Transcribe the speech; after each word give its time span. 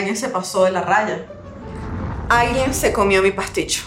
alguien 0.00 0.16
se 0.16 0.28
pasó 0.28 0.64
de 0.64 0.72
la 0.72 0.82
raya. 0.82 1.24
Alguien 2.28 2.74
se 2.74 2.92
comió 2.92 3.22
mi 3.22 3.30
pasticho. 3.30 3.82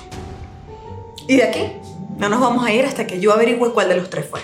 Y 1.28 1.38
de 1.38 1.44
aquí 1.44 1.72
no 2.18 2.30
nos 2.30 2.40
vamos 2.42 2.66
a 2.66 2.72
ir 2.72 2.86
hasta 2.86 3.06
que 3.08 3.20
yo 3.20 3.32
averigüe 3.34 3.72
cuál 3.74 3.90
de 3.90 3.96
los 3.98 4.10
tres 4.10 4.26
fue. 4.30 4.42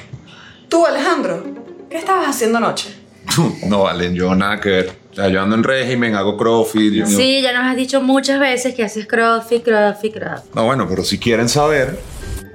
Tú, 0.69 0.85
Alejandro, 0.85 1.43
¿qué 1.89 1.97
estabas 1.97 2.27
haciendo 2.27 2.57
anoche? 2.57 2.95
No, 3.67 3.83
Valen, 3.83 4.13
yo 4.15 4.33
nada 4.35 4.59
que 4.59 4.69
ver. 4.69 4.99
O 5.11 5.15
sea, 5.15 5.27
yo 5.27 5.41
ando 5.41 5.55
en 5.55 5.63
régimen, 5.63 6.15
hago 6.15 6.37
crossfit. 6.37 6.93
yo- 6.93 7.05
Sí, 7.05 7.41
ya 7.41 7.51
nos 7.53 7.63
has 7.69 7.75
dicho 7.75 8.01
muchas 8.01 8.39
veces 8.39 8.73
que 8.75 8.83
haces 8.83 9.05
crossfit, 9.07 9.63
crossfit, 9.63 10.13
crossfit. 10.13 10.53
No, 10.55 10.65
bueno, 10.65 10.87
pero 10.87 11.03
si 11.03 11.17
quieren 11.19 11.49
saber. 11.49 11.99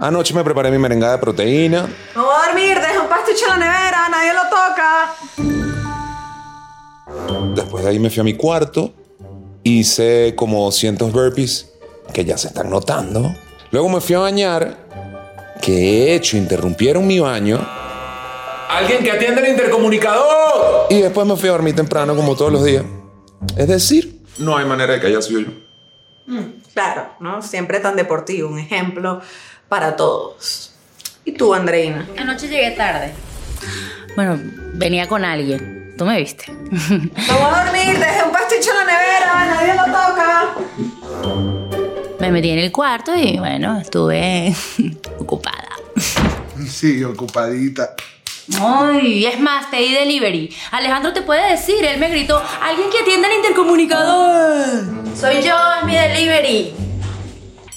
Anoche 0.00 0.34
me 0.34 0.42
preparé 0.42 0.70
mi 0.70 0.78
merengada 0.78 1.12
de 1.14 1.18
proteína. 1.18 1.86
No 2.16 2.24
voy 2.24 2.34
a 2.34 2.46
dormir, 2.46 2.74
deja 2.80 3.00
un 3.02 3.08
pasticho 3.08 3.44
en 3.52 3.60
la 3.60 3.66
nevera, 3.66 4.08
nadie 4.10 4.32
lo 4.32 4.42
toca. 4.48 5.14
Después 7.54 7.84
de 7.84 7.90
ahí 7.90 7.98
me 7.98 8.10
fui 8.10 8.20
a 8.20 8.24
mi 8.24 8.34
cuarto. 8.34 8.92
Hice 9.64 10.34
como 10.36 10.62
200 10.64 11.10
burpees, 11.10 11.72
que 12.12 12.24
ya 12.24 12.38
se 12.38 12.48
están 12.48 12.70
notando. 12.70 13.34
Luego 13.70 13.88
me 13.88 14.00
fui 14.00 14.14
a 14.14 14.20
bañar. 14.20 14.84
Que 15.60 15.72
he 15.72 16.14
hecho, 16.14 16.36
interrumpieron 16.36 17.06
mi 17.06 17.18
baño. 17.18 17.58
¡Alguien 18.68 19.02
que 19.02 19.10
atienda 19.10 19.40
el 19.40 19.48
intercomunicador! 19.48 20.88
Y 20.90 21.00
después 21.00 21.26
me 21.26 21.34
fui 21.36 21.48
a 21.48 21.52
dormir 21.52 21.74
temprano, 21.74 22.14
como 22.14 22.36
todos 22.36 22.52
los 22.52 22.64
días. 22.64 22.84
Es 23.56 23.68
decir, 23.68 24.20
no 24.38 24.56
hay 24.56 24.66
manera 24.66 24.92
de 24.92 25.00
que 25.00 25.06
haya 25.06 25.22
sido 25.22 25.40
yo. 25.40 25.48
Claro, 26.74 27.08
¿no? 27.20 27.40
Siempre 27.40 27.80
tan 27.80 27.96
deportivo, 27.96 28.48
un 28.48 28.58
ejemplo 28.58 29.20
para 29.68 29.96
todos. 29.96 30.72
¿Y 31.24 31.32
tú, 31.32 31.54
Andreina? 31.54 32.06
Anoche 32.18 32.48
llegué 32.48 32.72
tarde. 32.72 33.12
Bueno, 34.16 34.38
venía 34.74 35.08
con 35.08 35.24
alguien. 35.24 35.83
¿Tú 35.96 36.04
me 36.04 36.18
viste? 36.18 36.44
No 36.50 37.38
voy 37.38 37.54
a 37.54 37.64
dormir, 37.64 37.98
dejé 37.98 38.24
un 38.24 38.32
pasticho 38.32 38.70
en 38.70 38.76
la 38.76 38.84
nevera, 38.84 39.46
nadie 39.46 39.74
lo 39.74 39.84
toca. 39.84 40.54
Me 42.20 42.30
metí 42.30 42.50
en 42.50 42.58
el 42.58 42.72
cuarto 42.72 43.14
y 43.14 43.38
bueno, 43.38 43.78
estuve 43.80 44.54
ocupada. 45.18 45.68
Sí, 46.68 47.02
ocupadita. 47.04 47.94
Ay, 48.60 49.24
es 49.26 49.40
más, 49.40 49.66
pedí 49.66 49.92
delivery. 49.92 50.54
Alejandro 50.72 51.12
te 51.12 51.22
puede 51.22 51.50
decir, 51.50 51.84
él 51.84 51.98
me 51.98 52.08
gritó, 52.10 52.42
alguien 52.62 52.90
que 52.90 52.98
atienda 52.98 53.28
el 53.28 53.36
intercomunicador. 53.36 54.84
Soy 55.18 55.42
yo, 55.42 55.56
es 55.80 55.84
mi 55.86 55.94
delivery. 55.94 56.74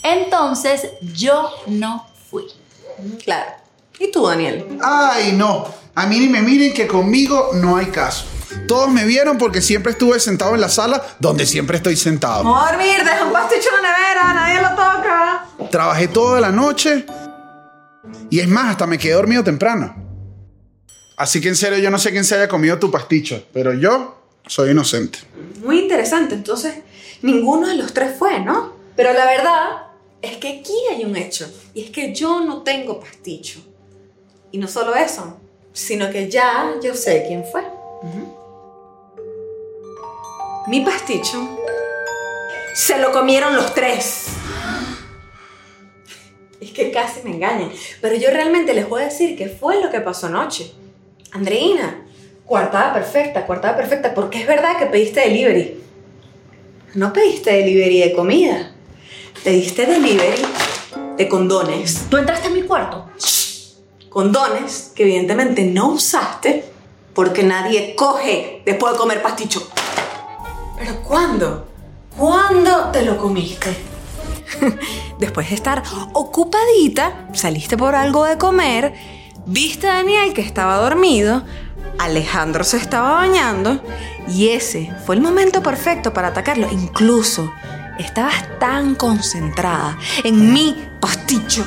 Entonces, 0.03 0.89
yo 1.13 1.49
no 1.67 2.05
fui. 2.29 2.45
Claro. 3.23 3.51
¿Y 3.99 4.11
tú, 4.11 4.27
Daniel? 4.27 4.77
Ay, 4.83 5.31
no. 5.33 5.65
A 5.97 6.05
mí 6.05 6.19
ni 6.19 6.27
me 6.27 6.43
miren 6.43 6.75
que 6.75 6.85
conmigo 6.85 7.49
no 7.55 7.75
hay 7.75 7.87
caso. 7.87 8.27
Todos 8.67 8.87
me 8.87 9.03
vieron 9.03 9.39
porque 9.39 9.63
siempre 9.63 9.93
estuve 9.93 10.19
sentado 10.19 10.53
en 10.53 10.61
la 10.61 10.69
sala 10.69 11.03
donde 11.17 11.47
siempre 11.47 11.77
estoy 11.77 11.95
sentado. 11.95 12.55
A 12.55 12.71
dormir, 12.71 12.99
deja 12.99 13.25
un 13.25 13.33
pasticho 13.33 13.69
en 13.75 13.81
la 13.81 13.97
nevera, 13.97 14.33
nadie 14.35 14.61
lo 14.61 14.69
toca. 14.69 15.47
Trabajé 15.71 16.07
toda 16.09 16.39
la 16.39 16.51
noche 16.51 17.03
y 18.29 18.39
es 18.39 18.47
más, 18.47 18.69
hasta 18.69 18.85
me 18.85 18.99
quedé 18.99 19.13
dormido 19.13 19.43
temprano. 19.43 19.95
Así 21.17 21.41
que 21.41 21.47
en 21.47 21.55
serio 21.55 21.79
yo 21.79 21.89
no 21.89 21.97
sé 21.97 22.11
quién 22.11 22.25
se 22.25 22.35
haya 22.35 22.47
comido 22.47 22.77
tu 22.77 22.91
pasticho, 22.91 23.43
pero 23.51 23.73
yo 23.73 24.21
soy 24.45 24.69
inocente. 24.69 25.17
Muy 25.63 25.79
interesante, 25.79 26.35
entonces 26.35 26.75
ninguno 27.23 27.69
de 27.69 27.73
los 27.73 27.91
tres 27.91 28.15
fue, 28.19 28.39
¿no? 28.41 28.73
Pero 28.95 29.13
la 29.13 29.25
verdad 29.25 29.87
es 30.21 30.37
que 30.37 30.59
aquí 30.59 30.75
hay 30.95 31.05
un 31.05 31.15
hecho, 31.15 31.51
y 31.73 31.85
es 31.85 31.89
que 31.89 32.13
yo 32.13 32.41
no 32.41 32.61
tengo 32.61 32.99
pasticho. 32.99 33.61
Y 34.51 34.59
no 34.59 34.67
solo 34.67 34.95
eso, 34.95 35.39
sino 35.77 36.09
que 36.09 36.27
ya 36.27 36.73
yo 36.81 36.95
sé 36.95 37.25
quién 37.27 37.45
fue. 37.45 37.61
Mi 40.65 40.81
pasticho 40.81 41.37
se 42.73 42.97
lo 42.97 43.11
comieron 43.11 43.55
los 43.55 43.73
tres. 43.75 44.25
Es 46.59 46.71
que 46.71 46.91
casi 46.91 47.21
me 47.21 47.29
engañan, 47.29 47.71
pero 48.01 48.15
yo 48.15 48.31
realmente 48.31 48.73
les 48.73 48.89
voy 48.89 49.03
a 49.03 49.05
decir 49.05 49.37
qué 49.37 49.49
fue 49.49 49.79
lo 49.79 49.91
que 49.91 50.01
pasó 50.01 50.25
anoche. 50.25 50.71
Andreina, 51.31 52.03
coartada 52.45 52.93
perfecta, 52.95 53.45
coartada 53.45 53.77
perfecta, 53.77 54.15
porque 54.15 54.41
es 54.41 54.47
verdad 54.47 54.79
que 54.79 54.87
pediste 54.87 55.21
delivery. 55.21 55.79
No 56.95 57.13
pediste 57.13 57.51
delivery 57.51 57.99
de 57.99 58.13
comida, 58.13 58.71
pediste 59.43 59.85
delivery 59.85 60.41
de 61.17 61.27
condones. 61.29 62.07
¿Tú 62.09 62.17
entraste 62.17 62.47
en 62.47 62.53
mi 62.55 62.63
cuarto? 62.63 63.05
Condones 64.17 64.93
que 64.95 65.03
evidentemente 65.03 65.63
no 65.63 65.89
usaste 65.89 66.65
porque 67.13 67.43
nadie 67.43 67.93
coge 67.93 68.63
después 68.65 68.93
de 68.93 68.97
comer 68.97 69.21
pasticho. 69.21 69.69
¿Pero 70.75 71.03
cuándo? 71.03 71.67
¿Cuándo 72.17 72.89
te 72.91 73.03
lo 73.03 73.15
comiste? 73.15 73.77
Después 75.19 75.49
de 75.49 75.53
estar 75.53 75.83
ocupadita, 76.13 77.27
saliste 77.33 77.77
por 77.77 77.93
algo 77.93 78.25
de 78.25 78.39
comer, 78.39 78.95
viste 79.45 79.87
a 79.87 79.97
Daniel 79.97 80.33
que 80.33 80.41
estaba 80.41 80.77
dormido, 80.77 81.43
Alejandro 81.99 82.63
se 82.63 82.77
estaba 82.77 83.11
bañando 83.11 83.83
y 84.27 84.47
ese 84.47 84.91
fue 85.05 85.13
el 85.13 85.21
momento 85.21 85.61
perfecto 85.61 86.11
para 86.11 86.29
atacarlo. 86.29 86.67
Incluso 86.71 87.53
estabas 87.99 88.57
tan 88.57 88.95
concentrada 88.95 89.95
en 90.23 90.53
mi 90.53 90.75
pasticho 90.99 91.63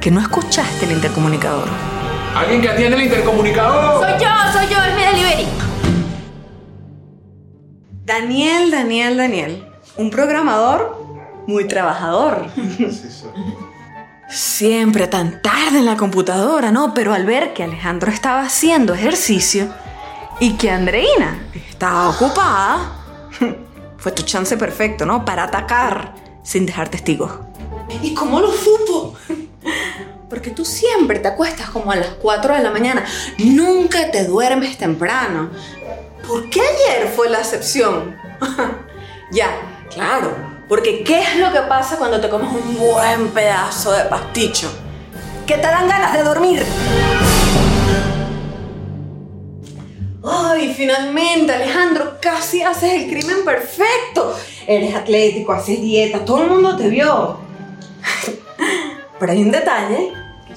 que 0.00 0.10
no 0.10 0.20
escuchaste 0.20 0.86
el 0.86 0.92
intercomunicador. 0.92 1.68
¡Alguien 2.34 2.62
que 2.62 2.68
atienda 2.70 2.96
el 2.96 3.04
intercomunicador! 3.04 4.02
Soy 4.02 4.20
yo, 4.20 4.28
soy 4.52 4.66
yo, 4.68 4.82
es 4.82 4.94
mi 4.94 5.02
delivery. 5.02 5.46
Daniel, 8.04 8.70
Daniel, 8.70 9.16
Daniel, 9.16 9.64
un 9.96 10.10
programador 10.10 11.44
muy 11.46 11.68
trabajador. 11.68 12.46
Siempre 14.28 15.06
tan 15.06 15.42
tarde 15.42 15.78
en 15.78 15.86
la 15.86 15.96
computadora, 15.96 16.70
¿no? 16.70 16.94
Pero 16.94 17.12
al 17.12 17.26
ver 17.26 17.52
que 17.52 17.64
Alejandro 17.64 18.10
estaba 18.10 18.42
haciendo 18.42 18.94
ejercicio 18.94 19.68
y 20.38 20.54
que 20.54 20.70
Andreina 20.70 21.46
estaba 21.68 22.08
ocupada, 22.08 22.92
fue 23.98 24.12
tu 24.12 24.22
chance 24.22 24.56
perfecto, 24.56 25.04
¿no? 25.04 25.24
Para 25.24 25.44
atacar 25.44 26.14
sin 26.42 26.64
dejar 26.64 26.88
testigos. 26.88 27.32
¿Y 28.02 28.14
cómo 28.14 28.40
lo 28.40 28.50
supo? 28.52 29.16
Porque 30.28 30.50
tú 30.50 30.64
siempre 30.64 31.18
te 31.18 31.28
acuestas 31.28 31.70
como 31.70 31.90
a 31.90 31.96
las 31.96 32.08
4 32.22 32.54
de 32.54 32.62
la 32.62 32.70
mañana. 32.70 33.04
Nunca 33.38 34.10
te 34.10 34.24
duermes 34.24 34.78
temprano. 34.78 35.50
¿Por 36.26 36.48
qué 36.48 36.60
ayer 36.60 37.08
fue 37.08 37.28
la 37.28 37.38
excepción? 37.38 38.16
ya, 39.32 39.50
claro. 39.92 40.34
Porque 40.68 41.02
¿qué 41.02 41.20
es 41.20 41.36
lo 41.36 41.52
que 41.52 41.60
pasa 41.62 41.96
cuando 41.96 42.20
te 42.20 42.28
comes 42.28 42.48
un 42.52 42.78
buen 42.78 43.28
pedazo 43.30 43.90
de 43.90 44.04
pasticho? 44.04 44.70
Que 45.46 45.54
te 45.54 45.62
dan 45.62 45.88
ganas 45.88 46.12
de 46.12 46.22
dormir. 46.22 46.64
Ay, 50.22 50.72
finalmente, 50.76 51.52
Alejandro, 51.52 52.18
casi 52.20 52.62
haces 52.62 52.92
el 52.92 53.10
crimen 53.10 53.44
perfecto. 53.44 54.38
Eres 54.66 54.94
atlético, 54.94 55.52
haces 55.52 55.80
dieta, 55.80 56.24
todo 56.24 56.44
el 56.44 56.50
mundo 56.50 56.76
te 56.76 56.88
vio. 56.88 57.38
Pero 59.20 59.32
hay 59.32 59.42
un 59.42 59.50
detalle 59.50 60.12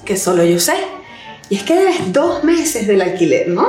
que 0.05 0.17
solo 0.17 0.43
yo 0.43 0.59
sé. 0.59 0.75
Y 1.49 1.55
es 1.55 1.63
que 1.63 1.75
debes 1.75 2.13
dos 2.13 2.43
meses 2.43 2.87
del 2.87 3.01
alquiler, 3.01 3.49
¿no? 3.49 3.67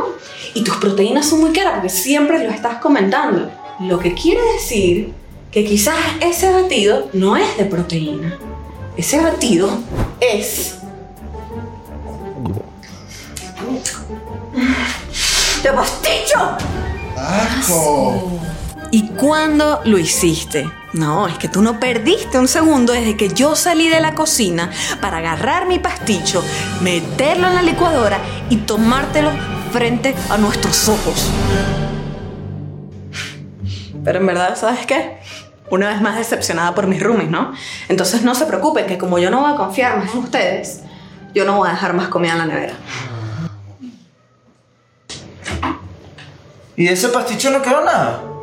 Y 0.55 0.63
tus 0.63 0.77
proteínas 0.77 1.29
son 1.29 1.41
muy 1.41 1.53
caras 1.53 1.75
porque 1.75 1.89
siempre 1.91 2.43
lo 2.45 2.51
estás 2.51 2.79
comentando. 2.79 3.51
Lo 3.81 3.99
que 3.99 4.15
quiere 4.15 4.41
decir 4.55 5.13
que 5.51 5.65
quizás 5.65 5.97
ese 6.21 6.51
batido 6.51 7.11
no 7.13 7.37
es 7.37 7.57
de 7.59 7.65
proteína. 7.65 8.39
Ese 8.97 9.21
batido 9.21 9.69
es 10.21 10.77
de 15.63 15.73
pasticho. 15.73 16.39
¡Asco! 17.17 18.41
¿Y 18.93 19.09
cuándo 19.09 19.81
lo 19.85 19.99
hiciste? 19.99 20.65
No, 20.95 21.27
es 21.27 21.37
que 21.39 21.49
tú 21.49 21.61
no 21.61 21.81
perdiste 21.81 22.39
un 22.39 22.47
segundo 22.47 22.93
desde 22.93 23.17
que 23.17 23.29
yo 23.29 23.57
salí 23.57 23.89
de 23.89 24.01
la 24.01 24.15
cocina 24.15 24.71
para 25.01 25.17
agarrar 25.17 25.67
mi 25.67 25.81
pasticho, 25.81 26.43
meterlo 26.83 27.49
en 27.49 27.57
la 27.57 27.63
licuadora 27.63 28.19
y 28.49 28.59
tomártelo 28.59 29.33
frente 29.73 30.15
a 30.31 30.39
nuestros 30.39 30.89
ojos. 30.89 31.31
Pero 34.05 34.21
en 34.21 34.27
verdad, 34.27 34.57
¿sabes 34.57 34.87
qué? 34.87 35.19
Una 35.69 35.89
vez 35.89 36.01
más 36.01 36.17
decepcionada 36.17 36.77
por 36.77 36.87
mis 36.87 37.03
roomies, 37.03 37.29
¿no? 37.29 37.53
Entonces 37.89 38.23
no 38.23 38.37
se 38.37 38.47
preocupen 38.47 38.87
que 38.87 38.97
como 38.97 39.19
yo 39.19 39.31
no 39.31 39.41
voy 39.41 39.53
a 39.53 39.57
confiar 39.57 39.99
más 39.99 40.13
en 40.13 40.21
ustedes, 40.21 40.83
yo 41.35 41.45
no 41.45 41.57
voy 41.57 41.71
a 41.71 41.73
dejar 41.73 41.95
más 41.95 42.07
comida 42.07 42.33
en 42.33 42.39
la 42.39 42.47
nevera. 42.47 42.75
¿Y 46.77 46.87
ese 46.87 47.09
pasticho 47.09 47.51
no 47.51 47.63
quedó 47.63 47.85
nada? 47.85 48.34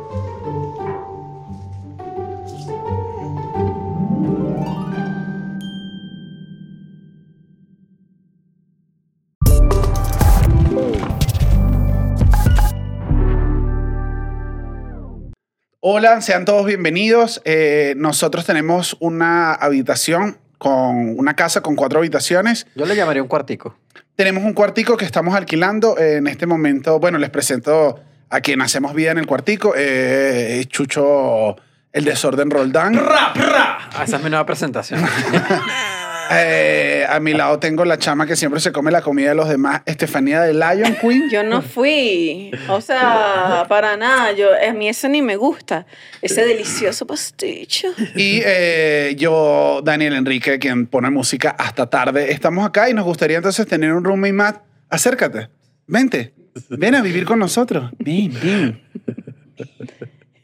Hola, 15.84 16.20
sean 16.20 16.44
todos 16.44 16.64
bienvenidos. 16.64 17.42
Eh, 17.44 17.94
nosotros 17.96 18.46
tenemos 18.46 18.96
una 19.00 19.52
habitación 19.52 20.38
con 20.56 21.18
una 21.18 21.34
casa 21.34 21.60
con 21.60 21.74
cuatro 21.74 21.98
habitaciones. 21.98 22.68
Yo 22.76 22.86
le 22.86 22.94
llamaría 22.94 23.20
un 23.20 23.26
cuartico. 23.26 23.76
Tenemos 24.14 24.44
un 24.44 24.52
cuartico 24.52 24.96
que 24.96 25.04
estamos 25.04 25.34
alquilando 25.34 25.98
en 25.98 26.28
este 26.28 26.46
momento. 26.46 27.00
Bueno, 27.00 27.18
les 27.18 27.30
presento 27.30 27.98
a 28.30 28.40
quien 28.40 28.62
hacemos 28.62 28.94
vida 28.94 29.10
en 29.10 29.18
el 29.18 29.26
cuartico. 29.26 29.74
Eh, 29.76 30.64
Chucho, 30.68 31.56
el 31.92 32.04
desorden 32.04 32.52
Roldán. 32.52 32.96
Ah, 33.04 34.04
esa 34.04 34.18
es 34.18 34.22
mi 34.22 34.30
nueva 34.30 34.46
presentación. 34.46 35.04
Eh, 36.34 37.06
a 37.08 37.20
mi 37.20 37.34
lado 37.34 37.58
tengo 37.58 37.84
la 37.84 37.98
chama 37.98 38.26
que 38.26 38.36
siempre 38.36 38.60
se 38.60 38.72
come 38.72 38.90
la 38.90 39.02
comida 39.02 39.30
de 39.30 39.34
los 39.34 39.48
demás, 39.48 39.82
Estefanía 39.86 40.40
de 40.42 40.54
Lion 40.54 40.96
Queen. 41.00 41.30
Yo 41.30 41.42
no 41.42 41.62
fui. 41.62 42.50
O 42.68 42.80
sea, 42.80 43.66
para 43.68 43.96
nada. 43.96 44.32
Yo, 44.32 44.48
a 44.50 44.72
mí 44.72 44.88
eso 44.88 45.08
ni 45.08 45.22
me 45.22 45.36
gusta. 45.36 45.86
Ese 46.20 46.44
delicioso 46.44 47.06
pasticho. 47.06 47.88
Y 48.14 48.40
eh, 48.44 49.14
yo, 49.16 49.80
Daniel 49.84 50.14
Enrique, 50.14 50.58
quien 50.58 50.86
pone 50.86 51.10
música 51.10 51.50
hasta 51.58 51.88
tarde. 51.88 52.32
Estamos 52.32 52.66
acá 52.66 52.88
y 52.88 52.94
nos 52.94 53.04
gustaría 53.04 53.36
entonces 53.36 53.66
tener 53.66 53.92
un 53.92 54.04
roommate 54.04 54.32
más. 54.32 54.54
Acércate. 54.88 55.48
Vente. 55.86 56.34
Ven 56.68 56.94
a 56.94 57.02
vivir 57.02 57.24
con 57.24 57.38
nosotros. 57.38 57.90
Ven, 57.98 58.32
ven. 58.42 58.82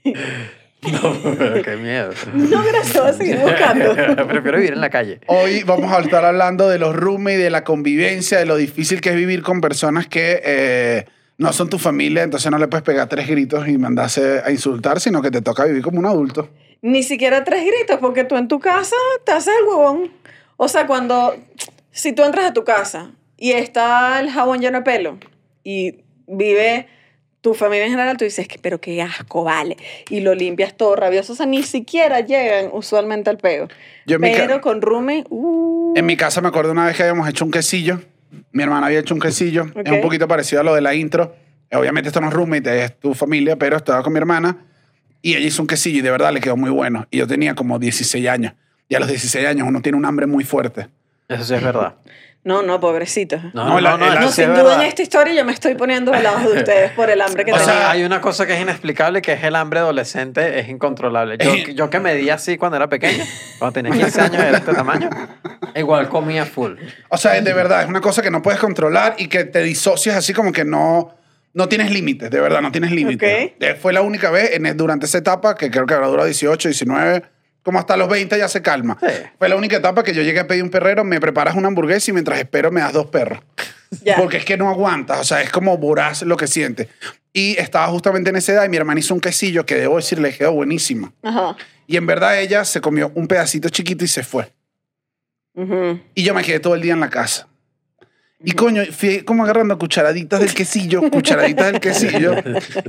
Qué 1.65 1.77
miedo. 1.77 2.11
No, 2.35 2.63
gracias. 2.63 3.01
Voy 3.01 3.11
a 3.11 3.13
seguir 3.13 3.39
buscando. 3.39 3.95
Prefiero 4.29 4.59
vivir 4.59 4.73
en 4.75 4.81
la 4.81 4.91
calle. 4.91 5.21
Hoy 5.27 5.65
vamos 5.65 5.93
a 5.93 6.01
estar 6.01 6.25
hablando 6.25 6.69
de 6.69 6.79
los 6.79 6.95
roommates, 6.95 7.43
de 7.43 7.51
la 7.51 7.65
convivencia, 7.65 8.39
de 8.39 8.47
lo 8.47 8.57
difícil 8.57 9.01
que 9.01 9.11
es 9.11 9.17
vivir 9.17 9.43
con 9.43 9.61
personas 9.61 10.07
que 10.07 10.41
eh, 10.45 11.07
no 11.37 11.53
son 11.53 11.69
tu 11.69 11.79
familia, 11.79 12.23
entonces 12.23 12.51
no 12.51 12.59
le 12.59 12.69
puedes 12.69 12.85
pegar 12.85 13.09
tres 13.09 13.29
gritos 13.29 13.67
y 13.69 13.77
mandarse 13.77 14.41
a 14.45 14.51
insultar, 14.51 15.01
sino 15.01 15.21
que 15.21 15.31
te 15.31 15.43
toca 15.43 15.65
vivir 15.65 15.83
como 15.83 15.99
un 15.99 16.07
adulto. 16.07 16.49
Ni 16.81 17.03
siquiera 17.03 17.43
tres 17.43 17.65
gritos, 17.65 17.99
porque 18.01 18.25
tú 18.25 18.37
en 18.37 18.47
tu 18.47 18.61
casa 18.61 18.97
te 19.25 19.33
haces 19.33 19.55
el 19.61 19.67
huevón. 19.69 20.13
O 20.57 20.69
sea, 20.69 20.87
cuando. 20.87 21.35
Si 21.91 22.13
tú 22.13 22.23
entras 22.23 22.45
a 22.45 22.53
tu 22.53 22.63
casa 22.63 23.11
y 23.37 23.53
está 23.53 24.21
el 24.21 24.31
jabón 24.31 24.61
lleno 24.61 24.79
de 24.79 24.85
pelo 24.85 25.19
y 25.65 26.05
vive 26.29 26.87
tu 27.40 27.55
familia 27.55 27.85
en 27.85 27.93
general, 27.93 28.17
tú 28.17 28.25
dices, 28.25 28.49
que, 28.49 28.58
pero 28.58 28.81
qué 28.81 29.00
asco, 29.00 29.44
vale. 29.44 29.76
Y 30.11 30.20
lo 30.20 30.35
limpias 30.35 30.76
todo 30.76 30.96
rabioso. 30.96 31.32
O 31.32 31.37
sea, 31.37 31.46
ni 31.46 31.62
siquiera 31.62 32.20
llegan 32.20 32.70
usualmente 32.73 33.31
al 33.31 33.38
peo. 33.38 33.69
Yo 34.06 34.19
Pero 34.19 34.61
con 34.61 34.82
Rume, 34.82 35.25
uh, 35.29 35.94
En 35.96 36.06
mi 36.06 36.17
casa 36.17 36.40
me 36.40 36.49
acuerdo 36.49 36.73
una 36.73 36.87
vez 36.87 36.96
que 36.96 37.02
habíamos 37.02 37.29
hecho 37.29 37.44
un 37.44 37.50
quesillo. 37.50 38.00
Mi 38.52 38.62
hermana 38.62 38.87
había 38.87 38.99
hecho 38.99 39.14
un 39.14 39.20
quesillo. 39.20 39.67
Es 39.85 39.90
un 39.90 40.00
poquito 40.00 40.26
parecido 40.26 40.61
a 40.61 40.64
lo 40.64 40.75
de 40.75 40.81
la 40.81 40.94
intro. 40.94 41.35
Obviamente 41.73 42.08
esto 42.08 42.20
no 42.20 42.29
es 42.29 42.35
roommate, 42.35 42.85
es 42.85 42.99
tu 42.99 43.14
familia, 43.14 43.56
pero 43.56 43.76
estaba 43.76 44.02
con 44.02 44.12
mi 44.12 44.19
hermana 44.19 44.64
y 45.20 45.34
ella 45.34 45.46
hizo 45.46 45.62
un 45.62 45.69
quesillo 45.69 45.99
y 45.99 46.02
de 46.02 46.11
verdad 46.11 46.32
le 46.32 46.41
quedó 46.41 46.56
muy 46.56 46.70
bueno. 46.70 47.06
Y 47.11 47.19
yo 47.19 47.26
tenía 47.26 47.55
como 47.55 47.79
16 47.79 48.26
años. 48.29 48.55
Y 48.88 48.94
a 48.94 49.00
los 49.00 49.08
16 49.08 49.46
años 49.46 49.67
uno 49.69 49.82
tiene 49.82 49.99
un 49.99 50.05
hambre 50.05 50.26
muy 50.26 50.44
fuerte. 50.44 50.88
Eso 51.29 51.44
sí 51.44 51.55
es 51.55 51.62
verdad. 51.62 51.96
No, 52.44 52.62
no, 52.62 52.81
pobrecitos. 52.81 53.43
No, 53.52 53.64
No, 53.69 53.81
la- 53.81 53.96
la- 53.99 54.06
eso 54.06 54.14
No, 54.14 54.20
sí 54.23 54.26
es 54.29 54.35
sin 54.46 54.55
duda 54.55 54.62
verdad. 54.62 54.81
en 54.82 54.88
esta 54.88 55.02
historia 55.02 55.35
yo 55.35 55.44
me 55.44 55.52
estoy 55.52 55.75
poniendo 55.75 56.12
del 56.12 56.23
lado 56.23 56.49
de 56.50 56.58
ustedes 56.58 56.93
por 56.93 57.11
el 57.11 57.20
hambre 57.20 57.44
que 57.44 57.52
O 57.52 57.56
tenía. 57.56 57.73
sea, 57.73 57.90
hay 57.90 58.05
una 58.05 58.20
cosa 58.20 58.46
que 58.46 58.55
es 58.55 58.61
inexplicable, 58.61 59.20
que 59.20 59.32
es 59.35 59.43
el 59.44 59.55
hambre 59.56 59.81
adolescente, 59.81 60.58
es 60.58 60.69
incontrolable. 60.69 61.37
Yo, 61.38 61.52
yo 61.75 61.90
que 61.90 62.00
medía 62.00 62.35
así 62.35 62.56
cuando 62.56 62.76
era 62.76 62.88
pequeño, 62.88 63.23
cuando 63.58 63.73
tenía 63.75 63.93
15 63.93 64.20
años 64.20 64.43
era 64.43 64.58
este 64.58 64.73
tamaño, 64.73 65.11
igual 65.75 66.08
comía 66.08 66.46
full. 66.46 66.75
O 67.11 67.19
sea, 67.19 67.38
de 67.38 67.52
verdad, 67.52 67.82
es 67.82 67.88
una 67.88 68.00
cosa 68.00 68.23
que 68.23 68.31
no 68.31 68.41
puedes 68.41 68.61
controlar 68.61 69.17
y 69.19 69.26
que 69.29 69.44
te 69.44 69.62
disocias 69.62 70.17
así 70.17 70.32
como 70.32 70.52
que 70.52 70.64
no, 70.64 71.14
no 71.52 71.69
tienes 71.69 71.91
límites, 71.91 72.31
de 72.31 72.41
verdad, 72.41 72.62
no 72.62 72.70
tienes 72.73 72.93
límites. 72.93 73.46
Ok. 73.56 73.62
Eh, 73.62 73.75
Fue 73.75 73.93
la 73.93 74.00
única 74.00 74.31
vez 74.31 74.52
en, 74.55 74.75
durante 74.76 75.05
esa 75.06 75.19
etapa, 75.19 75.55
que 75.55 75.70
creo 75.70 75.84
que 75.87 75.93
habrá 75.94 76.06
durado 76.06 76.26
18, 76.26 76.69
19, 76.69 77.25
como 77.62 77.78
hasta 77.78 77.96
los 77.96 78.08
20 78.08 78.38
ya 78.38 78.49
se 78.49 78.62
calma. 78.62 78.99
Sí. 79.00 79.12
Fue 79.38 79.49
la 79.49 79.56
única 79.56 79.76
etapa 79.76 80.02
que 80.02 80.14
yo 80.14 80.22
llegué 80.22 80.40
a 80.40 80.46
pedir 80.46 80.62
un 80.62 80.70
perrero, 80.70 81.05
me 81.05 81.20
preparas 81.20 81.55
una 81.55 81.69
hamburguesa 81.69 82.10
y 82.10 82.14
mientras 82.14 82.38
espero 82.38 82.70
me 82.70 82.81
das 82.81 82.93
dos 82.93 83.06
perros. 83.06 83.40
Porque 84.16 84.38
es 84.38 84.44
que 84.44 84.56
no 84.56 84.69
aguantas, 84.69 85.20
o 85.20 85.25
sea, 85.25 85.43
es 85.43 85.50
como 85.50 85.76
voraz 85.78 86.22
lo 86.22 86.37
que 86.37 86.46
sientes. 86.46 86.88
Y 87.32 87.56
estaba 87.58 87.87
justamente 87.88 88.31
en 88.31 88.37
esa 88.37 88.52
edad 88.52 88.64
y 88.64 88.69
mi 88.69 88.76
hermana 88.76 89.00
hizo 89.00 89.14
un 89.14 89.20
quesillo 89.20 89.64
que 89.64 89.75
debo 89.75 89.96
decir 89.96 90.19
le 90.19 90.32
quedó 90.32 90.52
buenísimo. 90.52 91.12
Ajá. 91.22 91.56
Y 91.87 91.96
en 91.96 92.06
verdad 92.06 92.38
ella 92.38 92.64
se 92.64 92.81
comió 92.81 93.10
un 93.14 93.26
pedacito 93.26 93.69
chiquito 93.70 94.05
y 94.05 94.08
se 94.08 94.22
fue. 94.22 94.52
Y 96.14 96.22
yo 96.22 96.34
me 96.34 96.44
quedé 96.44 96.60
todo 96.60 96.76
el 96.76 96.82
día 96.82 96.93
en 96.93 97.00
la 97.00 97.10
casa. 97.10 97.49
Y 98.40 98.52
coño, 98.52 98.84
fui 98.93 99.22
como 99.22 99.43
agarrando 99.43 99.76
cucharaditas 99.78 100.38
del 100.38 100.55
quesillo, 100.55 101.10
cucharaditas 101.10 101.72
del 101.72 101.81
quesillo. 101.81 102.34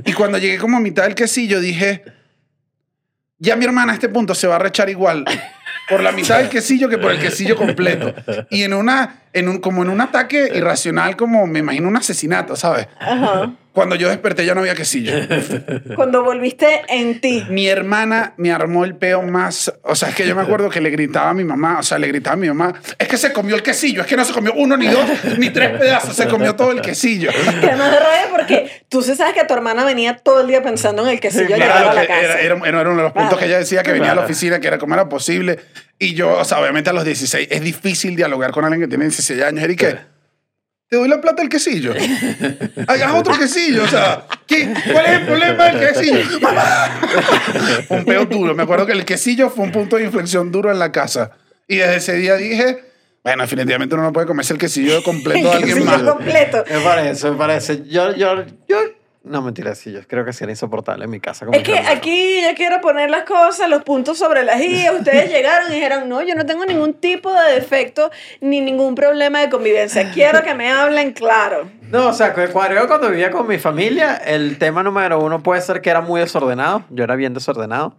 Y 0.04 0.12
cuando 0.12 0.38
llegué 0.38 0.58
como 0.58 0.76
a 0.76 0.80
mitad 0.80 1.04
del 1.04 1.16
quesillo 1.16 1.60
dije, 1.60 2.04
ya 3.40 3.56
mi 3.56 3.64
hermana 3.64 3.92
a 3.92 3.94
este 3.94 4.08
punto 4.08 4.34
se 4.34 4.46
va 4.46 4.56
a 4.56 4.58
rechar 4.60 4.88
igual 4.88 5.24
por 5.88 6.02
la 6.02 6.12
mitad 6.12 6.38
del 6.38 6.48
quesillo 6.48 6.88
que 6.88 6.98
por 6.98 7.10
el 7.10 7.18
quesillo 7.18 7.56
completo. 7.56 8.14
Y 8.50 8.62
en 8.62 8.74
una, 8.74 9.22
en 9.32 9.48
un, 9.48 9.58
como 9.58 9.82
en 9.82 9.90
un 9.90 10.00
ataque 10.00 10.52
irracional, 10.54 11.16
como 11.16 11.46
me 11.46 11.58
imagino 11.58 11.88
un 11.88 11.96
asesinato, 11.96 12.54
¿sabes? 12.54 12.86
Ajá. 13.00 13.52
Cuando 13.72 13.94
yo 13.94 14.08
desperté 14.08 14.44
ya 14.44 14.54
no 14.54 14.60
había 14.62 14.74
quesillo. 14.74 15.12
Cuando 15.94 16.24
volviste 16.24 16.82
en 16.88 17.20
ti. 17.20 17.44
Mi 17.48 17.68
hermana 17.68 18.34
me 18.36 18.50
armó 18.52 18.84
el 18.84 18.96
peo 18.96 19.22
más. 19.22 19.72
O 19.82 19.94
sea, 19.94 20.08
es 20.08 20.14
que 20.16 20.26
yo 20.26 20.34
me 20.34 20.42
acuerdo 20.42 20.68
que 20.70 20.80
le 20.80 20.90
gritaba 20.90 21.30
a 21.30 21.34
mi 21.34 21.44
mamá. 21.44 21.78
O 21.78 21.82
sea, 21.84 21.98
le 21.98 22.08
gritaba 22.08 22.34
a 22.34 22.36
mi 22.36 22.48
mamá. 22.48 22.74
Es 22.98 23.06
que 23.06 23.16
se 23.16 23.32
comió 23.32 23.54
el 23.54 23.62
quesillo. 23.62 24.00
Es 24.00 24.08
que 24.08 24.16
no 24.16 24.24
se 24.24 24.32
comió 24.32 24.52
uno, 24.54 24.76
ni 24.76 24.88
dos, 24.88 25.04
ni 25.38 25.50
tres 25.50 25.78
pedazos. 25.78 26.16
Se 26.16 26.26
comió 26.26 26.56
todo 26.56 26.72
el 26.72 26.80
quesillo. 26.80 27.30
Que 27.60 27.66
además 27.68 27.92
de 27.92 27.98
rabia 28.00 28.26
porque 28.30 28.70
tú 28.88 29.02
sí 29.02 29.14
sabes 29.14 29.34
que 29.34 29.44
tu 29.44 29.54
hermana 29.54 29.84
venía 29.84 30.16
todo 30.16 30.40
el 30.40 30.48
día 30.48 30.62
pensando 30.62 31.02
en 31.04 31.10
el 31.10 31.20
quesillo 31.20 31.46
Sí, 31.54 31.62
claro, 31.62 31.90
a 31.90 31.94
la 31.94 32.06
casa. 32.08 32.20
era, 32.20 32.40
era, 32.40 32.56
era 32.68 32.80
uno 32.90 32.96
de 32.96 33.02
los 33.02 33.12
puntos 33.12 33.28
Claro. 33.30 33.38
que 33.38 33.44
ella 33.46 33.58
decía 33.58 33.82
que 33.84 33.92
venía 33.92 34.10
a 34.12 34.14
la 34.16 34.24
oficina, 34.24 34.58
que 34.60 34.66
era 34.66 34.78
cómo 34.78 34.94
era 34.94 35.08
posible. 35.08 35.60
Y 35.98 36.14
yo, 36.14 36.36
o 36.38 36.44
sea, 36.44 36.58
obviamente 36.60 36.90
a 36.90 36.92
los 36.92 37.04
16 37.04 37.46
es 37.50 37.60
difícil 37.60 38.16
dialogar 38.16 38.50
con 38.50 38.64
alguien 38.64 38.80
que 38.82 38.88
tiene 38.88 39.04
16 39.04 39.42
años. 39.42 39.62
Eric, 39.62 39.98
te 40.90 40.96
doy 40.96 41.08
la 41.08 41.20
plata 41.20 41.40
del 41.40 41.48
quesillo. 41.48 41.94
Hagas 42.88 43.14
otro 43.14 43.38
quesillo. 43.38 43.84
O 43.84 43.86
sea, 43.88 44.26
¿qué? 44.44 44.74
¿cuál 44.92 45.06
es 45.06 45.12
el 45.20 45.26
problema 45.26 45.64
del 45.70 45.88
quesillo? 45.88 46.40
¡Mamá! 46.40 47.00
un 47.90 48.04
peo 48.04 48.24
duro. 48.26 48.54
Me 48.56 48.64
acuerdo 48.64 48.86
que 48.86 48.92
el 48.92 49.04
quesillo 49.04 49.48
fue 49.50 49.64
un 49.64 49.72
punto 49.72 49.96
de 49.96 50.04
inflexión 50.04 50.50
duro 50.50 50.70
en 50.72 50.80
la 50.80 50.90
casa. 50.90 51.30
Y 51.68 51.76
desde 51.76 51.96
ese 51.96 52.14
día 52.14 52.34
dije, 52.34 52.82
bueno, 53.22 53.44
definitivamente 53.44 53.94
uno 53.94 54.02
no 54.02 54.12
puede 54.12 54.26
comerse 54.26 54.52
el 54.52 54.58
quesillo 54.58 55.00
completo 55.04 55.38
de 55.38 55.56
El 55.56 55.56
alguien 55.58 55.76
quesillo 55.78 55.98
más. 55.98 56.02
completo. 56.02 56.64
Me 56.68 56.80
parece, 56.80 57.30
me 57.30 57.36
parece. 57.36 57.82
Yo, 57.86 58.16
yo, 58.16 58.44
yo. 58.68 58.78
No, 59.22 59.42
mentira, 59.42 59.74
sí, 59.74 59.92
yo 59.92 60.00
creo 60.08 60.24
que 60.24 60.32
sería 60.32 60.52
insoportable 60.52 61.04
en 61.04 61.10
mi 61.10 61.20
casa. 61.20 61.44
con 61.44 61.54
Es 61.54 61.62
que 61.62 61.74
hermanos. 61.74 61.98
aquí 61.98 62.40
yo 62.42 62.54
quiero 62.56 62.80
poner 62.80 63.10
las 63.10 63.24
cosas, 63.24 63.68
los 63.68 63.82
puntos 63.84 64.16
sobre 64.18 64.44
las 64.44 64.58
i. 64.62 64.86
Ustedes 64.98 65.28
llegaron 65.30 65.70
y 65.70 65.74
dijeron, 65.74 66.08
no, 66.08 66.22
yo 66.22 66.34
no 66.34 66.46
tengo 66.46 66.64
ningún 66.64 66.94
tipo 66.94 67.30
de 67.32 67.52
defecto 67.52 68.10
ni 68.40 68.62
ningún 68.62 68.94
problema 68.94 69.40
de 69.40 69.50
convivencia. 69.50 70.10
Quiero 70.12 70.42
que 70.42 70.54
me 70.54 70.70
hablen 70.72 71.12
claro. 71.12 71.70
No, 71.90 72.08
o 72.08 72.12
sea, 72.14 72.32
cu- 72.32 72.50
cuando 72.50 72.86
cuando 72.88 73.10
vivía 73.10 73.30
con 73.30 73.46
mi 73.46 73.58
familia, 73.58 74.16
el 74.16 74.56
tema 74.56 74.82
número 74.82 75.20
uno 75.22 75.42
puede 75.42 75.60
ser 75.60 75.82
que 75.82 75.90
era 75.90 76.00
muy 76.00 76.20
desordenado. 76.20 76.84
Yo 76.88 77.04
era 77.04 77.14
bien 77.14 77.34
desordenado. 77.34 77.94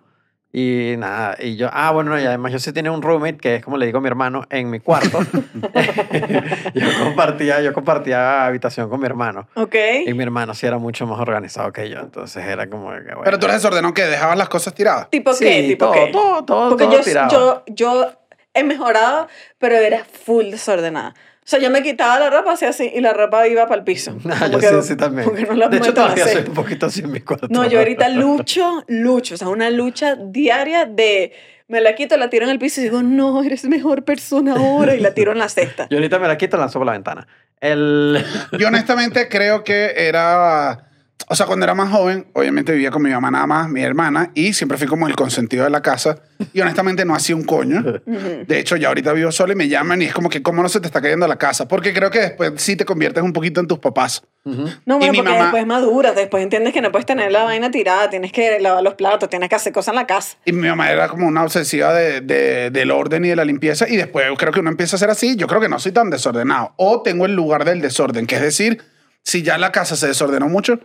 Y 0.54 0.96
nada, 0.98 1.38
y 1.40 1.56
yo, 1.56 1.70
ah, 1.72 1.92
bueno, 1.92 2.20
y 2.20 2.26
además 2.26 2.52
yo 2.52 2.60
sí 2.60 2.74
tenía 2.74 2.92
un 2.92 3.02
roommate, 3.02 3.38
que 3.38 3.56
es 3.56 3.64
como 3.64 3.78
le 3.78 3.86
digo 3.86 4.00
a 4.00 4.02
mi 4.02 4.08
hermano, 4.08 4.44
en 4.50 4.70
mi 4.70 4.82
cuarto. 4.82 5.20
yo, 6.74 6.88
compartía, 7.04 7.62
yo 7.62 7.72
compartía 7.74 8.46
habitación 8.46 8.90
con 8.90 9.00
mi 9.00 9.06
hermano. 9.06 9.48
¿Ok? 9.56 9.76
Y 10.06 10.14
mi 10.14 10.24
hermano 10.24 10.54
sí 10.54 10.66
era 10.68 10.78
mucho 10.78 11.08
más 11.08 11.20
organizado 11.20 11.72
que 11.72 11.90
yo, 11.90 12.00
entonces 12.00 12.46
era 12.46 12.70
como 12.70 12.90
que, 12.92 13.00
bueno. 13.00 13.22
Pero 13.24 13.40
tú 13.40 13.46
eres 13.46 13.58
desordenado 13.58 13.94
que 13.94 14.04
dejabas 14.04 14.38
las 14.38 14.50
cosas 14.50 14.74
tiradas. 14.74 15.10
¿Tipo 15.10 15.34
Sí, 15.34 15.46
qué? 15.46 15.64
¿Tipo 15.70 15.86
todo, 15.86 15.94
qué? 15.94 16.12
todo, 16.12 16.44
todo, 16.46 16.70
Porque 16.70 16.84
todo 16.86 16.98
yo, 16.98 17.04
tirado. 17.04 17.30
yo, 17.30 17.64
yo 17.68 18.12
he 18.54 18.64
mejorado, 18.64 19.28
pero 19.58 19.76
era 19.76 20.04
full 20.04 20.48
desordenada. 20.52 21.14
O 21.44 21.48
sea, 21.52 21.60
yo 21.60 21.70
me 21.72 21.82
quitaba 21.82 22.20
la 22.20 22.30
ropa 22.30 22.54
así 22.54 22.66
así 22.66 22.92
y 22.94 23.02
la 23.02 23.14
ropa 23.14 23.48
iba 23.48 23.68
para 23.68 23.80
el 23.80 23.84
piso. 23.84 24.18
Ah, 24.30 24.38
Como 24.42 24.52
yo 24.54 24.60
que- 24.60 24.68
sí, 24.82 24.90
sí 24.90 24.96
también. 24.96 25.28
Porque 25.28 25.44
no 25.46 25.54
la 25.54 25.68
de 25.70 25.78
hecho, 25.78 25.94
todavía 25.94 26.28
soy 26.28 26.44
un 26.48 26.54
poquito 26.54 26.86
así 26.86 27.02
en 27.02 27.12
mi 27.12 27.20
cuarto. 27.22 27.48
No, 27.50 27.68
yo 27.68 27.80
ahorita 27.80 28.10
lucho, 28.10 28.84
lucho. 28.88 29.34
O 29.36 29.38
sea, 29.38 29.50
una 29.50 29.70
lucha 29.70 30.16
diaria 30.16 30.86
de 30.86 31.34
me 31.68 31.80
la 31.80 31.96
quito, 31.96 32.18
la 32.18 32.30
tiro 32.30 32.44
en 32.44 32.52
el 32.52 32.60
piso 32.60 32.82
y 32.82 32.84
digo, 32.84 33.02
no, 33.02 33.42
eres 33.44 33.64
mejor 33.66 34.04
persona 34.04 34.56
ahora. 34.56 34.94
Y 34.94 35.00
la 35.00 35.14
tiro 35.14 35.32
en 35.32 35.40
la 35.40 35.48
cesta. 35.50 35.88
Yo 35.90 35.98
ahorita 35.98 36.20
me 36.20 36.28
la 36.28 36.38
quito 36.38 36.56
y 36.56 36.60
la 36.60 36.66
lanzo 36.66 36.80
por 36.80 36.86
la 36.86 36.92
ventana. 36.92 37.28
El... 37.62 38.24
Yo 38.60 38.68
honestamente 38.68 39.30
creo 39.30 39.64
que 39.64 39.94
era... 39.96 40.91
O 41.30 41.36
sea, 41.36 41.46
cuando 41.46 41.64
era 41.66 41.74
más 41.76 41.90
joven, 41.92 42.28
obviamente 42.34 42.72
vivía 42.74 42.92
con 42.92 43.02
mi 43.02 43.10
mamá 43.10 43.32
nada 43.32 43.48
más, 43.48 43.70
mi 43.70 43.82
hermana, 43.82 44.32
y 44.34 44.54
siempre 44.54 44.78
fui 44.78 44.88
como 44.88 45.08
el 45.08 45.16
consentido 45.16 45.64
de 45.64 45.70
la 45.70 45.82
casa. 45.82 46.18
Y 46.54 46.60
honestamente 46.62 47.06
no 47.06 47.14
hacía 47.16 47.36
un 47.36 47.44
coño. 47.44 47.84
De 48.06 48.60
hecho, 48.60 48.76
ya 48.76 48.88
ahorita 48.90 49.14
vivo 49.14 49.32
solo 49.32 49.54
y 49.54 49.56
me 49.56 49.68
llaman 49.68 50.02
y 50.02 50.06
es 50.06 50.14
como 50.14 50.30
que, 50.30 50.42
¿cómo 50.42 50.62
no 50.64 50.70
se 50.70 50.80
te 50.80 50.88
está 50.88 51.02
cayendo 51.02 51.28
la 51.28 51.38
casa? 51.38 51.68
Porque 51.68 51.94
creo 51.94 52.10
que 52.10 52.20
después 52.20 52.54
sí 52.58 52.76
te 52.76 52.84
conviertes 52.86 53.24
un 53.24 53.32
poquito 53.34 53.60
en 53.62 53.68
tus 53.68 53.80
papás. 53.80 54.24
No, 54.44 54.56
Y 54.56 54.68
bueno, 54.86 55.12
mi 55.12 55.18
porque 55.20 55.22
mamá- 55.32 55.44
después 55.44 55.66
maduras, 55.68 56.16
después 56.16 56.42
entiendes 56.44 56.74
que 56.74 56.82
no 56.82 56.92
puedes 56.92 57.06
tener 57.06 57.32
la 57.32 57.44
vaina 57.44 57.70
tirada, 57.70 58.10
tienes 58.10 58.32
que 58.32 58.60
lavar 58.60 58.82
los 58.84 58.96
platos, 58.96 59.30
tienes 59.30 59.50
que 59.50 59.56
hacer 59.56 59.72
cosas 59.72 59.94
en 59.94 59.98
la 59.98 60.08
casa. 60.08 60.36
Y 60.46 60.52
mi 60.52 60.68
mamá 60.68 60.90
era 60.92 61.08
como 61.08 61.28
una 61.28 61.44
obsesiva 61.44 61.94
de, 61.94 62.22
de- 62.22 62.72
del 62.72 62.90
orden 62.92 63.24
y 63.26 63.30
de 63.30 63.36
la 63.36 63.46
limpieza. 63.46 63.88
Y 63.88 63.98
después 63.98 64.26
creo 64.38 64.52
que 64.52 64.60
uno 64.62 64.72
empieza 64.72 64.96
a 64.96 65.00
ser 65.00 65.12
así. 65.12 65.36
Yo 65.36 65.46
creo 65.48 65.62
que 65.62 65.70
no 65.70 65.78
soy 65.78 65.92
tan 65.92 66.10
desordenado. 66.10 66.74
O 66.78 67.04
tengo 67.04 67.26
el 67.28 67.36
lugar 67.36 67.66
del 67.66 67.82
desorden, 67.82 68.26
que 68.26 68.36
es 68.38 68.42
decir, 68.42 68.82
si 69.24 69.44
ya 69.44 69.60
la 69.60 69.72
casa 69.72 69.96
se 69.96 70.08
desordenó 70.08 70.50
mucho, 70.50 70.80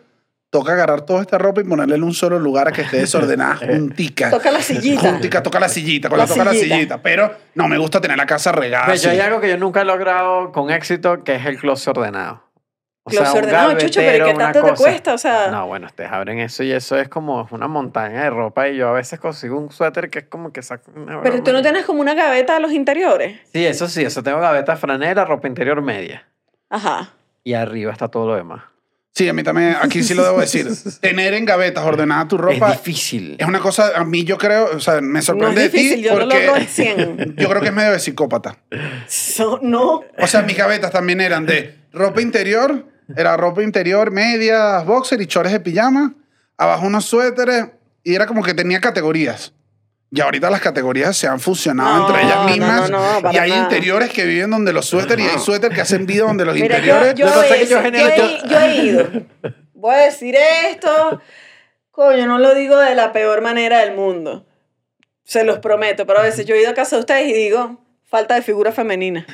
toca 0.51 0.73
agarrar 0.73 1.03
toda 1.03 1.21
esta 1.23 1.39
ropa 1.39 1.61
y 1.61 1.65
ponerla 1.65 1.97
en 1.97 2.03
un 2.03 2.15
solo 2.15 2.39
lugar 2.39 2.69
a 2.69 2.73
que 2.73 2.83
esté 2.83 2.99
desordenada, 2.99 3.57
juntica. 3.67 4.31
Toca 4.31 4.51
la 4.51 4.61
sillita. 4.63 5.01
Juntica, 5.01 5.43
toca 5.43 5.61
la 5.61 5.69
sillita, 5.69 6.09
con 6.09 6.19
la, 6.19 6.25
La 6.25 6.29
toca 6.29 6.45
la 6.45 6.53
sillita. 6.53 6.75
sillita. 6.75 7.03
Pero 7.03 7.35
no 7.55 7.69
me 7.69 7.79
gusta 7.79 8.01
tener 8.01 8.17
la 8.17 8.27
casa 8.27 8.53
regada. 8.53 8.87
Pero 8.87 8.99
yo 8.99 9.11
así. 9.11 9.19
hay 9.19 9.27
algo 9.27 9.41
que 9.41 9.49
yo 9.51 9.59
nunca 9.59 9.83
he 9.83 9.85
logrado 9.85 10.53
con 10.53 10.71
éxito, 10.71 11.25
que 11.25 11.35
es 11.37 11.45
el 11.47 11.59
closet 11.59 11.97
ordenado. 11.97 12.45
O 13.03 13.11
Closet 13.11 13.37
ordenado, 13.37 13.79
chucho, 13.79 14.01
pero 14.01 14.17
¿y 14.17 14.19
gavetero, 14.19 14.27
qué 14.39 14.45
tanto 14.53 14.63
te 14.65 14.75
cuesta? 14.83 15.15
O 15.15 15.19
sea- 15.19 15.49
No, 15.53 15.69
bueno, 15.69 15.87
ustedes 15.87 16.11
abren 16.11 16.41
eso 16.41 16.65
y 16.65 16.73
eso 16.73 16.99
es 16.99 17.09
como 17.09 17.47
una 17.53 17.69
montaña 17.69 18.25
de 18.25 18.31
ropa 18.31 18.69
y 18.69 18.77
yo 18.79 18.89
a 18.89 18.93
veces 18.93 19.21
consigo 19.21 19.57
un 19.57 19.71
suéter 19.71 20.11
que 20.11 20.19
es 20.19 20.25
como 20.25 20.53
que 20.53 20.61
saco 20.63 20.91
una 20.97 21.23
Pero 21.23 21.41
tú 21.45 21.53
no 21.53 21.63
tienes 21.63 21.85
como 21.87 22.01
una 22.01 22.15
gaveta 22.15 22.55
de 22.55 22.61
los 22.61 22.73
interiores. 22.73 23.39
Sí, 23.53 23.65
eso 23.65 23.87
sí, 23.89 24.03
eso 24.03 24.25
tengo 24.25 24.41
gaveta 24.41 24.75
franela, 24.77 25.25
ropa 25.25 25.47
interior 25.47 25.81
media. 25.83 26.27
Ajá. 26.69 27.11
Y 27.45 27.55
arriba 27.55 27.93
está 27.93 28.09
todo 28.09 28.27
lo 28.27 28.35
demás. 28.35 28.63
Sí, 29.17 29.27
a 29.31 29.33
mí 29.33 29.43
también, 29.43 29.75
aquí 29.81 30.03
sí 30.03 30.13
lo 30.13 30.23
debo 30.25 30.41
decir. 30.41 30.69
Tener 31.01 31.33
en 31.33 31.47
gavetas 31.47 31.83
ordenada 31.87 32.29
tu 32.29 32.37
ropa 32.37 32.73
es 32.75 32.85
difícil. 32.85 33.37
es 33.39 33.49
una 33.49 33.61
cosa, 33.61 33.93
a 33.97 34.05
mí 34.05 34.25
yo 34.25 34.37
creo, 34.37 34.69
o 34.77 34.79
sea, 34.79 35.01
me 35.01 35.21
No 35.21 35.23
sorprende 35.23 35.65
es 35.65 35.73
de 35.73 35.79
difícil, 35.79 35.97
ti 35.97 36.03
yo 36.03 36.11
porque 36.19 36.45
logro 36.47 36.57
en 36.61 36.67
100. 36.69 37.35
yo 37.39 37.49
creo 37.49 37.63
que 37.63 37.69
es 37.69 37.73
medio 37.73 37.93
de 37.93 37.99
psicópata. 37.99 38.59
So- 39.09 39.59
no. 39.63 40.03
O 40.19 40.27
sea, 40.27 40.43
mis 40.43 40.55
gavetas 40.55 40.91
también 40.91 41.23
eran 41.23 41.47
de 41.47 41.75
ropa 41.95 42.21
interior, 42.21 42.85
era 43.17 43.39
ropa 43.39 43.63
interior, 43.63 44.11
medias, 44.11 44.85
boxer 44.85 45.19
y 45.23 45.27
chores 45.27 45.51
de 45.51 45.61
pijama, 45.61 46.13
abajo 46.59 46.85
unos 46.87 47.07
suéteres 47.07 47.69
y 48.05 48.15
era 48.15 48.27
como 48.27 48.43
que 48.43 48.53
tenía 48.53 48.83
categorías. 48.83 49.55
Y 50.11 50.21
ahorita 50.21 50.49
las 50.51 50.61
categorías 50.61 51.17
se 51.17 51.27
han 51.27 51.41
fusionado 51.41 51.97
No, 51.99 52.07
entre 52.09 52.23
ellas 52.27 52.45
mismas. 52.47 52.91
no, 52.91 53.21
no, 53.21 53.33
y 53.33 53.39
hay 53.39 53.51
nada. 53.51 53.63
interiores 53.65 54.11
que 54.11 54.25
viven 54.25 54.51
donde 54.51 54.73
los 54.73 54.87
suéteres 54.87 55.27
y 55.27 55.29
hay 55.29 55.39
suéteres 55.41 55.75
que 55.75 55.81
hacen 55.83 56.07
vida 56.07 56.25
donde 56.25 56.45
los 56.45 56.55
Mira, 56.55 56.77
interiores. 56.77 57.15
yo, 57.17 57.27
he- 57.27 57.65
yo 57.65 57.67
yo 57.67 57.83
genero- 57.83 58.09
he, 58.15 58.49
yo 58.49 58.61
he 58.61 58.77
ido. 58.85 59.09
Voy 59.75 59.95
a 59.95 59.99
decir 59.99 60.37
esto. 60.71 61.21
Coño, 61.91 62.27
no 62.27 62.39
lo 62.39 62.55
digo 62.55 62.79
de 62.79 62.95
la 62.95 63.13
peor 63.13 63.41
manera 63.43 63.81
del 63.81 63.95
mundo. 63.97 64.47
Se 65.25 65.43
los 65.45 65.59
prometo. 65.59 66.07
Pero 66.07 66.21
a 66.21 66.23
veces 66.23 66.47
yo 66.47 66.55
he 66.55 66.61
ido 66.63 66.71
a 66.71 66.75
casa 66.75 66.97
de 66.97 67.01
ustedes 67.01 67.29
y 67.29 67.33
digo, 67.33 67.81
falta 68.05 68.35
de 68.37 68.43
figura 68.43 68.71
femenina. 68.73 69.27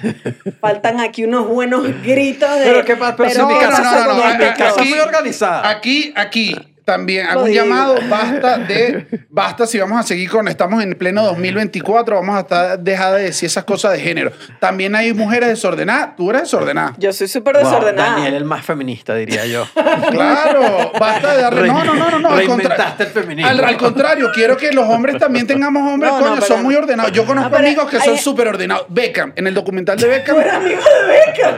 Faltan 0.60 1.00
aquí 1.00 1.24
unos 1.24 1.46
buenos 1.48 1.82
gritos 2.02 2.50
de... 2.58 2.64
Pero 2.64 2.84
qué 2.84 2.96
pasa, 2.96 3.16
pero, 3.16 3.30
si 3.30 3.38
no, 3.38 3.46
mi 3.48 3.54
no, 3.54 3.60
casa, 3.60 3.82
no, 3.82 3.90
se- 3.90 4.08
no, 4.08 4.14
no, 4.14 4.74
aquí- 4.76 4.88
muy 4.88 4.98
organizada. 5.00 5.68
Aquí, 5.68 6.12
aquí 6.16 6.56
también 6.84 7.26
hago 7.26 7.44
un 7.44 7.50
llamado, 7.52 7.96
basta 8.08 8.58
de, 8.68 9.06
basta 9.30 9.66
si 9.66 9.78
vamos 9.78 9.98
a 10.00 10.02
seguir 10.02 10.28
con, 10.30 10.48
estamos 10.48 10.82
en 10.82 10.94
pleno 10.94 11.22
2024, 11.24 12.16
vamos 12.16 12.36
a 12.36 12.40
estar, 12.40 12.78
dejar 12.78 13.14
de 13.14 13.22
decir 13.24 13.46
esas 13.46 13.64
cosas 13.64 13.92
de 13.92 14.00
género. 14.00 14.32
También 14.60 14.94
hay 14.94 15.12
mujeres 15.14 15.48
desordenadas, 15.50 16.16
tú 16.16 16.30
eres 16.30 16.42
desordenada. 16.42 16.94
Yo 16.98 17.12
soy 17.12 17.28
súper 17.28 17.54
Wow, 17.56 17.64
desordenada. 17.64 18.10
Daniel, 18.16 18.34
el 18.34 18.44
más 18.44 18.64
feminista, 18.64 19.14
diría 19.14 19.46
yo. 19.46 19.66
Claro, 20.10 20.92
basta 20.98 21.36
de 21.36 21.42
darle, 21.42 21.66
no, 21.68 21.84
no, 21.84 21.94
no, 21.94 22.10
no, 22.10 22.18
no, 22.18 22.28
al, 22.30 22.46
contra- 22.46 22.68
Reinventaste 22.76 23.02
el 23.04 23.08
feminismo. 23.10 23.50
al, 23.50 23.64
al 23.64 23.76
contrario, 23.76 24.30
quiero 24.34 24.56
que 24.56 24.72
los 24.72 24.88
hombres 24.88 25.18
también 25.18 25.46
tengamos 25.46 25.82
hombres, 25.90 26.10
No, 26.12 26.18
no, 26.18 26.24
coño, 26.24 26.34
pero- 26.36 26.46
son 26.46 26.62
muy 26.62 26.74
ordenados. 26.74 27.12
Yo 27.12 27.24
conozco 27.24 27.50
No, 27.50 27.56
pero 27.56 27.66
amigos 27.66 27.90
que 27.90 27.98
son 28.00 28.14
hay- 28.14 28.18
súper 28.18 28.48
ordenados. 28.48 28.86
Beckham, 28.88 29.32
en 29.36 29.46
el 29.46 29.54
documental 29.54 29.98
de 29.98 30.06
Beckham, 30.08 30.36
Tú 30.36 30.40
eres 30.40 30.52
amigo 30.54 30.80
de 30.82 31.12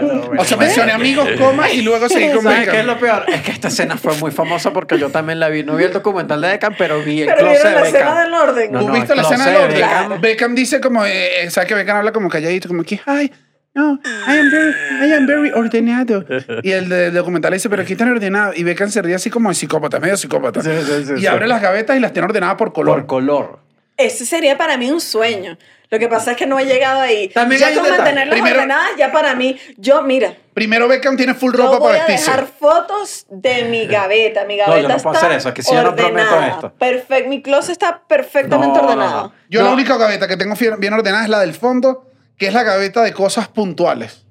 Beckham. 0.08 0.38
o 0.38 0.44
sea, 0.44 0.56
mencioné 0.56 0.92
amigos, 0.92 1.28
coma, 1.38 1.70
y 1.70 1.82
luego 1.82 2.08
seguí 2.08 2.32
con 2.32 2.42
¿Sabes 2.42 2.58
qué 2.58 2.64
es 2.64 2.70
Beckham. 2.72 2.86
lo 2.86 2.98
peor? 2.98 3.24
Es 3.28 3.42
que 3.42 3.50
esta 3.50 3.68
escena 3.68 3.96
fue 3.96 4.14
muy 4.18 4.30
famosa 4.30 4.72
porque 4.72 4.98
yo 4.98 5.10
también 5.24 5.40
la 5.40 5.48
vi. 5.48 5.62
No 5.64 5.76
vi 5.76 5.84
el 5.84 5.92
documental 5.92 6.40
de 6.40 6.48
Beckham, 6.48 6.74
pero 6.78 7.00
vi 7.02 7.22
el 7.22 7.26
Pero 7.26 7.38
closet 7.38 7.54
vieron 7.62 7.74
de 7.74 7.80
la 7.80 7.86
escena 7.86 8.10
Beckham. 8.10 8.24
del 8.24 8.34
orden. 8.34 8.72
No, 8.72 8.78
¿Tú 8.80 8.86
no, 8.88 8.92
viste 8.94 9.12
el 9.12 9.16
la 9.16 9.22
escena 9.22 9.44
closet 9.44 9.60
del 9.62 9.76
de 9.78 9.84
orden? 9.84 9.98
Beckham. 10.08 10.20
Beckham 10.20 10.54
dice 10.54 10.80
como, 10.80 11.04
eh, 11.06 11.50
¿sabes 11.50 11.68
que 11.68 11.74
Beckham 11.74 11.96
habla 11.98 12.12
como 12.12 12.28
calladito? 12.28 12.68
Como 12.68 12.82
que, 12.84 13.00
ay, 13.06 13.32
no, 13.74 13.94
I 14.04 14.38
am 14.38 14.50
very, 14.50 14.74
I 15.08 15.12
am 15.14 15.26
very 15.26 15.50
ordenado. 15.50 16.24
Y 16.62 16.70
el 16.70 16.88
de- 16.88 16.96
del 16.96 17.14
documental 17.14 17.52
dice, 17.52 17.68
pero 17.68 17.82
aquí 17.82 17.92
están 17.94 18.10
ordenados. 18.10 18.56
Y 18.56 18.62
Beckham 18.62 18.88
se 18.90 19.02
ríe 19.02 19.14
así 19.16 19.30
como 19.30 19.48
de 19.48 19.54
psicópata, 19.56 19.98
medio 19.98 20.16
psicópata. 20.16 20.62
Sí, 20.62 20.70
sí, 20.86 21.04
sí, 21.06 21.12
y 21.16 21.20
sí. 21.22 21.26
abre 21.26 21.46
las 21.48 21.60
gavetas 21.60 21.96
y 21.96 22.00
las 22.00 22.12
tiene 22.12 22.26
ordenadas 22.26 22.56
por 22.56 22.72
color. 22.72 22.98
Por 23.00 23.06
color. 23.06 23.58
Ese 23.96 24.26
sería 24.26 24.58
para 24.58 24.76
mí 24.76 24.90
un 24.90 25.00
sueño. 25.00 25.56
Lo 25.90 25.98
que 26.00 26.08
pasa 26.08 26.32
es 26.32 26.36
que 26.36 26.46
no 26.46 26.58
he 26.58 26.64
llegado 26.64 27.00
ahí. 27.00 27.28
También 27.28 27.60
ya 27.60 27.66
hay 27.68 27.74
con 27.74 27.88
mantenerlas 27.88 28.30
Primero- 28.34 28.56
ordenadas, 28.56 28.90
ya 28.98 29.12
para 29.12 29.34
mí, 29.36 29.56
yo, 29.76 30.02
mira, 30.02 30.34
Primero 30.52 30.88
Beckham 30.88 31.16
tiene 31.16 31.34
full 31.34 31.52
yo 31.52 31.58
ropa 31.64 31.78
voy 31.78 31.92
para 31.92 32.04
a 32.04 32.06
vestirse. 32.08 32.30
dejar 32.30 32.46
fotos 32.48 33.26
de 33.28 33.64
mi 33.66 33.86
gaveta. 33.86 34.44
Mi 34.44 34.56
yo 34.58 34.64
gaveta 34.66 34.88
no 34.88 34.96
puedo 34.96 35.14
está 35.14 35.26
hacer 35.26 35.38
eso, 35.38 35.48
es 35.50 35.54
que 35.54 35.62
si 35.62 35.72
yo 35.72 35.82
no 35.82 35.94
prometo 35.94 36.40
esto. 36.42 36.72
Perfecto, 36.74 37.28
mi 37.28 37.42
closet 37.42 37.72
está 37.72 38.02
perfectamente 38.08 38.78
No, 38.78 38.82
no, 38.82 38.88
ordenado. 38.88 39.22
no. 39.28 39.32
Yo 39.48 39.60
No. 39.60 39.66
la 39.68 39.72
única 39.74 39.96
gaveta 39.96 40.26
que 40.26 40.36
tengo 40.36 40.54
bien 40.78 40.92
ordenada 40.92 41.22
es 41.22 41.30
la 41.30 41.38
del 41.40 41.54
fondo, 41.54 42.10
que 42.36 42.48
es 42.48 42.54
la 42.54 42.64
gaveta 42.64 43.02
de 43.02 43.12
cosas 43.12 43.46
puntuales. 43.48 44.24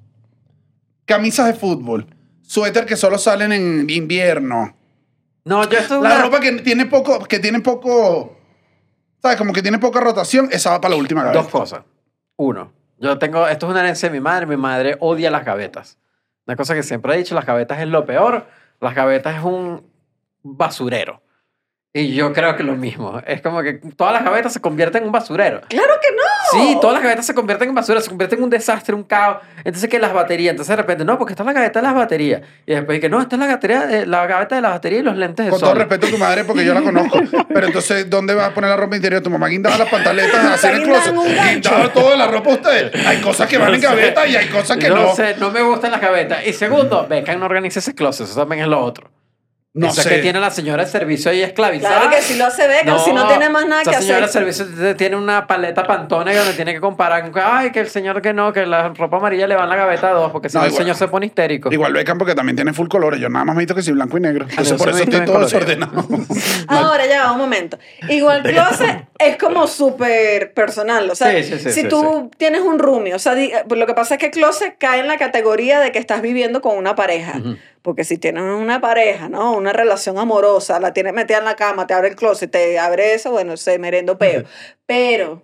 Camisas 1.05 1.47
de 1.47 1.53
fútbol, 1.53 2.07
suéter 2.41 2.85
que 2.85 2.95
solo 2.97 3.17
salen 3.17 3.51
en 3.53 3.89
invierno. 3.89 4.75
No, 5.45 5.69
yo 5.69 5.77
esto 5.77 5.95
es 5.97 6.01
La 6.01 6.15
una- 6.15 6.21
ropa 6.21 6.39
que 6.39 6.51
tiene 6.61 6.85
poco, 6.85 7.23
que 7.25 7.39
tiene 7.39 7.59
poco, 7.59 8.37
¿sabes? 9.23 9.37
Como 9.37 9.53
que 9.53 9.61
tiene 9.61 9.79
poca 9.79 10.01
rotación, 10.01 10.49
esa 10.51 10.71
va 10.71 10.81
para 10.81 10.93
la 10.93 10.99
última 10.99 11.23
gaveta. 11.23 11.41
Dos 11.41 11.51
cosas. 11.51 11.83
Uno, 12.35 12.73
yo 12.97 13.17
tengo, 13.17 13.47
esto 13.47 13.67
es 13.67 13.71
una 13.71 13.79
herencia 13.79 14.09
de 14.09 14.13
mi 14.13 14.21
madre, 14.21 14.45
mi 14.45 14.57
madre 14.57 14.97
odia 14.99 15.31
las 15.31 15.45
gavetas. 15.45 15.97
Una 16.45 16.57
cosa 16.57 16.75
que 16.75 16.83
siempre 16.83 17.13
he 17.13 17.17
dicho, 17.17 17.33
las 17.33 17.45
gavetas 17.45 17.79
es 17.79 17.87
lo 17.87 18.05
peor, 18.05 18.45
las 18.81 18.93
gavetas 18.93 19.37
es 19.37 19.43
un 19.43 19.89
basurero. 20.43 21.21
Y 21.93 22.13
yo 22.13 22.33
creo 22.33 22.55
que 22.57 22.63
lo 22.63 22.75
mismo. 22.75 23.21
Es 23.25 23.41
como 23.41 23.61
que 23.61 23.73
todas 23.95 24.13
las 24.13 24.25
gavetas 24.25 24.51
se 24.51 24.59
convierten 24.59 25.03
en 25.03 25.07
un 25.07 25.13
basurero. 25.13 25.61
Claro 25.69 25.93
que 26.01 26.11
no. 26.11 26.32
Sí, 26.53 26.77
todas 26.79 26.95
las 26.95 27.03
gavetas 27.03 27.25
se 27.25 27.33
convierten 27.33 27.69
en 27.69 27.75
basura, 27.75 28.01
se 28.01 28.09
convierten 28.09 28.39
en 28.39 28.43
un 28.45 28.49
desastre, 28.49 28.95
un 28.95 29.03
caos. 29.03 29.37
Entonces, 29.63 29.89
que 29.89 29.99
las 29.99 30.13
baterías, 30.13 30.51
entonces 30.51 30.69
de 30.69 30.75
repente, 30.75 31.05
no, 31.05 31.17
porque 31.17 31.33
esta 31.33 31.43
es 31.43 31.47
la 31.47 31.53
gaveta 31.53 31.79
de 31.79 31.87
las 31.87 31.95
baterías. 31.95 32.41
Y 32.65 32.73
después, 32.73 32.99
que 32.99 33.09
no, 33.09 33.21
esta 33.21 33.35
es 33.35 33.39
la, 33.39 33.47
batería 33.47 33.85
de, 33.85 34.05
la 34.05 34.25
gaveta 34.27 34.55
de 34.55 34.61
las 34.61 34.71
baterías 34.71 35.01
y 35.01 35.03
los 35.05 35.17
lentes 35.17 35.45
de 35.45 35.49
Con 35.51 35.59
sol. 35.59 35.69
todo 35.69 35.79
respeto 35.79 36.07
a 36.07 36.09
tu 36.09 36.17
madre, 36.17 36.43
porque 36.43 36.65
yo 36.65 36.73
la 36.73 36.81
conozco. 36.81 37.19
Pero 37.53 37.67
entonces, 37.67 38.09
¿dónde 38.09 38.33
vas 38.33 38.49
a 38.49 38.53
poner 38.53 38.69
la 38.69 38.77
ropa 38.77 38.95
interior? 38.95 39.21
Tu 39.21 39.29
mamá 39.29 39.47
guindaba 39.47 39.77
las 39.77 39.89
pantaletas, 39.89 40.45
hacer 40.45 40.75
el 40.75 40.83
closet. 40.83 41.13
Guindaba 41.13 41.93
toda 41.93 42.15
la 42.15 42.27
ropa 42.27 42.49
usted. 42.51 42.91
Hay 43.05 43.21
cosas 43.21 43.47
que 43.47 43.57
van 43.57 43.73
en 43.73 43.81
sé. 43.81 43.87
gaveta 43.87 44.27
y 44.27 44.35
hay 44.35 44.47
cosas 44.47 44.77
que 44.77 44.89
no. 44.89 44.95
no 44.95 45.15
sé, 45.15 45.35
no 45.39 45.51
me 45.51 45.61
gustan 45.61 45.91
las 45.91 46.01
gavetas. 46.01 46.45
Y 46.45 46.53
segundo, 46.53 47.07
Beckham 47.07 47.39
no 47.39 47.45
organiza 47.45 47.79
ese 47.79 47.93
closet, 47.95 48.27
eso 48.27 48.39
también 48.39 48.63
es 48.63 48.67
lo 48.67 48.79
otro. 48.79 49.12
No 49.75 49.87
eso 49.87 50.03
sé. 50.03 50.09
es 50.09 50.15
que 50.15 50.21
tiene 50.21 50.39
la 50.39 50.51
señora 50.51 50.85
de 50.85 50.91
servicio 50.91 51.31
ahí 51.31 51.41
esclavizada. 51.41 52.01
Claro 52.01 52.15
que 52.15 52.21
si 52.21 52.37
lo 52.37 52.45
hace 52.45 52.67
Beckham, 52.67 52.99
si 52.99 53.11
no 53.11 53.27
tiene 53.27 53.49
más 53.49 53.65
nada 53.67 53.81
que 53.81 53.91
señora 53.95 54.25
hacer. 54.25 54.45
de 54.45 54.53
servicio 54.53 54.95
tiene 54.95 55.15
una 55.15 55.47
paleta 55.47 55.83
pantone 55.83 56.35
donde 56.35 56.53
tiene 56.53 56.73
que 56.73 56.79
comparar. 56.79 57.31
con, 57.31 57.41
Ay, 57.43 57.71
que 57.71 57.79
el 57.79 57.89
señor 57.89 58.21
que 58.21 58.33
no, 58.33 58.53
que 58.53 58.67
la 58.67 58.89
ropa 58.89 59.17
amarilla 59.17 59.47
le 59.47 59.55
va 59.55 59.63
en 59.63 59.69
la 59.69 59.75
gaveta 59.75 60.09
a 60.09 60.13
dos, 60.13 60.31
porque 60.31 60.47
si 60.49 60.57
No, 60.57 60.61
no, 60.61 60.67
el 60.67 60.73
señor 60.73 60.95
se 60.95 61.07
pone 61.07 61.25
histérico. 61.25 61.71
Igual 61.73 61.91
Beckham 61.91 62.19
porque 62.19 62.35
también 62.35 62.55
tiene 62.55 62.71
full 62.71 62.87
colores. 62.87 63.19
Yo 63.19 63.29
nada 63.29 63.45
más 63.45 63.55
me 63.55 63.61
he 63.61 63.65
visto 63.65 63.73
que 63.73 63.81
sí 63.81 63.91
blanco 63.91 64.15
y 64.19 64.21
negro. 64.21 64.45
Entonces 64.47 64.73
no 64.73 64.77
por 64.77 64.89
eso 64.89 65.03
estoy 65.03 65.25
todo 65.25 65.37
en 65.37 65.41
desordenado. 65.41 66.07
Ahora 66.67 67.07
ya 67.07 67.23
va 67.25 67.31
un 67.31 67.39
momento. 67.39 67.79
Igual 68.09 68.43
closet 68.43 69.07
es 69.17 69.37
como 69.37 69.65
súper 69.65 70.53
personal. 70.53 71.09
O 71.09 71.15
sea, 71.15 71.31
Sí, 71.31 71.43
sí, 71.43 71.57
sí, 71.57 71.71
si 71.71 71.81
sí, 71.81 71.87
tú 71.87 72.29
tienes 72.37 72.61
un 72.61 72.77
roomie, 72.77 73.15
o 73.15 73.19
sea, 73.19 73.35
pues 73.67 73.79
lo 73.79 73.87
que 73.87 73.95
pasa 73.95 74.15
es 74.15 74.19
que 74.19 74.29
closet 74.29 74.75
cae 74.77 74.99
en 74.99 75.07
la 75.07 75.17
categoría 75.17 75.79
de 75.79 75.91
que 75.91 75.97
estás 75.97 76.21
viviendo 76.21 76.61
con 76.61 76.77
una 76.77 76.93
pareja. 76.93 77.41
Porque 77.83 78.03
si 78.05 78.17
tienes 78.17 78.43
una 78.43 78.81
pareja, 78.81 79.29
¿no? 79.29 79.51
Una 79.53 79.73
relación 79.73 80.17
amorosa, 80.17 80.79
la 80.79 80.93
tienes 80.93 81.13
metida 81.13 81.37
en 81.37 81.45
la 81.45 81.55
cama, 81.55 81.85
te 81.85 81.93
abre 81.93 82.07
el 82.07 82.15
closet, 82.15 82.49
te 82.49 82.79
abre 82.79 83.13
eso, 83.13 83.29
bueno, 83.29 83.55
se 83.57 83.77
merendo 83.77 84.17
peo. 84.17 84.45
Pero, 84.87 85.43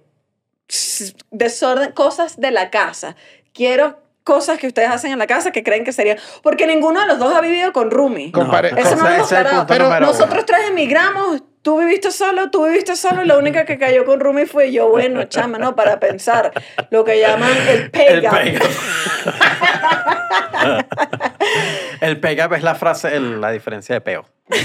desorden, 1.31 1.91
cosas 1.91 2.39
de 2.39 2.51
la 2.51 2.69
casa. 2.69 3.15
Quiero 3.53 3.99
cosas 4.23 4.57
que 4.59 4.67
ustedes 4.67 4.89
hacen 4.89 5.11
en 5.11 5.19
la 5.19 5.27
casa 5.27 5.51
que 5.51 5.63
creen 5.63 5.83
que 5.83 5.91
serían. 5.91 6.17
Porque 6.43 6.67
ninguno 6.67 7.01
de 7.01 7.07
los 7.07 7.19
dos 7.19 7.33
ha 7.35 7.41
vivido 7.41 7.73
con 7.73 7.91
roomie. 7.91 8.31
Con 8.31 8.49
pare- 8.49 8.69
Eso 8.69 8.95
no 8.95 9.03
lo 9.03 9.09
hemos 9.15 9.27
Pero 9.67 9.89
nosotros 9.99 10.45
tres 10.45 10.61
emigramos. 10.69 11.43
Tú 11.61 11.79
viviste 11.79 12.11
solo, 12.11 12.49
tú 12.49 12.65
viviste 12.65 12.95
solo. 12.95 13.23
y 13.23 13.27
La 13.27 13.37
única 13.37 13.65
que 13.65 13.77
cayó 13.77 14.05
con 14.05 14.19
roomie 14.19 14.45
fue 14.45 14.71
yo. 14.71 14.89
Bueno, 14.89 15.23
chama, 15.25 15.57
¿no? 15.57 15.75
Para 15.75 15.99
pensar. 15.99 16.51
Lo 16.89 17.03
que 17.03 17.19
llaman 17.19 17.51
el 17.67 17.91
pay 17.91 18.05
El 18.07 18.21
gap. 18.21 18.31
pay 18.33 18.51
gap. 18.53 18.63
el 22.01 22.19
pay 22.19 22.35
gap 22.35 22.53
es 22.53 22.63
la 22.63 22.75
frase, 22.75 23.15
el- 23.15 23.41
la 23.41 23.51
diferencia 23.51 23.95
de 23.95 24.01
peo. 24.01 24.25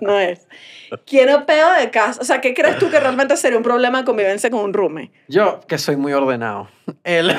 No 0.00 0.20
es. 0.20 0.46
Quiero 1.04 1.46
peo 1.46 1.72
de 1.72 1.90
casa. 1.90 2.20
O 2.20 2.24
sea, 2.24 2.40
¿qué 2.40 2.54
crees 2.54 2.78
tú 2.78 2.88
que 2.90 3.00
realmente 3.00 3.36
sería 3.36 3.56
un 3.58 3.64
problema 3.64 3.98
de 3.98 4.04
convivencia 4.04 4.48
con 4.50 4.60
un 4.60 4.72
roomie? 4.72 5.10
Yo, 5.26 5.58
que 5.66 5.78
soy 5.78 5.96
muy 5.96 6.12
ordenado. 6.12 6.68
El, 7.02 7.36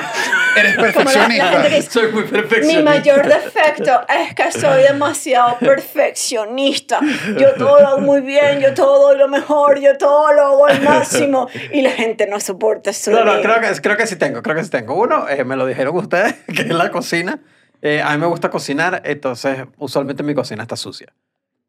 Eres 0.56 0.74
Como 0.76 0.86
la- 0.86 0.92
la 0.92 0.92
perfeccionista. 0.92 1.68
que 1.68 1.82
soy 1.82 2.12
muy 2.12 2.22
Mi 2.24 2.28
perfeccionista. 2.30 2.82
mayor 2.82 3.26
defecto 3.26 4.00
es 4.08 4.34
que 4.34 4.52
soy 4.52 4.82
demasiado 4.82 5.58
perfeccionista. 5.58 7.00
Yo 7.38 7.54
todo 7.54 7.80
lo 7.80 7.88
hago 7.88 8.00
muy 8.00 8.20
bien, 8.20 8.60
yo 8.60 8.72
todo 8.74 9.08
doy 9.08 9.18
lo 9.18 9.28
mejor, 9.28 9.80
yo 9.80 9.96
todo 9.96 10.32
lo 10.32 10.42
hago 10.42 10.66
al 10.66 10.82
máximo. 10.82 11.48
Y 11.72 11.82
la 11.82 11.90
gente 11.90 12.26
no 12.26 12.40
soporta 12.40 12.90
eso. 12.90 13.10
No, 13.10 13.24
no, 13.24 13.40
creo 13.40 13.60
que, 13.60 13.80
creo 13.80 13.96
que 13.96 14.06
sí 14.06 14.16
tengo, 14.16 14.42
creo 14.42 14.56
que 14.56 14.64
sí 14.64 14.70
tengo. 14.70 14.94
Uno, 14.94 15.28
eh, 15.28 15.44
me 15.44 15.56
lo 15.56 15.66
dijeron 15.66 15.96
ustedes, 15.96 16.34
que 16.54 16.62
es 16.62 16.68
la 16.68 16.90
cocina. 16.90 17.38
Eh, 17.82 18.00
a 18.02 18.12
mí 18.12 18.18
me 18.18 18.26
gusta 18.26 18.48
cocinar, 18.50 19.02
entonces 19.04 19.58
usualmente 19.78 20.22
mi 20.22 20.34
cocina 20.34 20.62
está 20.62 20.76
sucia. 20.76 21.12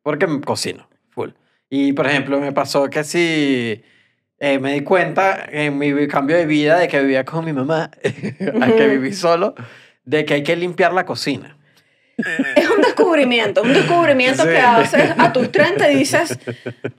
Porque 0.01 0.27
cocino, 0.45 0.87
full. 1.09 1.31
Y, 1.69 1.93
por 1.93 2.05
ejemplo, 2.07 2.39
me 2.39 2.51
pasó 2.51 2.89
que 2.89 3.03
si 3.03 3.83
eh, 4.39 4.59
me 4.59 4.73
di 4.73 4.81
cuenta 4.81 5.45
en 5.49 5.77
mi 5.77 6.07
cambio 6.07 6.35
de 6.37 6.45
vida 6.45 6.77
de 6.79 6.87
que 6.87 6.99
vivía 7.01 7.23
con 7.25 7.45
mi 7.45 7.53
mamá, 7.53 7.89
a 8.61 8.67
que 8.67 8.87
viví 8.87 9.13
solo, 9.13 9.55
de 10.03 10.25
que 10.25 10.35
hay 10.35 10.43
que 10.43 10.55
limpiar 10.55 10.93
la 10.93 11.05
cocina. 11.05 11.57
es 12.55 12.69
un 12.69 12.81
descubrimiento, 12.81 13.61
un 13.61 13.73
descubrimiento 13.73 14.43
Sí. 14.43 14.49
que 14.49 14.57
haces 14.59 15.11
a 15.17 15.33
tus 15.33 15.51
30 15.51 15.91
y 15.91 15.95
dices, 15.97 16.39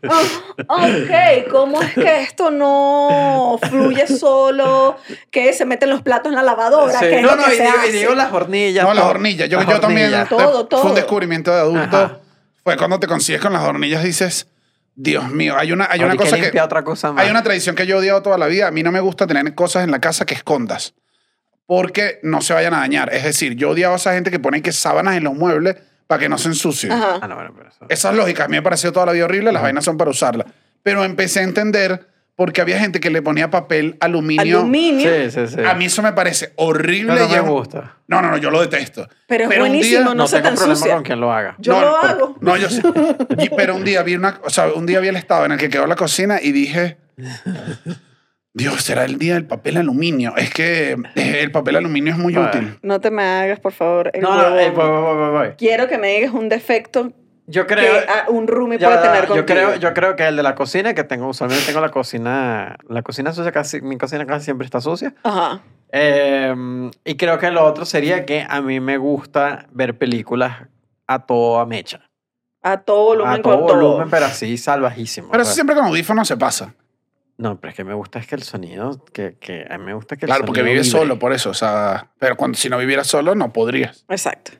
"Ah, 0.02 0.21
ok, 0.69 1.50
¿cómo 1.50 1.81
es 1.81 1.95
que 1.95 2.21
esto 2.21 2.50
no 2.50 3.59
fluye 3.71 4.07
solo? 4.07 4.99
Que 5.31 5.55
se 5.55 5.64
meten 5.64 5.88
los 5.88 6.02
platos 6.02 6.31
en 6.31 6.37
la 6.37 6.43
lavadora, 6.43 6.99
Sí. 6.99 7.07
que 7.07 7.16
es 7.16 7.23
No, 7.23 7.35
no, 7.35 7.45
que 7.45 7.55
y 7.55 7.57
se 7.57 7.62
digo, 7.62 7.75
y 7.76 7.88
hace? 7.88 7.93
digo 7.99 8.14
las 8.14 8.31
hornillas. 8.33 8.85
No, 8.85 8.93
las 8.93 9.05
hornillas. 9.07 9.49
Yo, 9.49 9.59
Las 9.59 9.66
yo 9.69 9.81
también. 9.81 10.11
Todo, 10.28 10.66
todo. 10.66 10.83
Fue 10.83 10.90
un 10.90 10.97
descubrimiento 10.97 11.50
de 11.50 11.61
adulto. 11.61 11.97
Ajá. 11.97 12.19
Fue 12.62 12.76
cuando 12.76 13.00
te 13.00 13.07
consigues 13.07 13.40
con 13.40 13.55
las 13.55 13.62
hornillas 13.62 14.02
dices, 14.05 14.49
Dios 14.98 15.30
mío, 15.30 15.54
hay 15.58 15.72
una, 15.72 15.86
hay 15.90 16.02
una 16.02 16.16
cosa 16.16 16.36
que... 16.36 16.42
limpia 16.42 16.64
otra 16.64 16.82
cosa 16.82 17.12
más. 17.12 17.22
Hay 17.22 17.30
una 17.30 17.42
tradición 17.42 17.76
que 17.76 17.86
yo 17.86 17.96
he 17.96 17.98
odiado 18.00 18.22
toda 18.22 18.38
la 18.38 18.46
vida. 18.46 18.66
A 18.66 18.70
mí 18.70 18.82
no 18.82 18.90
me 18.90 19.00
gusta 19.00 19.26
tener 19.26 19.54
cosas 19.54 19.84
en 19.84 19.90
la 19.90 20.00
casa 20.00 20.24
que 20.24 20.32
escondas. 20.34 20.94
Porque 21.66 22.18
no 22.22 22.40
se 22.40 22.54
vayan 22.54 22.72
a 22.74 22.78
dañar. 22.78 23.12
Es 23.12 23.24
decir, 23.24 23.54
yo 23.56 23.70
odiaba 23.70 23.94
a 23.94 23.96
esa 23.96 24.14
gente 24.14 24.30
que 24.30 24.38
pone 24.38 24.62
que 24.62 24.72
sábanas 24.72 25.16
en 25.16 25.24
los 25.24 25.34
muebles 25.34 25.76
para 26.06 26.20
que 26.20 26.28
no 26.28 26.38
se 26.38 26.48
ensucien. 26.48 26.92
Ajá. 26.92 27.18
Ah, 27.20 27.28
no, 27.28 27.34
bueno, 27.34 27.52
pero 27.56 27.68
eso- 27.68 27.84
Esas 27.88 28.14
lógicas 28.14 28.46
a 28.46 28.48
mí 28.48 28.56
me 28.56 28.62
pareció 28.62 28.92
toda 28.92 29.04
la 29.06 29.12
vida 29.12 29.24
horrible. 29.26 29.52
Las 29.52 29.62
vainas 29.62 29.84
son 29.84 29.96
para 29.98 30.10
usarlas. 30.10 30.46
Pero 30.82 31.04
empecé 31.04 31.40
a 31.40 31.42
entender 31.42 32.08
porque 32.37 32.61
había 32.61 32.78
gente 32.78 33.00
que 33.00 33.09
le 33.11 33.23
ponía 33.23 33.50
papel 33.50 33.97
aluminio. 33.99 34.59
Aluminio. 34.61 35.11
Sí, 35.11 35.31
sí, 35.31 35.47
sí. 35.49 35.61
A 35.66 35.75
mí 35.75 35.87
eso 35.87 36.02
me 36.02 36.12
parece 36.12 36.52
horrible. 36.57 37.14
Pero 37.14 37.28
no 37.28 37.43
me 37.45 37.50
gusta. 37.50 37.97
No, 38.09 38.21
no, 38.23 38.31
no, 38.31 38.37
yo 38.37 38.50
lo 38.50 38.61
detesto. 38.61 39.09
Pero 39.26 39.50
es 39.50 39.59
buenísimo, 39.59 39.99
día- 40.00 40.05
no, 40.05 40.14
No 40.14 40.26
se 40.28 40.40
tengo 40.43 40.55
problema 40.55 40.87
con 40.95 41.02
quien 41.02 41.21
lo 41.21 41.33
haga. 41.33 41.57
Yo 41.59 41.81
lo 41.81 41.97
hago. 41.97 42.37
No, 42.40 42.57
yo 42.57 42.69
sí. 42.69 42.81
Pero 43.57 43.75
un 43.75 43.85
día 43.85 44.02
vi 44.02 44.14
una, 44.14 44.38
o 44.45 44.50
sea, 44.50 44.69
un 44.73 44.85
día 44.87 45.00
vi 45.00 45.09
el 45.09 45.16
estado 45.16 45.47
en 45.47 45.52
el 45.52 45.59
que 45.59 45.69
quedó 45.71 45.87
la 45.87 45.97
cocina 45.97 46.38
y 46.43 46.52
dije, 46.52 46.99
Dios, 48.52 48.83
será 48.83 49.05
el 49.05 49.19
día 49.19 49.35
del 49.35 49.47
papel 49.47 49.76
aluminio. 49.78 50.35
Es 50.37 50.52
que 50.52 50.97
el 51.14 51.50
papel 51.50 51.76
aluminio 51.76 52.12
es 52.12 52.19
muy 52.19 52.35
Vale. 52.35 52.49
útil. 52.49 52.78
No 52.83 53.00
te 53.00 53.11
me 53.11 53.23
hagas, 53.23 53.61
por 53.61 53.73
favor, 53.73 54.11
el 54.14 54.21
No, 54.23 54.35
no, 54.37 54.59
eh, 54.59 54.71
voy, 54.71 54.87
voy, 54.88 55.14
voy, 55.16 55.31
voy. 55.31 55.49
Quiero 55.59 55.88
que 55.88 55.99
me 55.99 56.09
digas 56.16 56.33
un 56.33 56.49
defecto 56.49 57.12
Yo 57.46 57.66
que 57.66 57.74
creo. 57.74 57.94
ah, 58.08 58.24
un 58.28 58.48
roomie 58.48 58.78
Ya, 58.78 58.88
puede 58.88 59.02
tener 59.02 59.22
yo 59.22 59.26
contigo. 59.28 59.46
creo, 59.46 59.76
yo 59.76 59.94
creo 59.94 60.16
que 60.16 60.26
el 60.26 60.36
de 60.36 60.42
la 60.42 60.54
cocina, 60.54 60.94
que 60.94 61.04
tengo, 61.04 61.28
usualmente 61.28 61.64
tengo 61.66 61.80
la 61.80 61.90
cocina, 61.90 62.76
la 62.88 63.02
cocina 63.02 63.32
sucia 63.32 63.52
casi, 63.52 63.80
mi 63.80 63.96
cocina 63.98 64.26
casi 64.26 64.46
siempre 64.46 64.64
está 64.64 64.80
sucia. 64.80 65.14
Ajá. 65.22 65.60
Eh, 65.92 66.90
y 67.04 67.16
creo 67.16 67.38
que 67.38 67.50
lo 67.52 67.64
otro 67.64 67.84
sería 67.84 68.26
que 68.26 68.44
a 68.48 68.60
mí 68.60 68.80
me 68.80 68.98
gusta 68.98 69.66
ver 69.70 69.96
películas 69.96 70.62
a 71.06 71.20
toda 71.20 71.64
mecha. 71.66 72.00
A 72.62 72.78
todo 72.78 73.04
volumen 73.04 73.34
a 73.34 73.42
todo 73.42 73.58
con 73.58 73.66
todo. 73.68 73.76
volumen, 73.76 74.10
pero 74.10 74.26
así 74.26 74.56
salvajísimo. 74.58 75.30
Pero 75.30 75.42
eso 75.42 75.50
sea, 75.50 75.54
siempre 75.54 75.76
con 75.76 75.84
audífonos 75.84 76.26
se 76.26 76.36
pasa. 76.36 76.74
No, 77.38 77.60
pero 77.60 77.70
es 77.70 77.76
que 77.76 77.84
me 77.84 77.94
gusta 77.94 78.18
es 78.18 78.26
que 78.26 78.34
el 78.34 78.42
sonido, 78.42 79.04
que, 79.12 79.36
que 79.38 79.66
a 79.70 79.78
mí 79.78 79.84
me 79.84 79.94
gusta 79.94 80.16
que 80.16 80.24
el 80.24 80.30
Claro, 80.30 80.46
porque 80.46 80.62
vives 80.62 80.86
vibre. 80.86 80.98
solo, 80.98 81.18
por 81.18 81.32
eso. 81.32 81.50
O 81.50 81.54
sea, 81.54 82.08
pero 82.18 82.34
cuando, 82.36 82.58
si 82.58 82.68
no 82.68 82.76
vivieras 82.78 83.06
solo, 83.06 83.34
no 83.36 83.52
podrías. 83.52 84.04
Exacto. 84.08 84.52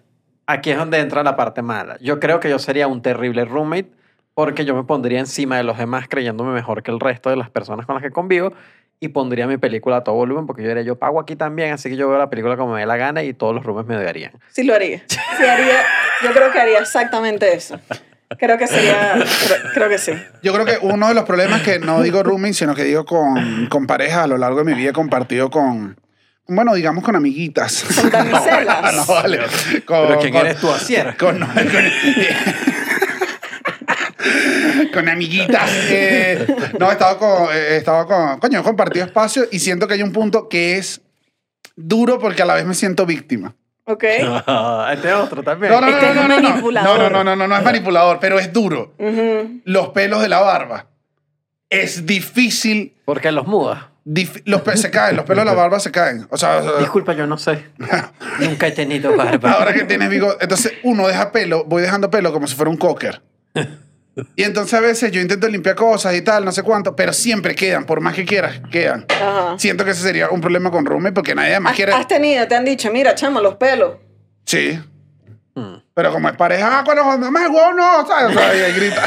Aquí 0.47 0.71
es 0.71 0.79
donde 0.79 1.01
entra 1.01 1.25
la 1.25 1.35
parte 1.35 1.61
mala. 1.61 1.97
Yo 2.01 2.21
creo 2.21 2.39
que 2.39 2.49
yo 2.49 2.59
sería 2.59 2.87
un 2.87 3.03
terrible 3.03 3.45
roommate 3.45 3.91
porque 4.35 4.65
yo 4.65 4.77
me 4.77 4.85
pondría 4.85 5.19
encima 5.19 5.57
de 5.57 5.65
los 5.65 5.77
demás 5.77 6.07
creyéndome 6.09 6.53
mejor 6.53 6.83
que 6.83 6.91
el 6.91 7.01
resto 7.01 7.31
de 7.31 7.37
las 7.37 7.51
personas 7.51 7.87
con 7.87 7.97
las 7.97 8.03
que 8.03 8.11
convivo 8.11 8.53
y 9.01 9.09
pondría 9.09 9.47
mi 9.47 9.57
película 9.57 9.97
a 9.97 10.05
todo 10.05 10.15
volumen 10.15 10.47
porque 10.47 10.63
yo 10.63 10.69
diría, 10.69 10.85
yo 10.85 10.97
pago 10.99 11.19
aquí 11.19 11.37
también, 11.37 11.73
así 11.73 11.91
que 11.91 11.97
yo 11.97 12.09
veo 12.09 12.19
la 12.19 12.31
película 12.31 12.57
como 12.57 12.75
me 12.75 12.81
dé 12.81 12.87
la 12.87 12.97
gana 12.97 13.25
y 13.25 13.35
todos 13.35 13.55
los 13.55 13.65
roommates 13.65 13.89
me 13.89 13.97
odiarían. 13.97 14.33
Sí 14.51 14.63
lo 14.63 14.75
haría. 14.75 15.03
Sí 15.09 15.45
haría. 15.45 15.83
Yo 16.23 16.33
creo 16.33 16.53
que 16.53 16.61
haría 16.61 16.79
exactamente 16.79 17.53
eso. 17.53 17.79
Creo 18.39 18.57
que 18.57 18.67
sería. 18.67 19.15
Creo, 19.15 19.73
creo 19.75 19.89
que 19.89 19.99
sí. 19.99 20.13
Yo 20.43 20.53
creo 20.53 20.65
que 20.65 20.79
uno 20.81 21.09
de 21.09 21.15
los 21.15 21.25
problemas 21.25 21.63
que 21.63 21.79
no 21.79 22.03
digo 22.03 22.23
rooming, 22.23 22.55
sino 22.55 22.75
que 22.75 22.85
digo 22.85 23.05
con, 23.05 23.67
con 23.67 23.87
pareja 23.87 24.23
a 24.25 24.27
lo 24.27 24.39
largo 24.39 24.59
de 24.59 24.65
mi 24.65 24.75
vida 24.75 24.91
he 24.91 24.93
compartido 24.93 25.51
con, 25.51 25.97
bueno, 26.49 26.75
digamos 26.75 27.03
con 27.05 27.17
amiguitas. 27.17 27.85
Con 28.01 28.11
damiselas. 28.11 28.95
No, 29.07 29.07
vale. 29.07 29.39
Con, 29.85 30.07
Pero 30.09 30.19
¿quién 30.21 30.33
con- 30.33 30.47
eres 30.47 30.61
tú, 30.61 30.71
Asier? 30.71 31.17
Con, 31.17 31.39
con, 31.41 31.49
con 34.93 35.09
amiguitas. 35.09 35.71
Eh, 35.91 36.47
no, 36.79 36.89
he 36.91 36.93
estado 36.93 37.19
con, 37.19 37.49
he 37.55 37.77
estado 37.77 38.07
con, 38.07 38.39
coño, 38.41 38.61
he 38.61 38.63
compartido 38.63 39.05
espacio 39.07 39.45
y 39.51 39.59
siento 39.59 39.87
que 39.87 39.95
hay 39.95 40.03
un 40.03 40.13
punto 40.13 40.49
que 40.49 40.77
es 40.79 41.01
duro 41.77 42.19
porque 42.19 42.43
a 42.43 42.47
la 42.47 42.55
vez 42.55 42.65
me 42.65 42.75
siento 42.75 43.07
víctima. 43.07 43.55
¿Ok? 43.85 44.03
este 44.93 45.09
es 45.09 45.15
otro 45.15 45.43
también. 45.43 45.73
No, 45.73 45.81
no, 45.81 45.89
no, 45.91 45.97
Este 45.97 46.07
no, 46.15 46.23
es 46.23 46.29
no, 46.29 46.29
no, 46.29 46.41
no, 46.41 46.49
manipulador. 46.49 46.99
no, 46.99 47.11
no, 47.11 47.25
no, 47.25 47.37
no, 47.37 47.47
no 47.49 47.57
es 47.57 47.63
manipulador, 47.65 48.19
pero 48.21 48.39
es 48.39 48.53
duro. 48.53 48.95
Ujú. 48.99 49.61
Los 49.65 49.89
pelos 49.91 50.21
de 50.23 50.29
la 50.29 50.41
barba. 50.41 50.87
Es 51.71 52.07
difícil 52.07 52.95
Porque 53.05 53.33
los 53.33 53.47
muda. 53.47 53.91
Los 54.45 54.63
se 54.81 54.91
caen, 54.91 55.17
los 55.17 55.25
pelos 55.25 55.45
de 55.45 55.51
la 55.51 55.57
barba 55.57 55.81
se 55.81 55.91
caen. 55.91 56.29
O 56.31 56.37
sea, 56.37 56.59
o 56.59 56.63
sea, 56.63 56.79
Disculpa, 56.79 57.13
yo 57.15 57.27
no 57.27 57.39
sé. 57.39 57.65
Nunca 58.41 58.69
he 58.69 58.73
tenido 58.73 59.17
barba. 59.17 59.51
ahora 59.51 59.75
que 59.75 59.83
tienes 59.85 60.09
bigote, 60.09 60.37
entonces 60.45 60.75
uno 60.85 61.09
deja 61.09 61.33
pelo, 61.33 61.65
voy 61.65 61.83
dejando 61.83 62.09
pelo 62.09 62.33
como 62.33 62.47
si 62.47 62.55
fuera 62.55 62.71
un 62.71 62.77
cocker. 62.77 63.21
Y 64.35 64.45
entonces 64.45 64.73
a 64.73 64.81
veces 64.81 65.13
yo 65.13 65.21
intento 65.21 65.47
limpiar 65.47 65.75
cosas 65.77 66.15
y 66.15 66.23
tal, 66.23 66.43
no 66.43 66.51
sé 66.51 66.63
cuánto, 66.63 66.97
pero 66.97 67.13
siempre 67.13 67.55
quedan, 67.55 67.85
por 67.85 68.01
más 68.01 68.15
que 68.15 68.25
quieras, 68.25 68.63
quedan. 68.71 69.05
Ajá. 69.11 69.57
Siento 69.59 69.85
que 69.85 69.91
ese 69.91 70.01
sería 70.01 70.31
un 70.31 70.41
problema 70.41 70.71
con 70.71 70.87
roommate 70.87 71.13
porque 71.13 71.35
nadie 71.35 71.61
más 71.61 71.73
¿Has, 71.73 71.77
quiere. 71.77 71.93
has 71.93 72.09
tenido, 72.09 72.49
te 72.49 72.55
han 72.55 72.65
dicho, 72.65 72.91
mira, 72.91 73.15
chamo, 73.15 73.43
los 73.43 73.57
pelos. 73.57 73.97
Sí. 74.47 74.81
Mm. 75.57 75.77
Pero 75.95 76.13
como 76.13 76.29
es 76.29 76.37
pareja, 76.37 76.81
ah, 76.81 76.85
cuando 76.85 77.03
mamá 77.03 77.49
huevo, 77.49 77.73
no, 77.73 78.07
¿sabes? 78.07 78.37
O 78.37 78.39
sea, 78.39 78.55
y 78.55 78.61
ahí 78.61 78.73
grita. 78.75 79.03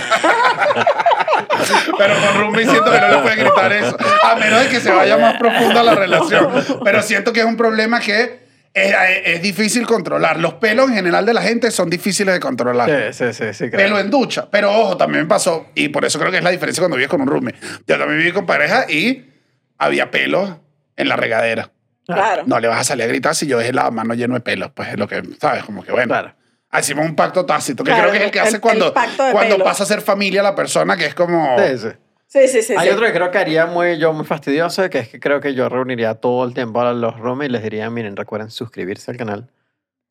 Pero 1.95 2.15
con 2.15 2.41
roommate 2.41 2.65
siento 2.65 2.91
que 2.91 2.99
no 2.99 3.07
le 3.07 3.17
puede 3.19 3.35
gritar 3.35 3.71
eso, 3.71 3.95
a 4.23 4.35
menos 4.35 4.63
de 4.63 4.69
que 4.69 4.79
se 4.79 4.91
vaya 4.91 5.15
más 5.17 5.37
profunda 5.37 5.83
la 5.83 5.93
relación. 5.93 6.51
Pero 6.83 7.03
siento 7.03 7.31
que 7.31 7.41
es 7.41 7.45
un 7.45 7.55
problema 7.55 7.99
que 7.99 8.47
es, 8.73 8.95
es 9.25 9.41
difícil 9.43 9.85
controlar. 9.85 10.39
Los 10.39 10.55
pelos 10.55 10.89
en 10.89 10.95
general 10.95 11.23
de 11.23 11.35
la 11.35 11.43
gente 11.43 11.69
son 11.69 11.87
difíciles 11.87 12.33
de 12.33 12.39
controlar. 12.39 13.13
Sí, 13.13 13.25
sí, 13.25 13.33
sí, 13.33 13.53
sí. 13.53 13.69
creo. 13.69 13.85
Pelo 13.85 13.99
en 13.99 14.09
ducha. 14.09 14.49
Pero 14.49 14.71
ojo, 14.71 14.97
también 14.97 15.25
me 15.25 15.29
pasó, 15.29 15.67
y 15.75 15.89
por 15.89 16.03
eso 16.03 16.17
creo 16.17 16.31
que 16.31 16.37
es 16.37 16.43
la 16.43 16.49
diferencia 16.49 16.81
cuando 16.81 16.97
vives 16.97 17.11
con 17.11 17.21
un 17.21 17.27
roommate. 17.27 17.59
Yo 17.85 17.99
también 17.99 18.17
viví 18.17 18.31
con 18.31 18.47
pareja 18.47 18.89
y 18.89 19.29
había 19.77 20.09
pelos 20.09 20.49
en 20.95 21.09
la 21.09 21.15
regadera. 21.15 21.69
Claro. 22.07 22.41
No 22.47 22.59
le 22.59 22.67
vas 22.67 22.79
a 22.79 22.83
salir 22.83 23.03
a 23.03 23.07
gritar 23.07 23.35
si 23.35 23.45
yo 23.45 23.59
dejé 23.59 23.71
la 23.71 23.91
mano 23.91 24.15
lleno 24.15 24.33
de 24.33 24.39
pelos. 24.39 24.71
Pues 24.73 24.89
es 24.89 24.97
lo 24.97 25.07
que, 25.07 25.21
¿sabes? 25.39 25.63
Como 25.63 25.83
que 25.83 25.91
bueno. 25.91 26.07
Claro. 26.07 26.38
Hicimos 26.77 27.05
un 27.05 27.15
pacto 27.15 27.45
tácito, 27.45 27.83
que 27.83 27.89
Claro, 27.91 28.09
creo 28.09 28.11
que 28.13 28.17
es 28.19 28.23
el 28.25 28.31
que 28.31 28.39
el- 28.39 28.45
hace 28.45 28.55
el 28.57 28.61
cuando, 28.61 28.93
pacto 28.93 29.23
de 29.23 29.31
cuando 29.31 29.55
pelo. 29.55 29.65
pasa 29.65 29.83
a 29.83 29.87
ser 29.87 30.01
familia 30.01 30.43
la 30.43 30.53
persona, 30.55 30.95
que 30.97 31.05
es 31.05 31.15
como... 31.15 31.57
Sí, 31.57 31.77
sí. 31.79 31.87
Sí, 32.27 32.47
sí, 32.47 32.61
sí. 32.61 32.75
Hay 32.77 32.87
sí. 32.89 32.93
otro 32.93 33.07
que 33.07 33.13
creo 33.13 33.31
que 33.31 33.39
haría 33.39 33.65
muy, 33.65 33.97
yo 33.97 34.13
muy 34.13 34.23
fastidioso, 34.23 34.87
que 34.91 34.99
es 34.99 35.07
que 35.09 35.19
creo 35.19 35.41
que 35.41 35.55
yo 35.55 35.67
reuniría 35.67 36.13
todo 36.13 36.45
el 36.45 36.53
tiempo 36.53 36.79
a 36.81 36.93
los 36.93 37.17
roommates 37.17 37.49
y 37.49 37.51
les 37.53 37.63
diría, 37.63 37.89
miren, 37.89 38.15
recuerden 38.15 38.51
suscribirse 38.51 39.09
al 39.09 39.17
canal 39.17 39.49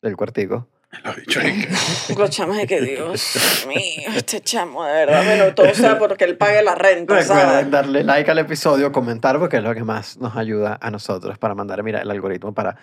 del 0.01 0.17
Cuartico. 0.17 0.67
Lo 1.03 1.11
he 1.11 1.19
dicho 1.21 1.39
ahí. 1.39 1.67
Los 2.17 2.29
chamos 2.29 2.57
de 2.57 2.67
que 2.67 2.81
Dios 2.81 3.65
mío, 3.67 4.09
este 4.15 4.41
chamo, 4.41 4.83
de 4.85 4.93
verdad. 4.93 5.23
Bueno, 5.23 5.53
todo 5.53 5.73
sea 5.73 5.99
porque 5.99 6.23
él 6.23 6.37
pague 6.37 6.61
la 6.63 6.75
renta, 6.75 7.21
¿sabes? 7.23 7.43
Recuerden 7.43 7.71
darle 7.71 8.03
like 8.03 8.31
al 8.31 8.39
episodio, 8.39 8.91
comentar, 8.91 9.37
porque 9.39 9.57
es 9.57 9.63
lo 9.63 9.73
que 9.75 9.83
más 9.83 10.17
nos 10.17 10.35
ayuda 10.35 10.77
a 10.81 10.91
nosotros 10.91 11.37
para 11.37 11.55
mandar, 11.55 11.83
mira, 11.83 12.01
el 12.01 12.09
algoritmo 12.09 12.53
para 12.53 12.75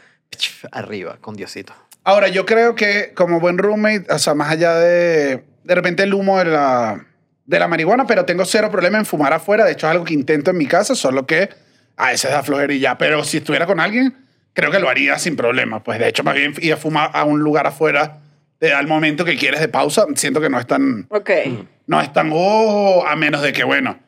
arriba 0.73 1.19
con 1.21 1.35
Diosito. 1.35 1.73
Ahora, 2.05 2.29
yo 2.29 2.47
creo 2.47 2.75
que 2.75 3.13
como 3.15 3.41
buen 3.41 3.59
roommate, 3.59 4.07
o 4.09 4.19
sea, 4.19 4.35
más 4.35 4.51
allá 4.51 4.75
de 4.77 5.45
de 5.67 5.75
repente 5.75 6.05
el 6.05 6.15
humo 6.15 6.39
de 6.39 6.45
la, 6.47 7.05
de 7.45 7.59
la 7.59 7.67
marihuana, 7.67 8.07
pero 8.07 8.25
tengo 8.25 8.45
cero 8.45 8.71
problema 8.71 8.99
en 8.99 9.05
fumar 9.05 9.33
afuera. 9.33 9.65
De 9.65 9.73
hecho, 9.73 9.87
es 9.87 9.91
algo 9.91 10.05
que 10.05 10.15
intento 10.15 10.53
en 10.53 10.59
mi 10.59 10.67
casa, 10.67 10.95
solo 10.95 11.27
que 11.27 11.51
a 11.97 12.11
veces 12.11 12.31
da 12.31 12.43
flojera 12.43 12.73
y 12.73 12.79
ya. 12.79 12.97
Pero 12.97 13.25
si 13.25 13.39
estuviera 13.39 13.67
con 13.67 13.81
alguien, 13.81 14.17
creo 14.57 14.71
que 14.73 14.81
lo 14.81 14.89
haría 14.89 15.19
sin 15.19 15.37
problema. 15.37 15.85
Pues 15.85 15.99
de 16.01 16.09
hecho, 16.09 16.25
más 16.25 16.35
bien 16.35 16.55
ir 16.61 16.73
a 16.73 16.77
fumar 16.79 17.11
a 17.13 17.25
un 17.25 17.41
lugar 17.41 17.67
afuera 17.67 18.21
eh, 18.59 18.73
al 18.73 18.87
momento 18.89 19.25
que 19.25 19.37
quieres 19.37 19.61
de 19.61 19.69
pausa, 19.69 20.07
siento 20.15 20.41
que 20.41 20.49
no 20.49 20.59
es 20.59 20.67
tan, 20.67 21.07
Ok. 21.11 21.31
no 21.87 22.01
es 22.01 22.11
tan, 22.13 22.31
oh, 22.33 23.05
a 23.07 23.15
menos 23.17 23.43
de 23.43 23.53
que, 23.53 23.65
bueno, 23.65 23.99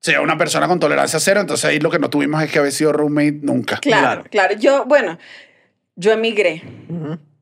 sea 0.00 0.20
una 0.20 0.36
persona 0.36 0.68
con 0.68 0.78
tolerancia 0.78 1.18
cero. 1.18 1.40
Entonces 1.40 1.64
ahí 1.64 1.80
lo 1.80 1.90
que 1.90 1.98
no 1.98 2.10
tuvimos 2.10 2.42
es 2.42 2.52
que 2.52 2.58
haber 2.58 2.70
sido 2.70 2.92
roommate 2.92 3.38
nunca. 3.42 3.78
Claro, 3.78 4.24
claro. 4.30 4.54
Yo, 4.56 4.84
bueno, 4.84 5.18
yo 5.96 6.12
emigré 6.12 6.62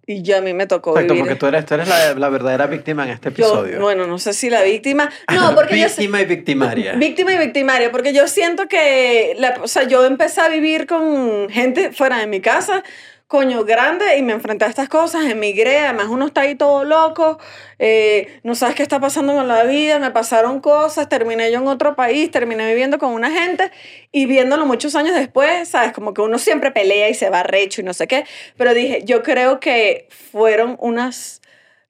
y 0.08 0.22
yo 0.22 0.36
a 0.38 0.40
mí 0.40 0.52
me 0.54 0.66
tocó 0.66 0.90
Exacto, 0.92 1.14
vivir. 1.14 1.26
porque 1.28 1.38
tú 1.40 1.46
eres, 1.46 1.66
tú 1.66 1.74
eres 1.74 1.88
la, 1.88 2.14
la 2.14 2.28
verdadera 2.28 2.66
víctima 2.68 3.04
en 3.04 3.10
este 3.10 3.30
yo, 3.32 3.46
episodio. 3.46 3.80
bueno, 3.80 4.06
no 4.06 4.18
sé 4.18 4.32
si 4.32 4.48
la 4.50 4.62
víctima. 4.62 5.10
No, 5.34 5.54
porque 5.54 5.78
yo 5.78 5.86
víctima 5.86 6.20
y 6.20 6.24
victimaria. 6.26 6.92
Víctima 6.94 7.32
y 7.32 7.38
victimaria, 7.38 7.90
porque 7.90 8.12
yo 8.12 8.28
siento 8.28 8.68
que, 8.68 9.34
la- 9.38 9.58
o 9.62 9.66
sea, 9.68 9.82
yo 9.84 10.04
empecé 10.06 10.40
a 10.40 10.48
vivir 10.48 10.86
con 10.86 11.48
gente 11.50 11.90
fuera 11.92 12.18
de 12.18 12.26
mi 12.28 12.40
casa, 12.40 12.84
coño, 13.28 13.64
grande, 13.64 14.18
y 14.18 14.22
me 14.22 14.32
enfrenté 14.32 14.64
a 14.66 14.68
estas 14.68 14.88
cosas, 14.88 15.24
emigré, 15.24 15.78
además 15.80 16.06
uno 16.10 16.26
está 16.26 16.42
ahí 16.42 16.54
todo 16.54 16.84
loco, 16.84 17.38
eh, 17.80 18.38
no 18.44 18.54
sabes 18.54 18.76
qué 18.76 18.84
está 18.84 19.00
pasando 19.00 19.34
con 19.34 19.48
la 19.48 19.64
vida, 19.64 19.98
me 19.98 20.12
pasaron 20.12 20.60
cosas, 20.60 21.08
terminé 21.08 21.50
yo 21.50 21.58
en 21.58 21.66
otro 21.66 21.96
país, 21.96 22.30
terminé 22.30 22.68
viviendo 22.68 22.98
con 22.98 23.12
una 23.12 23.32
gente, 23.32 23.72
y 24.12 24.26
viéndolo 24.26 24.64
muchos 24.64 24.94
años 24.94 25.16
después, 25.16 25.68
sabes, 25.68 25.92
como 25.92 26.14
que 26.14 26.20
uno 26.22 26.38
siempre 26.38 26.70
pelea 26.70 27.08
y 27.08 27.14
se 27.14 27.28
va 27.28 27.42
recho 27.42 27.80
y 27.80 27.84
no 27.84 27.94
sé 27.94 28.06
qué, 28.06 28.24
pero 28.56 28.74
dije, 28.74 29.02
yo 29.04 29.24
creo 29.24 29.58
que 29.58 30.06
fueron 30.30 30.76
unas 30.80 31.42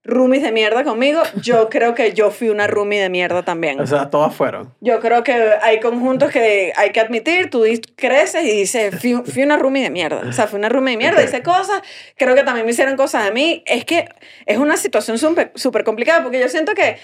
roomies 0.06 0.42
de 0.42 0.52
mierda 0.52 0.84
conmigo, 0.84 1.22
yo 1.42 1.68
creo 1.70 1.94
que 1.94 2.12
yo 2.12 2.30
fui 2.30 2.48
una 2.48 2.66
roomie 2.66 3.00
de 3.00 3.08
mierda 3.08 3.42
también. 3.44 3.80
O 3.80 3.86
sea, 3.86 4.08
todas 4.10 4.34
fueron. 4.34 4.74
Yo 4.80 5.00
creo 5.00 5.22
que 5.24 5.34
hay 5.60 5.80
conjuntos 5.80 6.30
que 6.30 6.72
hay 6.76 6.92
que 6.92 7.00
admitir, 7.00 7.50
tú 7.50 7.64
creces 7.96 8.44
y 8.44 8.52
dices, 8.52 8.94
fui, 9.00 9.14
fui 9.24 9.42
una 9.42 9.56
roomie 9.56 9.82
de 9.82 9.90
mierda. 9.90 10.22
O 10.28 10.32
sea, 10.32 10.46
fui 10.46 10.58
una 10.58 10.68
roomie 10.68 10.92
de 10.92 10.98
mierda, 10.98 11.22
hice 11.22 11.42
cosas, 11.42 11.82
creo 12.16 12.34
que 12.34 12.42
también 12.42 12.64
me 12.64 12.72
hicieron 12.72 12.96
cosas 12.96 13.28
a 13.28 13.30
mí. 13.32 13.62
Es 13.66 13.84
que 13.84 14.08
es 14.46 14.58
una 14.58 14.76
situación 14.76 15.18
súper 15.18 15.52
súper 15.54 15.84
complicada 15.84 16.22
porque 16.22 16.40
yo 16.40 16.48
siento 16.48 16.74
que, 16.74 16.98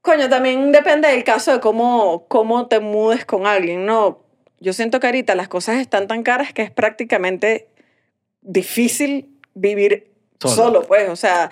coño, 0.00 0.28
también 0.28 0.72
depende 0.72 1.08
del 1.08 1.24
caso 1.24 1.52
de 1.52 1.60
cómo, 1.60 2.26
cómo 2.28 2.66
te 2.66 2.80
mudes 2.80 3.24
con 3.24 3.46
alguien, 3.46 3.86
¿no? 3.86 4.22
Yo 4.60 4.72
siento 4.72 5.00
que 5.00 5.06
ahorita 5.06 5.34
las 5.34 5.48
cosas 5.48 5.76
están 5.76 6.06
tan 6.06 6.22
caras 6.22 6.52
que 6.52 6.62
es 6.62 6.70
prácticamente 6.70 7.68
difícil 8.42 9.38
vivir 9.54 10.12
Solo. 10.40 10.54
solo, 10.54 10.82
pues, 10.82 11.08
o 11.08 11.16
sea, 11.16 11.50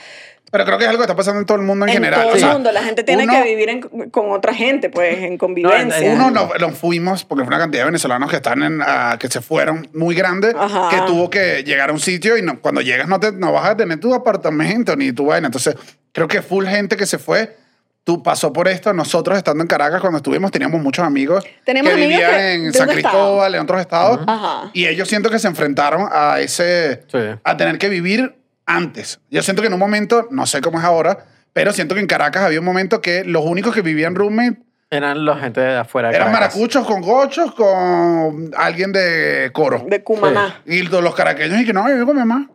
Pero 0.50 0.64
creo 0.64 0.78
que 0.78 0.84
es 0.84 0.90
algo 0.90 1.00
que 1.00 1.04
está 1.04 1.14
pasando 1.16 1.40
en 1.40 1.46
todo 1.46 1.58
el 1.58 1.62
mundo 1.64 1.84
en, 1.86 1.90
en 1.90 1.94
general. 1.94 2.22
todo 2.22 2.32
O 2.32 2.36
el 2.36 2.44
mundo, 2.52 2.72
la 2.72 2.82
gente 2.82 3.04
tiene 3.04 3.22
uno- 3.24 3.32
que 3.32 3.42
vivir 3.44 3.68
en- 3.68 4.10
con 4.10 4.32
otra 4.32 4.52
gente, 4.52 4.90
pues, 4.90 5.18
en 5.18 5.38
convivencia. 5.38 6.12
Uno 6.12 6.30
nos, 6.30 6.58
nos 6.60 6.74
fuimos 6.76 7.24
porque 7.24 7.44
fue 7.44 7.54
una 7.54 7.58
cantidad 7.62 7.82
de 7.82 7.86
venezolanos 7.86 8.28
que 8.30 8.36
están 8.36 8.62
en, 8.62 8.80
ah, 8.82 9.16
que 9.20 9.28
se 9.28 9.40
fueron 9.40 9.88
muy 9.94 10.14
grande, 10.14 10.52
Ajá. 10.58 10.88
que 10.90 11.00
tuvo 11.06 11.30
que 11.30 11.62
llegar 11.64 11.90
a 11.90 11.92
un 11.92 12.00
sitio 12.00 12.36
y 12.36 12.42
no, 12.42 12.60
cuando 12.60 12.80
llegas 12.80 13.06
no, 13.08 13.20
te, 13.20 13.30
no 13.32 13.52
vas 13.52 13.66
a 13.66 13.76
tener 13.76 14.00
tu 14.00 14.12
apartamento 14.12 14.96
ni 14.96 15.12
tu 15.12 15.26
vaina. 15.26 15.46
Entonces, 15.46 15.76
creo 16.12 16.26
que 16.26 16.42
full 16.42 16.66
gente 16.66 16.96
que 16.96 17.06
se 17.06 17.18
fue. 17.18 17.56
Tú 18.02 18.22
pasó 18.22 18.50
por 18.52 18.66
esto. 18.66 18.92
Nosotros 18.94 19.36
estando 19.36 19.62
en 19.62 19.68
Caracas 19.68 20.00
cuando 20.00 20.16
estuvimos 20.16 20.50
teníamos 20.50 20.80
muchos 20.82 21.04
amigos 21.04 21.44
Tenemos 21.64 21.90
que 21.90 21.94
amigos 21.94 22.12
vivían 22.18 22.30
que- 22.32 22.54
en 22.54 22.72
San 22.72 22.88
un 22.88 22.96
estado. 22.96 23.14
Cristóbal, 23.14 23.54
en 23.54 23.60
otros 23.60 23.80
estados. 23.82 24.20
Ajá. 24.26 24.70
Y 24.72 24.86
ellos 24.86 25.06
siento 25.06 25.28
que 25.30 25.38
se 25.38 25.46
enfrentaron 25.46 26.08
a 26.10 26.40
ese, 26.40 27.02
Sí. 27.12 27.18
a 27.44 27.56
tener 27.58 27.76
que 27.78 27.90
vivir 27.90 28.34
antes. 28.76 29.20
Yo 29.30 29.42
siento 29.42 29.62
que 29.62 29.68
en 29.68 29.74
un 29.74 29.80
momento, 29.80 30.28
no 30.30 30.46
sé 30.46 30.60
cómo 30.60 30.78
es 30.78 30.84
ahora, 30.84 31.26
pero 31.52 31.72
siento 31.72 31.94
que 31.94 32.00
en 32.00 32.06
Caracas 32.06 32.42
había 32.44 32.60
un 32.60 32.64
momento 32.66 33.00
que 33.00 33.24
los 33.24 33.44
únicos 33.44 33.74
que 33.74 33.82
vivían 33.82 34.14
roommate 34.14 34.58
Eran 34.90 35.24
la 35.24 35.36
gente 35.36 35.60
de 35.60 35.76
afuera 35.78 36.08
de 36.08 36.16
eran 36.16 36.28
Caracas. 36.32 36.54
maracuchos 36.56 36.86
con 36.86 37.00
gochos, 37.02 37.54
con 37.54 38.50
alguien 38.56 38.92
de 38.92 39.50
coro. 39.52 39.84
De 39.88 40.02
Cumaná. 40.02 40.62
Y 40.66 40.84
todos 40.88 41.02
los 41.02 41.14
caraqueños 41.14 41.60
y 41.60 41.64
que 41.66 41.72
no, 41.72 41.88
yo 41.88 41.94
vivo 41.94 42.06
con 42.06 42.16
mi 42.16 42.20
mamá. 42.24 42.48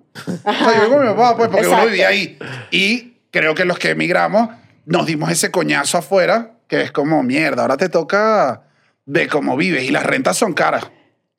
O 0.44 0.54
sea, 0.54 0.76
yo 0.76 0.82
vivo 0.86 0.96
con 0.98 1.06
mi 1.08 1.14
papá, 1.14 1.36
pues, 1.38 1.50
porque 1.50 1.68
uno 1.68 1.76
Exacto. 1.76 1.92
vivía 1.92 2.08
ahí. 2.08 2.38
Y 2.72 3.18
creo 3.32 3.54
que 3.56 3.66
los 3.66 3.78
que 3.80 3.90
emigramos 3.92 4.50
nos 4.86 5.06
dimos 5.06 5.30
ese 5.32 5.52
coñazo 5.52 5.98
afuera, 5.98 6.52
que 6.68 6.82
es 6.82 6.92
como, 6.92 7.22
mierda, 7.24 7.64
ahora 7.64 7.76
te 7.78 7.90
toca 7.90 8.62
de 9.06 9.28
cómo 9.28 9.58
vives. 9.58 9.84
Y 9.84 9.90
las 9.92 10.04
rentas 10.06 10.38
son 10.38 10.54
caras. 10.54 10.90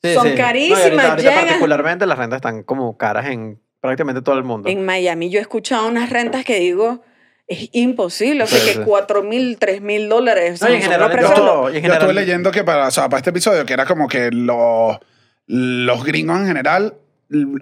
Sí, 0.02 0.12
Son 0.14 0.24
sí. 0.24 0.28
No, 0.28 0.34
y 0.34 0.38
carísimas, 0.38 0.82
ahorita, 0.82 1.08
ahorita 1.10 1.30
llegan- 1.30 1.44
particularmente 1.46 2.06
las 2.06 2.18
rentas 2.18 2.36
están 2.36 2.62
como 2.62 2.96
caras 2.98 3.26
en 3.26 3.58
prácticamente 3.87 4.22
todo 4.22 4.37
el 4.37 4.44
mundo. 4.44 4.68
En 4.68 4.85
Miami 4.85 5.31
yo 5.31 5.38
he 5.38 5.42
escuchado 5.42 5.87
unas 5.88 6.11
rentas 6.11 6.44
que 6.44 6.59
digo, 6.61 7.03
es 7.46 7.68
imposible. 7.72 8.44
O 8.44 8.46
sea, 8.46 8.59
Sí, 8.59 8.66
que 8.66 8.72
sí. 8.75 8.81
4 8.85 9.22
mil, 9.22 9.57
3 9.59 9.81
mil 9.81 10.09
dólares. 10.09 10.61
No, 10.61 10.68
en 10.68 10.83
general, 10.83 11.11
yo- 11.12 11.16
y 11.16 11.18
en 11.18 11.22
Yo 11.22 11.68
estuve 11.70 11.81
general- 11.81 12.14
leyendo 12.14 12.51
que 12.51 12.64
para, 12.64 12.88
o 12.88 12.90
sea, 12.90 13.09
para 13.09 13.18
este 13.18 13.31
episodio, 13.31 13.64
que 13.64 13.72
era 13.72 13.85
como 13.87 14.09
que 14.09 14.31
los, 14.33 14.99
los 15.46 16.05
gringos 16.05 16.38
en 16.40 16.46
general 16.46 16.94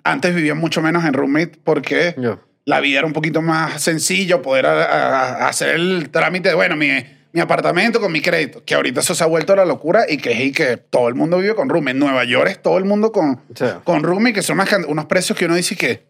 antes 0.04 0.34
vivían 0.34 0.58
mucho 0.58 0.82
menos 0.82 1.04
en 1.04 1.14
roommate 1.14 1.52
porque 1.64 2.14
Yo. 2.18 2.38
la 2.64 2.80
vida 2.80 2.98
era 2.98 3.06
un 3.06 3.12
poquito 3.14 3.40
más 3.42 3.80
sencillo, 3.82 4.42
poder 4.42 4.66
a- 4.66 4.84
a- 4.84 5.48
hacer 5.48 5.70
el 5.76 6.10
trámite 6.10 6.50
de, 6.50 6.54
bueno, 6.54 6.76
mi, 6.76 6.90
mi 7.32 7.40
apartamento 7.40 8.00
con 8.00 8.12
mi 8.12 8.20
crédito, 8.20 8.62
que 8.64 8.74
ahorita 8.74 9.00
eso 9.00 9.14
se 9.14 9.24
ha 9.24 9.26
vuelto 9.26 9.56
la 9.56 9.64
locura 9.64 10.04
y 10.08 10.18
que, 10.18 10.32
y 10.32 10.52
que 10.52 10.76
todo 10.76 11.08
el 11.08 11.14
mundo 11.14 11.38
vive 11.38 11.54
con 11.54 11.68
room. 11.68 11.88
En 11.88 11.98
Nueva 11.98 12.24
York 12.24 12.48
es 12.50 12.62
todo 12.62 12.78
el 12.78 12.84
mundo 12.84 13.10
con, 13.10 13.40
Sí. 13.54 13.64
con 13.84 14.02
room 14.02 14.28
y 14.28 14.32
que 14.32 14.42
son 14.42 14.58
unas 14.60 14.72
unos 14.86 15.06
precios 15.06 15.38
que 15.38 15.46
uno 15.46 15.54
dice 15.56 15.76
que, 15.76 16.04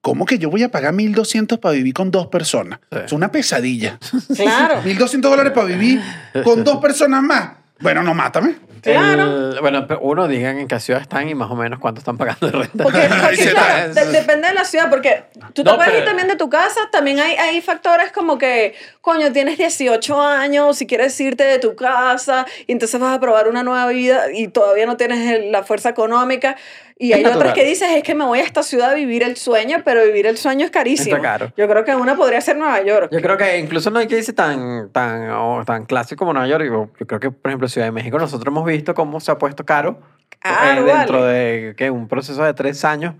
¿cómo 0.00 0.24
que 0.26 0.38
yo 0.38 0.50
voy 0.50 0.62
a 0.62 0.70
pagar 0.70 0.94
1.200 0.94 1.58
para 1.58 1.74
vivir 1.74 1.94
con 1.94 2.10
dos 2.10 2.26
personas? 2.28 2.80
Sí. 2.90 2.98
Es 3.06 3.12
una 3.12 3.30
pesadilla. 3.30 3.98
Claro. 4.36 4.82
1.200 4.82 5.20
dólares 5.20 5.52
para 5.52 5.66
vivir 5.66 6.00
con 6.44 6.64
dos 6.64 6.78
personas 6.78 7.22
más. 7.22 7.50
Bueno, 7.80 8.02
no, 8.02 8.14
mátame. 8.14 8.56
Claro. 8.82 9.50
El- 9.52 9.60
bueno, 9.60 9.86
pero 9.86 10.00
uno 10.00 10.26
digan 10.26 10.58
en 10.58 10.66
qué 10.66 10.80
ciudad 10.80 11.02
están 11.02 11.28
y 11.28 11.34
más 11.34 11.50
o 11.50 11.54
menos 11.56 11.78
cuánto 11.78 11.98
están 11.98 12.16
pagando 12.16 12.46
de 12.46 12.52
renta. 12.52 12.82
Porque, 12.84 13.08
claro, 13.52 13.92
de- 13.94 14.06
depende 14.06 14.48
de 14.48 14.54
la 14.54 14.64
ciudad, 14.64 14.88
porque 14.88 15.24
tú 15.52 15.62
te 15.64 15.70
No, 15.70 15.76
puedes 15.76 15.98
ir 15.98 16.04
también 16.06 16.28
de 16.28 16.36
tu 16.36 16.48
casa, 16.48 16.80
también 16.90 17.20
hay, 17.20 17.34
hay 17.36 17.60
factores 17.60 18.10
como 18.10 18.38
que, 18.38 18.74
coño, 19.02 19.32
tienes 19.32 19.58
18 19.58 20.20
años, 20.22 20.78
si 20.78 20.86
quieres 20.86 21.18
irte 21.20 21.44
de 21.44 21.58
tu 21.58 21.76
casa, 21.76 22.46
y 22.66 22.72
entonces 22.72 22.98
vas 22.98 23.14
a 23.14 23.20
probar 23.20 23.48
una 23.48 23.62
nueva 23.62 23.86
vida 23.88 24.32
y 24.32 24.48
todavía 24.48 24.86
no 24.86 24.96
tienes 24.96 25.30
el- 25.30 25.52
la 25.52 25.62
fuerza 25.62 25.90
económica. 25.90 26.56
Y 27.02 27.12
Es 27.12 27.16
hay 27.16 27.22
otras 27.22 27.36
natural. 27.36 27.54
que 27.54 27.64
dices, 27.64 27.88
es 27.96 28.02
que 28.02 28.14
me 28.14 28.26
voy 28.26 28.40
a 28.40 28.42
esta 28.42 28.62
ciudad 28.62 28.90
a 28.90 28.94
vivir 28.94 29.22
el 29.22 29.36
sueño, 29.38 29.78
pero 29.86 30.04
vivir 30.04 30.26
el 30.26 30.36
sueño 30.36 30.66
es 30.66 30.70
carísimo. 30.70 31.16
Está 31.16 31.26
caro. 31.26 31.52
Yo 31.56 31.66
creo 31.66 31.82
que 31.82 31.96
una 31.96 32.14
podría 32.14 32.42
ser 32.42 32.58
Nueva 32.58 32.82
York. 32.82 33.08
Yo 33.10 33.22
creo 33.22 33.38
que 33.38 33.58
incluso 33.58 33.90
no 33.90 34.00
hay 34.00 34.06
que 34.06 34.18
irse 34.18 34.34
tan, 34.34 34.90
tan, 34.90 35.30
o 35.30 35.64
tan 35.64 35.86
clásico 35.86 36.18
como 36.26 36.34
Nueva 36.34 36.46
York. 36.46 36.64
Yo, 36.66 36.90
yo 37.00 37.06
creo 37.06 37.18
que, 37.18 37.30
por 37.30 37.50
ejemplo, 37.50 37.68
Ciudad 37.68 37.86
de 37.86 37.92
México, 37.92 38.18
nosotros 38.18 38.52
hemos 38.52 38.66
visto 38.66 38.94
cómo 38.94 39.18
se 39.18 39.32
ha 39.32 39.38
puesto 39.38 39.64
caro. 39.64 39.98
Caro, 40.40 40.86
eh, 40.86 40.92
dentro 40.94 41.20
vale. 41.22 41.32
de 41.32 41.74
que 41.74 41.90
un 41.90 42.06
proceso 42.06 42.44
de 42.44 42.52
tres 42.52 42.84
años 42.84 43.14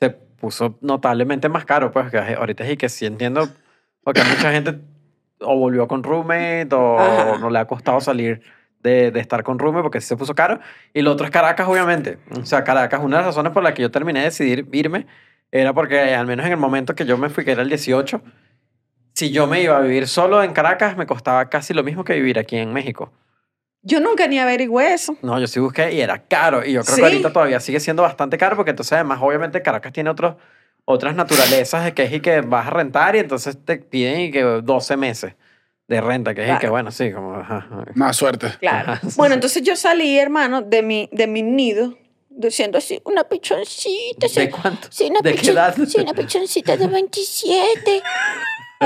se 0.00 0.10
puso 0.10 0.78
notablemente 0.80 1.48
más 1.48 1.64
caro. 1.64 1.90
Pues 1.90 2.12
que 2.12 2.18
ahorita 2.18 2.64
sí 2.66 2.76
que 2.76 2.88
sí 2.88 3.04
entiendo, 3.04 3.48
porque 4.04 4.22
mucha 4.22 4.52
gente 4.52 4.78
o 5.40 5.56
volvió 5.56 5.88
con 5.88 6.04
roommate 6.04 6.68
o 6.72 7.00
Ajá. 7.00 7.38
no 7.38 7.50
le 7.50 7.58
ha 7.58 7.64
costado 7.66 8.00
salir 8.00 8.42
de, 8.88 9.10
de 9.10 9.20
estar 9.20 9.42
con 9.42 9.58
roommate 9.58 9.82
porque 9.82 10.00
sí 10.00 10.08
se 10.08 10.16
puso 10.16 10.34
caro. 10.34 10.60
Y 10.94 11.02
lo 11.02 11.12
otro 11.12 11.24
es 11.26 11.30
Caracas, 11.30 11.68
obviamente. 11.68 12.18
O 12.40 12.44
sea, 12.44 12.64
Caracas, 12.64 13.00
una 13.02 13.18
de 13.18 13.22
las 13.22 13.26
razones 13.34 13.52
por 13.52 13.62
las 13.62 13.74
que 13.74 13.82
yo 13.82 13.90
terminé 13.90 14.20
de 14.20 14.26
decidir 14.26 14.66
irme 14.72 15.06
era 15.50 15.72
porque 15.72 16.14
al 16.14 16.26
menos 16.26 16.46
en 16.46 16.52
el 16.52 16.58
momento 16.58 16.94
que 16.94 17.04
yo 17.04 17.16
me 17.16 17.30
fui, 17.30 17.44
que 17.44 17.52
era 17.52 17.62
el 17.62 17.68
18, 17.68 18.22
si 19.14 19.30
yo 19.30 19.46
me 19.46 19.62
iba 19.62 19.76
a 19.76 19.80
vivir 19.80 20.06
solo 20.06 20.42
en 20.42 20.52
Caracas, 20.52 20.96
me 20.96 21.06
costaba 21.06 21.48
casi 21.48 21.74
lo 21.74 21.82
mismo 21.82 22.04
que 22.04 22.14
vivir 22.14 22.38
aquí 22.38 22.56
en 22.56 22.72
México. 22.72 23.12
Yo 23.82 24.00
nunca 24.00 24.26
ni 24.26 24.38
averigüé 24.38 24.92
eso. 24.92 25.16
No, 25.22 25.38
yo 25.38 25.46
sí 25.46 25.60
busqué 25.60 25.92
y 25.92 26.00
era 26.00 26.18
caro. 26.24 26.64
Y 26.64 26.72
yo 26.72 26.82
creo 26.82 26.96
¿Sí? 26.96 27.00
que 27.00 27.06
ahorita 27.06 27.32
todavía 27.32 27.60
sigue 27.60 27.80
siendo 27.80 28.02
bastante 28.02 28.36
caro 28.36 28.56
porque 28.56 28.70
entonces 28.70 28.92
además 28.92 29.20
obviamente 29.22 29.62
Caracas 29.62 29.92
tiene 29.92 30.10
otros, 30.10 30.36
otras 30.84 31.14
naturalezas 31.14 31.84
de 31.84 31.94
que 31.94 32.02
es 32.04 32.12
y 32.12 32.20
que 32.20 32.40
vas 32.42 32.66
a 32.66 32.70
rentar 32.70 33.16
y 33.16 33.20
entonces 33.20 33.56
te 33.64 33.78
piden 33.78 34.20
y 34.20 34.30
que 34.30 34.42
12 34.42 34.96
meses 34.96 35.34
de 35.88 36.00
renta, 36.02 36.34
que 36.34 36.48
es 36.50 36.58
que 36.60 36.68
bueno, 36.68 36.90
sí, 36.92 37.10
como... 37.12 37.34
ajá, 37.34 37.66
ajá. 37.70 37.84
Más 37.94 38.16
suerte. 38.16 38.52
Claro. 38.60 38.92
Ajá, 38.92 39.00
sí, 39.08 39.14
Bueno, 39.16 39.32
sí. 39.32 39.36
entonces 39.38 39.62
yo 39.62 39.74
salí, 39.74 40.18
hermano, 40.18 40.60
de 40.62 40.82
mi, 40.82 41.08
de 41.12 41.26
mi 41.26 41.42
nido, 41.42 41.96
diciendo 42.28 42.78
así, 42.78 43.00
una 43.04 43.24
pichoncita. 43.24 44.26
¿De 44.34 44.50
cuánto? 44.50 44.88
Sí, 44.90 45.08
una 45.10 45.20
¿De 45.20 45.34
qué 45.34 45.50
edad? 45.50 45.74
Sí, 45.86 45.98
una 46.00 46.12
pichoncita 46.12 46.76
de 46.76 46.86
27. 46.86 48.02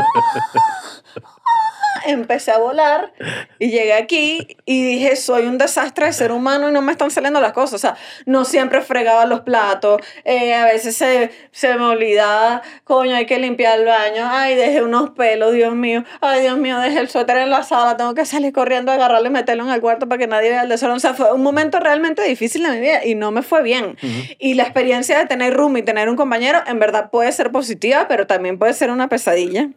Empecé 2.06 2.50
a 2.50 2.58
volar 2.58 3.12
y 3.58 3.70
llegué 3.70 3.92
aquí 3.92 4.56
y 4.64 4.84
dije, 4.84 5.16
soy 5.16 5.46
un 5.46 5.58
desastre 5.58 6.06
de 6.06 6.12
ser 6.12 6.32
humano 6.32 6.68
y 6.68 6.72
no 6.72 6.82
me 6.82 6.92
están 6.92 7.10
saliendo 7.10 7.40
las 7.40 7.52
cosas. 7.52 7.74
O 7.74 7.78
sea, 7.78 7.96
no 8.26 8.44
siempre 8.44 8.80
fregaba 8.80 9.26
los 9.26 9.40
platos, 9.40 10.00
eh, 10.24 10.54
a 10.54 10.64
veces 10.64 10.96
se, 10.96 11.30
se 11.50 11.74
me 11.74 11.84
olvidaba, 11.84 12.62
coño, 12.84 13.14
hay 13.14 13.26
que 13.26 13.38
limpiar 13.38 13.78
el 13.78 13.86
baño, 13.86 14.28
ay, 14.28 14.54
dejé 14.54 14.82
unos 14.82 15.10
pelos, 15.10 15.52
Dios 15.52 15.74
mío, 15.74 16.04
ay, 16.20 16.42
Dios 16.42 16.58
mío, 16.58 16.78
dejé 16.78 17.00
el 17.00 17.08
suéter 17.08 17.36
en 17.36 17.50
la 17.50 17.62
sala, 17.62 17.96
tengo 17.96 18.14
que 18.14 18.24
salir 18.24 18.52
corriendo 18.52 18.90
a 18.90 18.94
agarrarlo 18.94 19.28
y 19.28 19.30
meterlo 19.30 19.64
en 19.64 19.70
el 19.70 19.80
cuarto 19.80 20.08
para 20.08 20.18
que 20.18 20.26
nadie 20.26 20.50
vea 20.50 20.62
el 20.62 20.68
desorden. 20.68 20.96
O 20.96 21.00
sea, 21.00 21.14
fue 21.14 21.32
un 21.32 21.42
momento 21.42 21.78
realmente 21.78 22.22
difícil 22.22 22.62
de 22.62 22.70
mi 22.70 22.80
vida 22.80 23.04
y 23.04 23.14
no 23.14 23.30
me 23.30 23.42
fue 23.42 23.62
bien. 23.62 23.96
Y 24.38 24.54
la 24.54 24.64
experiencia 24.64 25.18
de 25.18 25.26
tener 25.26 25.54
room 25.54 25.76
y 25.76 25.82
tener 25.82 26.08
un 26.08 26.16
compañero, 26.16 26.60
en 26.66 26.78
verdad 26.78 27.10
puede 27.10 27.30
ser 27.32 27.50
positiva, 27.52 28.06
pero 28.08 28.26
también 28.26 28.58
puede 28.58 28.72
ser 28.72 28.90
una 28.90 29.08
pesadilla. 29.08 29.68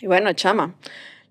Y 0.00 0.06
bueno, 0.06 0.32
chama, 0.32 0.74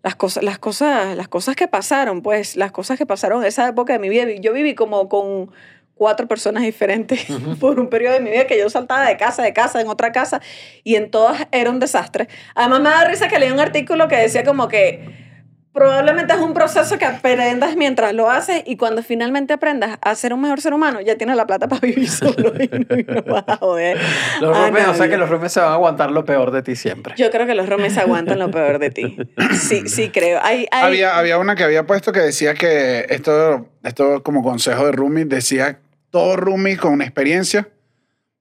las 0.03 0.15
cosas, 0.15 0.43
las 0.43 0.59
cosas, 0.59 1.15
las 1.17 1.27
cosas 1.27 1.55
que 1.55 1.67
pasaron, 1.67 2.21
pues, 2.21 2.55
las 2.55 2.71
cosas 2.71 2.97
que 2.97 3.05
pasaron 3.05 3.41
en 3.41 3.47
esa 3.47 3.67
época 3.67 3.93
de 3.93 3.99
mi 3.99 4.09
vida, 4.09 4.25
yo 4.39 4.53
viví 4.53 4.75
como 4.75 5.09
con 5.09 5.51
cuatro 5.95 6.27
personas 6.27 6.63
diferentes 6.63 7.25
por 7.59 7.79
un 7.79 7.89
periodo 7.89 8.13
de 8.13 8.21
mi 8.21 8.31
vida 8.31 8.47
que 8.47 8.57
yo 8.57 8.69
saltaba 8.69 9.05
de 9.05 9.17
casa, 9.17 9.43
de 9.43 9.53
casa, 9.53 9.81
en 9.81 9.87
otra 9.89 10.11
casa, 10.11 10.41
y 10.83 10.95
en 10.95 11.11
todas 11.11 11.47
era 11.51 11.69
un 11.69 11.79
desastre. 11.79 12.29
Además 12.55 12.79
me 12.81 12.89
da 12.89 13.03
risa 13.03 13.27
que 13.27 13.37
leí 13.37 13.51
un 13.51 13.59
artículo 13.59 14.07
que 14.07 14.15
decía 14.15 14.43
como 14.43 14.69
que 14.69 15.28
probablemente 15.73 16.33
es 16.33 16.39
un 16.39 16.53
proceso 16.53 16.97
que 16.97 17.05
aprendas 17.05 17.75
mientras 17.75 18.13
lo 18.13 18.29
haces 18.29 18.63
y 18.65 18.75
cuando 18.77 19.03
finalmente 19.03 19.53
aprendas 19.53 19.97
a 20.01 20.15
ser 20.15 20.33
un 20.33 20.41
mejor 20.41 20.59
ser 20.61 20.73
humano, 20.73 20.99
ya 21.01 21.15
tienes 21.17 21.35
la 21.35 21.45
plata 21.47 21.67
para 21.67 21.79
vivir 21.81 22.09
solo 22.09 22.53
y 22.59 22.67
no, 22.67 22.97
y 22.97 23.03
no 23.03 23.21
vas 23.23 23.43
a 23.47 23.57
joder. 23.57 23.97
Los 24.41 24.57
a 24.57 24.61
roommates, 24.65 24.87
o 24.89 24.93
sea 24.95 25.09
que 25.09 25.17
los 25.17 25.29
roommates 25.29 25.53
se 25.53 25.59
van 25.59 25.69
a 25.69 25.73
aguantar 25.73 26.11
lo 26.11 26.25
peor 26.25 26.51
de 26.51 26.61
ti 26.63 26.75
siempre. 26.75 27.13
Yo 27.17 27.29
creo 27.31 27.45
que 27.45 27.55
los 27.55 27.69
romes 27.69 27.97
aguantan 27.97 28.39
lo 28.39 28.49
peor 28.51 28.79
de 28.79 28.89
ti. 28.89 29.17
Sí, 29.53 29.87
sí 29.87 30.09
creo. 30.09 30.39
Hay, 30.43 30.67
hay- 30.71 30.83
Había, 30.85 31.17
había 31.17 31.37
una 31.37 31.55
que 31.55 31.63
había 31.63 31.85
puesto 31.85 32.11
que 32.11 32.19
decía 32.19 32.53
que 32.55 33.05
esto, 33.09 33.69
esto 33.83 34.23
como 34.23 34.43
consejo 34.43 34.85
de 34.85 34.91
roomie, 34.91 35.25
decía 35.25 35.79
todo 36.09 36.35
roomie 36.35 36.77
con 36.77 37.01
experiencia 37.01 37.69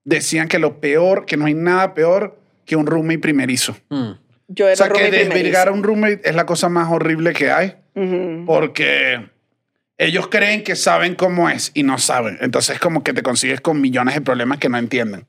decían 0.03 0.47
que 0.47 0.57
lo 0.57 0.79
peor, 0.79 1.25
que 1.27 1.37
no 1.37 1.45
hay 1.45 1.53
nada 1.53 1.93
peor 1.93 2.39
que 2.65 2.75
un 2.75 2.87
roomie 2.87 3.19
primerizo. 3.19 3.75
Mm. 3.89 4.11
Yo 4.49 4.65
era 4.67 4.73
O 4.73 4.75
sea, 4.75 4.89
que 4.89 5.09
desvirgar 5.09 5.69
a 5.69 5.71
un 5.71 5.83
roommate 5.83 6.21
es 6.23 6.35
la 6.35 6.45
cosa 6.45 6.67
más 6.67 6.91
horrible 6.91 7.33
que 7.33 7.49
hay 7.51 7.75
porque 8.45 9.29
ellos 9.97 10.27
creen 10.27 10.63
que 10.63 10.75
saben 10.75 11.15
cómo 11.15 11.49
es 11.49 11.71
y 11.73 11.83
no 11.83 11.97
saben. 11.97 12.37
Entonces 12.41 12.79
como 12.79 13.03
que 13.03 13.13
te 13.13 13.23
consigues 13.23 13.61
con 13.61 13.81
millones 13.81 14.15
de 14.15 14.21
problemas 14.21 14.59
que 14.59 14.69
no 14.69 14.77
entienden. 14.77 15.27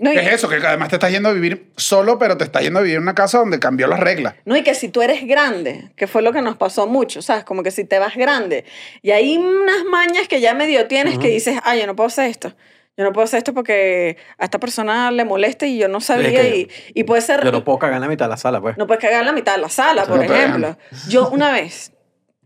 No, 0.00 0.12
y, 0.12 0.14
¿Qué 0.14 0.20
es 0.20 0.32
eso? 0.34 0.48
Que 0.48 0.56
además 0.56 0.90
te 0.90 0.96
estás 0.96 1.10
yendo 1.10 1.28
a 1.28 1.32
vivir 1.32 1.72
solo, 1.76 2.18
pero 2.18 2.36
te 2.36 2.44
estás 2.44 2.62
yendo 2.62 2.78
a 2.78 2.82
vivir 2.82 2.96
en 2.96 3.02
una 3.02 3.16
casa 3.16 3.38
donde 3.38 3.58
cambió 3.58 3.88
las 3.88 3.98
reglas. 3.98 4.36
no, 4.44 4.56
y 4.56 4.62
que 4.62 4.74
si 4.74 4.88
tú 4.88 5.02
eres 5.02 5.26
grande, 5.26 5.90
que 5.96 6.06
fue 6.06 6.22
lo 6.22 6.32
que 6.32 6.40
nos 6.40 6.56
pasó 6.56 6.86
mucho, 6.86 7.20
¿sabes? 7.20 7.42
Como 7.42 7.64
que 7.64 7.72
si 7.72 7.84
te 7.84 7.98
vas 7.98 8.14
grande 8.14 8.64
y 9.02 9.10
hay 9.10 9.36
unas 9.36 9.84
mañas 9.90 10.28
que 10.28 10.40
ya 10.40 10.54
medio 10.54 10.86
tienes 10.86 11.18
que 11.18 11.28
dices, 11.28 11.58
ay, 11.64 11.80
yo 11.80 11.86
no 11.86 11.96
puedo 11.96 12.06
hacer 12.06 12.30
esto. 12.30 12.54
Yo 12.98 13.04
no 13.04 13.12
puedo 13.12 13.24
hacer 13.24 13.38
esto 13.38 13.54
porque 13.54 14.16
a 14.38 14.44
esta 14.44 14.58
persona 14.58 15.12
le 15.12 15.24
molesta 15.24 15.66
y 15.66 15.78
yo 15.78 15.86
no 15.86 16.00
sabía 16.00 16.30
que 16.32 16.56
y, 16.58 16.68
y 16.94 17.04
puede 17.04 17.22
ser... 17.22 17.44
Yo 17.44 17.52
no 17.52 17.62
puedo 17.62 17.78
cagar 17.78 17.94
en 17.94 18.00
la 18.02 18.08
mitad 18.08 18.24
de 18.24 18.30
la 18.30 18.36
sala, 18.36 18.60
pues. 18.60 18.76
No 18.76 18.88
puedes 18.88 19.00
cagar 19.00 19.20
en 19.20 19.26
la 19.26 19.32
mitad 19.32 19.54
de 19.54 19.60
la 19.60 19.68
sala, 19.68 20.04
por 20.04 20.16
No 20.16 20.22
ejemplo. 20.24 20.76
Yo 21.08 21.28
una 21.28 21.52
vez 21.52 21.92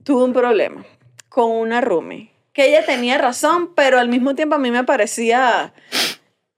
tuve 0.04 0.24
un 0.24 0.34
problema 0.34 0.84
con 1.30 1.50
una 1.50 1.80
roomie, 1.80 2.34
que 2.52 2.66
ella 2.68 2.84
tenía 2.84 3.16
razón, 3.16 3.74
pero 3.74 3.98
al 3.98 4.10
mismo 4.10 4.34
tiempo 4.34 4.56
a 4.56 4.58
mí 4.58 4.70
me 4.70 4.84
parecía 4.84 5.72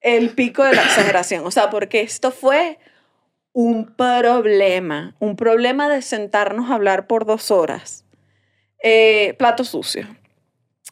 el 0.00 0.30
pico 0.30 0.64
de 0.64 0.74
la 0.74 0.83
exageración. 0.83 1.46
O 1.46 1.52
sea, 1.52 1.70
porque 1.70 2.00
esto 2.00 2.33
fue 2.33 2.80
un 3.52 3.94
problema, 3.94 5.14
un 5.20 5.37
problema 5.37 5.88
de 5.88 6.02
sentarnos 6.02 6.68
a 6.68 6.74
hablar 6.74 7.07
por 7.07 7.26
dos 7.26 7.52
horas. 7.52 8.04
Eh, 8.83 9.37
plato 9.38 9.62
sucio. 9.62 10.09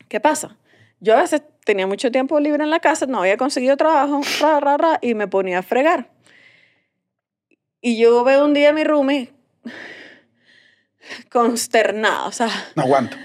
¿Qué 0.09 0.21
pasa? 0.21 0.57
Yo 1.01 1.17
a 1.17 1.23
veces 1.23 1.43
tenía 1.65 1.87
mucho 1.87 2.11
tiempo 2.11 2.39
libre 2.41 2.65
en 2.65 2.71
la 2.71 2.81
casa, 2.81 3.07
no 3.07 3.21
había 3.21 3.37
conseguido 3.37 3.77
trabajo, 3.77 4.21
ra, 4.41 4.61
ra, 4.61 4.77
ra, 4.77 4.99
y 5.03 5.15
me 5.15 5.29
ponía 5.29 5.59
a 5.59 5.63
fregar. 5.63 6.11
Y 7.81 7.99
yo 7.99 8.23
veo 8.25 8.45
un 8.45 8.55
día 8.55 8.71
a 8.71 8.73
mi 8.73 8.85
roomie 8.85 9.33
consternada, 11.31 12.27
o 12.27 12.33
sea, 12.33 12.49
No 12.77 12.83
aguanto. 12.85 13.17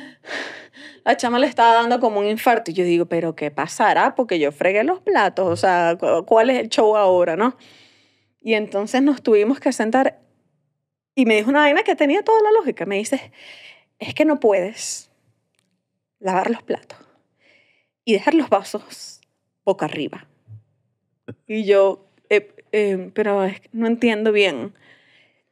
la 1.06 1.16
chama 1.18 1.40
le 1.40 1.48
estaba 1.48 1.74
dando 1.76 2.00
como 2.00 2.20
un 2.20 2.28
infarto. 2.28 2.72
Y 2.72 2.74
yo 2.74 2.84
digo, 2.84 3.06
¿pero 3.06 3.36
qué 3.36 3.52
pasará? 3.52 4.16
Porque 4.16 4.40
yo 4.40 4.52
fregué 4.52 4.84
los 4.84 5.00
platos, 5.00 5.48
o 5.48 5.56
sea, 5.56 5.96
cu- 6.00 6.26
¿cuál 6.26 6.50
es 6.50 6.60
el 6.60 6.70
show 6.70 6.96
ahora, 6.98 7.36
no? 7.36 7.56
Y 8.42 8.54
entonces 8.54 9.02
nos 9.02 9.22
tuvimos 9.22 9.60
que 9.60 9.72
sentar 9.72 10.20
y 11.16 11.26
me 11.26 11.36
dijo 11.36 11.50
una 11.50 11.60
vaina 11.62 11.84
que 11.84 11.96
tenía 11.96 12.24
toda 12.24 12.42
la 12.42 12.52
lógica. 12.52 12.86
Me 12.86 12.96
dice, 12.98 13.32
es 14.00 14.14
que 14.14 14.26
no 14.26 14.40
puedes 14.40 15.10
lavar 16.20 16.50
los 16.50 16.64
platos 16.64 16.98
y 18.08 18.14
dejar 18.14 18.36
los 18.36 18.48
vasos 18.48 19.20
boca 19.66 19.84
arriba. 19.86 20.28
Y 21.46 21.66
yo, 21.66 22.08
"Eh, 22.30 22.56
eh, 22.72 23.12
pero 23.14 23.44
es 23.44 23.60
que 23.60 23.70
no 23.74 23.86
entiendo 23.86 24.32
bien. 24.32 24.74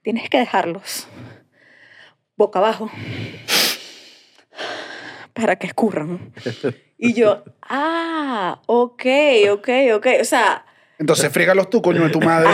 Tienes 0.04 0.30
que 0.30 0.38
dejarlos 0.38 1.06
boca 2.38 2.60
abajo 2.60 2.90
para 5.34 5.58
que 5.58 5.68
escurran. 5.68 6.32
Y 6.98 7.14
yo, 7.14 7.44
ah, 7.62 8.62
ok, 8.68 9.04
ok, 9.52 9.70
ok. 9.96 10.08
O 10.22 10.24
sea, 10.24 10.66
Entonces, 10.98 11.30
frígalos 11.34 11.70
tú, 11.70 11.82
coño 11.82 12.04
de 12.04 12.10
tu 12.10 12.22
madre. 12.22 12.52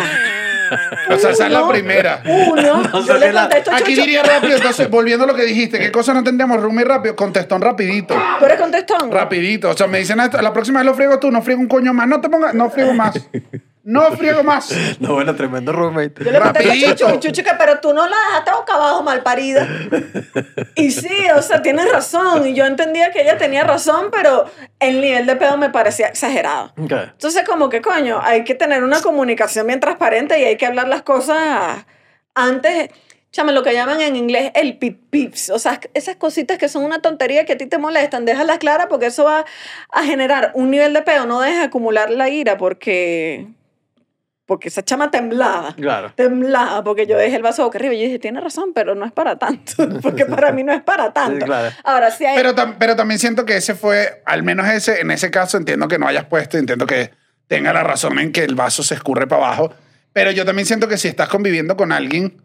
O 1.09 1.17
sea, 1.17 1.31
esa 1.31 1.45
es 1.47 1.51
la 1.51 1.67
primera. 1.67 2.21
Uno, 2.25 2.81
No 2.93 3.05
yo 3.05 3.13
sé 3.13 3.19
le 3.19 3.25
qué 3.27 3.33
la- 3.33 3.41
contesto 3.43 3.71
Aquí 3.73 3.95
diría 3.95 4.23
rápido, 4.23 4.55
entonces, 4.55 4.89
volviendo 4.89 5.23
a 5.25 5.27
lo 5.27 5.35
que 5.35 5.43
dijiste, 5.43 5.79
¿qué 5.79 5.91
cosa 5.91 6.13
no 6.13 6.19
entendíamos? 6.19 6.61
Rumi 6.61 6.83
rápido, 6.83 7.15
contestón 7.15 7.61
rapidito. 7.61 8.15
¿Tú 8.39 8.45
eres 8.45 8.59
contestón? 8.59 9.11
Rapidito. 9.11 9.69
O 9.69 9.77
sea, 9.77 9.87
me 9.87 9.99
dicen, 9.99 10.19
"Ah, 10.19 10.29
la 10.41 10.53
próxima 10.53 10.79
vez 10.79 10.85
lo 10.85 10.93
friego 10.93 11.19
tú, 11.19 11.31
no 11.31 11.41
friego 11.41 11.61
un 11.61 11.67
coño 11.67 11.93
más. 11.93 12.07
No 12.07 12.21
te 12.21 12.29
pongas, 12.29 12.53
no 12.53 12.69
friego 12.69 12.93
más. 12.93 13.13
No 13.83 14.11
friego 14.11 14.43
más. 14.43 14.71
No, 14.99 15.15
bueno, 15.15 15.35
tremendo 15.35 15.71
roommate. 15.71 16.23
Yo 16.23 16.31
le 16.31 16.39
contesto 16.39 17.07
a. 17.07 17.19
Chucho, 17.19 17.43
que 17.43 17.51
pero 17.57 17.79
tú 17.79 17.93
no 17.93 18.07
la 18.07 18.15
dejaste 18.27 18.51
boca 18.51 18.75
abajo, 18.75 19.03
mal 19.03 19.23
parida. 19.23 19.67
Y 20.75 20.91
sí, 20.91 21.27
o 21.35 21.41
sea, 21.41 21.61
tienes 21.61 21.91
razón. 21.91 22.45
Y 22.47 22.53
yo 22.53 22.65
entendía 22.65 23.11
que 23.11 23.21
ella 23.21 23.37
tenía 23.37 23.63
razón, 23.63 24.09
pero 24.11 24.45
el 24.79 25.01
nivel 25.01 25.25
de 25.25 25.35
pedo 25.35 25.57
me 25.57 25.69
parecía 25.69 26.07
exagerado. 26.07 26.73
Ok. 26.77 26.91
Entonces, 26.91 27.43
como 27.47 27.69
que 27.69 27.81
coño, 27.81 28.19
hay 28.21 28.43
que 28.43 28.53
tener 28.53 28.83
una 28.83 29.01
comunicación 29.01 29.67
bien 29.67 29.79
transparente 29.79 30.39
y 30.39 30.43
hay 30.43 30.57
que 30.57 30.65
hablar 30.65 30.87
las 30.87 31.01
cosas 31.01 31.85
antes. 32.35 32.89
Chame, 33.31 33.53
lo 33.53 33.63
que 33.63 33.73
llaman 33.73 34.01
en 34.01 34.17
inglés 34.17 34.51
el 34.55 34.77
pip 34.77 35.09
pips. 35.09 35.51
O 35.51 35.59
sea, 35.59 35.79
esas 35.93 36.17
cositas 36.17 36.57
que 36.57 36.67
son 36.67 36.83
una 36.83 37.01
tontería 37.01 37.45
que 37.45 37.53
a 37.53 37.57
ti 37.57 37.65
te 37.65 37.77
molestan, 37.77 38.25
déjalas 38.25 38.57
claras 38.57 38.87
porque 38.87 39.05
eso 39.05 39.23
va 39.23 39.45
a 39.89 40.03
generar 40.03 40.51
un 40.53 40.69
nivel 40.69 40.93
de 40.93 41.01
pedo. 41.01 41.25
No 41.25 41.39
dejes 41.39 41.63
acumular 41.63 42.11
la 42.11 42.29
ira 42.29 42.57
porque. 42.57 43.47
Porque 44.51 44.67
esa 44.67 44.83
chama 44.83 45.09
temblaba. 45.09 45.73
Claro. 45.77 46.11
Temblaba 46.13 46.83
porque 46.83 47.07
yo 47.07 47.17
dejé 47.17 47.37
el 47.37 47.41
vaso 47.41 47.63
boca 47.63 47.77
arriba 47.77 47.93
y 47.93 47.99
yo 47.99 48.03
dije, 48.07 48.19
tiene 48.19 48.41
razón, 48.41 48.73
pero 48.75 48.95
no 48.95 49.05
es 49.05 49.13
para 49.13 49.37
tanto. 49.39 49.71
Porque 50.01 50.25
para 50.25 50.51
mí 50.51 50.61
no 50.61 50.73
es 50.73 50.81
para 50.81 51.13
tanto. 51.13 51.37
Sí, 51.39 51.45
claro. 51.45 51.73
Ahora 51.85 52.11
sí 52.11 52.25
hay. 52.25 52.35
Pero, 52.35 52.53
tam- 52.53 52.75
pero 52.77 52.97
también 52.97 53.17
siento 53.17 53.45
que 53.45 53.55
ese 53.55 53.75
fue, 53.75 54.21
al 54.25 54.43
menos 54.43 54.67
ese, 54.67 54.99
en 54.99 55.09
ese 55.09 55.31
caso, 55.31 55.55
entiendo 55.55 55.87
que 55.87 55.97
no 55.97 56.05
hayas 56.05 56.25
puesto, 56.25 56.57
entiendo 56.57 56.85
que 56.85 57.11
tenga 57.47 57.71
la 57.71 57.81
razón 57.83 58.19
en 58.19 58.33
que 58.33 58.43
el 58.43 58.55
vaso 58.55 58.83
se 58.83 58.93
escurre 58.95 59.25
para 59.25 59.45
abajo. 59.45 59.73
Pero 60.11 60.31
yo 60.31 60.43
también 60.43 60.65
siento 60.65 60.89
que 60.89 60.97
si 60.97 61.07
estás 61.07 61.29
conviviendo 61.29 61.77
con 61.77 61.93
alguien, 61.93 62.41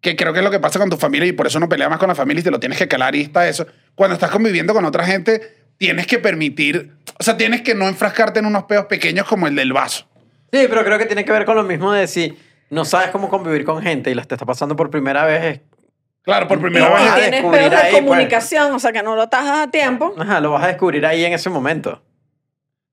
que 0.00 0.14
creo 0.14 0.32
que 0.32 0.38
es 0.38 0.44
lo 0.44 0.52
que 0.52 0.60
pasa 0.60 0.78
con 0.78 0.90
tu 0.90 0.96
familia 0.96 1.26
y 1.26 1.32
por 1.32 1.48
eso 1.48 1.58
no 1.58 1.68
peleas 1.68 1.90
más 1.90 1.98
con 1.98 2.06
la 2.08 2.14
familia 2.14 2.42
y 2.42 2.44
te 2.44 2.52
lo 2.52 2.60
tienes 2.60 2.78
que 2.78 2.86
calar 2.86 3.16
y 3.16 3.22
está 3.22 3.48
eso. 3.48 3.66
Cuando 3.96 4.14
estás 4.14 4.30
conviviendo 4.30 4.74
con 4.74 4.84
otra 4.84 5.04
gente, 5.04 5.40
tienes 5.76 6.06
que 6.06 6.20
permitir, 6.20 6.92
o 7.18 7.24
sea, 7.24 7.36
tienes 7.36 7.62
que 7.62 7.74
no 7.74 7.88
enfrascarte 7.88 8.38
en 8.38 8.46
unos 8.46 8.62
pedos 8.66 8.86
pequeños 8.86 9.26
como 9.26 9.48
el 9.48 9.56
del 9.56 9.72
vaso. 9.72 10.06
Sí, 10.52 10.66
pero 10.68 10.84
creo 10.84 10.98
que 10.98 11.06
tiene 11.06 11.24
que 11.24 11.32
ver 11.32 11.44
con 11.44 11.56
lo 11.56 11.62
mismo 11.62 11.92
de 11.92 12.06
si 12.06 12.36
no 12.70 12.84
sabes 12.84 13.08
cómo 13.10 13.28
convivir 13.28 13.64
con 13.64 13.82
gente 13.82 14.10
y 14.10 14.14
la 14.14 14.24
te 14.24 14.34
está 14.34 14.44
pasando 14.46 14.76
por 14.76 14.90
primera 14.90 15.24
vez. 15.24 15.60
Claro, 16.22 16.46
por 16.46 16.60
primera 16.60 16.86
No 16.86 16.92
vas 16.92 17.02
a 17.02 17.04
vez. 17.04 17.14
tienes 17.14 17.30
descubrir 17.32 17.58
pedos 17.60 17.70
de 17.72 17.76
ahí, 17.78 17.90
pues. 17.92 18.02
comunicación, 18.02 18.72
o 18.72 18.78
sea, 18.78 18.92
que 18.92 19.02
no 19.02 19.16
lo 19.16 19.28
tajas 19.28 19.66
a 19.66 19.70
tiempo. 19.70 20.14
Ajá, 20.18 20.40
lo 20.40 20.50
vas 20.52 20.64
a 20.64 20.66
descubrir 20.68 21.04
ahí 21.06 21.24
en 21.24 21.32
ese 21.32 21.50
momento. 21.50 22.02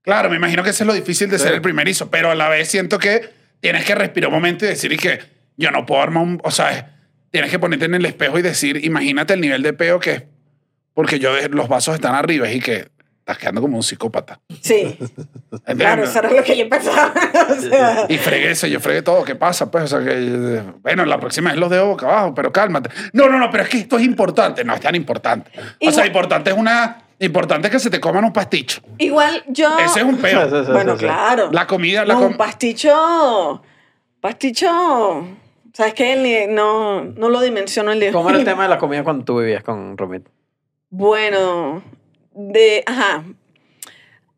Claro, 0.02 0.30
me 0.30 0.38
imagino 0.38 0.64
que 0.64 0.70
eso 0.72 0.84
es 0.84 0.88
lo 0.88 0.94
difícil 0.94 1.30
de 1.30 1.38
Sí. 1.38 1.44
ser 1.46 1.54
el 1.54 1.62
primerizo, 1.62 2.10
pero 2.10 2.32
a 2.32 2.36
la 2.36 2.50
vez 2.50 2.70
siento 2.70 2.98
que 2.98 3.30
tienes 3.60 3.84
que 3.86 3.94
respirar 3.94 4.30
un 4.30 4.36
momento 4.36 4.66
y 4.66 4.70
decir 4.70 4.92
y 4.94 4.98
que 4.98 5.20
yo 5.58 5.70
no 5.72 5.86
puedo 5.86 6.02
armar 6.02 6.24
un... 6.24 6.40
O 6.44 6.52
sea, 6.52 6.96
tienes 7.30 7.52
que 7.52 7.60
ponerte 7.60 7.86
en 7.86 7.94
el 7.96 8.06
espejo 8.06 8.40
y 8.40 8.42
decir, 8.42 8.84
imagínate 8.84 9.34
el 9.34 9.42
nivel 9.42 9.62
de 9.62 9.74
peo 9.74 10.00
que 10.00 10.12
es, 10.14 10.24
porque 10.94 11.20
yo 11.20 11.34
de- 11.36 11.50
los 11.50 11.68
vasos 11.68 11.94
están 11.96 12.16
arriba 12.16 12.50
y 12.50 12.60
que 12.62 12.88
estás 13.32 13.38
quedando 13.38 13.62
como 13.62 13.78
un 13.78 13.84
psicópata. 13.84 14.40
Sí, 14.62 14.98
claro, 15.78 16.04
eso 16.04 16.20
era 16.20 16.32
lo 16.32 16.44
que 16.44 16.58
yo 16.58 16.68
pensaba. 16.68 17.14
o 17.50 17.62
sea, 17.62 18.06
Y 18.10 18.18
fregué 18.18 18.52
eso, 18.52 18.66
yo 18.68 18.80
fregué 18.80 19.02
todo. 19.04 19.24
¿Qué 19.24 19.36
pasa? 19.36 19.70
Pues, 19.70 19.84
o 19.86 19.88
sea, 19.88 20.00
que, 20.04 20.64
bueno, 20.82 21.06
la 21.06 21.20
próxima 21.20 21.52
vez 21.52 21.60
los 21.60 21.70
dejo 21.70 21.86
boca 21.88 22.08
abajo, 22.08 22.34
pero 22.34 22.52
cálmate. 22.52 22.90
No, 23.14 23.30
no, 23.30 23.38
no, 23.38 23.50
pero 23.52 23.64
es 23.64 23.70
que 23.70 23.78
esto 23.78 23.98
es 23.98 24.04
importante. 24.04 24.64
No 24.64 24.74
es 24.74 24.82
tan 24.82 24.96
importante. 24.96 25.52
O 25.86 25.92
sea, 25.92 26.06
importante 26.06 26.50
es 26.50 26.58
una... 26.58 27.04
Importante 27.22 27.68
es 27.68 27.74
que 27.74 27.80
se 27.80 27.90
te 27.90 28.00
coman 28.00 28.24
un 28.24 28.32
pasticho. 28.34 28.82
igual 28.98 29.44
yo... 29.48 29.78
Ese 29.80 30.00
es 30.00 30.06
un 30.06 30.18
peo. 30.18 30.50
sí, 30.50 30.66
sí, 30.66 30.72
bueno, 30.72 30.94
sí, 30.94 31.00
claro. 31.06 31.50
La 31.52 31.68
comida, 31.68 32.06
la 32.06 32.14
No, 32.14 32.22
com- 32.22 32.32
un 32.32 32.38
pasticho... 32.38 33.62
Pasticho... 34.22 35.28
¿Sabes 35.74 35.94
qué? 35.94 36.48
No, 36.50 37.04
no 37.04 37.30
lo 37.30 37.42
dimensiono 37.42 37.92
el 37.92 38.00
día. 38.00 38.12
¿Cómo 38.12 38.30
era 38.30 38.40
el 38.40 38.46
tema 38.46 38.64
de 38.64 38.70
la 38.70 38.78
comida 38.80 39.04
cuando 39.04 39.24
tú 39.24 39.40
vivías 39.40 39.64
con 39.64 39.98
roommate? 39.98 40.30
Bueno, 40.90 41.84
de... 42.34 42.84
Ajá. 42.86 43.24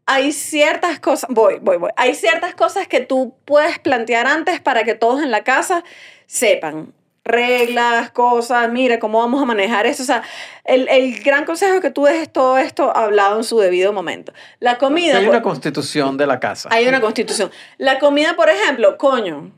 Hay 0.06 0.32
ciertas 0.34 1.00
cosas... 1.00 1.30
Voy, 1.34 1.60
voy, 1.62 1.78
voy. 1.78 1.92
Hay 1.96 2.16
ciertas 2.16 2.54
cosas 2.56 2.88
que 2.88 3.00
tú 3.00 3.36
puedes 3.46 3.80
plantear 3.80 4.28
antes 4.28 4.60
para 4.60 4.84
que 4.84 4.96
todos 4.96 5.24
en 5.24 5.32
la 5.32 5.44
casa 5.44 5.84
sepan. 6.26 6.94
Reglas, 7.24 8.10
cosas, 8.12 8.70
mira, 8.72 8.98
cómo 8.98 9.20
vamos 9.20 9.42
a 9.42 9.46
manejar 9.46 9.86
eso. 9.86 10.02
O 10.02 10.06
sea, 10.06 10.24
el, 10.66 10.88
el 10.90 11.22
gran 11.24 11.46
consejo 11.46 11.76
es 11.76 11.82
que 11.82 11.92
tú 11.92 12.06
dejes 12.06 12.34
todo 12.34 12.58
esto 12.58 12.96
hablado 12.98 13.38
en 13.38 13.44
su 13.44 13.60
debido 13.60 13.94
momento. 13.94 14.34
La 14.60 14.80
comida... 14.80 15.18
Hay 15.20 15.26
por- 15.26 15.36
una 15.36 15.44
constitución 15.44 16.18
de 16.18 16.26
la 16.26 16.40
casa. 16.40 16.68
Hay 16.72 16.88
una 16.88 17.00
constitución. 17.00 17.52
La 17.78 18.00
comida, 18.00 18.36
por 18.36 18.50
ejemplo, 18.50 18.98
coño, 18.98 19.52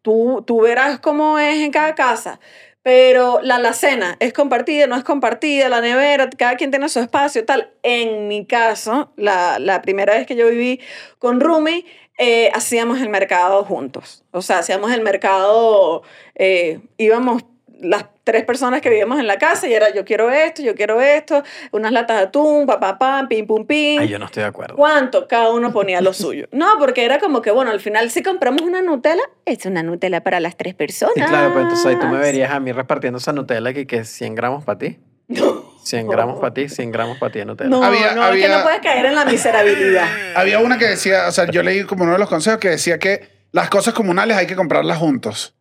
tú, 0.00 0.42
tú 0.46 0.62
verás 0.62 0.98
cómo 0.98 1.38
es 1.38 1.58
en 1.58 1.70
cada 1.70 1.94
casa, 1.94 2.40
pero 2.82 3.40
la 3.42 3.56
alacena 3.56 4.16
es 4.20 4.32
compartida, 4.32 4.86
no 4.86 4.96
es 4.96 5.04
compartida, 5.04 5.68
la 5.68 5.80
nevera, 5.80 6.30
cada 6.30 6.56
quien 6.56 6.70
tiene 6.70 6.88
su 6.88 7.00
espacio, 7.00 7.44
tal. 7.44 7.70
En 7.82 8.28
mi 8.28 8.46
caso, 8.46 9.12
la, 9.16 9.58
la 9.58 9.82
primera 9.82 10.14
vez 10.14 10.26
que 10.26 10.36
yo 10.36 10.48
viví 10.48 10.80
con 11.18 11.40
Rumi, 11.40 11.84
eh, 12.18 12.50
hacíamos 12.54 13.00
el 13.00 13.08
mercado 13.08 13.64
juntos. 13.64 14.24
O 14.30 14.42
sea, 14.42 14.58
hacíamos 14.58 14.92
el 14.92 15.00
mercado, 15.00 16.02
eh, 16.34 16.80
íbamos 16.98 17.44
las 17.82 18.04
tres 18.24 18.44
personas 18.44 18.80
que 18.80 18.88
vivíamos 18.90 19.18
en 19.18 19.26
la 19.26 19.38
casa 19.38 19.66
y 19.68 19.74
era 19.74 19.92
yo 19.92 20.04
quiero 20.04 20.30
esto, 20.30 20.62
yo 20.62 20.74
quiero 20.74 21.00
esto, 21.00 21.42
unas 21.72 21.92
latas 21.92 22.18
de 22.18 22.22
atún, 22.24 22.66
papá, 22.66 22.98
pam, 22.98 23.28
pim, 23.28 23.46
pum, 23.46 23.66
pim. 23.66 24.00
Ay, 24.00 24.08
yo 24.08 24.18
no 24.18 24.26
estoy 24.26 24.42
de 24.42 24.48
acuerdo. 24.48 24.76
¿Cuánto? 24.76 25.26
Cada 25.26 25.50
uno 25.50 25.72
ponía 25.72 26.00
lo 26.00 26.12
suyo. 26.12 26.46
No, 26.52 26.66
porque 26.78 27.04
era 27.04 27.18
como 27.18 27.42
que, 27.42 27.50
bueno, 27.50 27.70
al 27.70 27.80
final 27.80 28.10
si 28.10 28.22
compramos 28.22 28.62
una 28.62 28.82
Nutella, 28.82 29.22
es 29.44 29.64
una 29.66 29.82
Nutella 29.82 30.22
para 30.22 30.40
las 30.40 30.56
tres 30.56 30.74
personas. 30.74 31.14
Sí, 31.16 31.22
claro, 31.22 31.48
pero 31.50 31.62
entonces 31.62 31.86
ahí 31.86 31.96
tú 31.96 32.06
me 32.06 32.18
verías 32.18 32.50
a 32.52 32.60
mí 32.60 32.72
repartiendo 32.72 33.18
esa 33.18 33.32
Nutella 33.32 33.72
que, 33.72 33.86
que 33.86 34.04
100 34.04 34.34
gramos 34.34 34.64
para 34.64 34.78
ti. 34.78 34.98
100 35.84 36.08
gramos 36.08 36.40
para 36.40 36.52
ti, 36.52 36.68
100 36.68 36.90
gramos 36.92 37.18
para 37.18 37.32
ti 37.32 37.38
de 37.38 37.44
Nutella. 37.44 37.70
No, 37.70 37.82
Había- 37.82 38.14
no, 38.14 38.24
es 38.24 38.30
que 38.36 38.44
había- 38.44 38.58
no 38.58 38.62
puedes 38.64 38.80
caer 38.80 39.06
en 39.06 39.14
la 39.14 39.24
miserabilidad. 39.24 40.06
Había 40.36 40.58
una 40.58 40.76
que 40.78 40.86
decía, 40.86 41.26
o 41.28 41.32
sea, 41.32 41.50
yo 41.50 41.62
leí 41.62 41.84
como 41.84 42.04
uno 42.04 42.12
de 42.14 42.18
los 42.18 42.28
consejos 42.28 42.58
que 42.60 42.68
decía 42.70 42.98
que 42.98 43.28
las 43.52 43.70
cosas 43.70 43.94
comunales 43.94 44.36
hay 44.36 44.46
que 44.46 44.56
comprarlas 44.56 44.98
juntos. 44.98 45.54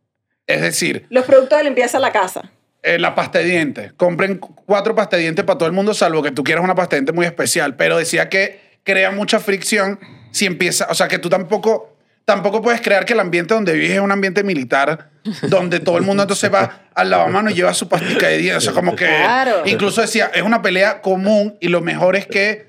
Es 0.50 0.62
decir, 0.62 1.06
Los 1.10 1.26
productos 1.26 1.58
de 1.60 1.64
limpieza 1.66 1.98
de 2.00 2.02
la 2.02 2.12
casa. 2.12 2.50
eh, 2.82 2.98
la 2.98 3.14
pasta 3.14 3.40
de 3.40 3.46
dientes. 3.46 3.94
Compren 3.94 4.38
cuatro 4.40 4.96
pasta 4.96 5.16
de 5.16 5.22
dientes 5.24 5.46
para 5.46 5.58
todo 5.60 5.68
el 5.68 5.74
mundo, 5.74 5.94
salvo 5.94 6.24
que 6.24 6.32
tú 6.32 6.44
quieras 6.44 6.64
una 6.64 6.74
pasta 6.76 6.96
de 6.96 7.02
dientes 7.02 7.14
muy 7.16 7.26
especial. 7.26 7.76
Pero 7.76 7.98
decía 7.98 8.30
que 8.30 8.60
crea 8.84 9.12
mucha 9.12 9.40
fricción 9.40 10.00
si 10.32 10.46
empieza, 10.48 10.88
o 10.90 10.96
sea, 10.96 11.08
que 11.08 11.20
tú 11.20 11.30
tampoco, 11.30 11.96
tampoco 12.26 12.62
puedes 12.62 12.82
crear 12.82 13.06
que 13.06 13.14
el 13.14 13.20
ambiente 13.20 13.54
donde 13.54 13.74
vives 13.74 13.92
es 13.92 14.00
un 14.00 14.12
ambiente 14.12 14.44
militar, 14.44 15.10
donde 15.44 15.80
todo 15.80 15.98
el 15.98 16.04
mundo 16.04 16.24
entonces 16.24 16.52
va 16.52 16.82
al 16.96 17.10
lavamano 17.12 17.50
y 17.52 17.54
lleva 17.54 17.74
su 17.76 17.88
pastica 17.88 18.28
de 18.28 18.38
dientes. 18.40 18.58
O 18.58 18.62
sea, 18.62 18.74
como 18.74 18.96
que 18.96 19.06
Claro. 19.06 19.62
incluso 19.66 20.02
decía, 20.02 20.32
es 20.34 20.42
una 20.42 20.62
pelea 20.64 21.02
común 21.02 21.58
y 21.60 21.68
lo 21.68 21.82
mejor 21.82 22.16
es 22.16 22.26
que 22.26 22.68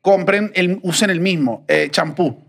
compren, 0.00 0.52
el, 0.54 0.78
usen 0.82 1.10
el 1.10 1.20
mismo 1.20 1.64
eh, 1.68 1.88
champú. 1.90 2.42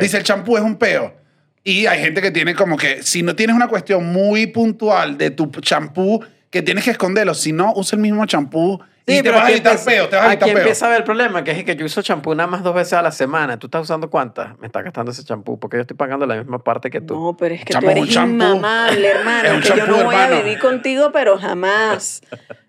Dice, 0.00 0.16
el 0.16 0.22
champú 0.24 0.56
es 0.56 0.62
un 0.62 0.76
peo. 0.76 1.14
Y 1.64 1.86
hay 1.86 2.00
gente 2.00 2.20
que 2.20 2.30
tiene 2.30 2.54
como 2.54 2.76
que, 2.76 3.02
si 3.02 3.22
no 3.22 3.34
tienes 3.34 3.56
una 3.56 3.68
cuestión 3.68 4.12
muy 4.12 4.46
puntual 4.46 5.16
de 5.16 5.30
tu 5.30 5.50
champú, 5.62 6.22
que 6.50 6.60
tienes 6.60 6.84
que 6.84 6.90
esconderlo, 6.90 7.32
si 7.32 7.52
no, 7.52 7.72
usa 7.74 7.96
el 7.96 8.02
mismo 8.02 8.26
champú 8.26 8.80
y 9.06 9.16
te 9.18 9.22
pero 9.24 9.34
vas 9.34 9.42
a 9.42 9.44
aquí 9.46 9.52
evitar 9.54 9.72
empieza- 9.72 9.90
peo, 9.90 10.08
te 10.08 10.16
vas 10.16 10.24
a 10.24 10.26
evitar 10.28 10.42
Aquí 10.48 10.52
peo. 10.54 10.58
empieza 10.62 10.86
a 10.86 10.88
ver 10.88 10.98
el 10.98 11.04
problema, 11.04 11.44
que 11.44 11.50
es 11.50 11.64
que 11.64 11.76
yo 11.76 11.84
uso 11.84 12.00
champú 12.02 12.34
nada 12.34 12.46
más 12.46 12.62
dos 12.62 12.74
veces 12.74 12.94
a 12.94 13.02
la 13.02 13.12
semana. 13.12 13.58
¿Tú 13.58 13.66
estás 13.66 13.82
usando 13.82 14.08
cuántas? 14.08 14.58
Me 14.58 14.66
está 14.66 14.80
gastando 14.82 15.10
ese 15.12 15.24
champú 15.24 15.58
porque 15.60 15.76
yo 15.76 15.82
estoy 15.82 15.96
pagando 15.96 16.24
la 16.26 16.36
misma 16.36 16.58
parte 16.64 16.90
que 16.90 17.00
tú. 17.00 17.14
No, 17.14 17.36
pero 17.36 17.54
es 17.54 17.64
que 17.64 17.74
tú 17.74 17.88
eres 17.90 18.14
inmamable, 18.16 19.08
Es 19.10 19.14
hermano. 19.16 19.54
un 19.56 19.60
Que 19.60 19.68
yo 19.76 19.86
no 19.86 20.04
voy 20.04 20.14
a 20.14 20.28
vivir 20.30 20.58
contigo, 20.58 21.10
pero 21.12 21.36
jamás. 21.38 22.22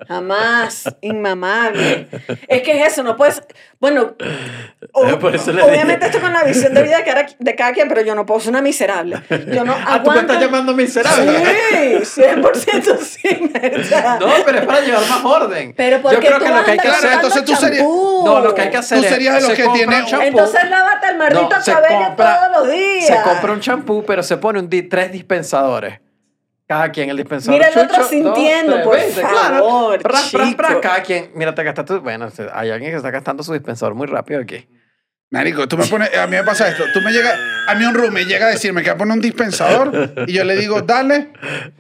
Jamás. 0.08 0.84
Inmamable. 1.02 2.08
Es 2.48 2.62
que 2.64 2.82
es 2.82 2.92
eso, 2.94 3.04
no 3.04 3.16
puedes. 3.16 3.42
Bueno, 3.80 4.16
o- 4.94 5.02
obviamente 5.06 6.06
esto 6.06 6.20
con 6.20 6.34
la 6.34 6.44
visión 6.44 6.74
de 6.74 6.84
vida 6.84 6.98
de 6.98 7.04
cada, 7.04 7.26
de 7.38 7.56
cada 7.56 7.72
quien, 7.74 7.88
pero 7.88 8.02
yo 8.02 8.14
no 8.16 8.26
puedo 8.26 8.40
ser 8.40 8.50
una 8.52 8.62
miserable. 8.62 9.22
Yo 9.54 9.64
no 9.64 9.74
Ah, 9.88 10.02
tú 10.04 10.10
me 10.12 10.18
aguanto. 10.20 10.34
estás 10.34 10.42
llamando 10.42 10.74
miserable. 10.74 11.38
Sí, 12.06 12.22
100% 12.22 12.98
sí, 12.98 13.50
¿verdad? 13.54 14.20
No, 14.20 14.28
pero 14.46 14.60
es 14.60 14.66
para 14.66 14.82
llevar 14.82 15.08
más 15.08 15.24
orden. 15.24 15.74
Pero 15.76 16.02
porque 16.02 16.25
creo 16.26 16.40
que 16.40 16.50
lo 16.50 16.64
que 16.66 16.72
hay 16.72 16.78
que 16.78 16.88
hacer. 16.88 17.00
Claro, 17.02 17.16
entonces 17.16 17.46
tú 17.46 17.56
serías-. 17.56 17.84
No, 17.84 18.40
lo 18.42 18.54
que 18.56 18.62
hay 18.62 18.70
que 18.70 18.78
hacer 18.78 18.98
Tú 19.00 19.04
es. 19.06 19.10
serías 19.12 19.36
de 19.36 19.42
los 19.42 19.52
que 19.52 19.64
compra 19.64 19.78
tiene- 19.78 20.00
un 20.02 20.06
champú. 20.08 20.26
Entonces 20.28 20.70
lávate 20.70 21.08
el 21.10 21.18
maldito 21.18 21.50
cabello 21.66 22.06
compra- 22.08 22.40
todos 22.50 22.58
los 22.66 22.72
días. 22.74 23.06
Se 23.08 23.22
compra 23.22 23.54
un 23.54 23.60
champú, 23.60 24.04
pero 24.06 24.24
se 24.24 24.38
pone 24.38 24.60
un 24.60 24.70
tres 24.90 25.12
dispensadores. 25.12 26.00
Cada 26.68 26.90
quien 26.92 27.10
el 27.12 27.18
dispensador. 27.18 27.60
Mira 27.60 27.70
el 27.72 27.78
otro 27.78 27.96
Chucho, 27.98 28.10
sintiendo, 28.10 28.78
dos, 28.78 28.84
por 28.88 29.00
favor, 29.00 30.02
Pra, 30.02 30.20
pra, 30.32 30.46
pra, 30.58 30.82
cada 30.82 31.04
quien. 31.04 31.30
Mira, 31.36 31.54
te 31.54 31.64
gastaste. 31.64 31.98
Bueno, 31.98 32.28
hay 32.54 32.72
alguien 32.72 32.90
que 32.92 32.98
está 32.98 33.12
gastando 33.12 33.44
su 33.44 33.54
dispensador 33.54 33.94
muy 33.94 34.08
rápido 34.08 34.42
aquí. 34.42 34.68
Marico, 35.32 35.68
tú 35.68 35.76
me 35.78 35.86
pones, 35.86 36.16
a 36.16 36.28
mí 36.28 36.36
me 36.38 36.44
pasa 36.44 36.68
esto, 36.70 36.84
tú 36.94 37.02
me 37.02 37.12
llegas, 37.12 37.36
a 37.68 37.74
mí 37.76 37.84
un 37.84 37.96
room 37.96 38.14
me 38.14 38.26
llega 38.26 38.46
a 38.46 38.50
decirme 38.52 38.84
que 38.84 38.90
va 38.90 38.96
a 38.96 38.98
poner 38.98 39.16
un 39.16 39.22
dispensador 39.22 40.14
y 40.28 40.34
yo 40.34 40.44
le 40.44 40.56
digo, 40.56 40.82
dale, 40.84 41.30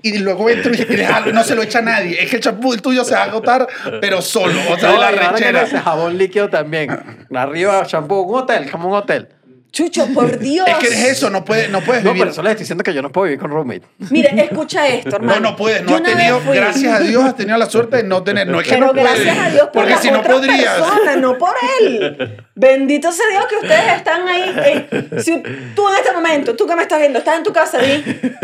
y 0.01 0.17
luego 0.17 0.49
entro 0.49 0.73
y 0.73 0.77
le 0.77 1.05
jalo, 1.05 1.31
no 1.31 1.43
se 1.43 1.55
lo 1.55 1.61
echa 1.61 1.79
a 1.79 1.83
nadie. 1.83 2.21
Es 2.21 2.29
que 2.29 2.37
el 2.37 2.41
champú 2.41 2.73
el 2.73 2.81
tuyo 2.81 3.03
se 3.05 3.13
va 3.13 3.21
a 3.21 3.25
agotar, 3.25 3.67
pero 4.01 4.21
solo, 4.21 4.59
o 4.71 4.77
sea, 4.79 4.91
No, 4.93 4.99
la 4.99 5.11
rechera. 5.11 5.65
jabón 5.67 6.17
líquido 6.17 6.49
también. 6.49 6.89
Arriba, 7.33 7.85
champú, 7.85 8.21
un 8.21 8.39
hotel, 8.41 8.69
como 8.71 8.89
un 8.89 8.95
hotel. 8.95 9.29
Chucho, 9.75 10.07
por 10.13 10.39
Dios. 10.39 10.65
Es 10.69 10.75
que 10.77 10.87
es 10.87 11.03
eso, 11.11 11.29
no 11.29 11.43
puedes, 11.43 11.69
no 11.69 11.81
puedes 11.81 12.01
No, 12.01 12.11
vivir. 12.13 12.23
por 12.23 12.31
eso 12.31 12.41
les 12.41 12.51
estoy 12.51 12.63
diciendo 12.63 12.81
que 12.83 12.93
yo 12.93 13.01
no 13.01 13.11
puedo 13.11 13.25
vivir 13.25 13.39
con 13.39 13.51
roommate. 13.51 13.81
Mire, 14.09 14.31
escucha 14.41 14.87
esto, 14.87 15.17
hermano. 15.17 15.41
No, 15.41 15.49
no 15.51 15.55
puedes, 15.57 15.81
no 15.83 15.89
Yo 15.89 15.95
has 15.95 16.01
una 16.01 16.09
tenido, 16.11 16.35
vez 16.37 16.45
fui- 16.47 16.55
gracias 16.55 16.93
a 16.93 16.99
Dios 17.01 17.23
has 17.25 17.35
tenido 17.35 17.57
la 17.57 17.65
suerte 17.65 17.97
de 17.97 18.03
no 18.03 18.23
tener, 18.23 18.47
no 18.47 18.61
es 18.61 18.67
que 18.67 18.73
Pero 18.75 18.85
no 18.87 18.91
puedes, 18.93 19.09
gracias 19.25 19.37
a 19.37 19.49
Dios 19.49 19.63
por 19.65 19.71
porque 19.83 19.97
si 19.97 20.11
no 20.11 20.23
podrías. 20.23 20.73
personas, 20.81 21.17
no 21.17 21.37
por 21.37 21.53
él. 21.81 22.37
Bendito 22.55 23.11
sea 23.11 23.25
Dios 23.31 23.45
que 23.49 23.55
ustedes 23.57 23.97
están 23.97 24.25
ahí. 24.29 24.55
eh, 24.65 25.09
si 25.19 25.43
tú 25.75 25.89
en 25.89 25.95
este 25.97 26.13
momento, 26.13 26.55
tú 26.55 26.65
que 26.65 26.75
me 26.77 26.83
estás 26.83 26.99
viendo, 26.99 27.19
estás 27.19 27.37
en 27.37 27.43
tu 27.43 27.51
casa, 27.51 27.77
di, 27.79 28.01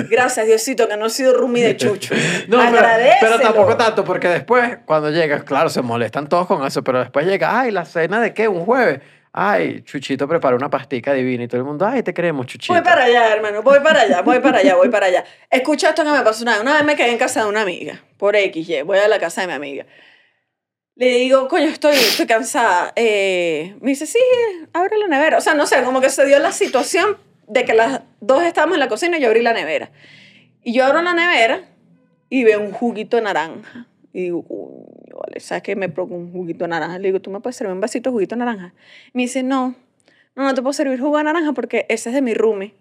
gracias 0.09 0.45
Diosito 0.45 0.87
que 0.89 0.97
no 0.97 1.05
he 1.05 1.09
sido 1.09 1.33
roomie 1.37 1.63
de 1.63 1.77
Chucho. 1.77 2.13
No, 2.49 2.57
pero, 2.71 2.87
pero 3.21 3.39
tampoco 3.39 3.77
tanto, 3.77 4.03
porque 4.03 4.27
después, 4.27 4.79
cuando 4.85 5.09
llegas, 5.11 5.43
claro, 5.43 5.69
se 5.69 5.81
molestan 5.81 6.27
todos 6.27 6.45
con 6.45 6.65
eso, 6.67 6.83
pero 6.83 6.99
después 6.99 7.25
llega, 7.25 7.57
ay, 7.57 7.71
¿la 7.71 7.85
cena 7.85 8.19
de 8.19 8.33
qué? 8.33 8.49
¿Un 8.49 8.65
jueves? 8.65 8.99
Ay, 9.33 9.83
Chuchito 9.83 10.27
preparó 10.27 10.57
una 10.57 10.69
pastica 10.69 11.13
divina 11.13 11.43
y 11.43 11.47
todo 11.47 11.61
el 11.61 11.65
mundo, 11.65 11.85
ay, 11.85 12.03
te 12.03 12.13
queremos, 12.13 12.47
Chuchito. 12.47 12.73
Voy 12.73 12.83
para 12.83 13.05
allá, 13.05 13.33
hermano, 13.33 13.61
voy 13.63 13.79
para 13.79 14.01
allá, 14.01 14.21
voy 14.21 14.39
para 14.39 14.57
allá, 14.59 14.75
voy 14.75 14.89
para 14.89 15.05
allá. 15.05 15.23
Escucha 15.49 15.89
esto 15.89 16.03
que 16.03 16.11
me 16.11 16.21
pasó 16.21 16.43
una 16.43 16.53
vez. 16.53 16.61
Una 16.61 16.73
vez 16.73 16.83
me 16.83 16.95
quedé 16.95 17.11
en 17.11 17.17
casa 17.17 17.43
de 17.43 17.49
una 17.49 17.61
amiga, 17.61 18.03
por 18.17 18.35
XY, 18.35 18.81
voy 18.81 18.97
a 18.97 19.07
la 19.07 19.19
casa 19.19 19.41
de 19.41 19.47
mi 19.47 19.53
amiga. 19.53 19.85
Le 20.95 21.07
digo, 21.15 21.47
coño, 21.47 21.67
estoy, 21.67 21.95
estoy 21.95 22.27
cansada. 22.27 22.91
Eh, 22.95 23.75
me 23.79 23.91
dice, 23.91 24.05
sí, 24.05 24.19
abre 24.73 24.97
la 24.97 25.07
nevera. 25.07 25.37
O 25.37 25.41
sea, 25.41 25.53
no 25.53 25.65
sé, 25.65 25.81
como 25.83 26.01
que 26.01 26.09
se 26.09 26.25
dio 26.25 26.37
la 26.39 26.51
situación 26.51 27.17
de 27.47 27.63
que 27.63 27.73
las 27.73 28.01
dos 28.19 28.43
estábamos 28.43 28.75
en 28.75 28.81
la 28.81 28.89
cocina 28.89 29.17
y 29.17 29.21
yo 29.21 29.27
abrí 29.27 29.41
la 29.41 29.53
nevera. 29.53 29.91
Y 30.61 30.73
yo 30.73 30.85
abro 30.85 31.01
la 31.01 31.13
nevera 31.13 31.63
y 32.29 32.43
veo 32.43 32.59
un 32.59 32.71
juguito 32.71 33.15
de 33.15 33.23
naranja. 33.23 33.87
Y 34.13 34.23
digo, 34.23 34.43
coño, 34.43 34.80
vale, 35.25 35.39
¿sabes 35.39 35.63
qué? 35.63 35.75
Me 35.75 35.89
provoca 35.89 36.15
un 36.15 36.31
juguito 36.31 36.63
de 36.65 36.69
naranja. 36.69 36.97
Le 36.99 37.07
digo, 37.09 37.19
¿tú 37.21 37.29
me 37.31 37.39
puedes 37.39 37.55
servir 37.55 37.73
un 37.73 37.81
vasito 37.81 38.09
de 38.09 38.13
juguito 38.13 38.35
de 38.35 38.39
naranja? 38.39 38.73
Me 39.13 39.23
dice, 39.23 39.43
no, 39.43 39.75
no, 40.35 40.43
no 40.43 40.53
te 40.53 40.61
puedo 40.61 40.73
servir 40.73 40.99
jugo 40.99 41.17
de 41.17 41.23
naranja 41.23 41.53
porque 41.53 41.85
ese 41.89 42.09
es 42.09 42.15
de 42.15 42.21
mi 42.21 42.33
roomie. 42.33 42.73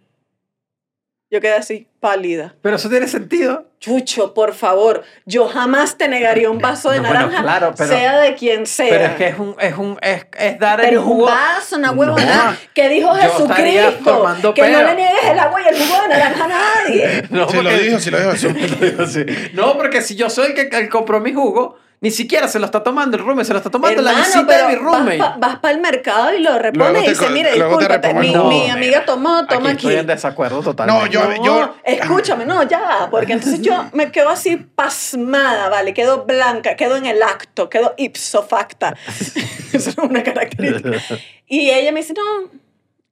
Yo 1.32 1.40
quedé 1.40 1.52
así, 1.52 1.86
pálida. 2.00 2.56
Pero 2.60 2.74
eso 2.74 2.88
tiene 2.90 3.06
sentido. 3.06 3.64
Chucho, 3.78 4.34
por 4.34 4.52
favor, 4.52 5.04
yo 5.26 5.46
jamás 5.46 5.96
te 5.96 6.08
negaría 6.08 6.50
un 6.50 6.58
vaso 6.58 6.90
de 6.90 6.96
No, 6.96 7.04
bueno, 7.04 7.20
naranja, 7.20 7.42
claro, 7.42 7.74
pero- 7.78 7.88
sea 7.88 8.18
de 8.18 8.34
quien 8.34 8.66
sea. 8.66 8.88
Pero 8.88 9.04
es 9.04 9.12
que 9.14 9.26
es 9.28 9.38
un, 9.38 9.54
es 9.60 9.76
un, 9.78 9.96
es, 10.02 10.26
es 10.36 10.58
dar 10.58 10.80
el 10.80 10.86
Pero 10.88 11.02
un 11.02 11.06
jugo. 11.06 11.26
vaso, 11.26 11.76
una 11.76 11.92
huevona. 11.92 12.34
No, 12.50 12.56
que 12.74 12.88
dijo 12.88 13.14
Jesucristo. 13.14 14.52
Que 14.54 14.70
no 14.72 14.82
le 14.82 14.94
niegues 14.96 15.24
el 15.30 15.38
agua 15.38 15.60
y 15.62 15.68
el 15.68 15.80
jugo 15.80 16.02
de 16.02 16.08
naranja 16.08 16.44
a 16.44 16.48
nadie. 16.48 17.22
No, 17.30 17.48
Sí 17.48 17.56
lo 17.58 17.62
porque- 17.62 17.78
dijo, 17.78 17.98
sí 18.00 18.10
lo 18.10 18.18
dijo. 18.18 19.06
Sí. 19.06 19.24
No, 19.54 19.76
porque 19.78 20.02
si 20.02 20.16
yo 20.16 20.30
soy 20.30 20.48
el 20.48 20.54
que 20.68 20.76
el 20.76 20.88
compró 20.88 21.20
mi 21.20 21.32
jugo, 21.32 21.78
ni 22.02 22.10
siquiera 22.10 22.48
se 22.48 22.58
lo 22.58 22.64
está 22.64 22.82
tomando 22.82 23.16
el 23.18 23.22
roommate, 23.22 23.44
se 23.44 23.52
lo 23.52 23.58
está 23.58 23.68
tomando 23.70 24.00
la 24.00 24.12
visita 24.14 24.66
de 24.66 24.68
mi 24.68 24.74
roommate. 24.76 25.18
vas 25.38 25.58
para 25.58 25.74
el 25.74 25.80
mercado 25.82 26.32
y 26.34 26.40
lo 26.40 26.58
repones 26.58 27.02
y 27.02 27.04
te 27.04 27.10
dice, 27.10 27.26
co- 27.26 27.30
mira, 27.32 27.54
luego 27.56 27.76
te 27.78 27.88
discúlpate, 27.88 28.14
mi, 28.14 28.70
amiga 28.70 29.04
tomó, 29.04 29.46
toma 29.46 29.68
aquí 29.70 29.76
aquí. 29.76 29.86
estoy 29.88 29.96
en 29.96 30.06
desacuerdo 30.06 30.56
No, 30.56 30.62
totalmente. 30.62 31.10
yo, 31.10 31.24
No, 31.28 31.44
yo, 31.44 31.74
escúchame, 31.84 32.46
no, 32.46 32.62
ya, 32.62 33.08
porque 33.10 33.34
entonces 33.34 33.60
yo 33.60 33.84
me 33.92 34.10
quedo 34.10 34.30
así 34.30 34.56
pasmada, 34.56 35.68
¿vale? 35.68 35.92
Quedo 35.92 36.24
blanca, 36.24 36.74
quedo 36.74 36.96
en 36.96 37.04
el 37.04 37.22
acto, 37.22 37.68
quedo 37.68 37.92
ipso 37.98 38.42
facta. 38.44 38.96
Eso 39.72 39.90
es 39.90 39.98
una 39.98 40.22
característica. 40.22 40.98
Y 41.46 41.70
ella 41.70 41.92
me 41.92 42.00
dice, 42.00 42.14
no. 42.14 42.50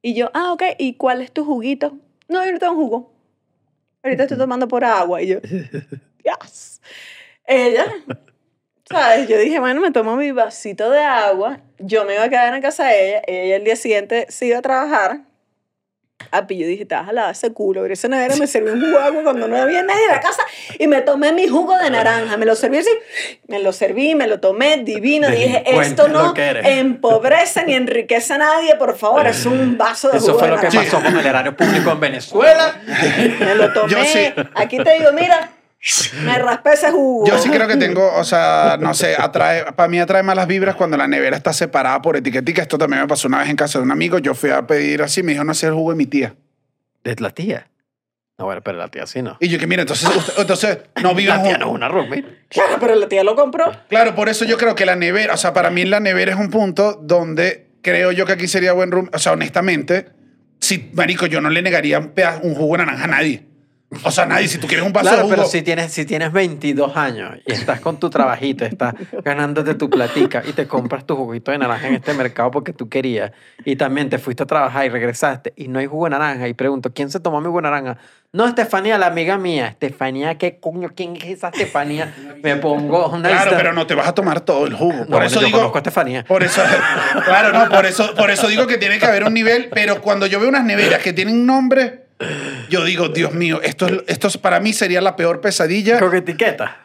Y 0.00 0.14
yo, 0.14 0.30
ah, 0.32 0.52
ok, 0.52 0.62
¿y 0.78 0.94
cuál 0.94 1.20
es 1.20 1.30
tu 1.32 1.44
juguito? 1.44 1.92
No, 2.28 2.42
yo 2.44 2.52
no 2.52 2.58
tengo 2.58 2.74
jugo. 2.74 3.12
Ahorita 4.02 4.22
estoy 4.22 4.38
tomando 4.38 4.66
por 4.66 4.82
agua. 4.84 5.20
Y 5.20 5.26
yo, 5.26 5.40
yes. 6.24 6.80
Ella, 7.44 7.84
¿sabes? 8.90 9.28
Yo 9.28 9.38
dije, 9.38 9.58
bueno, 9.58 9.80
me 9.80 9.90
tomo 9.90 10.16
mi 10.16 10.32
vasito 10.32 10.90
de 10.90 11.00
agua. 11.00 11.58
Yo 11.78 12.04
me 12.04 12.14
iba 12.14 12.24
a 12.24 12.28
quedar 12.28 12.54
en 12.54 12.62
casa 12.62 12.86
de 12.86 13.08
ella. 13.08 13.22
Ella 13.26 13.56
el 13.56 13.64
día 13.64 13.76
siguiente 13.76 14.26
se 14.28 14.46
iba 14.46 14.58
a 14.58 14.62
trabajar. 14.62 15.20
Api, 16.30 16.58
yo 16.58 16.66
dije, 16.66 16.84
te 16.84 16.94
vas 16.94 17.08
a 17.08 17.12
lavar 17.12 17.32
ese 17.32 17.52
culo. 17.52 17.80
Abrí 17.80 17.94
esa 17.94 18.08
nevera, 18.08 18.36
me 18.36 18.46
serví 18.46 18.70
un 18.70 18.80
jugo 18.80 18.98
de 18.98 19.04
agua 19.04 19.22
cuando 19.22 19.48
no 19.48 19.56
había 19.56 19.82
nadie 19.82 20.04
en 20.04 20.10
la 20.10 20.20
casa 20.20 20.42
y 20.78 20.86
me 20.86 21.00
tomé 21.00 21.32
mi 21.32 21.48
jugo 21.48 21.78
de 21.78 21.90
naranja. 21.90 22.36
Me 22.36 22.44
lo 22.44 22.54
serví 22.54 22.78
así, 22.78 22.90
me 23.46 23.60
lo 23.60 23.72
serví, 23.72 24.14
me 24.14 24.26
lo 24.26 24.38
tomé 24.40 24.78
divino. 24.78 25.30
Dije, 25.30 25.62
esto 25.64 26.08
no 26.08 26.34
empobrece 26.36 27.64
ni 27.64 27.74
enriquece 27.74 28.34
a 28.34 28.38
nadie, 28.38 28.74
por 28.74 28.98
favor, 28.98 29.26
es 29.26 29.46
un 29.46 29.78
vaso 29.78 30.10
de 30.10 30.18
Eso 30.18 30.26
jugo 30.26 30.38
fue 30.40 30.48
de 30.48 30.56
lo 30.56 30.60
que 30.60 30.76
pasó 30.76 31.00
con 31.02 31.16
el 31.16 31.24
erario 31.24 31.56
público 31.56 31.92
en 31.92 32.00
Venezuela. 32.00 32.78
Me 33.40 33.54
lo 33.54 33.72
tomé. 33.72 33.90
Yo 33.90 34.04
sí. 34.04 34.26
Aquí 34.54 34.76
te 34.82 34.98
digo, 34.98 35.12
mira, 35.12 35.50
me 36.24 36.38
raspé 36.38 36.72
ese 36.72 36.90
jugo. 36.90 37.26
Yo 37.26 37.38
sí 37.38 37.48
creo 37.50 37.68
que 37.68 37.76
tengo, 37.76 38.12
o 38.14 38.24
sea, 38.24 38.76
no 38.80 38.94
sé, 38.94 39.14
atrae, 39.18 39.72
para 39.72 39.88
mí 39.88 40.00
atrae 40.00 40.22
malas 40.22 40.46
vibras 40.46 40.74
cuando 40.74 40.96
la 40.96 41.06
nevera 41.06 41.36
está 41.36 41.52
separada 41.52 42.02
por 42.02 42.16
etiquetica. 42.16 42.62
Esto 42.62 42.78
también 42.78 43.02
me 43.02 43.08
pasó 43.08 43.28
una 43.28 43.38
vez 43.38 43.48
en 43.48 43.56
casa 43.56 43.78
de 43.78 43.84
un 43.84 43.90
amigo. 43.92 44.18
Yo 44.18 44.34
fui 44.34 44.50
a 44.50 44.66
pedir 44.66 45.02
así, 45.02 45.22
me 45.22 45.32
dijo, 45.32 45.44
no 45.44 45.54
sé 45.54 45.66
el 45.68 45.74
jugo 45.74 45.90
de 45.90 45.96
mi 45.96 46.06
tía. 46.06 46.34
De 47.04 47.14
la 47.18 47.30
tía. 47.30 47.68
No, 48.38 48.44
bueno, 48.44 48.60
pero 48.62 48.78
la 48.78 48.88
tía 48.88 49.04
sí 49.06 49.20
no. 49.22 49.36
Y 49.40 49.48
yo 49.48 49.58
que, 49.58 49.66
mira, 49.66 49.82
entonces, 49.82 50.08
usted- 50.14 50.32
entonces 50.38 50.78
no 51.02 51.14
vivo 51.14 51.34
La 51.34 51.42
tía 51.42 51.58
no 51.58 51.66
es 51.68 51.72
una 51.72 51.88
roommate. 51.88 52.24
Claro, 52.48 52.76
pero 52.80 52.94
la 52.94 53.08
tía 53.08 53.24
lo 53.24 53.34
compró. 53.34 53.72
Claro, 53.88 54.14
por 54.14 54.28
eso 54.28 54.44
yo 54.44 54.56
creo 54.58 54.74
que 54.74 54.86
la 54.86 54.94
nevera, 54.96 55.34
o 55.34 55.36
sea, 55.36 55.52
para 55.52 55.70
mí 55.70 55.84
la 55.84 55.98
nevera 56.00 56.32
es 56.32 56.38
un 56.38 56.50
punto 56.50 56.94
donde 57.02 57.66
creo 57.82 58.12
yo 58.12 58.26
que 58.26 58.32
aquí 58.32 58.46
sería 58.46 58.72
buen 58.72 58.90
room. 58.92 59.10
O 59.12 59.18
sea, 59.18 59.32
honestamente, 59.32 60.06
si, 60.60 60.90
marico, 60.92 61.26
yo 61.26 61.40
no 61.40 61.50
le 61.50 61.62
negaría 61.62 61.98
un, 61.98 62.10
peda- 62.10 62.40
un 62.42 62.54
jugo 62.54 62.76
de 62.76 62.84
naranja 62.84 63.04
a 63.04 63.08
nadie. 63.08 63.44
O 64.04 64.10
sea, 64.10 64.26
nadie, 64.26 64.48
si 64.48 64.58
tú 64.58 64.66
quieres 64.66 64.84
un 64.84 64.92
vaso 64.92 65.06
de 65.06 65.10
Claro, 65.12 65.22
jugo. 65.24 65.34
pero 65.36 65.48
si 65.48 65.62
tienes, 65.62 65.90
si 65.92 66.04
tienes 66.04 66.30
22 66.30 66.94
años 66.94 67.38
y 67.46 67.52
estás 67.52 67.80
con 67.80 67.98
tu 67.98 68.10
trabajito, 68.10 68.66
estás 68.66 68.94
ganándote 69.24 69.74
tu 69.76 69.88
platica 69.88 70.42
y 70.46 70.52
te 70.52 70.66
compras 70.68 71.06
tu 71.06 71.16
juguito 71.16 71.52
de 71.52 71.58
naranja 71.58 71.88
en 71.88 71.94
este 71.94 72.12
mercado 72.12 72.50
porque 72.50 72.74
tú 72.74 72.90
querías 72.90 73.32
y 73.64 73.76
también 73.76 74.10
te 74.10 74.18
fuiste 74.18 74.42
a 74.42 74.46
trabajar 74.46 74.84
y 74.84 74.90
regresaste 74.90 75.54
y 75.56 75.68
no 75.68 75.78
hay 75.78 75.86
jugo 75.86 76.04
de 76.04 76.10
naranja 76.10 76.46
y 76.48 76.52
pregunto, 76.54 76.92
¿quién 76.92 77.10
se 77.10 77.18
tomó 77.18 77.40
mi 77.40 77.46
jugo 77.46 77.58
de 77.58 77.62
naranja? 77.62 77.96
No, 78.30 78.46
Estefanía, 78.46 78.98
la 78.98 79.06
amiga 79.06 79.38
mía. 79.38 79.68
Estefanía, 79.68 80.36
¿qué 80.36 80.58
coño? 80.60 80.90
¿Quién 80.94 81.16
es 81.16 81.24
esa 81.24 81.48
Estefanía? 81.48 82.14
Me 82.42 82.56
pongo 82.56 83.08
una 83.08 83.26
Claro, 83.30 83.52
pero 83.56 83.72
no 83.72 83.86
te 83.86 83.94
vas 83.94 84.06
a 84.06 84.12
tomar 84.14 84.42
todo 84.42 84.66
el 84.66 84.74
jugo. 84.74 84.92
No, 84.92 84.98
por 85.06 85.08
bueno, 85.08 85.26
eso 85.28 85.40
yo 85.40 85.46
digo. 85.46 85.58
conozco 85.60 85.78
a 85.78 85.80
Estefanía. 85.80 86.24
Por 86.24 86.42
eso, 86.42 86.60
claro, 87.24 87.52
no, 87.58 87.70
por 87.74 87.86
eso, 87.86 88.14
por 88.14 88.30
eso 88.30 88.48
digo 88.48 88.66
que 88.66 88.76
tiene 88.76 88.98
que 88.98 89.06
haber 89.06 89.24
un 89.24 89.32
nivel, 89.32 89.70
pero 89.72 90.02
cuando 90.02 90.26
yo 90.26 90.38
veo 90.40 90.50
unas 90.50 90.64
neveras 90.64 91.00
que 91.02 91.14
tienen 91.14 91.46
nombre, 91.46 92.07
yo 92.68 92.84
digo, 92.84 93.08
Dios 93.08 93.32
mío, 93.32 93.60
esto, 93.62 93.86
es- 93.86 94.02
esto 94.06 94.28
es- 94.28 94.36
para 94.38 94.60
mí 94.60 94.72
sería 94.72 95.00
la 95.00 95.16
peor 95.16 95.40
pesadilla. 95.40 95.98
Con 95.98 96.14
etiqueta. 96.16 96.78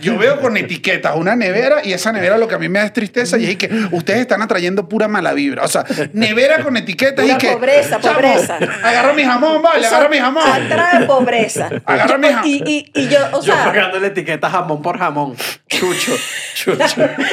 yo 0.00 0.18
veo 0.18 0.40
con 0.40 0.56
etiquetas 0.56 1.14
una 1.14 1.36
nevera 1.36 1.76
y 1.84 1.92
esa 1.92 2.10
nevera 2.10 2.36
lo 2.38 2.48
que 2.48 2.56
a 2.56 2.58
mí 2.58 2.68
me 2.68 2.80
da 2.80 2.86
es 2.86 2.92
tristeza 2.92 3.38
y 3.38 3.46
es 3.50 3.56
que 3.56 3.70
ustedes 3.92 4.20
están 4.20 4.42
atrayendo 4.42 4.88
pura 4.88 5.06
mala 5.06 5.32
vibra. 5.32 5.62
O 5.62 5.68
sea, 5.68 5.84
nevera 6.12 6.62
con 6.64 6.76
etiquetas 6.76 7.24
Pura 7.24 7.34
y 7.36 7.38
que. 7.38 7.52
pobreza, 7.52 8.00
chamo, 8.00 8.14
pobreza. 8.16 8.56
Agarra 8.82 9.12
mi 9.12 9.22
jamón, 9.24 9.62
vale, 9.62 9.86
agarra 9.86 10.08
mi 10.08 10.18
jamón. 10.18 10.42
Atrae 10.44 11.04
pobreza. 11.06 11.70
Agarra 11.84 12.18
mi 12.18 12.26
jamón. 12.28 12.48
Y, 12.48 12.62
y, 12.66 12.90
y 13.00 13.08
yo, 13.08 13.18
o 13.32 13.36
Yo 13.44 13.54
sea, 13.54 13.64
pagando 13.64 14.00
la 14.00 14.08
etiqueta 14.08 14.50
jamón 14.50 14.82
por 14.82 14.98
jamón. 14.98 15.36
Chucho, 15.68 16.16
chucho. 16.54 16.76
¿sabes 16.78 16.98
lo 16.98 17.16
que 17.16 17.24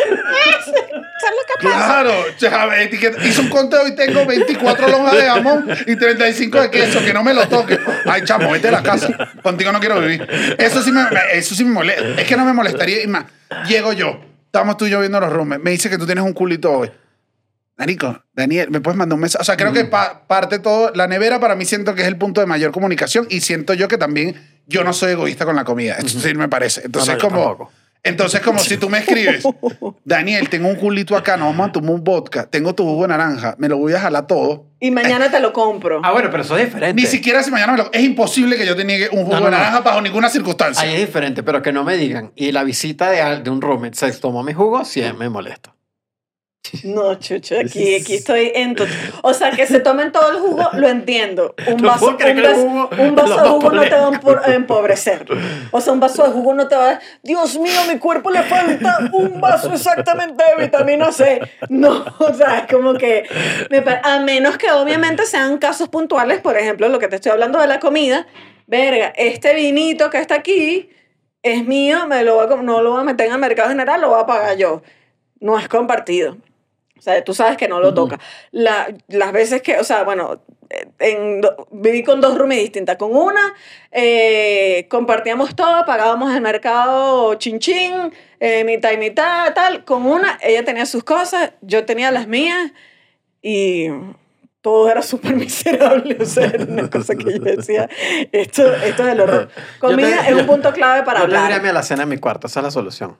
pasa? 0.61 0.71
Claro, 1.59 2.11
chava, 2.37 2.81
etiqueta. 2.81 3.23
Hice 3.25 3.41
un 3.41 3.49
conteo 3.49 3.87
y 3.87 3.95
tengo 3.95 4.25
24 4.25 4.87
lonjas 4.87 5.15
de 5.15 5.23
jamón 5.23 5.65
y 5.87 5.95
35 5.95 6.61
de 6.61 6.69
queso, 6.71 6.99
que 7.03 7.13
no 7.13 7.23
me 7.23 7.33
lo 7.33 7.47
toque. 7.47 7.79
Ay, 8.05 8.23
chamo, 8.25 8.51
vete 8.51 8.67
a 8.67 8.71
la 8.71 8.83
casa. 8.83 9.07
Contigo 9.41 9.71
no 9.71 9.79
quiero 9.79 9.99
vivir. 10.01 10.27
Eso 10.57 10.81
sí 10.81 10.91
me, 10.91 11.01
eso 11.33 11.55
sí 11.55 11.63
me 11.63 11.71
molesta. 11.71 12.21
Es 12.21 12.27
que 12.27 12.35
no 12.35 12.45
me 12.45 12.53
molestaría. 12.53 13.03
Y 13.03 13.07
más, 13.07 13.25
llego 13.67 13.93
yo, 13.93 14.19
estamos 14.45 14.77
tú 14.77 14.85
y 14.87 14.89
yo 14.89 14.99
viendo 14.99 15.19
los 15.19 15.31
rooms. 15.31 15.59
Me 15.61 15.71
dice 15.71 15.89
que 15.89 15.97
tú 15.97 16.05
tienes 16.05 16.23
un 16.23 16.33
culito 16.33 16.71
hoy. 16.71 16.91
Danico, 17.75 18.23
Daniel, 18.33 18.69
¿me 18.69 18.81
puedes 18.81 18.97
mandar 18.97 19.15
un 19.15 19.21
mensaje? 19.21 19.41
O 19.41 19.45
sea, 19.45 19.57
creo 19.57 19.71
Mm. 19.71 19.73
que 19.73 19.85
pa- 19.85 20.27
parte 20.27 20.59
todo. 20.59 20.91
La 20.93 21.07
nevera 21.07 21.39
para 21.39 21.55
mí 21.55 21.65
siento 21.65 21.95
que 21.95 22.03
es 22.03 22.07
el 22.07 22.17
punto 22.17 22.39
de 22.39 22.45
mayor 22.47 22.71
comunicación 22.71 23.25
y 23.29 23.41
siento 23.41 23.73
yo 23.73 23.87
que 23.87 23.97
también 23.97 24.35
yo 24.67 24.83
no 24.83 24.93
soy 24.93 25.13
egoísta 25.13 25.43
con 25.45 25.55
la 25.55 25.63
comida. 25.63 25.95
Eso 25.95 26.19
sí 26.19 26.33
me 26.35 26.47
parece. 26.47 26.81
Entonces, 26.85 27.15
No, 27.15 27.19
como. 27.19 27.39
tampoco. 27.41 27.71
Entonces, 28.05 28.41
como 28.41 28.59
si 28.59 28.75
tú 28.75 28.89
me 28.89 28.97
escribes, 28.97 29.43
Daniel, 30.03 30.49
tengo 30.49 30.67
un 30.67 30.75
culito 30.75 31.15
acá, 31.15 31.37
nos 31.37 31.47
vamos 31.47 31.69
a 31.69 31.71
tomar 31.71 31.91
un 31.91 32.03
vodka, 32.03 32.45
tengo 32.49 32.75
tu 32.75 32.83
jugo 32.83 33.03
de 33.03 33.07
naranja, 33.07 33.55
me 33.57 33.69
lo 33.69 33.77
voy 33.77 33.93
a 33.93 33.99
jalar 34.01 34.27
todo. 34.27 34.65
Y 34.81 34.91
mañana 34.91 35.31
te 35.31 35.39
lo 35.39 35.53
compro. 35.53 36.01
Ah, 36.03 36.11
bueno, 36.11 36.29
pero 36.29 36.43
eso 36.43 36.57
es 36.57 36.65
diferente. 36.65 37.01
Ni 37.01 37.07
siquiera 37.07 37.41
si 37.41 37.49
mañana 37.49 37.71
me 37.71 37.77
lo... 37.77 37.93
Es 37.93 38.03
imposible 38.03 38.57
que 38.57 38.65
yo 38.65 38.75
te 38.75 38.83
niegue 38.83 39.07
un 39.13 39.23
jugo 39.23 39.35
No, 39.35 39.39
no, 39.39 39.45
de 39.45 39.51
no. 39.51 39.57
naranja 39.57 39.79
bajo 39.79 40.01
ninguna 40.01 40.27
circunstancia. 40.27 40.83
Ahí 40.83 40.95
es 40.95 40.99
diferente, 41.07 41.43
pero 41.43 41.61
que 41.61 41.71
no 41.71 41.85
me 41.85 41.95
digan. 41.95 42.33
Y 42.35 42.51
la 42.51 42.65
visita 42.65 43.09
de 43.09 43.49
un 43.49 43.61
roommate 43.61 43.95
se 43.95 44.11
tomó 44.11 44.43
mi 44.43 44.51
jugo, 44.51 44.83
sí 44.83 45.01
me 45.17 45.29
molesta. 45.29 45.73
No, 46.83 47.15
chucho, 47.15 47.59
aquí, 47.59 47.95
aquí 47.95 48.15
estoy 48.15 48.51
en 48.55 48.73
tu... 48.75 48.85
O 49.21 49.33
sea, 49.33 49.51
que 49.51 49.67
se 49.67 49.79
tomen 49.79 50.11
todo 50.11 50.31
el 50.31 50.37
jugo, 50.37 50.69
lo 50.73 50.87
entiendo. 50.87 51.53
Un 51.67 51.77
No 51.77 51.89
vaso, 51.89 52.07
un 52.07 52.17
jugo 52.17 52.89
un 52.99 53.15
de 53.15 53.21
jugo 53.21 53.71
no 53.71 53.81
te 53.81 53.95
va 53.95 54.41
a 54.45 54.53
empobrecer. 54.53 55.25
O 55.71 55.81
sea, 55.81 55.93
un 55.93 55.99
vaso 55.99 56.23
de 56.23 56.31
jugo 56.31 56.53
no 56.53 56.67
te 56.67 56.75
va 56.75 56.91
a... 56.91 56.99
Dios 57.21 57.59
mío, 57.59 57.79
mi 57.91 57.99
cuerpo 57.99 58.31
le 58.31 58.43
falta 58.43 58.97
un 59.11 59.39
vaso 59.39 59.73
exactamente 59.73 60.43
de 60.43 60.63
vitamina 60.63 61.11
C. 61.11 61.41
No, 61.69 62.05
o 62.19 62.33
sea, 62.33 62.59
es 62.59 62.73
como 62.73 62.93
que... 62.95 63.23
a 64.03 64.19
menos 64.19 64.57
que 64.57 64.71
obviamente 64.71 65.25
sean 65.25 65.57
casos 65.57 65.89
puntuales, 65.89 66.39
por 66.39 66.57
ejemplo, 66.57 66.89
lo 66.89 66.97
que 66.97 67.07
te 67.07 67.17
estoy 67.17 67.33
hablando 67.33 67.59
de 67.59 67.67
la 67.67 67.79
comida. 67.79 68.25
Verga, 68.67 69.13
este 69.15 69.53
vinito 69.53 70.09
que 70.09 70.19
está 70.19 70.35
aquí 70.35 70.89
es 71.43 71.65
mío, 71.65 72.07
me 72.07 72.23
lo 72.23 72.35
voy 72.35 72.45
a 72.51 72.61
no 72.61 72.81
lo 72.81 72.91
voy 72.91 73.01
a 73.01 73.03
meter 73.03 73.27
en 73.27 73.33
el 73.33 73.39
mercado 73.39 73.69
general, 73.69 74.01
lo 74.01 74.09
voy 74.09 74.21
a 74.21 74.25
pagar 74.25 74.57
yo. 74.57 74.81
No 75.39 75.59
es 75.59 75.67
compartido. 75.67 76.37
O 77.03 77.05
sea, 77.05 77.21
tú 77.21 77.33
sabes 77.33 77.57
que 77.57 77.67
no 77.67 77.81
lo 77.81 77.93
toca. 77.93 78.17
La- 78.51 78.87
las 79.09 79.33
veces 79.33 79.61
que, 79.61 79.77
o 79.77 79.83
sea, 79.83 80.03
bueno, 80.05 80.41
en 80.99 81.41
viví 81.69 82.01
con 82.01 82.21
dos 82.21 82.37
roomies 82.37 82.61
distintas. 82.61 82.95
Con 82.95 83.13
una, 83.13 83.53
eh, 83.91 84.87
compartíamos 84.89 85.53
todo, 85.53 85.85
pagábamos 85.85 86.33
el 86.33 86.39
mercado 86.39 87.35
chin 87.35 87.59
chin, 87.59 88.13
eh, 88.39 88.63
mitad 88.63 88.93
y 88.93 88.97
mitad, 88.97 89.53
tal. 89.53 89.83
Con 89.83 90.05
una, 90.05 90.39
ella 90.41 90.63
tenía 90.63 90.85
sus 90.85 91.03
cosas, 91.03 91.51
yo 91.59 91.83
tenía 91.83 92.09
las 92.09 92.25
mías 92.29 92.71
y 93.41 93.87
todo 94.61 94.89
era 94.89 95.01
súper 95.01 95.35
miserable. 95.45 96.15
O 96.21 96.25
sea, 96.25 96.45
era 96.45 96.63
una 96.63 96.89
cosa 96.89 97.15
que 97.15 97.25
yo 97.37 97.39
decía, 97.43 97.89
esto, 98.31 98.73
esto 98.75 99.03
es 99.05 99.09
el 99.09 99.19
horror. 99.19 99.49
Comida 99.77 100.09
Yo 100.09 100.21
te- 100.23 100.29
es 100.31 100.35
un 100.37 100.45
punto 100.47 100.71
clave 100.71 101.03
para 101.03 101.19
Yo 101.19 101.25
hablar. 101.25 101.61
mi 101.61 101.67
alacena 101.67 102.03
en 102.03 102.09
mi 102.09 102.17
cuarto, 102.17 102.47
esa 102.47 102.61
es 102.61 102.63
la 102.63 102.71
solución. 102.71 103.17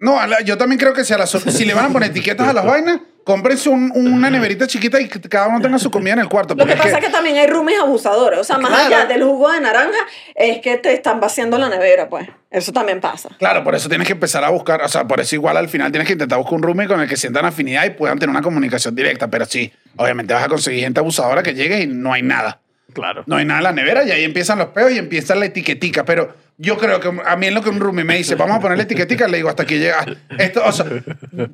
No, 0.00 0.24
la- 0.26 0.40
yo 0.42 0.56
también 0.56 0.78
creo 0.78 0.92
que 0.94 1.04
si, 1.04 1.12
a 1.12 1.18
la 1.18 1.26
so- 1.26 1.40
si 1.40 1.64
le 1.64 1.74
van 1.74 1.86
a 1.86 1.88
poner 1.88 2.10
etiquetas 2.10 2.46
a 2.48 2.52
las 2.52 2.64
vainas, 2.64 3.00
cómprense 3.24 3.68
un- 3.68 3.90
una 3.94 4.30
neverita 4.30 4.66
chiquita 4.66 5.00
y 5.00 5.08
que 5.08 5.20
cada 5.20 5.48
uno 5.48 5.60
tenga 5.60 5.78
su 5.78 5.90
comida 5.90 6.12
en 6.14 6.20
el 6.20 6.28
cuarto. 6.28 6.54
Lo 6.54 6.64
que 6.64 6.76
pasa 6.76 6.98
es 6.98 7.04
que 7.04 7.10
también 7.10 7.36
hay 7.36 7.46
roomies 7.48 7.80
abusadores. 7.80 8.38
O 8.38 8.44
sea, 8.44 8.58
más 8.58 8.70
Claro. 8.70 8.86
allá 8.86 9.06
del 9.06 9.24
jugo 9.24 9.50
de 9.50 9.60
naranja, 9.60 9.98
es 10.36 10.60
que 10.60 10.76
te 10.78 10.92
están 10.94 11.18
vaciando 11.20 11.58
la 11.58 11.68
nevera, 11.68 12.08
pues. 12.08 12.28
Eso 12.50 12.72
también 12.72 13.00
pasa. 13.00 13.28
Claro, 13.38 13.62
por 13.64 13.74
eso 13.74 13.88
tienes 13.88 14.06
que 14.06 14.12
empezar 14.14 14.42
a 14.44 14.50
buscar, 14.50 14.80
o 14.82 14.88
sea, 14.88 15.06
por 15.06 15.20
eso 15.20 15.34
igual 15.34 15.56
al 15.56 15.68
final 15.68 15.90
tienes 15.90 16.06
que 16.06 16.12
intentar 16.14 16.38
buscar 16.38 16.54
un 16.54 16.62
roomie 16.62 16.86
con 16.86 17.00
el 17.00 17.08
que 17.08 17.16
sientan 17.16 17.44
afinidad 17.44 17.84
y 17.84 17.90
puedan 17.90 18.18
tener 18.18 18.30
una 18.30 18.40
comunicación 18.40 18.94
directa, 18.94 19.28
pero 19.28 19.44
sí, 19.44 19.70
obviamente 19.96 20.32
vas 20.32 20.44
a 20.44 20.48
conseguir 20.48 20.84
gente 20.84 21.00
abusadora 21.00 21.42
que 21.42 21.54
llegue 21.54 21.80
y 21.82 21.86
no 21.88 22.12
hay 22.12 22.22
nada. 22.22 22.60
Claro. 22.94 23.24
No 23.26 23.36
hay 23.36 23.44
nada 23.44 23.58
en 23.60 23.64
la 23.64 23.72
nevera 23.72 24.04
y 24.04 24.10
ahí 24.12 24.24
empiezan 24.24 24.58
los 24.58 24.68
peos 24.68 24.90
y 24.92 24.96
empieza 24.98 25.34
la 25.34 25.44
etiquetica. 25.44 26.04
Pero 26.06 26.34
yo 26.60 26.76
creo 26.76 27.00
que 27.00 27.10
a 27.24 27.36
mí 27.36 27.46
en 27.46 27.54
lo 27.54 27.62
que 27.62 27.70
un 27.70 27.80
roomie 27.80 28.04
me 28.04 28.16
dice, 28.16 28.34
vamos 28.34 28.56
a 28.56 28.60
ponerle 28.60 28.82
etiquetica, 28.84 29.28
le 29.28 29.36
digo 29.38 29.48
hasta 29.48 29.62
aquí 29.62 29.78
llega. 29.78 30.04
Esto, 30.38 30.62
o 30.64 30.72
sea, 30.72 30.86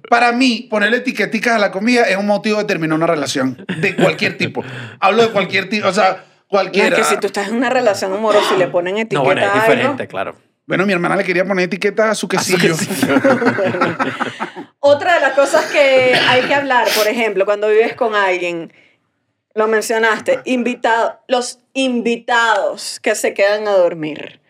para 0.08 0.32
mí, 0.32 0.66
ponerle 0.70 0.98
etiqueticas 0.98 1.54
a 1.54 1.58
la 1.58 1.70
comida 1.70 2.02
es 2.04 2.16
un 2.16 2.26
motivo 2.26 2.58
de 2.58 2.64
terminar 2.64 2.96
una 2.96 3.06
relación 3.06 3.64
de 3.80 3.94
cualquier 3.96 4.36
tipo. 4.38 4.64
Hablo 5.00 5.22
de 5.22 5.28
cualquier 5.30 5.68
tipo, 5.68 5.88
o 5.88 5.92
sea, 5.92 6.10
No, 6.10 6.16
cualquiera. 6.48 6.88
es 6.88 6.94
que 6.94 7.04
si 7.14 7.20
tú 7.20 7.26
estás 7.26 7.48
en 7.48 7.56
una 7.56 7.68
relación 7.70 8.12
amorosa 8.14 8.54
y 8.54 8.58
le 8.58 8.68
ponen 8.68 8.96
etiqueta 8.96 9.18
No, 9.20 9.24
bueno, 9.24 9.42
es 9.42 9.46
a 9.46 9.52
algo- 9.52 9.62
diferente, 9.72 10.08
claro. 10.08 10.36
Bueno, 10.66 10.86
mi 10.86 10.94
hermana 10.94 11.16
le 11.16 11.24
quería 11.24 11.44
poner 11.44 11.66
etiqueta 11.66 12.10
a 12.10 12.14
su 12.14 12.26
quesillo. 12.26 12.74
Otra 14.80 15.14
de 15.14 15.20
las 15.20 15.32
cosas 15.34 15.64
que 15.66 16.14
hay 16.28 16.42
que 16.42 16.54
hablar, 16.54 16.86
por 16.96 17.06
ejemplo, 17.08 17.44
cuando 17.44 17.68
vives 17.68 17.94
con 17.94 18.14
alguien, 18.14 18.72
lo 19.54 19.66
mencionaste, 19.68 20.40
invitado, 20.44 21.20
los 21.28 21.60
invitados 21.74 23.00
que 23.00 23.14
se 23.14 23.34
quedan 23.34 23.66
a 23.68 23.72
dormir. 23.72 24.40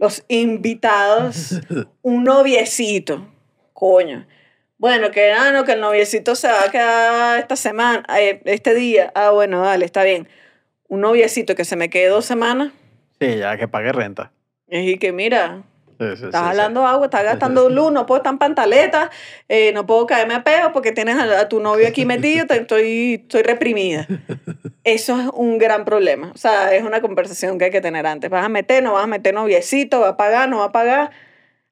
Los 0.00 0.24
invitados, 0.28 1.60
un 2.02 2.24
noviecito, 2.24 3.28
coño. 3.74 4.26
Bueno, 4.78 5.10
que, 5.10 5.30
ah, 5.30 5.50
no, 5.52 5.64
que 5.64 5.72
el 5.72 5.80
noviecito 5.82 6.34
se 6.34 6.48
va 6.48 6.64
a 6.64 6.70
quedar 6.70 7.38
esta 7.38 7.54
semana, 7.54 8.02
eh, 8.18 8.40
este 8.46 8.74
día. 8.74 9.12
Ah, 9.14 9.28
bueno, 9.30 9.60
dale, 9.60 9.84
está 9.84 10.02
bien. 10.02 10.26
Un 10.88 11.02
noviecito 11.02 11.54
que 11.54 11.66
se 11.66 11.76
me 11.76 11.90
quede 11.90 12.08
dos 12.08 12.24
semanas, 12.24 12.72
Sí, 13.20 13.36
ya 13.36 13.58
que 13.58 13.68
pague 13.68 13.92
renta. 13.92 14.32
y 14.70 14.96
que 14.96 15.12
mira, 15.12 15.64
Sí, 16.00 16.24
Estás 16.24 16.40
sí. 16.40 16.46
jalando 16.48 16.86
agua, 16.86 17.06
estás 17.06 17.24
gastando 17.24 17.68
luz, 17.68 17.92
no 17.92 18.06
puedo 18.06 18.20
estar 18.20 18.32
en 18.32 18.38
pantaleta, 18.38 19.10
eh, 19.48 19.70
no 19.74 19.84
puedo 19.84 20.06
caerme 20.06 20.32
a 20.34 20.42
peo 20.42 20.72
porque 20.72 20.92
tienes 20.92 21.16
a, 21.16 21.40
a 21.40 21.48
tu 21.48 21.60
novio 21.60 21.86
aquí 21.86 22.06
metido, 22.06 22.46
te- 22.46 22.56
estoy, 22.62 23.20
estoy 23.22 23.42
reprimida. 23.42 24.06
Eso 24.82 25.20
es 25.20 25.26
un 25.34 25.58
gran 25.58 25.84
problema. 25.84 26.32
O 26.34 26.38
sea, 26.38 26.74
es 26.74 26.82
una 26.82 27.02
conversación 27.02 27.58
que 27.58 27.66
hay 27.66 27.70
que 27.70 27.82
tener 27.82 28.06
antes. 28.06 28.30
¿Vas 28.30 28.44
a 28.44 28.48
meter, 28.48 28.82
no 28.82 28.94
vas 28.94 29.04
a 29.04 29.06
meter 29.06 29.34
noviecito, 29.34 30.00
va 30.00 30.08
a 30.10 30.16
pagar, 30.16 30.48
no 30.48 30.58
va 30.60 30.64
a 30.66 30.72
pagar? 30.72 31.10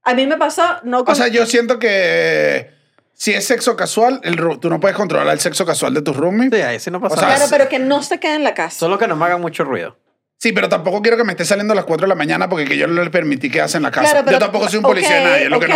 A 0.03 0.13
mí 0.15 0.27
me 0.27 0.37
pasó, 0.37 0.63
no 0.83 1.05
con... 1.05 1.13
O 1.13 1.15
sea, 1.17 1.29
yo 1.29 1.47
siento 1.47 1.79
que 1.79 2.71
si 3.15 3.33
es 3.33 3.47
sexo 3.47 3.77
casual, 3.77 4.21
el 4.25 4.37
tú 4.61 4.69
no 4.71 4.79
puedes 4.79 4.97
controlar 4.97 5.33
el 5.33 5.41
sexo 5.41 5.65
casual 5.67 5.95
de 5.95 6.03
tus 6.03 6.17
roomies. 6.17 6.51
Sí, 6.55 6.61
ahí 6.61 6.79
sí 6.79 6.91
no 6.91 7.01
pasa 7.01 7.15
O 7.15 7.19
sea, 7.19 7.29
claro, 7.29 7.45
pero 7.51 7.69
que 7.69 7.79
no 7.79 8.03
se 8.03 8.21
quede 8.21 8.35
en 8.37 8.45
la 8.45 8.55
casa. 8.55 8.79
Solo 8.79 8.99
que 8.99 9.09
no 9.09 9.17
me 9.17 9.25
hagan 9.25 9.41
mucho 9.41 9.65
ruido. 9.65 9.97
Sí, 10.41 10.53
pero 10.53 10.69
tampoco 10.69 11.03
quiero 11.03 11.17
que 11.17 11.25
me 11.25 11.33
esté 11.33 11.45
saliendo 11.45 11.73
a 11.73 11.75
las 11.77 11.85
4 11.85 12.05
de 12.05 12.09
la 12.09 12.15
mañana 12.15 12.49
porque 12.49 12.65
que 12.65 12.77
yo 12.77 12.87
no 12.87 13.03
le 13.03 13.11
permití 13.11 13.51
quedarse 13.51 13.77
en 13.77 13.83
la 13.83 13.91
casa. 13.91 14.23
Claro, 14.23 14.31
yo 14.31 14.39
tampoco 14.39 14.69
soy 14.69 14.77
un 14.79 14.85
policía 14.85 15.17
de 15.17 15.21
ok, 15.21 15.27
nadie. 15.27 15.49
Lo 15.49 15.59
que 15.59 15.67
no, 15.67 15.75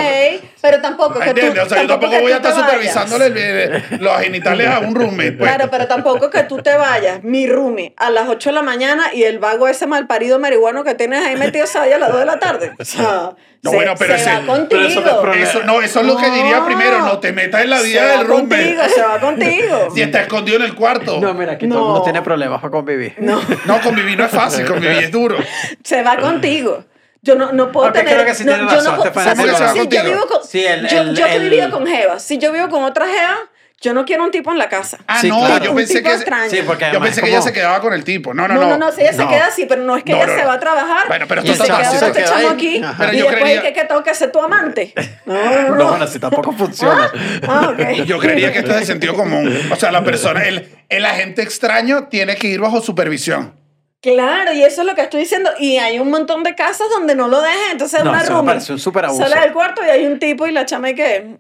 pero 0.61 0.81
tampoco 0.81 1.19
que 1.19 1.35
tú... 1.35 1.47
O 1.61 1.69
sea, 1.69 1.83
yo 1.83 1.89
tampoco 1.89 2.13
que 2.13 2.21
voy 2.21 2.31
a 2.31 2.37
estar 2.37 2.55
supervisándole 2.55 3.27
el- 3.27 3.83
los 3.99 4.21
genitales 4.21 4.69
a 4.69 4.79
un 4.79 4.95
roommate. 4.95 5.33
Pues. 5.33 5.51
Claro, 5.53 5.69
pero 5.69 5.89
tampoco 5.89 6.31
que 6.31 6.45
tú 6.45 6.59
te 6.63 6.77
vayas, 6.77 7.25
mi 7.25 7.49
roomie, 7.49 7.93
a 7.97 8.11
las 8.11 8.29
8 8.29 8.51
de 8.51 8.55
la 8.55 8.63
mañana 8.63 9.13
y 9.13 9.25
el 9.25 9.41
vago 9.41 9.67
ese 9.67 9.89
malparido 9.89 10.39
marihuano 10.39 10.85
que 10.85 10.95
tienes 10.95 11.27
ahí 11.27 11.35
metido 11.35 11.67
se 11.67 11.81
vaya 11.81 11.97
a 11.97 11.99
las 11.99 12.11
2 12.11 12.21
de 12.21 12.27
la 12.27 12.39
tarde. 12.39 12.73
O 12.79 12.85
sea, 12.85 13.31
No, 13.63 13.71
se, 13.71 13.77
bueno, 13.77 13.95
pero 13.97 14.15
se 14.17 14.21
ese- 14.23 14.31
va 14.33 14.47
contigo. 14.47 14.67
pero 14.71 14.87
eso 14.87 15.01
no 15.03 15.07
es 15.11 15.15
problema. 15.17 15.45
Eso, 15.49 15.63
no, 15.63 15.81
eso 15.83 16.01
es 16.01 16.07
lo 16.07 16.17
que 16.17 16.31
diría 16.31 16.59
No. 16.59 16.67
primero. 16.67 16.99
No 17.01 17.19
te 17.21 17.33
metas 17.33 17.63
en 17.63 17.71
la 17.71 17.81
vida 17.81 18.19
del 18.19 18.27
contigo, 18.27 18.83
se 18.93 19.03
va 19.03 19.21
contigo. 19.21 19.89
Si 19.95 20.03
está 20.03 20.23
escondido 20.23 20.57
en 20.59 20.65
el 20.65 20.75
cuarto. 20.75 21.21
No, 21.21 21.29
No, 21.29 21.35
mira, 21.35 21.53
aquí 21.53 21.67
No. 21.69 21.75
todo 21.77 21.85
el 21.85 21.89
mundo 21.91 22.03
tiene 22.05 22.23
problemas 22.23 22.61
para 22.61 22.71
convivir. 22.73 23.15
No, 23.19 23.41
convivir 23.83 24.19
no 24.19 24.25
es 24.25 24.31
fácil, 24.33 24.67
convivir 24.67 24.99
es 25.05 25.11
duro. 25.13 25.37
se 25.85 26.03
va 26.03 26.17
contigo. 26.17 26.85
Yo 27.25 27.37
no, 27.37 27.53
no 27.53 27.71
puedo 27.71 27.93
tener... 27.93 28.15
creo 28.15 28.27
que 28.27 28.35
sí 28.35 28.45
no, 28.45 28.53
tiene 28.55 28.69
yo 28.69 28.83
no 28.83 28.97
puedo- 28.97 29.13
si- 29.13 29.89
yo 29.89 30.05
vivo 30.05 30.27
con... 30.27 30.45
Sí, 30.45 30.65
el- 30.67 30.89
yo, 30.89 31.01
el- 31.03 31.15
yo 31.17 31.25
que 31.27 31.31
he 31.33 31.37
el- 31.37 31.43
vivido 31.51 31.71
con 31.71 31.87
Jeva. 31.87 32.19
Si 32.19 32.39
yo 32.39 32.51
vivo 32.51 32.69
con 32.69 32.83
otra 32.83 33.07
Jeva, 33.07 33.39
yo 33.83 33.93
no 33.93 34.05
quiero 34.07 34.25
un 34.25 34.31
tipo 34.31 34.51
en 34.51 34.57
la 34.59 34.69
casa. 34.71 34.97
Ah, 35.07 35.21
Sí, 35.21 35.29
no, 35.29 35.41
claro. 35.45 35.63
yo 35.65 35.75
pensé 35.75 36.03
que. 36.03 36.09
extraño. 36.13 36.49
Sí, 36.51 36.61
porque 36.67 36.87
Yo 36.93 37.01
pensé 37.01 37.17
que 37.17 37.21
como- 37.29 37.33
ella 37.33 37.43
se 37.43 37.53
quedaba 37.53 37.81
con 37.81 37.93
el 37.93 38.05
tipo. 38.05 38.33
No, 38.33 38.49
no, 38.49 38.55
No, 38.55 38.61
no. 38.63 38.69
no, 38.71 38.79
no, 38.79 38.93
si 38.93 39.03
ella 39.03 39.13
se 39.13 39.27
queda 39.27 39.47
así, 39.47 39.67
pero 39.67 39.83
no 39.83 39.97
es 39.97 40.05
que 40.05 40.13
No, 40.13 40.19
ella 40.19 40.27
no, 40.29 40.33
se 40.35 40.41
no. 40.43 40.49
va 40.49 40.55
a 40.55 40.61
trabajar 40.61 41.09
Bueno, 41.09 41.27
pero 41.29 41.43
y 41.45 41.51
esto 41.51 41.65
está 41.65 41.83
este 41.83 41.99
Se 41.99 42.13
queda 42.13 42.25
chamo 42.25 42.39
ahí. 42.39 42.47
aquí. 42.55 42.83
Pero 42.99 43.13
y 43.13 43.17
yo 43.19 43.25
después 43.27 43.43
creía- 43.43 43.63
que, 43.63 43.73
que 43.75 43.85
tengo 43.85 44.03
que 44.03 44.15
ser 44.15 44.33
tu 44.33 44.41
amante. 44.41 44.95
No, 45.27 45.35
no, 45.35 45.63
no. 45.69 45.75
No, 45.77 45.89
bueno, 45.91 46.05
así 46.05 46.19
tampoco 46.19 46.53
funciona. 46.53 47.11
Ah, 47.47 47.71
ok. 47.73 47.91
Yo 48.07 48.19
creería 48.19 48.53
que 48.53 48.59
esto 48.61 48.71
es 48.73 48.81
de 48.81 48.87
sentido 48.87 49.15
común. 49.15 49.57
O 49.71 49.77
sea, 49.77 49.91
la 49.93 50.03
persona, 50.05 50.45
el, 50.45 50.69
el 50.89 51.05
agente 51.07 51.43
extraño 51.43 52.05
tiene 52.09 52.37
que 52.37 52.49
ir 52.49 52.61
bajo 52.61 52.81
supervisión. 52.81 53.55
Claro, 54.03 54.53
y 54.53 54.63
eso 54.65 54.81
es 54.81 54.87
lo 54.87 54.95
que 54.97 55.03
estoy 55.03 55.21
diciendo. 55.21 55.51
Y 55.61 55.77
hay 55.79 56.01
un 56.01 56.11
montón 56.11 56.43
de 56.43 56.55
casas 56.57 56.89
donde 56.91 57.15
no 57.15 57.29
lo 57.29 57.41
dejan. 57.41 57.71
Entonces 57.73 58.03
No, 58.03 58.11
una 58.11 58.21
abuso. 58.21 58.77
sale 58.79 59.41
del 59.41 59.53
cuarto 59.53 59.81
y 59.87 59.89
hay 59.91 60.07
un 60.07 60.19
tipo 60.19 60.47
y 60.47 60.53
la 60.53 60.67
chama 60.67 60.91
y 60.91 60.95
que... 60.97 61.37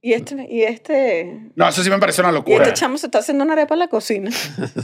Y 0.00 0.12
este, 0.12 0.46
y 0.48 0.62
este, 0.62 1.40
No, 1.56 1.68
eso 1.68 1.82
sí 1.82 1.90
me 1.90 1.98
parece 1.98 2.20
una 2.20 2.30
y 2.30 2.34
locura. 2.34 2.62
este 2.64 2.74
chamo 2.74 2.96
se 2.98 3.06
está 3.06 3.18
haciendo 3.18 3.42
una 3.42 3.54
arepa 3.54 3.74
en 3.74 3.80
la 3.80 3.88
cocina. 3.88 4.30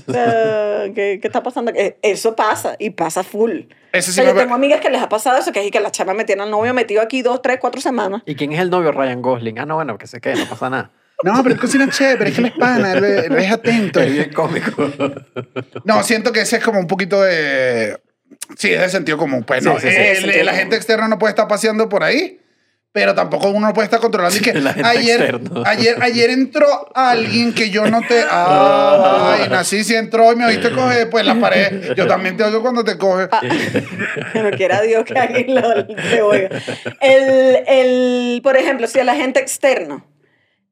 O 0.08 0.12
sea, 0.12 0.84
¿qué, 0.94 1.18
qué 1.20 1.26
está 1.28 1.42
pasando? 1.42 1.70
Eh, 1.74 1.96
Eso 2.02 2.34
pasa 2.34 2.74
y 2.80 2.90
pasa 2.90 3.22
full. 3.22 3.60
Ese 3.92 4.10
O 4.10 4.12
sí 4.12 4.12
sea, 4.12 4.24
me 4.24 4.30
yo 4.30 4.34
pa- 4.34 4.42
tengo 4.42 4.54
amigas 4.56 4.80
que 4.80 4.90
les 4.90 5.00
ha 5.00 5.08
pasado 5.08 5.38
eso, 5.38 5.52
que 5.52 5.64
es 5.64 5.70
que 5.70 5.78
la 5.78 5.92
chama 5.92 6.14
me 6.14 6.24
tiene 6.24 6.42
al 6.42 6.50
novio 6.50 6.74
metido 6.74 7.00
aquí 7.00 7.22
dos, 7.22 7.40
tres, 7.42 7.58
cuatro 7.60 7.80
semanas. 7.80 8.22
¿Y 8.26 8.34
quién 8.34 8.52
es 8.52 8.58
el 8.58 8.70
novio 8.70 8.90
Ryan 8.90 9.22
Gosling? 9.22 9.58
Ah, 9.60 9.66
no, 9.66 9.76
bueno, 9.76 9.96
que 9.98 10.08
se 10.08 10.20
quede, 10.20 10.34
no 10.36 10.46
pasa 10.48 10.68
nada. 10.68 10.90
No, 11.22 11.40
pero 11.44 11.54
es 11.54 11.60
cocina 11.60 11.88
chévere, 11.88 12.30
es 12.30 12.34
que 12.34 12.40
él 12.40 12.46
es 12.48 12.58
pana, 12.58 12.92
él, 12.94 13.04
él 13.04 13.36
es 13.38 13.52
atento. 13.52 14.00
Es 14.00 14.12
bien 14.12 14.32
cómico. 14.32 14.90
No, 15.84 16.02
siento 16.02 16.32
que 16.32 16.40
ese 16.40 16.56
es 16.56 16.64
como 16.64 16.80
un 16.80 16.88
poquito 16.88 17.22
de. 17.22 17.98
Sí, 18.58 18.72
es 18.72 18.80
de 18.80 18.88
sentido 18.90 19.16
común. 19.16 19.44
Pues 19.44 19.62
no, 19.62 19.78
Sí, 19.78 19.88
sí, 19.88 19.94
sí, 19.94 20.00
el, 20.24 20.24
el 20.30 20.38
común. 20.40 20.48
agente 20.48 20.76
externo 20.76 21.06
no 21.06 21.18
puede 21.18 21.30
estar 21.30 21.46
paseando 21.46 21.88
por 21.88 22.02
ahí, 22.02 22.40
pero 22.94 23.12
tampoco 23.12 23.50
uno 23.50 23.66
no 23.66 23.72
puede 23.74 23.86
estar 23.86 23.98
controlando. 23.98 24.38
Y 24.38 24.40
que 24.40 24.50
ayer, 24.84 25.20
externo. 25.20 25.64
ayer, 25.66 25.96
ayer 26.00 26.30
entró 26.30 26.64
alguien 26.94 27.52
que 27.52 27.68
yo 27.68 27.86
no 27.86 28.00
te. 28.02 28.22
Ay, 28.30 29.48
nací, 29.50 29.82
si 29.82 29.96
entró 29.96 30.32
y 30.32 30.36
me 30.36 30.46
oíste 30.46 30.70
coger, 30.70 31.10
pues 31.10 31.26
la 31.26 31.34
pared. 31.34 31.92
Yo 31.96 32.06
también 32.06 32.36
te 32.36 32.44
oigo 32.44 32.62
cuando 32.62 32.84
te 32.84 32.96
coge. 32.96 33.26
Pero 34.32 34.56
quiera 34.56 34.80
Dios 34.82 35.02
que 35.04 35.18
alguien 35.18 35.56
lo 35.56 35.86
te 35.86 36.22
oiga. 36.22 36.50
El, 37.00 37.64
el, 37.66 38.40
por 38.44 38.56
ejemplo, 38.56 38.86
si 38.86 39.00
el 39.00 39.08
agente 39.08 39.40
externo 39.40 40.06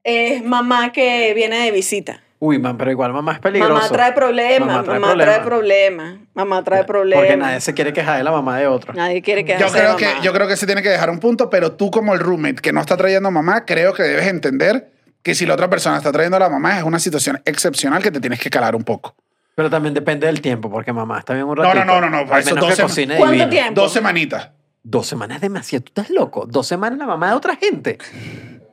es 0.04 0.44
mamá 0.44 0.92
que 0.92 1.34
viene 1.34 1.64
de 1.64 1.72
visita. 1.72 2.22
Uy, 2.44 2.58
man, 2.58 2.76
pero 2.76 2.90
igual 2.90 3.12
mamá 3.12 3.34
es 3.34 3.38
peligroso. 3.38 3.72
Mamá 3.72 3.88
trae 3.88 4.12
problemas, 4.12 4.68
Mamá 4.68 4.82
mamá, 4.82 5.14
trae 5.14 5.26
trae 5.26 5.40
problemas. 5.42 5.46
problemas, 5.46 6.28
mamá 6.34 6.64
trae 6.64 6.82
problemas. 6.84 7.24
Porque 7.24 7.36
nadie 7.36 7.60
se 7.60 7.72
quiere 7.72 7.92
quejar 7.92 8.18
de 8.18 8.24
la 8.24 8.32
mamá 8.32 8.58
de 8.58 8.66
otra. 8.66 8.94
Nadie 8.94 9.22
quiere 9.22 9.44
que 9.44 9.56
Yo 9.60 9.68
creo 9.68 9.96
que, 9.96 10.08
yo 10.24 10.32
creo 10.32 10.48
que 10.48 10.56
se 10.56 10.66
tiene 10.66 10.82
que 10.82 10.88
dejar 10.88 11.08
un 11.08 11.20
punto, 11.20 11.48
pero 11.48 11.70
tú 11.70 11.92
como 11.92 12.14
el 12.14 12.18
roommate 12.18 12.56
que 12.56 12.72
no 12.72 12.80
está 12.80 12.96
trayendo 12.96 13.30
mamá, 13.30 13.64
creo 13.64 13.92
que 13.94 14.02
debes 14.02 14.26
entender 14.26 14.90
que 15.22 15.36
si 15.36 15.46
la 15.46 15.54
otra 15.54 15.70
persona 15.70 15.98
está 15.98 16.10
trayendo 16.10 16.36
a 16.36 16.40
la 16.40 16.48
mamá 16.50 16.76
es 16.78 16.82
una 16.82 16.98
situación 16.98 17.40
excepcional 17.44 18.02
que 18.02 18.10
te 18.10 18.18
tienes 18.18 18.40
que 18.40 18.50
calar 18.50 18.74
un 18.74 18.82
poco. 18.82 19.14
Pero 19.54 19.70
también 19.70 19.94
depende 19.94 20.26
del 20.26 20.40
tiempo, 20.40 20.68
porque 20.68 20.92
mamá 20.92 21.20
está 21.20 21.34
bien 21.34 21.46
un 21.46 21.54
No, 21.54 21.62
ratito. 21.62 21.84
no, 21.84 22.00
no, 22.00 22.10
no, 22.10 22.24
no, 22.24 22.32
Al 22.34 22.40
eso 22.40 22.56
cocine 22.56 23.18
¿Cuánto 23.18 23.34
divino. 23.34 23.50
tiempo? 23.50 23.80
Dos 23.82 23.92
semanitas. 23.92 24.50
Dos 24.82 25.06
semanas 25.06 25.36
es 25.36 25.42
demasiado. 25.42 25.84
¿Tú 25.84 25.90
estás 25.90 26.10
loco? 26.10 26.44
Dos 26.50 26.66
semanas 26.66 26.98
la 26.98 27.06
mamá 27.06 27.28
de 27.28 27.34
otra 27.36 27.54
gente. 27.54 27.98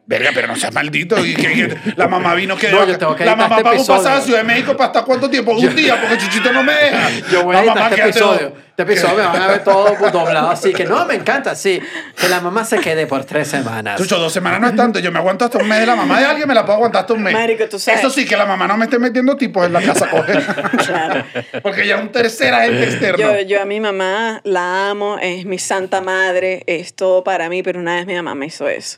Verga, 0.09 0.31
pero 0.33 0.47
no 0.47 0.55
seas 0.55 0.73
maldito. 0.73 1.23
Y 1.23 1.35
que, 1.35 1.53
que 1.53 1.93
la 1.95 2.07
mamá 2.07 2.33
vino 2.33 2.57
que. 2.57 2.71
No, 2.71 2.83
yo 2.83 2.97
tengo 2.97 3.15
que 3.15 3.23
la 3.23 3.35
mamá 3.35 3.57
este 3.57 3.63
pagó 3.63 3.85
pasaje 3.85 4.17
a 4.17 4.21
Ciudad 4.21 4.39
de 4.39 4.43
México 4.43 4.75
para 4.75 4.87
estar 4.87 5.05
cuánto 5.05 5.29
tiempo? 5.29 5.51
Un 5.51 5.75
día, 5.75 6.01
porque 6.01 6.17
Chuchito 6.17 6.51
no 6.51 6.63
me 6.63 6.73
deja. 6.73 7.09
Yo 7.31 7.43
voy 7.43 7.55
a 7.55 7.59
La 7.59 7.65
editar 7.65 7.75
mamá, 7.75 7.95
este 7.95 8.09
episodio. 8.09 8.53
Este 8.69 8.81
episodio 8.93 9.17
me 9.17 9.23
van 9.27 9.41
a 9.43 9.47
ver 9.49 9.63
todo 9.63 9.95
doblado 10.11 10.49
así. 10.49 10.73
Que 10.73 10.85
no, 10.85 11.05
me 11.05 11.13
encanta, 11.13 11.53
sí. 11.53 11.79
Que 12.19 12.27
la 12.27 12.41
mamá 12.41 12.65
se 12.65 12.79
quede 12.79 13.05
por 13.05 13.23
tres 13.23 13.49
semanas. 13.49 13.99
Chucho, 13.99 14.17
dos 14.17 14.33
semanas 14.33 14.59
no 14.59 14.69
es 14.69 14.75
tanto. 14.75 14.97
Yo 14.97 15.11
me 15.11 15.19
aguanto 15.19 15.45
hasta 15.45 15.59
un 15.59 15.67
mes 15.67 15.81
de 15.81 15.85
la 15.85 15.95
mamá 15.95 16.19
de 16.19 16.25
alguien, 16.25 16.47
me 16.47 16.55
la 16.55 16.65
puedo 16.65 16.77
aguantar 16.77 17.01
hasta 17.01 17.13
un 17.13 17.21
mes. 17.21 17.33
Marico, 17.33 17.65
tú 17.69 17.77
sabes. 17.77 17.99
Eso 17.99 18.09
sí, 18.09 18.25
que 18.25 18.35
la 18.35 18.47
mamá 18.47 18.67
no 18.67 18.77
me 18.77 18.85
esté 18.85 18.97
metiendo 18.97 19.37
tipos 19.37 19.63
en 19.63 19.73
la 19.73 19.81
casa. 19.81 20.09
coge. 20.09 20.33
Claro. 20.87 21.23
Porque 21.61 21.85
ya 21.85 21.97
es 21.97 22.01
un 22.01 22.11
tercer 22.11 22.51
agente 22.51 22.85
externo. 22.85 23.35
Yo, 23.35 23.41
yo 23.41 23.61
a 23.61 23.65
mi 23.65 23.79
mamá 23.79 24.41
la 24.43 24.89
amo, 24.89 25.19
es 25.21 25.45
mi 25.45 25.59
santa 25.59 26.01
madre, 26.01 26.63
es 26.65 26.95
todo 26.95 27.23
para 27.23 27.47
mí, 27.47 27.61
pero 27.61 27.79
una 27.79 27.93
vez 27.97 28.07
mi 28.07 28.15
mamá 28.15 28.33
me 28.33 28.47
hizo 28.47 28.67
eso. 28.67 28.97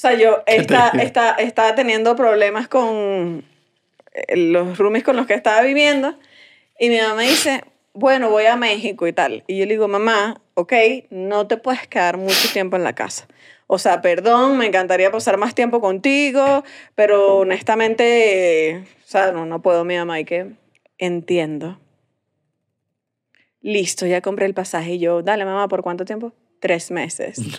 O 0.00 0.02
sea, 0.02 0.14
yo 0.14 0.42
está, 0.46 0.92
está, 0.98 1.32
estaba 1.32 1.74
teniendo 1.74 2.16
problemas 2.16 2.68
con 2.68 3.44
eh, 4.14 4.36
los 4.36 4.78
roomies 4.78 5.04
con 5.04 5.14
los 5.14 5.26
que 5.26 5.34
estaba 5.34 5.60
viviendo 5.60 6.18
y 6.78 6.88
mi 6.88 6.96
mamá 6.96 7.16
me 7.16 7.24
dice, 7.24 7.64
bueno, 7.92 8.30
voy 8.30 8.46
a 8.46 8.56
México 8.56 9.06
y 9.06 9.12
tal. 9.12 9.44
Y 9.46 9.58
yo 9.58 9.66
le 9.66 9.72
digo, 9.74 9.88
mamá, 9.88 10.40
ok, 10.54 10.72
no 11.10 11.46
te 11.46 11.58
puedes 11.58 11.86
quedar 11.86 12.16
mucho 12.16 12.48
tiempo 12.50 12.76
en 12.76 12.84
la 12.84 12.94
casa. 12.94 13.28
O 13.66 13.78
sea, 13.78 14.00
perdón, 14.00 14.56
me 14.56 14.64
encantaría 14.64 15.10
pasar 15.10 15.36
más 15.36 15.54
tiempo 15.54 15.82
contigo, 15.82 16.64
pero 16.94 17.36
honestamente, 17.36 18.70
eh, 18.70 18.78
o 18.78 19.06
sea, 19.06 19.32
no, 19.32 19.44
no 19.44 19.60
puedo, 19.60 19.84
mi 19.84 19.98
mamá, 19.98 20.18
y 20.18 20.24
que 20.24 20.46
entiendo. 20.96 21.78
Listo, 23.60 24.06
ya 24.06 24.22
compré 24.22 24.46
el 24.46 24.54
pasaje. 24.54 24.94
Y 24.94 24.98
yo, 24.98 25.20
dale, 25.20 25.44
mamá, 25.44 25.68
¿por 25.68 25.82
cuánto 25.82 26.06
tiempo? 26.06 26.32
Tres 26.60 26.90
meses. 26.90 27.38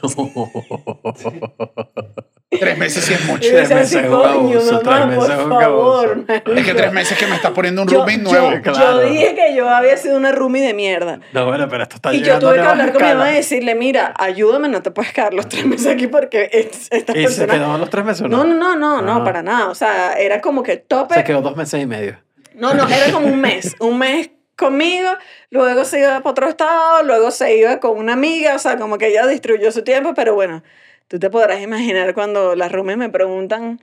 Tres 2.60 2.78
meses 2.78 3.06
sí 3.06 3.14
es 3.14 3.26
mucho. 3.26 3.44
Yo 3.50 3.56
Tres 3.56 3.70
meses 3.70 3.88
así, 3.88 3.98
es 3.98 4.04
un 4.04 4.10
coño, 4.12 4.34
abuso, 4.60 4.80
tres 4.82 5.06
meses 5.08 5.30
es 5.30 5.36
por 5.36 5.44
un 5.46 5.50
favor. 5.62 6.10
abuso. 6.12 6.26
marico". 6.28 6.52
Es 6.52 6.66
que 6.66 6.74
tres 6.74 6.92
meses 6.92 7.18
que 7.18 7.28
me 7.28 7.36
estás 7.36 7.52
poniendo 7.52 7.82
un 7.84 7.88
Yo- 7.88 8.06
yo- 8.06 8.18
nuevo. 8.18 8.52
Yo, 8.54 8.62
Claro. 8.62 9.00
dije 9.02 9.34
que 9.36 9.56
yo 9.56 9.70
había 9.70 9.96
sido 9.96 10.18
una 10.18 10.34
roomie 10.34 10.62
de 10.62 10.74
mierda. 10.74 11.20
No, 11.32 11.46
bueno, 11.46 11.70
pero 11.70 11.84
esto 11.84 11.96
está 11.96 12.14
Y 12.14 12.22
yo 12.22 12.40
tuve 12.40 12.56
que 12.56 12.60
hablar 12.60 12.92
con 12.92 13.02
mi 13.02 13.08
mamá 13.08 13.32
y 13.32 13.36
decirle, 13.36 13.74
mira, 13.76 14.14
ayúdame, 14.20 14.68
no 14.68 14.82
te 14.82 14.92
puedes 14.92 15.14
quedar 15.14 15.34
los 15.34 15.48
tres 15.48 15.66
meses 15.66 15.88
aquí 15.88 16.08
porque 16.08 16.50
es- 16.52 16.90
esta 16.92 17.18
¿Y 17.18 17.26
se 17.30 17.48
quedó 17.48 17.78
los 17.78 17.90
tres 17.90 18.04
meses 18.04 18.24
o 18.24 18.28
No, 18.28 18.44
no? 18.44 18.54
no, 18.54 18.76
no, 18.76 19.02
no, 19.02 19.20
no, 19.20 19.24
para 19.24 19.42
nada. 19.42 19.70
O 19.70 19.76
sea, 19.76 20.14
era 20.14 20.42
como 20.42 20.62
que 20.62 20.76
tope. 20.76 21.16
Se 21.16 21.24
quedó 21.24 21.42
dos 21.42 21.56
meses 21.56 21.82
y 21.82 21.86
medio. 21.86 22.20
No, 22.54 22.74
no, 22.74 22.86
era 22.90 23.12
como 23.14 23.28
un 23.28 23.40
mes. 23.40 23.76
Un 23.80 23.98
mes 23.98 24.30
conmigo, 24.62 25.10
luego 25.50 25.84
se 25.86 26.00
iba 26.00 26.20
para 26.22 26.32
otro 26.32 26.48
estado, 26.48 27.04
luego 27.04 27.32
se 27.32 27.58
iba 27.58 27.80
con 27.80 27.98
una 27.98 28.14
amiga, 28.14 28.56
o 28.56 28.60
sea, 28.60 28.78
como 28.78 28.98
que 28.98 29.08
ella 29.08 29.28
distribuyó 29.28 29.72
su 29.72 29.84
tiempo, 29.84 30.14
pero 30.14 30.36
bueno, 30.36 30.64
tú 31.08 31.20
te 31.20 31.30
podrás 31.30 31.62
imaginar 31.62 32.14
cuando 32.14 32.56
las 32.56 32.72
roomies 32.72 32.98
me 32.98 33.10
preguntan, 33.10 33.82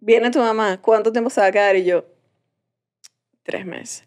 viene 0.00 0.30
tu 0.30 0.40
mamá, 0.40 0.80
¿cuánto 0.82 1.12
tiempo 1.12 1.30
se 1.30 1.40
va 1.40 1.46
a 1.48 1.52
quedar? 1.52 1.76
Y 1.76 1.84
yo, 1.84 2.06
tres 3.44 3.64
meses. 3.66 4.06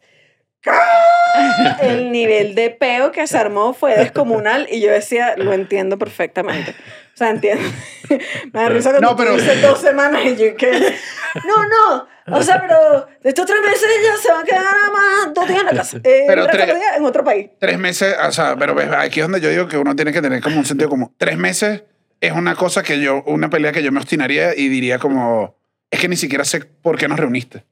El 1.82 2.11
nivel 2.11 2.55
de 2.55 2.70
peo 2.70 3.11
que 3.11 3.28
se 3.28 3.38
armó 3.38 3.74
fue 3.74 3.95
descomunal 3.97 4.68
y 4.72 4.82
yo 4.82 4.91
decía, 4.91 5.36
lo 5.38 5.53
entiendo 5.53 5.97
perfectamente. 5.97 6.72
O 6.72 7.18
sea, 7.18 7.30
entiendo. 7.30 7.63
Me 8.53 8.61
da 8.61 8.70
risa 8.70 8.89
cuando 8.91 9.09
No, 9.09 9.15
pero- 9.15 9.36
dices 9.36 9.61
dos 9.61 9.80
semanas 9.82 10.22
y 10.26 10.36
yo 10.36 10.55
que... 10.55 10.72
No, 11.45 11.65
no. 11.68 12.07
O 12.38 12.43
sea, 12.43 12.59
pero 12.61 13.07
de 13.24 13.30
estos 13.30 13.45
tres 13.45 13.61
meses 13.61 13.88
ya 14.03 14.18
se 14.18 14.32
van 14.32 14.41
a 14.41 14.43
quedar 14.43 14.61
nada 14.63 14.91
más 14.91 15.34
dos 15.34 15.47
días 15.47 15.59
en 15.61 15.65
la 15.65 15.72
casa. 15.72 15.97
Eh, 16.03 16.26
Pero 16.28 16.45
tres, 16.47 16.70
en 16.97 17.05
otro 17.05 17.24
país. 17.24 17.49
Tres 17.59 17.78
meses, 17.80 18.15
o 18.28 18.32
sea, 18.32 18.55
pero 18.57 18.76
aquí 18.97 19.22
es 19.22 19.26
donde 19.26 19.39
yo 19.39 19.49
digo 19.49 19.68
que 19.68 19.78
uno 19.78 19.95
tiene 19.95 20.11
que 20.11 20.22
tener 20.22 20.41
como 20.41 20.57
un 20.57 20.65
sentido 20.65 20.89
como 20.89 21.13
tres 21.18 21.38
meses 21.38 21.84
es 22.20 22.32
una 22.34 22.55
cosa 22.55 22.84
que 22.84 22.99
yo, 22.99 23.24
una 23.28 23.49
pelea 23.49 23.72
que 23.72 23.84
yo 23.84 23.91
me 23.91 23.99
obstinaría 23.99 24.55
y 24.55 24.68
diría 24.70 24.99
como, 24.99 25.55
es 25.91 25.99
que 25.99 26.07
ni 26.07 26.15
siquiera 26.18 26.43
sé 26.43 26.61
por 26.61 26.97
qué 26.97 27.07
nos 27.07 27.20
reuniste. 27.20 27.63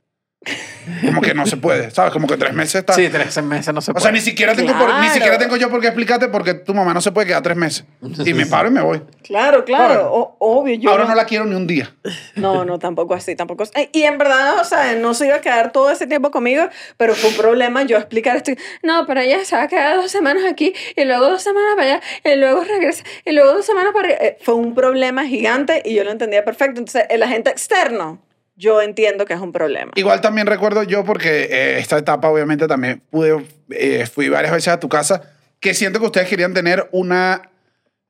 Como 1.05 1.21
que 1.21 1.33
no 1.33 1.45
se 1.45 1.57
puede, 1.57 1.91
¿sabes? 1.91 2.11
Como 2.13 2.27
que 2.27 2.37
tres 2.37 2.53
meses 2.53 2.75
está... 2.75 2.93
Sí, 2.93 3.09
tres 3.09 3.41
meses 3.43 3.73
no 3.73 3.81
se 3.81 3.91
o 3.91 3.93
puede. 3.93 4.03
sea, 4.03 4.11
ni 4.11 4.21
siquiera, 4.21 4.55
tengo 4.55 4.71
por- 4.73 4.87
ni 4.87 4.93
Claro. 4.99 5.13
siquiera 5.13 5.37
tengo 5.37 5.55
yo 5.57 5.69
por 5.69 5.81
qué 5.81 5.87
explicarte 5.87 6.27
porque 6.27 6.53
tu 6.53 6.73
mamá 6.73 6.93
no 6.93 7.01
se 7.01 7.11
puede 7.11 7.27
quedar 7.27 7.41
tres 7.43 7.57
meses. 7.57 7.85
Y 8.25 8.33
me 8.33 8.45
paro 8.45 8.67
y 8.69 8.71
me 8.71 8.81
voy. 8.81 9.01
Claro, 9.23 9.65
claro. 9.65 9.85
Claro. 9.87 10.09
o- 10.13 10.35
obvio. 10.39 10.75
Yo 10.75 10.89
Ahora 10.91 11.05
no 11.05 11.15
la 11.15 11.25
quiero 11.25 11.45
ni 11.45 11.55
un 11.55 11.67
día. 11.67 11.93
No, 12.35 12.65
no, 12.65 12.79
tampoco 12.79 13.13
así, 13.13 13.35
tampoco 13.35 13.63
así. 13.63 13.71
Y 13.93 14.03
en 14.03 14.17
verdad, 14.17 14.59
o 14.59 14.63
sea, 14.63 14.93
no 14.95 15.13
se 15.13 15.27
iba 15.27 15.35
a 15.37 15.41
quedar 15.41 15.71
todo 15.71 15.89
ese 15.91 16.07
tiempo 16.07 16.31
conmigo, 16.31 16.69
pero 16.97 17.15
fue 17.15 17.29
un 17.31 17.35
problema 17.35 17.83
yo 17.83 17.97
explicar 17.97 18.35
esto. 18.37 18.51
No, 18.83 19.05
pero 19.07 19.21
ella 19.21 19.43
se 19.45 19.55
va 19.55 19.63
a 19.63 19.67
quedar 19.67 19.95
dos 19.97 20.11
semanas 20.11 20.43
aquí, 20.49 20.73
y 20.95 21.05
luego 21.05 21.29
dos 21.29 21.41
semanas 21.41 21.71
para 21.75 21.87
allá, 21.95 22.01
y 22.23 22.35
luego 22.37 22.63
regresa, 22.63 23.03
y 23.25 23.31
luego 23.31 23.53
dos 23.53 23.65
semanas 23.65 23.91
para 23.93 24.07
arriba. 24.09 24.19
Eh, 24.23 24.37
Fue 24.41 24.53
un 24.53 24.75
problema 24.75 25.25
gigante 25.25 25.81
y 25.85 25.95
yo 25.95 26.03
lo 26.03 26.11
entendía 26.11 26.43
perfecto. 26.45 26.79
Entonces, 26.79 27.05
el 27.09 27.23
agente 27.23 27.49
externo, 27.49 28.21
yo 28.55 28.81
entiendo 28.81 29.25
que 29.25 29.33
es 29.33 29.39
un 29.39 29.51
problema. 29.51 29.91
Igual 29.95 30.21
también 30.21 30.47
recuerdo 30.47 30.83
yo, 30.83 31.03
porque 31.03 31.43
eh, 31.43 31.79
esta 31.79 31.97
etapa 31.97 32.29
obviamente 32.29 32.67
también 32.67 33.01
pude, 33.09 33.45
eh, 33.69 34.05
fui 34.07 34.29
varias 34.29 34.53
veces 34.53 34.69
a 34.69 34.79
tu 34.79 34.89
casa, 34.89 35.21
que 35.59 35.73
siento 35.73 35.99
que 35.99 36.05
ustedes 36.05 36.27
querían 36.27 36.53
tener 36.53 36.87
una, 36.91 37.49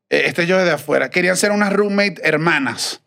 eh, 0.10 0.24
este 0.26 0.46
yo 0.46 0.58
desde 0.58 0.72
afuera, 0.72 1.10
querían 1.10 1.38
ser 1.38 1.52
unas 1.52 1.74
roommate 1.74 2.22
hermanas. 2.24 3.02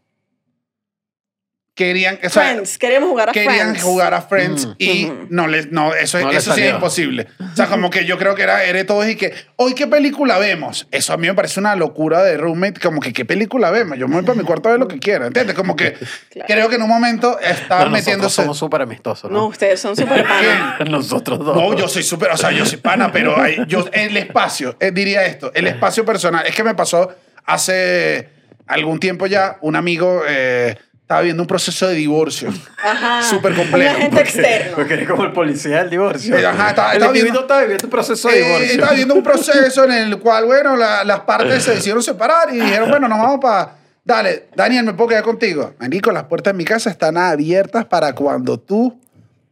Querían, 1.79 2.19
o 2.25 2.29
sea, 2.29 2.43
Friends, 2.43 2.77
queríamos 2.77 3.09
jugar 3.09 3.29
a 3.29 3.33
querían 3.33 3.69
Friends. 3.69 3.83
jugar 3.85 4.13
a 4.15 4.21
Friends 4.23 4.67
Mm. 4.67 4.75
y 4.79 5.05
Ujú. 5.05 5.27
no 5.31 5.47
les 5.47 5.71
no 5.71 5.95
eso, 5.95 6.19
No 6.19 6.33
eso 6.33 6.53
sí 6.53 6.63
es 6.63 6.75
imposible 6.75 7.29
o 7.39 7.55
sea 7.55 7.67
como 7.67 7.89
que 7.89 8.05
yo 8.05 8.19
creo 8.19 8.35
que 8.35 8.43
era 8.43 8.65
era 8.65 8.85
todos 8.85 9.07
y 9.09 9.15
que 9.15 9.33
hoy 9.55 9.75
qué 9.75 9.87
película 9.87 10.39
vemos 10.39 10.89
eso 10.91 11.13
a 11.13 11.17
mí 11.17 11.29
me 11.29 11.35
parece 11.35 11.61
una 11.61 11.77
locura 11.77 12.25
de 12.25 12.37
roommate 12.37 12.81
como 12.81 13.01
que 13.01 13.13
qué 13.13 13.25
película 13.25 13.71
vemos 13.71 13.97
yo 13.97 14.09
me 14.09 14.17
voy 14.17 14.25
para 14.25 14.37
mi 14.37 14.43
cuarto 14.45 14.69
a 14.69 14.73
ver 14.73 14.81
lo 14.81 14.89
que 14.89 14.99
quiera 14.99 15.29
¿entiendes? 15.29 15.55
como 15.55 15.77
que 15.77 15.93
Claro. 16.31 16.47
creo 16.49 16.69
que 16.69 16.75
en 16.75 16.83
un 16.83 16.89
momento 16.89 17.39
estaba 17.39 17.83
nosotros 17.83 17.93
metiéndose 17.93 18.35
somos 18.43 18.59
súper 18.59 18.83
amistosos, 18.83 19.31
No, 19.31 19.39
¿no? 19.39 19.47
ustedes 19.47 19.79
son 19.79 19.95
súper 19.95 20.25
panas. 20.25 20.81
nosotros 20.91 21.39
dos. 21.39 21.55
No, 21.55 21.75
yo 21.77 21.87
soy 21.87 22.03
súper, 22.03 22.33
o 22.33 22.37
sea, 22.37 22.51
yo 22.51 22.67
soy 22.67 22.79
pana, 22.79 23.13
pero 23.13 23.41
hay- 23.41 23.57
yo, 23.69 23.85
el 23.93 24.17
espacio, 24.17 24.77
eh, 24.81 24.91
diría 24.91 25.25
esto, 25.27 25.53
el 25.55 25.69
espacio 25.69 26.05
personal. 26.05 26.45
Es 26.45 26.57
que 26.57 26.65
me 26.65 26.75
pasó 26.75 27.15
hace 27.47 28.29
algún 28.67 28.99
tiempo 29.01 29.27
ya, 29.27 29.59
un 29.63 29.77
amigo 29.77 30.23
eh, 30.29 30.77
estaba 31.09 31.23
viendo 31.23 31.43
un 31.43 31.47
proceso 31.47 31.87
de 31.89 31.95
divorcio. 31.95 32.53
Ajá. 32.85 33.23
Súper 33.23 33.55
complejo. 33.55 33.97
agente 33.97 34.21
externo. 34.21 34.77
Porque 34.77 34.93
eres 34.93 35.09
como 35.09 35.25
el 35.25 35.33
policía 35.33 35.79
del 35.79 35.89
divorcio. 35.89 36.37
Eh, 36.37 36.45
ajá, 36.47 36.69
estaba- 36.69 36.91
el 36.91 36.97
estaba 36.99 37.13
viendo- 37.15 37.41
está 37.41 37.61
viviendo 37.61 37.85
un 37.87 37.91
proceso 37.91 38.29
de 38.29 38.35
Eh, 38.39 38.45
divorcio. 38.45 38.71
estaba 38.73 38.93
viendo 38.93 39.15
un 39.15 39.23
proceso 39.23 39.85
en 39.85 39.93
el 39.93 40.19
cual, 40.19 40.45
bueno, 40.45 40.77
la- 40.77 41.05
las 41.05 41.21
partes 41.21 41.63
se 41.63 41.71
decidieron 41.71 42.03
separar 42.03 42.53
y 42.53 42.59
dijeron, 42.61 42.91
bueno, 42.91 43.09
nos 43.09 43.19
vamos 43.19 43.39
para... 43.41 43.71
Dale, 44.05 44.49
Daniel, 44.55 44.85
¿me 44.85 44.93
puedo 44.93 45.09
quedar 45.09 45.23
contigo? 45.23 45.73
Manico, 45.79 46.13
las 46.13 46.25
puertas 46.25 46.53
de 46.53 46.59
mi 46.59 46.65
casa 46.67 46.91
están 46.91 47.17
abiertas 47.17 47.87
para 47.87 48.15
cuando 48.15 48.59
tú 48.61 49.01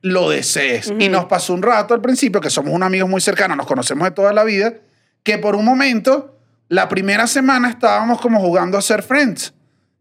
lo 0.02 0.28
desees. 0.28 0.92
Y 0.98 1.09
nos 1.09 1.24
pasó 1.24 1.54
un 1.54 1.62
rato 1.62 1.94
al 1.94 2.02
principio, 2.02 2.38
que 2.42 2.50
somos 2.50 2.74
unos 2.74 2.86
amigos 2.86 3.09
muy 3.09 3.22
cercanos, 3.22 3.57
nos 3.57 3.66
conocemos 3.66 4.04
de 4.07 4.11
toda 4.11 4.34
la 4.34 4.44
vida, 4.44 4.74
que 5.22 5.38
por 5.38 5.57
un 5.57 5.64
momento, 5.64 6.36
la 6.68 6.86
primera 6.90 7.26
semana 7.26 7.70
estábamos 7.70 8.20
como 8.20 8.40
jugando 8.40 8.76
a 8.76 8.82
ser 8.82 9.02
friends. 9.02 9.54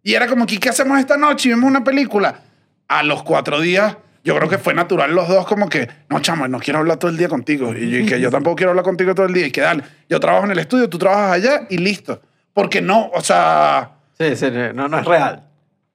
Y 0.06 0.14
era 0.14 0.28
como 0.28 0.46
que, 0.46 0.60
¿qué 0.60 0.70
hacemos 0.70 1.00
esta 1.00 1.18
noche? 1.18 1.50
Y 1.50 1.52
vemos 1.54 1.68
una 1.68 1.84
película. 1.84 2.42
A 2.88 3.02
los 3.02 3.24
cuatro 3.24 3.60
días, 3.60 3.98
yo 4.24 4.36
creo 4.38 4.48
que 4.48 4.60
fue 4.60 4.76
natural 4.76 5.16
los 5.16 5.28
dos 5.28 5.48
como 5.48 5.68
que, 5.68 5.90
no, 6.10 6.20
chamo, 6.20 6.48
no 6.48 6.60
quiero 6.60 6.78
hablar 6.78 6.98
todo 6.98 7.10
el 7.10 7.18
día 7.18 7.28
contigo. 7.28 7.74
Y 7.76 7.90
yo, 7.90 7.98
y 7.98 8.06
que 8.06 8.22
yo 8.22 8.30
tampoco 8.30 8.56
quiero 8.58 8.70
hablar 8.70 8.86
contigo 8.86 9.16
todo 9.16 9.26
el 9.26 9.34
día. 9.34 9.48
Y 9.48 9.52
que 9.52 9.62
dale, 9.62 9.84
yo 10.08 10.20
trabajo 10.20 10.46
en 10.46 10.52
el 10.52 10.60
estudio, 10.60 10.88
tú 10.88 11.00
trabajas 11.00 11.32
allá 11.32 11.66
y 11.72 11.80
listo. 11.80 12.22
Porque 12.54 12.82
no, 12.82 13.10
o 13.16 13.22
sea, 13.22 13.94
Sí, 14.20 14.36
sí, 14.36 14.46
no, 14.76 14.88
no 14.88 15.00
es 15.00 15.06
real. 15.06 15.44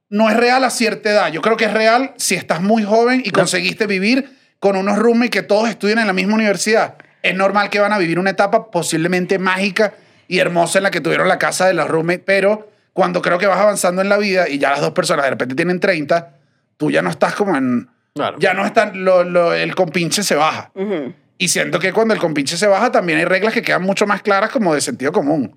no 0.08 0.28
es 0.28 0.36
real 0.36 0.64
a 0.64 0.70
cierta 0.70 1.08
edad. 1.10 1.30
Yo 1.32 1.40
creo 1.40 1.56
que 1.56 1.66
es 1.66 1.72
real 1.72 2.12
si 2.16 2.34
estás 2.34 2.60
muy 2.60 2.82
joven 2.82 3.22
y 3.24 3.30
conseguiste 3.30 3.86
vivir 3.86 4.36
con 4.58 4.74
unos 4.74 4.98
roommates 4.98 5.30
que 5.30 5.42
todos 5.42 5.68
estudian 5.68 6.00
en 6.00 6.08
la 6.08 6.12
misma 6.12 6.34
universidad. 6.34 6.96
Es 7.22 7.36
normal 7.36 7.70
que 7.70 7.78
van 7.78 7.92
a 7.92 7.98
vivir 7.98 8.18
una 8.18 8.30
etapa 8.30 8.72
posiblemente 8.72 9.38
mágica 9.38 9.94
y 10.26 10.40
hermosa 10.40 10.80
en 10.80 10.82
la 10.82 10.90
que 10.90 11.00
tuvieron 11.00 11.28
la 11.28 11.38
casa 11.38 11.66
de 11.68 11.74
los 11.74 11.86
roommates, 11.88 12.24
pero 12.26 12.68
cuando 12.92 13.22
creo 13.22 13.38
que 13.38 13.46
vas 13.46 13.58
avanzando 13.58 14.02
en 14.02 14.08
la 14.08 14.18
vida 14.18 14.48
y 14.48 14.58
ya 14.58 14.70
las 14.70 14.80
dos 14.80 14.92
personas 14.92 15.24
de 15.24 15.30
repente 15.30 15.54
tienen 15.54 15.80
30, 15.80 16.36
tú 16.76 16.90
ya 16.90 17.02
no 17.02 17.10
estás 17.10 17.34
como 17.34 17.56
en... 17.56 17.88
Claro. 18.14 18.36
Ya 18.40 18.54
no 18.54 18.64
están... 18.66 19.04
Lo, 19.04 19.22
lo- 19.24 19.54
el 19.54 19.74
compinche 19.74 20.22
se 20.22 20.34
baja. 20.34 20.70
Ujú. 20.74 21.14
Y 21.38 21.48
siento 21.48 21.78
que 21.78 21.92
cuando 21.92 22.12
el 22.14 22.20
compinche 22.20 22.56
se 22.56 22.66
baja 22.66 22.90
también 22.92 23.18
hay 23.18 23.24
reglas 23.24 23.54
que 23.54 23.62
quedan 23.62 23.82
mucho 23.82 24.06
más 24.06 24.22
claras 24.22 24.50
como 24.50 24.74
de 24.74 24.80
sentido 24.80 25.12
común. 25.12 25.56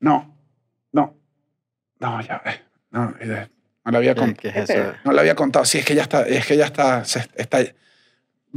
No, 0.00 0.34
no, 0.92 1.16
no, 2.00 2.20
ya, 2.22 2.40
eh, 2.46 2.60
no, 2.90 3.14
eh, 3.20 3.48
no 3.84 3.90
le 3.92 3.98
había 3.98 4.14
¿Qué, 4.14 4.20
contado. 4.20 4.52
qué 4.52 4.60
es 4.60 4.70
eso? 4.70 4.92
No 5.04 5.12
le 5.12 5.20
había 5.20 5.34
contado. 5.34 5.64
Sí, 5.64 5.78
es 5.78 5.84
que 5.84 5.94
ya 5.94 6.02
está, 6.02 6.22
es 6.22 6.46
que 6.46 6.56
ya 6.56 6.64
está, 6.66 7.04
se- 7.04 7.28
está, 7.34 7.58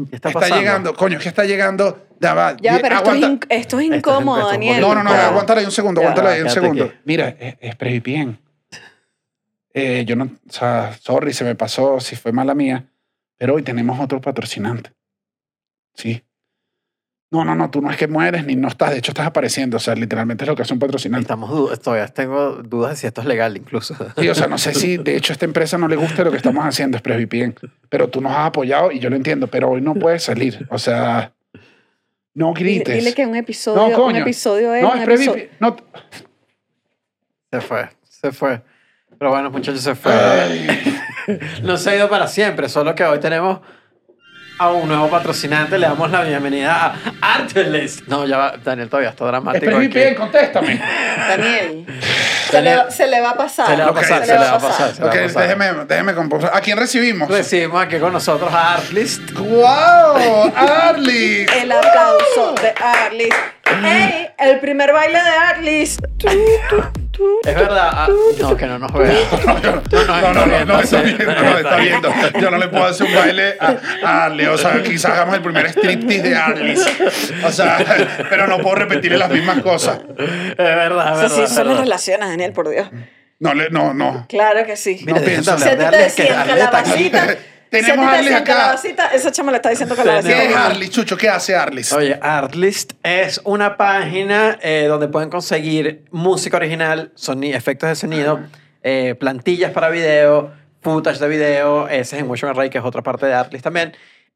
¿Qué 0.10 0.16
está 0.16 0.30
está, 0.30 0.40
pasando? 0.40 0.58
llegando. 0.60 0.94
Coño, 0.96 1.18
que 1.20 1.28
está 1.28 1.44
llegando. 1.46 2.08
Ya 2.20 2.34
va. 2.34 2.56
Ya, 2.62 2.80
pero 2.82 2.96
esto 2.98 3.14
es, 3.14 3.30
esto 3.50 3.80
es 3.80 3.86
incómodo, 3.88 4.38
esto 4.38 4.50
es 4.52 4.54
Daniel. 4.54 4.82
No, 4.82 4.94
no, 4.96 5.04
no, 5.04 5.10
Claro. 5.10 5.28
aguántala 5.30 5.60
ahí 5.62 5.66
un 5.66 5.72
segundo, 5.72 6.02
Ya, 6.02 6.08
aguántala 6.08 6.36
ahí 6.36 6.42
un 6.42 6.50
segundo. 6.50 6.84
aquí. 6.86 6.94
Mira, 7.06 7.30
es, 7.40 7.56
es 7.60 7.76
Previpien. 7.76 8.40
Eh, 9.74 10.06
yo 10.06 10.16
no, 10.16 10.24
o 10.26 10.52
sea, 10.52 10.96
sorry, 11.00 11.34
se 11.34 11.44
me 11.44 11.56
pasó, 11.56 12.00
si 12.00 12.16
fue 12.16 12.32
mala 12.32 12.56
mía, 12.56 12.86
pero 13.38 13.56
hoy 13.56 13.64
tenemos 13.64 14.00
otro 14.00 14.20
patrocinante. 14.22 14.92
Sí. 15.94 16.24
No, 17.30 17.44
no, 17.44 17.56
no, 17.56 17.70
tú 17.70 17.82
no 17.82 17.92
es 17.92 17.98
que 17.98 18.08
mueres 18.08 18.46
ni 18.46 18.56
no 18.56 18.70
estás, 18.70 18.92
de 18.92 19.00
hecho 19.00 19.12
estás 19.12 19.28
apareciendo, 19.28 19.76
o 19.76 19.80
sea, 19.82 19.96
literalmente 19.96 20.46
es 20.46 20.48
lo 20.48 20.56
que 20.56 20.62
hace 20.62 20.74
un 20.74 20.80
patrocinante. 20.80 21.24
Estamos 21.24 21.78
todavía 21.82 22.08
tengo 22.08 22.54
dudas 22.64 22.92
de 22.92 22.96
si 22.98 23.08
esto 23.08 23.20
es 23.20 23.28
legal 23.28 23.58
incluso. 23.58 23.96
Sí, 24.18 24.30
o 24.30 24.34
sea, 24.36 24.48
no 24.48 24.58
sé 24.58 24.74
si 24.74 24.96
de 24.96 25.18
hecho 25.18 25.34
a 25.34 25.36
esta 25.36 25.44
empresa 25.46 25.78
no 25.78 25.90
le 25.90 25.98
gusta 25.98 26.24
lo 26.24 26.32
que 26.32 26.38
estamos 26.38 26.66
haciendo, 26.66 26.96
es 26.96 27.04
PresVPN, 27.04 27.56
pero 27.90 28.08
tú 28.08 28.22
nos 28.22 28.32
has 28.32 28.48
apoyado 28.48 28.94
y 28.94 29.00
yo 29.00 29.10
lo 29.10 29.18
entiendo, 29.18 29.48
pero 29.48 29.70
hoy 29.72 29.82
no 29.82 29.94
puedes 29.94 30.24
salir, 30.24 30.66
o 30.70 30.80
sea, 30.80 31.34
no 32.34 32.54
Dile, 32.54 32.76
grites. 32.76 32.96
dile 32.96 33.14
que 33.14 33.26
un 33.26 33.36
episodio, 33.36 33.90
No, 33.90 33.94
coño. 33.94 34.16
un 34.18 34.22
episodio 34.22 34.74
es 34.74 34.82
no, 34.84 34.94
es 34.96 35.02
episodio. 35.08 35.46
No, 35.60 35.76
Se 37.52 37.62
fue, 37.62 37.90
se 38.04 38.32
fue. 38.32 38.62
Pero 39.18 39.32
bueno, 39.32 39.50
muchachos, 39.50 39.82
se 39.82 39.96
fue. 39.96 40.14
No 41.62 41.76
se 41.76 41.90
ha 41.90 41.96
ido 41.98 42.10
para 42.10 42.26
siempre, 42.28 42.70
solo 42.70 42.96
que 42.96 43.04
hoy 43.04 43.20
tenemos 43.20 43.60
a 44.60 44.70
un 44.72 44.88
nuevo 44.88 45.10
patrocinante. 45.10 45.78
Le 45.78 45.88
damos 45.88 46.10
la 46.12 46.24
bienvenida 46.24 46.96
a 47.22 47.34
Artlist. 47.36 48.08
No, 48.08 48.26
ya 48.26 48.38
va, 48.38 48.54
Daniel 48.64 48.90
todavía 48.90 49.10
está 49.10 49.24
es 49.26 49.28
dramático. 49.32 49.78
aquí. 49.78 49.88
PresVPN, 49.90 50.16
contéstame. 50.16 50.82
Daniel, 51.30 51.86
se, 52.52 52.62
le, 52.62 52.76
va- 52.76 52.92
se 52.92 53.08
le 53.08 53.22
va 53.22 53.30
a 53.32 53.36
pasar. 53.38 53.68
Se 53.68 53.78
le 53.78 53.84
va 53.84 53.90
a 53.90 53.94
pasar, 53.94 54.20
se 54.22 54.26
se 54.28 54.34
le 54.34 54.40
va 54.40 54.50
a 54.52 54.60
pasar. 54.60 54.94
se 54.94 55.02
le 55.02 55.08
Ok, 55.08 55.16
va 55.16 55.20
a 55.20 55.24
pasar. 55.24 55.44
déjeme, 55.44 55.86
déjeme 55.86 56.14
composar. 56.16 56.52
¿A 56.54 56.62
quién 56.62 56.78
recibimos? 56.78 57.30
Recibimos 57.30 57.82
aquí 57.84 57.98
con 58.00 58.14
nosotros 58.14 58.52
a 58.54 58.74
Artlist. 58.76 59.32
¡Wow! 59.34 60.52
¡Arly! 60.56 61.46
El 61.62 61.72
aplauso 61.72 62.54
de 62.62 62.74
Arlis. 62.84 63.34
¡Hey! 63.84 64.28
El 64.40 64.60
primer 64.60 64.92
baile 64.94 65.20
de 65.22 65.30
Arlis. 65.30 65.98
Es 67.44 67.56
verdad. 67.56 67.90
ah, 67.94 68.08
no, 68.40 68.56
que 68.58 68.66
no 68.68 68.80
nos 68.80 68.94
vea. 68.94 69.14
No, 69.44 70.22
no, 70.22 70.34
no, 70.34 70.46
no, 70.46 70.66
no, 70.66 70.80
está 70.80 71.02
viendo, 71.02 71.26
no, 71.26 71.58
está 71.58 71.76
viendo. 71.78 72.14
Yo 72.40 72.52
no 72.52 72.58
le 72.58 72.68
puedo 72.68 72.86
hacer 72.86 73.08
un 73.08 73.16
baile 73.16 73.56
a, 73.60 73.76
a 74.04 74.26
Arly. 74.26 74.46
O 74.46 74.58
sea, 74.58 74.82
quizás 74.84 75.12
hagamos 75.12 75.36
el 75.36 75.42
primer 75.42 75.68
striptease 75.68 76.30
de 76.30 76.36
Arly. 76.36 76.76
O 77.46 77.52
sea, 77.52 77.78
pero 78.30 78.48
no 78.48 78.60
puedo 78.60 78.76
repetirle 78.76 79.18
las 79.18 79.30
mismas 79.30 79.62
cosas. 79.62 80.00
Es 80.18 80.58
verdad, 80.58 81.14
es 81.24 81.32
verdad. 81.32 81.48
sí, 81.48 81.54
son 81.54 81.68
las 81.68 81.80
relaciones, 81.80 82.30
Daniel, 82.30 82.54
por 82.54 82.70
Dios. 82.70 82.88
No, 83.40 83.54
le, 83.54 83.70
no, 83.70 83.94
no. 83.94 84.26
Claro 84.28 84.66
que 84.66 84.76
sí. 84.76 85.02
Mira, 85.06 85.20
de 85.20 85.26
pienso. 85.28 85.56
ti 85.56 85.64
te 85.64 85.70
aquí. 85.70 86.28
calabacita, 86.28 87.36
Tenemos 87.70 88.06
si 88.06 88.16
a 88.16 88.18
Arlis 88.20 88.32
acá. 88.34 88.44
calabacita, 88.44 89.08
esa 89.08 89.32
chama 89.32 89.52
le 89.52 89.58
está 89.58 89.70
diciendo 89.70 89.96
¿Qué 89.96 90.02
calabacita. 90.04 90.44
es 90.44 90.56
Arly, 90.56 90.90
Chucho? 90.90 91.18
¿Qué 91.18 91.30
hace 91.30 91.56
Arly? 91.56 91.82
Oye, 91.96 92.18
Artlist 92.22 92.94
es 93.04 93.42
una 93.44 93.76
página 93.78 94.58
eh, 94.62 94.86
donde 94.88 95.08
pueden 95.08 95.30
conseguir 95.30 96.06
música 96.12 96.58
original, 96.58 97.12
soni- 97.16 97.54
efectos 97.54 97.90
de 97.90 97.96
sonido, 97.96 98.40
eh, 98.84 99.16
plantillas 99.20 99.72
para 99.72 99.90
video, 99.90 100.52
footage 100.82 101.20
de 101.20 101.28
video, 101.28 101.88
ese 101.90 102.16
es 102.16 102.22
en 102.22 102.28
Motion 102.28 102.52
Array, 102.52 102.70
que 102.70 102.78
es 102.78 102.84
otra 102.84 103.02
parte 103.04 103.26
de 103.26 103.34
Artlist 103.34 103.64
también. 103.64 103.94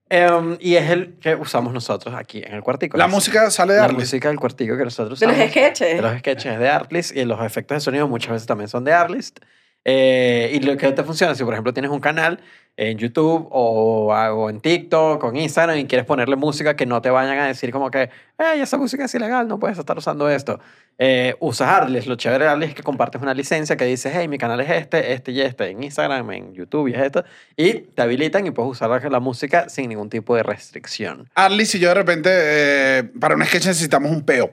Em, 0.09 0.57
y 0.59 0.75
es 0.75 0.89
el 0.89 1.13
que 1.21 1.36
usamos 1.36 1.71
nosotros 1.73 2.13
aquí 2.13 2.43
en 2.45 2.53
el 2.53 2.61
cuartico. 2.61 2.97
La 2.97 3.07
música 3.07 3.49
sale 3.49 3.71
de 3.73 3.79
La 3.79 3.86
Arly. 3.86 3.99
música 3.99 4.27
del 4.27 4.38
cuartico 4.39 4.75
que 4.77 4.84
nosotros 4.84 5.17
De 5.21 5.25
los 5.25 5.36
usamos. 5.36 5.51
sketches. 5.51 5.95
De 5.95 6.01
los 6.01 6.19
sketches 6.19 6.59
de 6.59 6.67
Artlist 6.69 7.15
y 7.15 7.23
los 7.23 7.39
efectos 7.45 7.77
de 7.77 7.79
sonido 7.79 8.09
muchas 8.09 8.32
veces 8.32 8.45
también 8.45 8.67
son 8.67 8.84
de 8.84 8.91
Artlist. 8.91 9.39
Eh, 9.86 10.51
y 10.53 10.59
lo 10.59 10.75
que 10.75 10.91
te 10.91 11.03
funciona, 11.03 11.34
si 11.34 11.43
por 11.45 11.53
ejemplo 11.53 11.73
tienes 11.73 11.89
un 11.91 12.01
canal 12.01 12.39
en 12.78 12.97
YouTube 12.97 13.47
o, 13.51 14.07
o 14.13 14.49
en 14.49 14.59
TikTok 14.59 15.24
o 15.24 15.30
en 15.30 15.38
Instagram 15.38 15.78
y 15.78 15.86
quieres 15.86 16.05
ponerle 16.05 16.36
música 16.36 16.76
que 16.76 16.86
no 16.86 17.01
te 17.01 17.09
vayan 17.09 17.38
a 17.38 17.45
decir 17.45 17.72
como 17.72 17.91
que, 17.91 18.09
hey, 18.38 18.61
esa 18.61 18.78
música 18.78 19.05
es 19.05 19.13
ilegal, 19.13 19.47
no 19.47 19.59
puedes 19.59 19.78
estar 19.78 19.97
usando 19.97 20.30
esto. 20.30 20.59
Eh, 20.97 21.36
usas 21.39 21.67
Artlist. 21.67 22.07
Lo 22.07 22.15
chévere 22.15 22.45
de 22.45 22.65
es 22.65 22.74
que 22.74 22.84
compartes 22.84 23.22
una 23.22 23.34
licencia 23.34 23.76
que 23.76 23.86
dice, 23.86 24.11
hey, 24.13 24.28
mi 24.28 24.38
canal 24.38 24.59
es 24.61 24.69
este, 24.69 25.13
este 25.13 25.32
y 25.32 25.41
este, 25.41 25.69
en 25.69 25.84
Instagram, 25.84 26.32
en 26.32 26.53
YouTube 26.53 26.88
y 26.88 26.93
es 26.93 27.01
esto. 27.01 27.24
Y 27.57 27.74
te 27.74 28.01
habilitan 28.01 28.45
y 28.47 28.51
puedes 28.51 28.72
usar 28.72 29.11
la, 29.11 29.19
música 29.19 29.69
sin 29.69 29.89
ningún 29.89 30.09
tipo 30.09 30.36
de 30.36 30.43
restricción. 30.43 31.30
Arly, 31.36 31.65
si 31.65 31.80
yo 31.80 31.89
de 31.89 31.95
repente, 31.95 32.30
eh, 32.34 33.03
para 33.19 33.36
un 33.36 33.45
sketch 33.45 33.67
necesitamos 33.67 34.11
un 34.11 34.24
peo. 34.24 34.51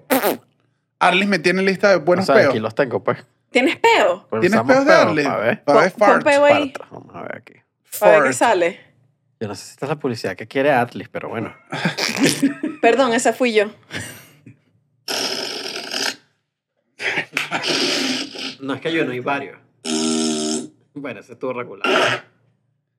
Arly 0.99 1.27
me 1.27 1.39
tiene 1.39 1.63
lista 1.63 1.91
de 1.91 1.97
buenos 1.97 2.25
o 2.25 2.27
sea, 2.27 2.35
peos. 2.37 2.51
aquí 2.51 2.59
los 2.61 2.75
tengo, 2.75 3.03
pues. 3.03 3.19
¿Tienes 3.51 3.77
peo? 3.77 4.27
Pues 4.29 4.41
¿Tienes 4.41 4.61
peos 4.63 4.85
de 4.85 4.93
peo, 4.93 5.01
Arly? 5.01 5.25
A 5.25 5.37
ver. 5.37 5.65
Pon- 5.65 5.93
pon 5.99 6.23
peo 6.23 6.45
ahí. 6.45 6.73
Vamos 6.91 7.15
a 7.15 7.23
ver 7.23 7.37
aquí. 7.37 7.55
Para 7.99 8.21
ver 8.21 8.29
qué 8.29 8.33
sale. 8.33 8.81
Yo 9.41 9.47
no 9.47 9.55
sé 9.55 9.65
si 9.65 9.71
esta 9.73 9.87
es 9.87 9.91
la 9.91 9.99
publicidad 9.99 10.37
que 10.37 10.47
quiere 10.49 10.73
Atlas, 10.73 11.09
pero 11.11 11.29
bueno. 11.29 11.55
Perdón, 12.83 13.13
esa 13.13 13.33
fui 13.33 13.53
yo. 13.53 13.71
No 18.61 18.75
es 18.75 18.81
que 18.81 18.93
yo 18.93 19.05
no 19.05 19.13
hay 19.13 19.21
varios. 19.21 19.59
Bueno, 20.95 21.21
ese 21.21 21.33
estuvo 21.33 21.53
regular. 21.53 22.25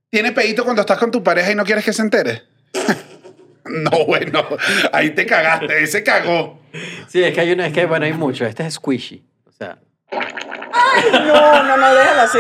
¿Tienes 0.10 0.32
pedito 0.32 0.64
cuando 0.64 0.82
estás 0.82 0.98
con 0.98 1.12
tu 1.12 1.22
pareja 1.22 1.52
y 1.52 1.56
no 1.56 1.66
quieres 1.66 1.84
que 1.84 1.94
se 1.94 2.02
entere? 2.02 2.44
no, 3.66 4.06
bueno, 4.06 4.46
ahí 4.94 5.12
te 5.12 5.26
cagaste, 5.26 5.84
ese 5.84 6.04
cagó. 6.04 6.60
Sí, 7.08 7.24
es 7.24 7.34
que 7.34 7.42
hay 7.42 7.52
uno, 7.52 7.64
es 7.64 7.74
que 7.74 7.86
bueno, 7.86 8.06
hay 8.06 8.14
muchos. 8.14 8.48
Este 8.48 8.66
es 8.66 8.76
squishy. 8.76 9.24
O 9.46 9.52
sea, 9.52 9.78
No, 10.12 11.64
no, 11.64 11.78
no, 11.78 11.94
déjalo 11.94 12.22
así. 12.22 12.40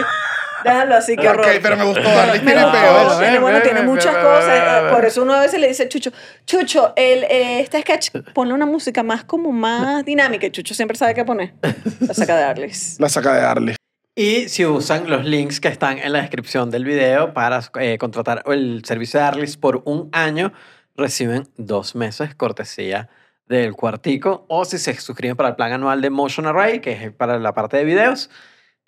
Déjalo 0.63 0.95
así, 0.95 1.15
qué 1.15 1.29
horror. 1.29 1.45
Ok, 1.45 1.51
pero 1.61 1.77
me 1.77 1.83
gustó 1.85 2.07
Arly, 2.09 2.39
tiene 2.39 2.61
peos. 2.61 2.71
bueno, 2.71 3.19
tiene, 3.19 3.39
bueno, 3.39 3.57
ven, 3.57 3.63
tiene 3.63 3.79
ven, 3.81 3.89
muchas 3.89 4.13
ven, 4.13 4.23
cosas. 4.23 4.47
ven, 4.47 4.63
eh, 4.63 4.81
ven. 4.83 4.93
Por 4.93 5.05
eso 5.05 5.21
uno 5.23 5.33
a 5.33 5.41
veces 5.41 5.59
le 5.59 5.67
dice, 5.67 5.87
Chucho, 5.87 6.11
Chucho, 6.45 6.93
el, 6.95 7.23
eh, 7.23 7.59
este 7.61 7.81
sketch, 7.81 8.11
ponle 8.33 8.53
una 8.53 8.65
música 8.65 9.03
más 9.03 9.23
como 9.23 9.51
más 9.51 10.03
dinámica. 10.05 10.45
Y 10.47 10.51
Chucho 10.51 10.73
siempre 10.73 10.97
sabe 10.97 11.13
qué 11.13 11.25
poner. 11.25 11.53
La 11.99 12.13
saca 12.13 12.37
de 12.37 12.43
Arlis. 12.43 12.97
La 12.99 13.09
saca 13.09 13.33
de 13.33 13.41
Arly. 13.41 13.75
Y 14.15 14.49
si 14.49 14.65
usan 14.65 15.09
los 15.09 15.23
links 15.23 15.61
que 15.61 15.69
están 15.69 15.97
en 15.97 16.11
la 16.11 16.19
descripción 16.19 16.69
del 16.69 16.83
video 16.83 17.33
para 17.33 17.61
eh, 17.79 17.97
contratar 17.97 18.43
el 18.47 18.83
servicio 18.83 19.19
de 19.19 19.25
Arlis 19.25 19.55
por 19.55 19.81
un 19.85 20.09
año, 20.11 20.51
reciben 20.97 21.47
dos 21.55 21.95
meses 21.95 22.35
cortesía 22.35 23.07
del 23.47 23.73
cuartico. 23.75 24.45
O 24.49 24.65
si 24.65 24.77
se 24.77 24.93
suscriben 24.95 25.37
para 25.37 25.49
el 25.49 25.55
plan 25.55 25.71
anual 25.71 26.01
de 26.01 26.09
Motion 26.09 26.47
Array, 26.47 26.81
que 26.81 26.91
es 26.91 27.11
para 27.13 27.39
la 27.39 27.53
parte 27.53 27.77
de 27.77 27.85
videos, 27.85 28.29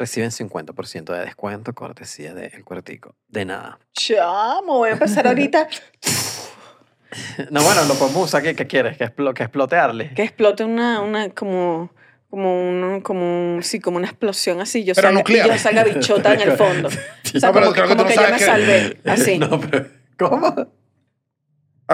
reciben 0.01 0.31
50% 0.31 1.13
de 1.13 1.19
descuento 1.19 1.73
cortesía 1.73 2.33
del 2.33 2.63
cuartico. 2.63 3.15
De 3.29 3.45
nada. 3.45 3.79
Chamo, 3.93 4.77
voy 4.79 4.89
a 4.89 4.93
empezar 4.93 5.27
ahorita 5.27 5.67
No, 7.49 7.61
bueno, 7.63 7.83
lo 7.85 7.93
podemos 7.95 8.23
usar. 8.25 8.41
¿Qué, 8.41 8.55
qué 8.55 8.67
quieres? 8.67 8.97
¿Que, 8.97 9.03
explo- 9.05 9.33
que 9.33 9.43
explote 9.43 9.75
Arlis? 9.75 10.13
que 10.13 10.23
explote 10.23 10.63
una, 10.63 11.01
una 11.01 11.29
como, 11.29 11.91
como, 12.29 12.69
un, 12.69 13.01
como, 13.01 13.55
un- 13.55 13.63
sí, 13.63 13.79
como 13.81 13.97
una 13.97 14.07
explosión 14.07 14.61
así. 14.61 14.83
Yo 14.85 14.93
Pero 14.95 15.07
salga, 15.09 15.19
nuclear. 15.19 15.47
y 15.47 15.49
yo 15.51 15.57
salga 15.57 15.83
bichota 15.83 16.33
en 16.33 16.41
el 16.41 16.51
fondo. 16.53 16.89
O 17.33 17.39
sea, 17.39 17.49
No, 17.49 17.53
pero 17.53 17.65
como, 17.67 17.73
creo 17.73 17.87
que 17.87 17.95
como 17.95 17.95
tú 17.95 18.03
no 18.03 18.07
que 18.09 18.15
yo 18.15 18.21
sabes 18.21 18.31
me 18.31 18.37
que- 18.39 18.45
salvé. 18.45 18.99
Así. 19.05 19.37
No, 19.39 19.59
pero... 19.59 19.87
¿Cómo? 20.17 20.67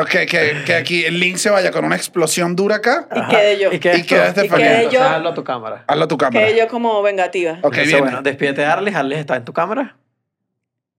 Ok, 0.02 0.10
que, 0.30 0.64
que 0.66 0.74
aquí 0.76 1.06
el 1.06 1.20
link 1.20 1.38
se 1.38 1.50
vaya 1.50 1.72
con 1.72 1.84
una 1.86 1.96
explosión 1.96 2.56
dura 2.56 2.76
acá. 2.78 3.08
Y 3.16 3.28
quede 3.30 3.60
yo. 3.60 3.72
¿Y 3.72 3.80
qué 3.80 3.98
Y 3.98 4.04
queda 4.04 4.28
esto? 4.28 4.42
este 4.42 4.56
¿Y 4.58 4.84
yo- 4.84 4.88
O 4.88 4.92
sea, 4.92 5.16
hazlo 5.16 5.30
a 5.30 5.34
tu 5.34 5.44
cámara. 5.44 5.84
Hazlo 5.88 6.04
a 6.04 6.08
tu 6.08 6.18
cámara. 6.18 6.46
Quede 6.46 6.58
yo 6.60 6.68
como 6.68 7.02
vengativa. 7.02 7.54
Ok, 7.54 7.64
Entonces, 7.66 7.88
bien. 7.88 8.00
bueno, 8.04 8.22
despídete 8.22 8.62
de 8.62 8.68
Arlis. 8.68 8.96
Arlis 8.96 9.18
está 9.20 9.36
en 9.38 9.46
tu 9.46 9.54
cámara. 9.54 9.98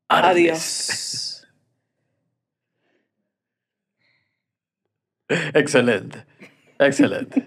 Adiós. 0.09 1.47
Excelente. 5.55 6.25
Excelente. 6.79 7.47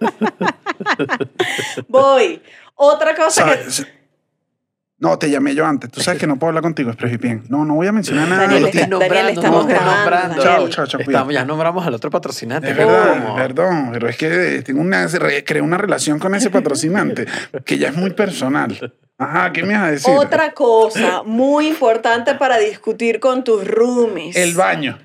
Voy. 1.88 2.42
Otra 2.74 3.14
cosa 3.14 3.46
que... 3.56 3.96
No, 4.98 5.18
te 5.18 5.28
llamé 5.28 5.54
yo 5.54 5.66
antes. 5.66 5.90
Tú 5.90 6.00
sabes 6.00 6.18
que 6.18 6.26
no 6.26 6.38
puedo 6.38 6.48
hablar 6.48 6.62
contigo, 6.62 6.90
es 6.90 7.20
bien. 7.20 7.44
No, 7.50 7.66
no 7.66 7.74
voy 7.74 7.86
a 7.86 7.92
mencionar 7.92 8.28
nada. 8.28 8.42
Daniel, 8.46 8.62
de 8.64 8.68
está-. 8.70 8.98
Daniel, 8.98 9.28
estamos 9.28 9.66
grabando. 9.66 10.42
Chao, 10.42 10.68
chao, 10.68 10.86
chao. 10.86 11.00
Estamos, 11.00 11.34
ya 11.34 11.44
nombramos 11.44 11.86
al 11.86 11.92
otro 11.94 12.10
patrocinante. 12.10 12.70
Es 12.70 12.76
verdad, 12.76 13.22
¿Cómo? 13.22 13.36
perdón, 13.36 13.90
pero 13.92 14.08
es 14.08 14.16
que 14.16 14.62
tengo 14.64 14.80
una, 14.80 15.06
re- 15.06 15.44
creé 15.44 15.60
una 15.60 15.76
relación 15.76 16.18
con 16.18 16.34
ese 16.34 16.48
patrocinante 16.48 17.26
que 17.66 17.76
ya 17.76 17.88
es 17.88 17.94
muy 17.96 18.10
personal. 18.10 18.94
Ajá, 19.18 19.52
¿qué 19.52 19.62
me 19.64 19.74
vas 19.74 19.82
a 19.82 19.90
decir? 19.90 20.14
Otra 20.14 20.52
cosa 20.52 21.22
muy 21.24 21.68
importante 21.68 22.34
para 22.34 22.58
discutir 22.58 23.20
con 23.20 23.44
tus 23.44 23.66
roomies. 23.66 24.34
El 24.36 24.54
baño. 24.54 24.98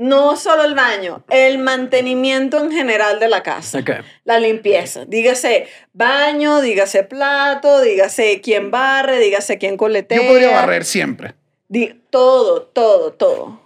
No 0.00 0.36
solo 0.36 0.62
el 0.62 0.76
baño, 0.76 1.24
el 1.28 1.58
mantenimiento 1.58 2.58
en 2.62 2.70
general 2.70 3.18
de 3.18 3.28
la 3.28 3.42
casa. 3.42 3.80
Ok. 3.80 3.90
La 4.24 4.38
limpieza. 4.38 5.04
Dígase 5.06 5.66
baño, 5.92 6.60
dígase 6.60 7.02
plato, 7.02 7.80
dígase 7.80 8.40
quién 8.40 8.70
barre, 8.70 9.18
dígase 9.18 9.58
quién 9.58 9.76
coletea. 9.76 10.22
Yo 10.22 10.28
podría 10.28 10.50
barrer 10.52 10.84
siempre. 10.84 11.34
Di- 11.66 12.00
todo, 12.10 12.62
todo, 12.62 13.12
todo. 13.14 13.60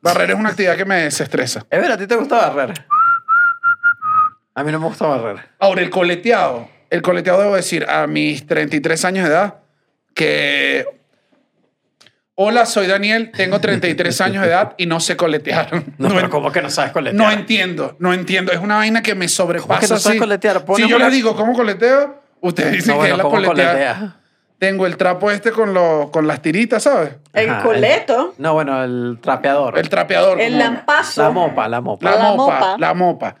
Barrer 0.00 0.30
es 0.30 0.36
una 0.36 0.48
actividad 0.48 0.78
que 0.78 0.86
me 0.86 1.02
desestresa. 1.02 1.60
Es 1.68 1.78
verdad, 1.78 1.92
¿a 1.92 1.98
ti 1.98 2.06
te 2.06 2.16
gusta 2.16 2.48
barrer? 2.48 2.86
A 4.54 4.64
mí 4.64 4.72
no 4.72 4.80
me 4.80 4.86
gusta 4.86 5.06
barrer. 5.06 5.46
Ahora, 5.58 5.82
el 5.82 5.90
coleteado. 5.90 6.68
El 6.88 7.02
coleteado, 7.02 7.42
debo 7.42 7.54
decir, 7.54 7.84
a 7.86 8.06
mis 8.06 8.46
33 8.46 9.04
años 9.04 9.28
de 9.28 9.34
edad, 9.34 9.56
que... 10.14 10.99
Hola, 12.42 12.64
soy 12.64 12.86
Daniel, 12.86 13.30
tengo 13.36 13.60
33 13.60 14.18
años 14.22 14.42
de 14.42 14.48
edad 14.48 14.72
y 14.78 14.86
no 14.86 14.98
sé 14.98 15.14
coletear. 15.16 15.68
No, 15.74 15.82
No 15.98 16.08
pero 16.14 16.20
en- 16.26 16.30
¿cómo 16.30 16.50
que 16.50 16.62
no 16.62 16.70
sabes 16.70 16.90
coletear? 16.92 17.22
No 17.22 17.30
entiendo, 17.30 17.96
no 17.98 18.14
entiendo. 18.14 18.50
Es 18.50 18.60
una 18.60 18.76
vaina 18.76 19.02
que 19.02 19.14
me 19.14 19.28
sobrepasa. 19.28 19.68
¿Cómo 19.68 19.80
que 19.80 19.86
no 19.88 19.98
sabes 19.98 20.06
así. 20.06 20.18
coletear? 20.18 20.64
Si 20.76 20.88
yo 20.88 20.98
les 20.98 21.12
digo 21.12 21.36
cómo 21.36 21.52
coleteo, 21.52 22.18
ustedes 22.40 22.72
dicen 22.72 22.96
No, 22.96 23.02
que 23.02 23.10
es 23.10 23.16
la 23.18 23.22
¿cómo 23.24 23.34
coleteada. 23.36 23.72
coleteas? 23.72 24.14
Tengo 24.58 24.86
el 24.86 24.96
trapo 24.96 25.30
este 25.30 25.52
con, 25.52 25.74
lo- 25.74 26.10
con 26.10 26.26
las 26.26 26.40
tiritas, 26.40 26.82
¿sabes? 26.84 27.10
El 27.34 27.50
Ajá, 27.50 27.62
coleto, 27.62 28.34
No, 28.38 28.54
bueno, 28.54 28.82
el 28.84 29.18
trapeador. 29.20 29.78
El 29.78 29.88
trapeador. 29.90 30.40
el 30.40 30.58
lampazo. 30.58 31.22
La 31.22 31.30
mopa, 31.30 31.68
la 31.68 31.80
mopa. 31.82 32.10
La, 32.10 32.16
La 32.16 32.22
mopa, 32.32 32.54
mopa. 32.54 32.76
la 32.78 32.94
mopa. 32.94 33.36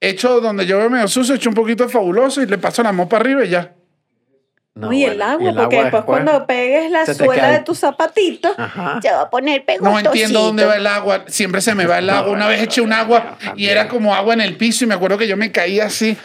Hecho 0.00 0.40
donde 0.40 0.66
yo 0.66 0.78
veo 0.78 0.90
medio 0.90 1.06
sucio, 1.06 1.36
echo 1.36 1.48
un 1.50 1.54
poquito 1.54 1.84
de 1.84 1.90
fabuloso 1.90 2.42
y 2.42 2.46
le 2.46 2.58
paso 2.58 2.82
la 2.82 2.90
mopa 2.90 3.16
arriba 3.16 3.44
y 3.44 3.50
ya. 3.50 3.74
No, 4.72 4.92
y 4.92 5.04
el 5.04 5.20
agua, 5.20 5.44
y 5.44 5.48
el 5.48 5.56
porque 5.56 5.76
agua 5.76 5.84
después 5.84 6.04
cuando 6.04 6.46
pegues 6.46 6.90
la 6.92 7.04
se 7.04 7.14
suela 7.14 7.42
cae. 7.42 7.52
de 7.54 7.60
tus 7.60 7.78
zapatitos, 7.80 8.52
Ajá. 8.56 9.00
ya 9.02 9.16
va 9.16 9.22
a 9.22 9.30
poner 9.30 9.64
pegostosito. 9.64 10.00
No 10.02 10.14
entiendo 10.14 10.40
dónde 10.42 10.64
va 10.64 10.76
el 10.76 10.86
agua. 10.86 11.24
Siempre 11.26 11.60
se 11.60 11.74
me 11.74 11.86
va 11.86 11.98
el 11.98 12.08
agua. 12.08 12.30
Una 12.32 12.46
vez 12.46 12.62
eché 12.62 12.80
un 12.80 12.92
agua 12.92 13.36
y 13.56 13.66
era 13.66 13.88
como 13.88 14.14
agua 14.14 14.32
en 14.34 14.40
el 14.42 14.56
piso 14.56 14.84
y 14.84 14.86
me 14.86 14.94
acuerdo 14.94 15.18
que 15.18 15.26
yo 15.26 15.36
me 15.36 15.50
caí 15.50 15.80
así 15.80 16.16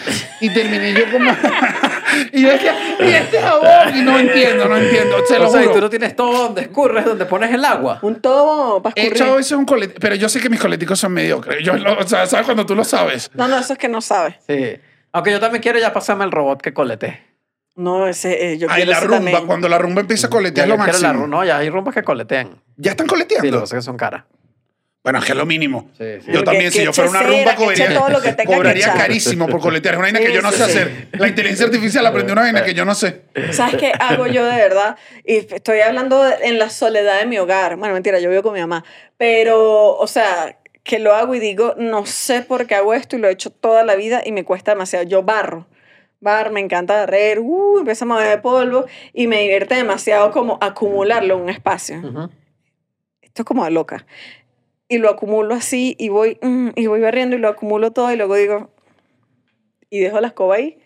y 0.41 0.53
terminé 0.53 0.93
yo 0.93 1.11
como... 1.11 1.31
y 2.31 2.43
yo 2.43 2.49
decía, 2.49 2.75
¿y 2.99 3.09
este 3.13 3.41
jabón? 3.41 3.97
Y 3.97 4.01
no 4.03 4.19
entiendo, 4.19 4.65
no 4.67 4.77
entiendo. 4.77 5.17
Se 5.27 5.39
lo 5.39 5.49
O 5.49 5.51
sea, 5.51 5.61
y 5.61 5.65
juro. 5.65 5.75
tú 5.77 5.81
no 5.81 5.89
tienes 5.89 6.15
todo 6.15 6.43
donde 6.43 6.61
escurres, 6.61 7.03
donde 7.03 7.25
pones 7.25 7.51
el 7.51 7.65
agua. 7.65 7.97
Un 8.03 8.21
todo 8.21 8.81
para 8.81 8.93
He 8.95 9.01
escurrir. 9.01 9.17
echado 9.21 9.33
a 9.33 9.37
veces 9.37 9.51
un 9.53 9.65
colete, 9.65 9.95
pero 9.99 10.13
yo 10.15 10.29
sé 10.29 10.39
que 10.39 10.49
mis 10.49 10.59
coleticos 10.61 10.99
son 10.99 11.11
mediocres. 11.13 11.65
Yo, 11.65 11.73
lo- 11.77 11.97
o 11.97 12.07
sea, 12.07 12.27
¿sabes 12.27 12.45
cuando 12.45 12.63
tú 12.65 12.75
lo 12.75 12.83
sabes? 12.83 13.31
No, 13.33 13.47
no, 13.47 13.57
eso 13.57 13.73
es 13.73 13.79
que 13.79 13.89
no 13.89 14.01
sabes. 14.01 14.35
Sí. 14.47 14.77
Aunque 15.13 15.31
yo 15.31 15.39
también 15.39 15.63
quiero 15.63 15.79
ya 15.79 15.91
pasarme 15.91 16.25
el 16.25 16.31
robot 16.31 16.61
que 16.61 16.73
colete. 16.73 17.34
No, 17.75 18.07
ese, 18.07 18.53
eh, 18.53 18.57
yo 18.57 18.67
Ay, 18.69 18.77
quiero 18.83 18.91
la 18.91 18.97
ese 18.97 19.05
rumba, 19.07 19.17
también. 19.17 19.45
cuando 19.47 19.67
la 19.69 19.77
rumba 19.77 20.01
empieza 20.01 20.27
a 20.27 20.29
coletear 20.29 20.67
lo 20.67 20.77
la 20.77 20.85
máximo. 20.85 21.13
ru- 21.25 21.27
no, 21.29 21.43
ya 21.43 21.57
hay 21.57 21.69
rumbas 21.69 21.93
que 21.93 22.03
coletean. 22.03 22.61
¿Ya 22.77 22.91
están 22.91 23.05
Sí, 23.07 23.09
coleteando? 23.09 23.47
lo 23.51 23.57
que 23.57 23.61
pasa 23.61 23.75
es 23.75 23.81
que 23.81 23.85
son 23.85 23.97
caras. 23.97 24.23
Bueno, 25.03 25.19
es 25.19 25.25
que 25.25 25.33
es 25.33 25.37
lo 25.37 25.45
mínimo. 25.45 25.91
Sí, 25.97 26.03
sí. 26.21 26.27
Yo 26.27 26.33
Porque 26.39 26.43
también, 26.45 26.71
si 26.71 26.79
que 26.79 26.85
yo 26.85 26.93
fuera 26.93 27.11
una 27.11 27.21
rumba, 27.21 27.51
que 27.51 27.55
cobraría, 27.57 27.93
todo 27.93 28.09
lo 28.09 28.21
que 28.21 28.31
tenga 28.33 28.49
que 28.49 28.55
cobraría 28.55 28.85
echar. 28.85 28.97
carísimo 28.97 29.47
por 29.47 29.59
coletear. 29.61 29.93
Es 29.93 29.97
una 29.99 30.05
vaina 30.07 30.19
que 30.19 30.27
Sí, 30.27 30.33
yo 30.33 30.41
no 30.41 30.51
sí, 30.51 30.57
sé 30.57 30.63
sí. 30.65 30.71
hacer. 30.71 31.07
La 31.19 31.27
inteligencia 31.27 31.65
artificial 31.67 32.05
aprendió 32.07 32.33
una 32.33 32.41
vaina 32.41 32.63
que 32.63 32.73
yo 32.73 32.85
no 32.85 32.95
sé. 32.95 33.21
¿Sabes 33.51 33.75
qué 33.75 33.91
hago 33.99 34.25
yo 34.25 34.43
de 34.45 34.55
verdad? 34.55 34.95
Y 35.23 35.35
estoy 35.53 35.81
hablando 35.81 36.23
de- 36.23 36.35
en 36.47 36.57
la 36.57 36.71
soledad 36.71 37.19
de 37.19 37.27
mi 37.27 37.37
hogar. 37.37 37.75
Bueno, 37.75 37.93
mentira, 37.93 38.19
yo 38.19 38.31
vivo 38.31 38.41
con 38.41 38.53
mi 38.53 38.61
mamá. 38.61 38.83
Pero, 39.17 39.95
o 39.95 40.07
sea, 40.07 40.57
que 40.83 40.97
lo 40.97 41.13
hago 41.13 41.35
y 41.35 41.39
digo, 41.39 41.75
no 41.77 42.07
sé 42.07 42.41
por 42.41 42.65
qué 42.65 42.73
hago 42.73 42.95
esto 42.95 43.15
y 43.15 43.19
lo 43.19 43.27
he 43.27 43.31
hecho 43.31 43.51
toda 43.51 43.83
la 43.83 43.95
vida 43.95 44.23
y 44.25 44.31
me 44.31 44.43
cuesta 44.43 44.71
demasiado. 44.71 45.05
Yo 45.05 45.21
barro. 45.21 45.67
Bar, 46.25 46.51
me 46.51 46.59
encanta 46.59 46.95
barrer, 46.95 47.39
uh, 47.39 47.77
empieza 47.77 48.03
a 48.03 48.07
mover 48.07 48.41
polvo 48.41 48.85
y 49.13 49.27
me 49.27 49.41
divierte 49.41 49.75
demasiado 49.75 50.31
como 50.31 50.57
acumularlo 50.59 51.35
en 51.35 51.41
un 51.41 51.49
espacio. 51.49 51.99
Ujú. 51.99 52.29
Esto 53.21 53.43
es 53.43 53.45
como 53.45 53.63
de 53.63 53.69
loca. 53.69 54.07
Y 54.87 54.97
lo 54.97 55.09
acumulo 55.09 55.53
así 55.53 55.95
y 55.99 56.09
voy, 56.09 56.39
mm, 56.41 56.69
y 56.75 56.87
voy 56.87 56.99
barriendo 56.99 57.35
y 57.35 57.39
lo 57.39 57.47
acumulo 57.47 57.91
todo 57.91 58.11
y 58.11 58.15
luego 58.17 58.33
digo, 58.35 58.71
y 59.91 59.99
dejo 59.99 60.19
la 60.19 60.27
escoba 60.29 60.55
ahí 60.55 60.79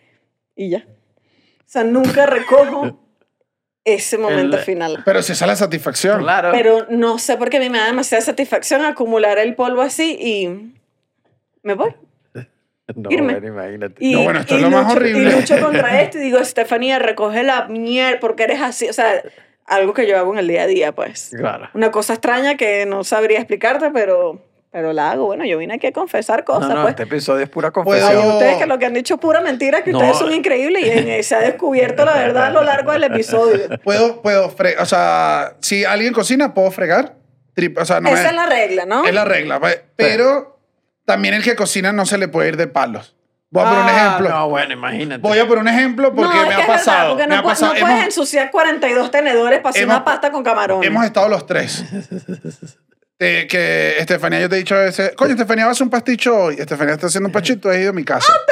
y 0.54 0.68
ya. 0.68 0.84
O 0.86 1.64
sea, 1.72 1.84
nunca 1.84 2.26
recojo 2.26 3.00
ese 3.84 4.18
momento 4.18 4.58
El- 4.58 4.62
final. 4.62 5.02
Pero 5.06 5.22
si 5.22 5.32
esa 5.32 5.46
es 5.46 5.48
la 5.48 5.56
satisfacción. 5.56 6.20
Claro. 6.20 6.50
Pero 6.52 6.86
no 6.90 7.18
sé 7.18 7.38
por 7.38 7.48
qué 7.48 7.56
a 7.56 7.60
mí 7.60 7.70
me 7.70 7.78
da 7.78 7.86
demasiada 7.86 8.22
satisfacción 8.22 8.84
acumular 8.84 9.38
el 9.38 9.54
polvo 9.54 9.80
así 9.80 10.18
y 10.20 10.74
me 11.62 11.72
voy. 11.74 11.94
no, 12.96 13.10
irme. 13.10 13.32
bueno, 13.34 13.48
imagínate. 13.48 13.94
Y, 13.98 14.14
No, 14.14 14.22
bueno, 14.24 14.40
esto 14.40 14.54
y 14.54 14.56
es 14.58 14.62
lo 14.62 14.70
más 14.70 14.84
lucho- 14.84 14.96
horrible. 14.96 15.22
Y 15.30 15.32
lucho 15.32 15.60
contra 15.60 16.00
esto 16.02 16.18
y 16.18 16.20
digo, 16.22 16.38
Estefanía, 16.38 16.98
recoge 16.98 17.42
la 17.42 17.66
mierda 17.68 18.20
porque 18.20 18.44
eres 18.44 18.60
así. 18.60 18.88
O 18.88 18.92
sea, 18.92 19.22
algo 19.66 19.94
que 19.94 20.06
yo 20.06 20.18
hago 20.18 20.32
en 20.32 20.38
el 20.40 20.48
día 20.48 20.62
a 20.62 20.66
día, 20.66 20.92
pues. 20.92 21.30
Claro. 21.36 21.68
Una 21.74 21.90
cosa 21.90 22.14
extraña 22.14 22.56
que 22.56 22.86
no 22.86 23.04
sabría 23.04 23.38
explicarte, 23.38 23.90
pero, 23.92 24.44
pero 24.72 24.92
la 24.92 25.12
hago. 25.12 25.26
Bueno, 25.26 25.44
yo 25.44 25.58
vine 25.58 25.74
aquí 25.74 25.86
a 25.86 25.92
confesar 25.92 26.40
No, 26.40 26.44
cosas, 26.44 26.70
no, 26.74 26.82
pues. 26.82 26.90
este 26.90 27.02
episodio 27.04 27.44
es 27.44 27.50
pura 27.50 27.70
Puedo- 27.70 27.84
confesión. 28.00 28.22
Ay, 28.24 28.28
ustedes 28.32 28.56
que 28.56 28.66
lo 28.66 28.78
que 28.78 28.86
han 28.86 28.94
dicho 28.94 29.14
es 29.14 29.20
pura 29.20 29.40
mentira, 29.40 29.82
que 29.84 29.92
No. 29.92 29.98
ustedes 29.98 30.18
son 30.18 30.32
increíbles 30.32 30.84
y 30.86 30.90
en- 30.90 31.22
se 31.24 31.34
ha 31.36 31.40
descubierto 31.40 32.04
la 32.04 32.14
verdad 32.14 32.46
a 32.46 32.50
lo 32.50 32.62
largo 32.64 32.90
del 32.92 33.04
episodio. 33.04 33.60
Puedo, 33.84 34.20
puedo 34.22 34.50
fregar. 34.50 34.82
O 34.82 34.86
sea, 34.86 35.54
si 35.60 35.84
alguien 35.84 36.12
cocina, 36.12 36.52
puedo 36.52 36.70
fregar. 36.70 37.14
O 37.78 37.84
sea, 37.84 38.00
no 38.00 38.08
Esa 38.08 38.22
es, 38.22 38.26
es 38.30 38.34
la 38.34 38.46
regla, 38.46 38.86
¿no? 38.86 39.04
es 39.04 39.12
la 39.14 39.24
regla. 39.24 39.60
pues. 39.60 39.82
Pero 39.94 40.59
también 41.10 41.34
el 41.34 41.42
que 41.42 41.56
cocina 41.56 41.92
no 41.92 42.06
se 42.06 42.18
le 42.18 42.28
puede 42.28 42.48
ir 42.50 42.56
de 42.56 42.66
palos. 42.66 43.14
Voy 43.50 43.64
a 43.64 43.66
poner 43.68 43.82
un 43.82 43.88
Ah, 43.90 43.96
ejemplo. 44.06 44.28
No, 44.28 44.48
bueno, 44.48 44.72
imagínate. 44.74 45.20
Voy 45.22 45.38
a 45.38 45.42
poner 45.46 45.58
un 45.58 45.68
ejemplo 45.68 46.14
porque 46.14 46.34
no, 46.34 46.42
es 46.42 46.48
me 46.48 46.54
que 46.54 46.54
ha 46.54 46.60
es 46.60 46.66
verdad, 46.68 46.84
pasado. 46.84 47.08
porque 47.10 47.26
me 47.26 47.34
no, 47.34 47.40
ha 47.40 47.42
pu- 47.42 47.46
pasado. 47.48 47.74
no 47.74 47.80
puedes 47.80 47.94
Hemos- 47.96 48.04
ensuciar 48.06 48.50
42 48.52 49.10
tenedores 49.10 49.58
para 49.60 49.70
hacer 49.70 49.82
hemos- 49.82 49.96
una 49.96 50.04
pasta 50.04 50.30
con 50.30 50.44
camarones. 50.44 50.86
Hemos 50.86 51.04
estado 51.04 51.28
los 51.28 51.46
tres. 51.46 51.84
Eh, 53.18 53.46
que 53.50 53.96
Estefanía, 53.98 54.40
yo 54.40 54.48
te 54.48 54.54
he 54.54 54.58
dicho 54.58 54.74
a 54.76 54.78
veces, 54.80 55.12
coño, 55.16 55.32
Estefanía 55.32 55.64
va 55.64 55.70
a 55.70 55.72
hacer 55.72 55.82
un 55.84 55.90
pasticho 55.90 56.34
hoy. 56.36 56.54
Estefanía 56.58 56.94
está 56.94 57.08
haciendo 57.08 57.26
un 57.26 57.32
pachito, 57.32 57.70
he 57.72 57.80
ido 57.80 57.90
a 57.90 57.92
mi 57.92 58.04
casa. 58.04 58.32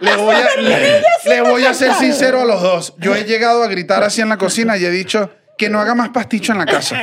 Le 0.00 0.16
voy, 0.16 0.34
a, 0.34 0.56
le, 0.60 1.02
le 1.26 1.40
voy 1.42 1.64
a 1.66 1.74
ser 1.74 1.92
sincero 1.92 2.40
a 2.40 2.44
los 2.46 2.62
dos. 2.62 2.94
Yo 2.98 3.14
he 3.14 3.24
llegado 3.24 3.62
a 3.62 3.68
gritar 3.68 4.02
así 4.02 4.22
en 4.22 4.30
la 4.30 4.38
cocina 4.38 4.78
y 4.78 4.84
he 4.86 4.90
dicho 4.90 5.30
que 5.60 5.68
no 5.68 5.78
haga 5.78 5.94
más 5.94 6.08
pasticho 6.08 6.52
en 6.52 6.58
la 6.58 6.64
casa. 6.64 6.96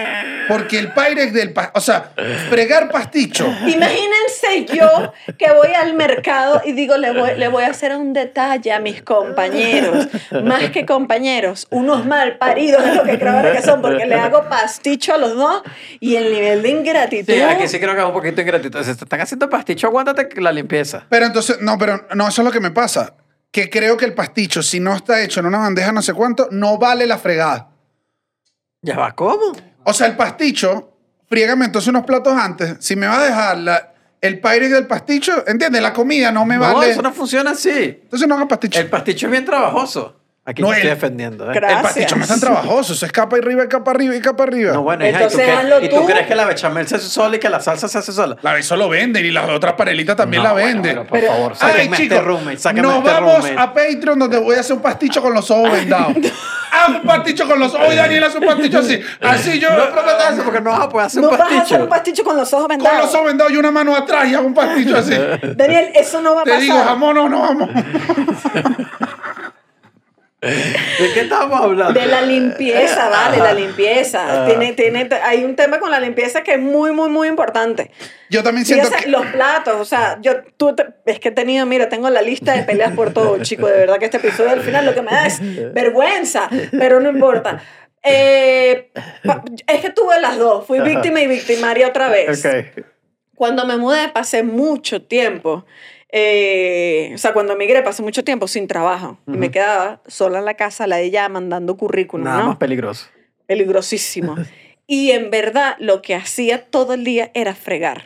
Porque 0.47 0.79
el 0.79 0.91
Pyrex 0.91 1.31
del... 1.31 1.53
pa- 1.53 1.71
o 1.75 1.79
sea, 1.81 2.09
fregar 2.49 2.89
pasticho. 2.89 3.45
Imagínense 3.67 4.65
yo 4.73 5.13
que 5.37 5.51
voy 5.51 5.73
al 5.75 5.93
mercado 5.93 6.61
y 6.65 6.71
digo, 6.71 6.97
le 6.97 7.11
voy, 7.11 7.35
le 7.37 7.49
voy 7.49 7.65
a 7.65 7.67
hacer 7.67 7.95
un 7.95 8.13
detalle 8.13 8.71
a 8.73 8.79
mis 8.79 9.03
compañeros. 9.03 10.07
Más 10.43 10.71
que 10.71 10.87
compañeros, 10.87 11.67
unos 11.69 12.05
mal 12.07 12.39
paridos 12.39 12.83
es 12.83 12.95
lo 12.95 13.03
que 13.03 13.19
creo 13.19 13.33
ahora 13.37 13.51
que 13.51 13.61
son, 13.61 13.79
porque 13.81 14.07
le 14.07 14.15
hago 14.15 14.49
pasticho 14.49 15.13
a 15.13 15.17
los 15.19 15.35
dos 15.35 15.61
y 15.99 16.15
el 16.15 16.31
nivel 16.31 16.63
de 16.63 16.69
ingratitud. 16.69 17.33
Sí, 17.33 17.39
aquí 17.41 17.67
sí 17.67 17.79
creo 17.79 17.93
que 17.93 17.99
es 18.01 18.07
un 18.07 18.13
poquito 18.13 18.41
ingratitud. 18.41 18.79
Si 18.83 18.95
te 18.95 19.03
están 19.03 19.21
haciendo 19.21 19.49
pasticho, 19.51 19.85
aguántate 19.85 20.29
la 20.41 20.51
limpieza. 20.51 21.05
Pero 21.09 21.27
entonces, 21.27 21.59
no, 21.61 21.77
pero 21.77 22.07
no, 22.15 22.27
eso 22.29 22.41
es 22.41 22.45
lo 22.45 22.51
que 22.51 22.59
me 22.59 22.71
pasa. 22.71 23.13
Que 23.51 23.69
creo 23.69 23.97
que 23.97 24.05
el 24.05 24.13
pasticho, 24.13 24.63
si 24.63 24.79
no 24.79 24.95
está 24.95 25.21
hecho 25.21 25.41
en 25.41 25.45
una 25.45 25.59
bandeja 25.59 25.91
no 25.91 26.01
sé 26.01 26.13
cuánto, 26.13 26.47
no 26.51 26.77
vale 26.79 27.05
la 27.05 27.17
fregada. 27.17 27.69
Ya 28.81 28.97
va, 28.97 29.13
¿cómo? 29.13 29.53
O 29.83 29.93
sea, 29.93 30.07
el 30.07 30.15
pasticho, 30.15 30.91
friégame 31.29 31.65
entonces 31.65 31.87
unos 31.89 32.05
platos 32.05 32.33
antes. 32.33 32.75
Si 32.79 32.95
me 32.95 33.07
va 33.07 33.19
a 33.19 33.23
dejar 33.25 33.57
la- 33.57 33.93
el 34.21 34.39
Pyrex 34.39 34.71
del 34.71 34.87
pasticho, 34.87 35.47
¿entiendes? 35.47 35.81
La 35.81 35.93
comida 35.93 36.31
no 36.31 36.45
me 36.45 36.55
No, 36.55 36.61
vale. 36.75 36.91
eso 36.91 37.01
no 37.01 37.13
funciona 37.13 37.51
así. 37.51 37.69
Entonces 38.03 38.27
no 38.27 38.35
haga 38.35 38.47
pasticho. 38.47 38.79
El 38.79 38.89
pasticho 38.89 39.27
es 39.27 39.31
bien 39.31 39.45
trabajoso. 39.45 40.15
Aquí 40.49 40.61
No, 40.61 40.69
te 40.69 40.75
estoy 40.75 40.89
defendiendo. 40.91 41.43
¿eh? 41.51 41.53
Gracias. 41.53 41.77
El 41.79 41.83
pasticho 41.83 42.15
no 42.15 42.21
es 42.23 42.29
tan 42.29 42.39
trabajoso. 42.39 42.93
Eso 42.93 43.05
es 43.05 43.11
capa 43.11 43.35
arriba 43.35 43.67
capa 43.67 43.91
arriba 43.91 44.15
y 44.15 44.21
capa 44.21 44.43
arriba. 44.43 44.71
No, 44.71 44.81
bueno, 44.81 45.05
hija, 45.05 45.09
¿y, 45.09 45.11
tú 45.19 45.23
Entonces, 45.25 45.45
qué- 45.45 45.51
hazlo 45.51 45.81
¿y 45.83 45.89
tú 45.89 45.95
tú. 45.97 46.05
crees 46.05 46.25
que 46.25 46.35
la 46.35 46.45
bechamel 46.45 46.87
se 46.87 46.95
hace 46.95 47.09
sola 47.09 47.35
y 47.35 47.39
que 47.39 47.49
la 47.49 47.59
salsa 47.59 47.89
se 47.89 47.97
hace 47.97 48.13
sola? 48.13 48.37
La 48.41 48.57
eso 48.57 48.77
lo 48.77 48.87
venden 48.87 49.25
y 49.25 49.31
las 49.31 49.49
otras 49.49 49.73
parelitas 49.73 50.15
también 50.15 50.41
No, 50.43 50.47
la 50.47 50.53
bueno, 50.53 50.67
venden. 50.67 50.91
pero 50.95 51.05
por 51.07 51.19
Pero- 51.19 51.31
favor, 51.33 51.51
Ay, 51.51 51.57
sáquenme 51.59 51.95
a 51.95 51.99
chicos, 51.99 52.17
este 52.17 52.27
roommate, 52.27 52.57
sáquenme 52.59 52.87
a 52.87 52.91
nos 52.91 52.97
este 52.99 53.11
vamos 53.11 53.33
roommate. 53.49 53.59
a 53.61 53.73
Patreon 53.73 54.19
donde 54.19 54.37
voy 54.37 54.55
a 54.55 54.59
hacer 54.61 54.75
un 54.77 54.81
pasticho 54.81 55.21
con 55.21 55.33
los 55.33 55.51
ojos 55.51 55.69
vendados. 55.69 56.13
Haz 56.71 56.89
un 56.89 57.01
pasticho 57.01 57.47
con 57.47 57.59
los 57.59 57.73
ojos. 57.73 57.87
Hoy 57.89 57.95
Daniel 57.95 58.23
hace 58.25 58.37
un 58.37 58.45
pasticho 58.45 58.79
así. 58.79 58.99
Así 59.21 59.57
yo. 59.59 59.69
No 59.75 59.89
prometas 59.91 60.33
eso 60.33 60.43
porque 60.43 60.59
no 60.61 60.69
vas 60.71 60.81
a 60.81 60.89
poder 60.89 61.07
hacer 61.07 61.21
no 61.21 61.29
un 61.29 61.37
vas 61.37 61.41
a 61.41 61.45
hacer 61.45 61.57
pasticho. 61.59 61.83
un 61.83 61.89
pasticho 61.89 62.23
con 62.23 62.37
los 62.37 62.53
ojos 62.53 62.67
con 62.67 62.77
vendados. 62.77 63.01
los 63.05 63.15
ojos 63.15 63.25
vendados 63.27 63.53
y 63.53 63.57
una 63.57 63.71
mano 63.71 63.95
atrás 63.95 64.27
y 64.29 64.35
hago 64.35 64.47
un 64.47 64.53
pasticho 64.53 64.97
así. 64.97 65.13
Daniel, 65.55 65.89
eso 65.95 66.21
no 66.21 66.35
va 66.35 66.41
a 66.41 66.43
Te 66.43 66.51
pasar. 66.51 66.61
digo, 66.63 66.83
jamón 66.83 67.17
o 67.17 67.29
no 67.29 67.41
jamón. 67.47 67.71
¿De 70.39 71.13
qué 71.15 71.21
estamos 71.21 71.59
hablando? 71.59 71.99
De 71.99 72.05
la 72.05 72.21
limpieza, 72.21 73.09
vale, 73.09 73.37
la 73.37 73.53
limpieza. 73.53 74.45
Tiene, 74.45 74.73
tiene, 74.73 75.09
hay 75.23 75.43
un 75.43 75.55
tema 75.55 75.79
con 75.79 75.89
la 75.89 75.99
limpieza 75.99 76.43
que 76.43 76.53
es 76.53 76.59
muy, 76.59 76.91
muy, 76.91 77.09
muy 77.09 77.27
importante. 77.27 77.89
Yo 78.29 78.43
también 78.43 78.63
siento 78.65 78.89
que... 78.91 79.09
los 79.09 79.25
platos, 79.27 79.75
o 79.81 79.85
sea, 79.85 80.19
yo, 80.21 80.33
tú, 80.57 80.75
te- 80.75 80.85
es 81.07 81.19
que 81.19 81.29
he 81.29 81.31
tenido, 81.31 81.65
mira, 81.65 81.89
tengo 81.89 82.09
la 82.11 82.21
lista 82.21 82.53
de 82.53 82.63
peleas 82.63 82.91
por 82.93 83.13
todo, 83.13 83.37
chico, 83.41 83.65
de 83.65 83.79
verdad 83.79 83.97
que 83.97 84.05
este 84.05 84.17
episodio 84.17 84.51
al 84.51 84.61
final 84.61 84.85
lo 84.85 84.93
que 84.93 85.01
me 85.01 85.11
da 85.11 85.25
es 85.25 85.39
vergüenza, 85.73 86.49
pero 86.71 86.99
no 86.99 87.09
importa. 87.09 87.63
Eh, 88.03 88.91
es 89.67 89.81
que 89.81 89.89
tuve 89.89 90.19
las 90.21 90.37
dos, 90.37 90.67
fui 90.67 90.79
víctima 90.81 91.19
y 91.19 91.27
victimaria 91.27 91.87
otra 91.87 92.09
vez. 92.09 92.45
Ok. 92.45 92.85
Cuando 93.35 93.65
me 93.65 93.77
mudé 93.77 94.09
pasé 94.09 94.43
mucho 94.43 95.01
tiempo, 95.01 95.65
eh, 96.09 97.11
o 97.13 97.17
sea, 97.17 97.33
cuando 97.33 97.53
emigré 97.53 97.81
pasé 97.83 98.01
mucho 98.01 98.23
tiempo 98.23 98.47
sin 98.47 98.67
trabajo 98.67 99.17
y 99.27 99.31
me 99.31 99.51
quedaba 99.51 100.01
sola 100.07 100.39
en 100.39 100.45
la 100.45 100.53
casa, 100.55 100.87
la 100.87 100.97
de 100.97 101.03
ella 101.05 101.27
mandando 101.29 101.75
currículum, 101.77 102.23
Nada 102.25 102.39
¿no? 102.41 102.47
más 102.47 102.57
peligroso. 102.57 103.07
peligrosísimo. 103.45 104.35
Y 104.89 105.11
en 105.11 105.29
verdad 105.31 105.75
lo 105.79 106.01
que 106.01 106.15
hacía 106.15 106.63
todo 106.63 106.93
el 106.93 107.03
día 107.03 107.29
era 107.33 107.53
fregar. 107.53 108.05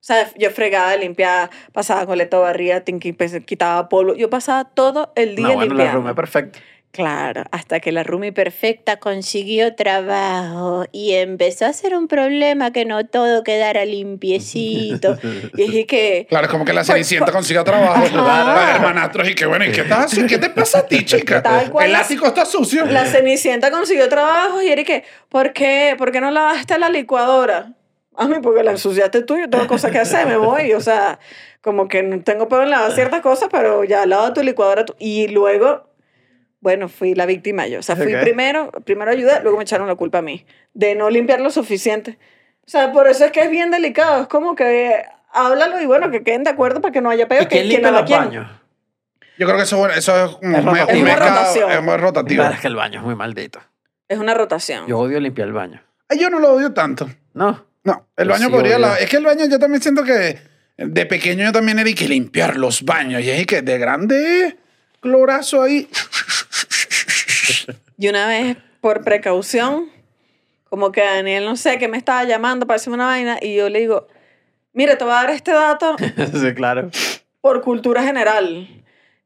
O 0.00 0.04
sea, 0.06 0.28
yo 0.36 0.50
fregaba, 0.50 0.96
limpiaba, 0.96 1.50
pasaba 1.72 2.04
coleta 2.04 2.36
barría, 2.40 2.82
pues, 3.16 3.40
quitaba 3.44 3.88
polvo. 3.88 4.16
Yo 4.16 4.28
pasaba 4.28 4.64
todo 4.64 5.12
el 5.14 5.36
día 5.36 5.46
No, 5.50 5.54
bueno, 5.54 5.74
la 5.74 5.84
limpiando. 5.84 5.98
room 6.00 6.08
es 6.08 6.14
perfecta. 6.16 6.58
Claro, 6.96 7.44
hasta 7.50 7.78
que 7.80 7.92
la 7.92 8.04
Rumi 8.04 8.30
perfecta 8.30 8.96
consiguió 8.98 9.74
trabajo 9.74 10.86
y 10.92 11.12
empezó 11.12 11.66
a 11.66 11.72
ser 11.74 11.94
un 11.94 12.08
problema 12.08 12.72
que 12.72 12.86
no 12.86 13.04
todo 13.06 13.44
quedara 13.44 13.84
limpiecito. 13.84 15.18
y 15.54 15.62
dije 15.62 15.86
que... 15.86 16.26
Claro, 16.28 16.46
es 16.46 16.50
como 16.50 16.64
que 16.64 16.72
la 16.72 16.80
Pues, 16.80 16.86
Cenicienta 16.86 17.26
pues, 17.26 17.34
consiga 17.36 17.64
trabajo 17.64 18.02
para 18.16 18.76
hermanastros 18.76 19.28
y 19.28 19.34
que 19.34 19.44
bueno, 19.44 19.66
¿y 19.66 19.72
qué 19.72 19.82
estás 19.82 20.06
haciendo? 20.06 20.28
¿Qué 20.30 20.38
te 20.38 20.48
pasa 20.48 20.78
a 20.78 20.86
ti, 20.86 21.04
chica? 21.04 21.42
Tal 21.42 21.70
cual 21.70 21.86
El 21.86 21.92
la- 21.92 22.00
ático 22.00 22.26
está 22.26 22.46
sucio. 22.46 22.86
La 22.86 23.04
Cenicienta 23.04 23.70
consiguió 23.70 24.08
trabajo 24.08 24.62
y 24.62 24.68
Eric, 24.68 25.04
¿por 25.28 25.52
qué, 25.52 25.94
¿por 25.98 26.12
qué 26.12 26.20
no 26.22 26.30
lavaste 26.30 26.78
la 26.78 26.88
licuadora? 26.88 27.72
A 28.16 28.26
mí, 28.26 28.36
porque 28.42 28.62
la 28.62 28.70
ensuciaste 28.70 29.20
tú, 29.22 29.36
yo 29.38 29.50
tengo 29.50 29.66
cosas 29.66 29.90
que 29.92 29.98
hacer, 29.98 30.26
me 30.26 30.38
voy. 30.38 30.72
O 30.72 30.80
sea, 30.80 31.18
como 31.60 31.86
que 31.88 32.02
no 32.02 32.22
tengo 32.22 32.48
peor 32.48 32.62
en 32.62 32.70
lavar 32.70 32.92
ciertas 32.92 33.20
cosas, 33.20 33.50
pero 33.52 33.84
ya 33.84 34.06
lava 34.06 34.32
tu 34.32 34.42
licuadora. 34.42 34.86
tú. 34.86 34.94
Y 34.98 35.28
luego, 35.28 35.85
bueno, 36.60 36.88
fui 36.88 37.14
la 37.14 37.26
víctima 37.26 37.66
yo. 37.66 37.78
O 37.80 37.82
sea, 37.82 37.96
fui 37.96 38.14
Ok. 38.14 38.20
primero, 38.22 38.70
primero 38.84 39.10
ayudé, 39.10 39.40
luego 39.42 39.56
me 39.58 39.62
echaron 39.64 39.86
la 39.86 39.94
culpa 39.94 40.18
a 40.18 40.22
mí, 40.22 40.44
de 40.74 40.94
no 40.94 41.10
limpiar 41.10 41.40
lo 41.40 41.50
suficiente. 41.50 42.18
O 42.66 42.68
sea, 42.68 42.92
por 42.92 43.06
eso 43.08 43.24
es 43.24 43.30
que 43.32 43.40
es 43.42 43.50
bien 43.50 43.70
delicado. 43.70 44.22
Es 44.22 44.28
como 44.28 44.54
que 44.56 45.02
háblalo 45.32 45.80
y 45.80 45.86
bueno, 45.86 46.10
que 46.10 46.22
queden 46.24 46.42
de 46.44 46.50
acuerdo 46.50 46.80
para 46.80 46.92
que 46.92 47.00
no 47.00 47.10
haya 47.10 47.28
peor. 47.28 47.44
¿Y 47.44 47.46
quién 47.46 47.68
limpia 47.68 47.90
los 47.90 48.10
baños? 48.10 48.46
Yo 49.38 49.46
creo 49.46 49.58
que 49.58 49.64
eso, 49.64 49.88
eso 49.90 50.24
es 50.24 50.30
como 50.36 50.56
Es 50.56 50.62
un, 50.64 50.68
un 50.70 50.76
Es 50.78 51.02
una 51.02 51.16
rotación. 51.16 51.70
es 51.70 51.82
muy 51.82 51.96
rotativo. 51.98 52.40
Claro, 52.42 52.54
es 52.54 52.60
que 52.60 52.66
el 52.68 52.74
baño 52.76 53.00
es 53.00 53.04
muy 53.04 53.14
maldito. 53.14 53.60
Es 54.08 54.18
una 54.18 54.34
rotación. 54.34 54.86
Yo 54.86 54.98
odio 54.98 55.20
limpiar 55.20 55.48
el 55.48 55.52
baño. 55.54 55.82
Ay, 56.08 56.18
Yo 56.18 56.30
no 56.30 56.38
lo 56.40 56.52
odio 56.54 56.72
tanto. 56.72 57.08
No. 57.34 57.66
No, 57.84 58.06
el 58.16 58.26
Yo 58.28 58.32
baño 58.32 58.46
sí 58.46 58.50
podría... 58.52 58.78
la- 58.78 58.96
es 58.98 59.08
que 59.10 59.16
el 59.18 59.24
baño 59.24 59.44
yo 59.46 59.58
también 59.58 59.82
siento 59.82 60.02
que 60.04 60.38
de 60.78 61.06
pequeño 61.06 61.44
yo 61.44 61.52
también 61.52 61.78
era 61.78 61.88
y 61.90 61.94
que 61.94 62.08
limpiar 62.08 62.56
los 62.56 62.82
baños. 62.84 63.22
Y 63.22 63.30
es 63.30 63.46
que 63.46 63.60
de 63.62 63.78
grande 63.78 64.56
clorazo 65.00 65.62
ahí. 65.62 65.88
Y 67.98 68.08
una 68.08 68.26
vez, 68.26 68.56
por 68.80 69.02
precaución, 69.02 69.88
como 70.68 70.92
que 70.92 71.00
Daniel, 71.02 71.44
no 71.44 71.56
sé, 71.56 71.78
que 71.78 71.88
me 71.88 71.96
estaba 71.96 72.24
llamando 72.24 72.66
para 72.66 72.76
hacerme 72.76 72.94
una 72.96 73.06
vaina, 73.06 73.38
y 73.40 73.54
yo 73.56 73.68
le 73.68 73.80
digo, 73.80 74.06
mire, 74.72 74.96
te 74.96 75.04
voy 75.04 75.12
a 75.12 75.16
dar 75.16 75.30
este 75.30 75.52
dato 75.52 75.96
sí, 76.40 76.54
claro. 76.54 76.90
por 77.40 77.62
cultura 77.62 78.02
general. 78.02 78.68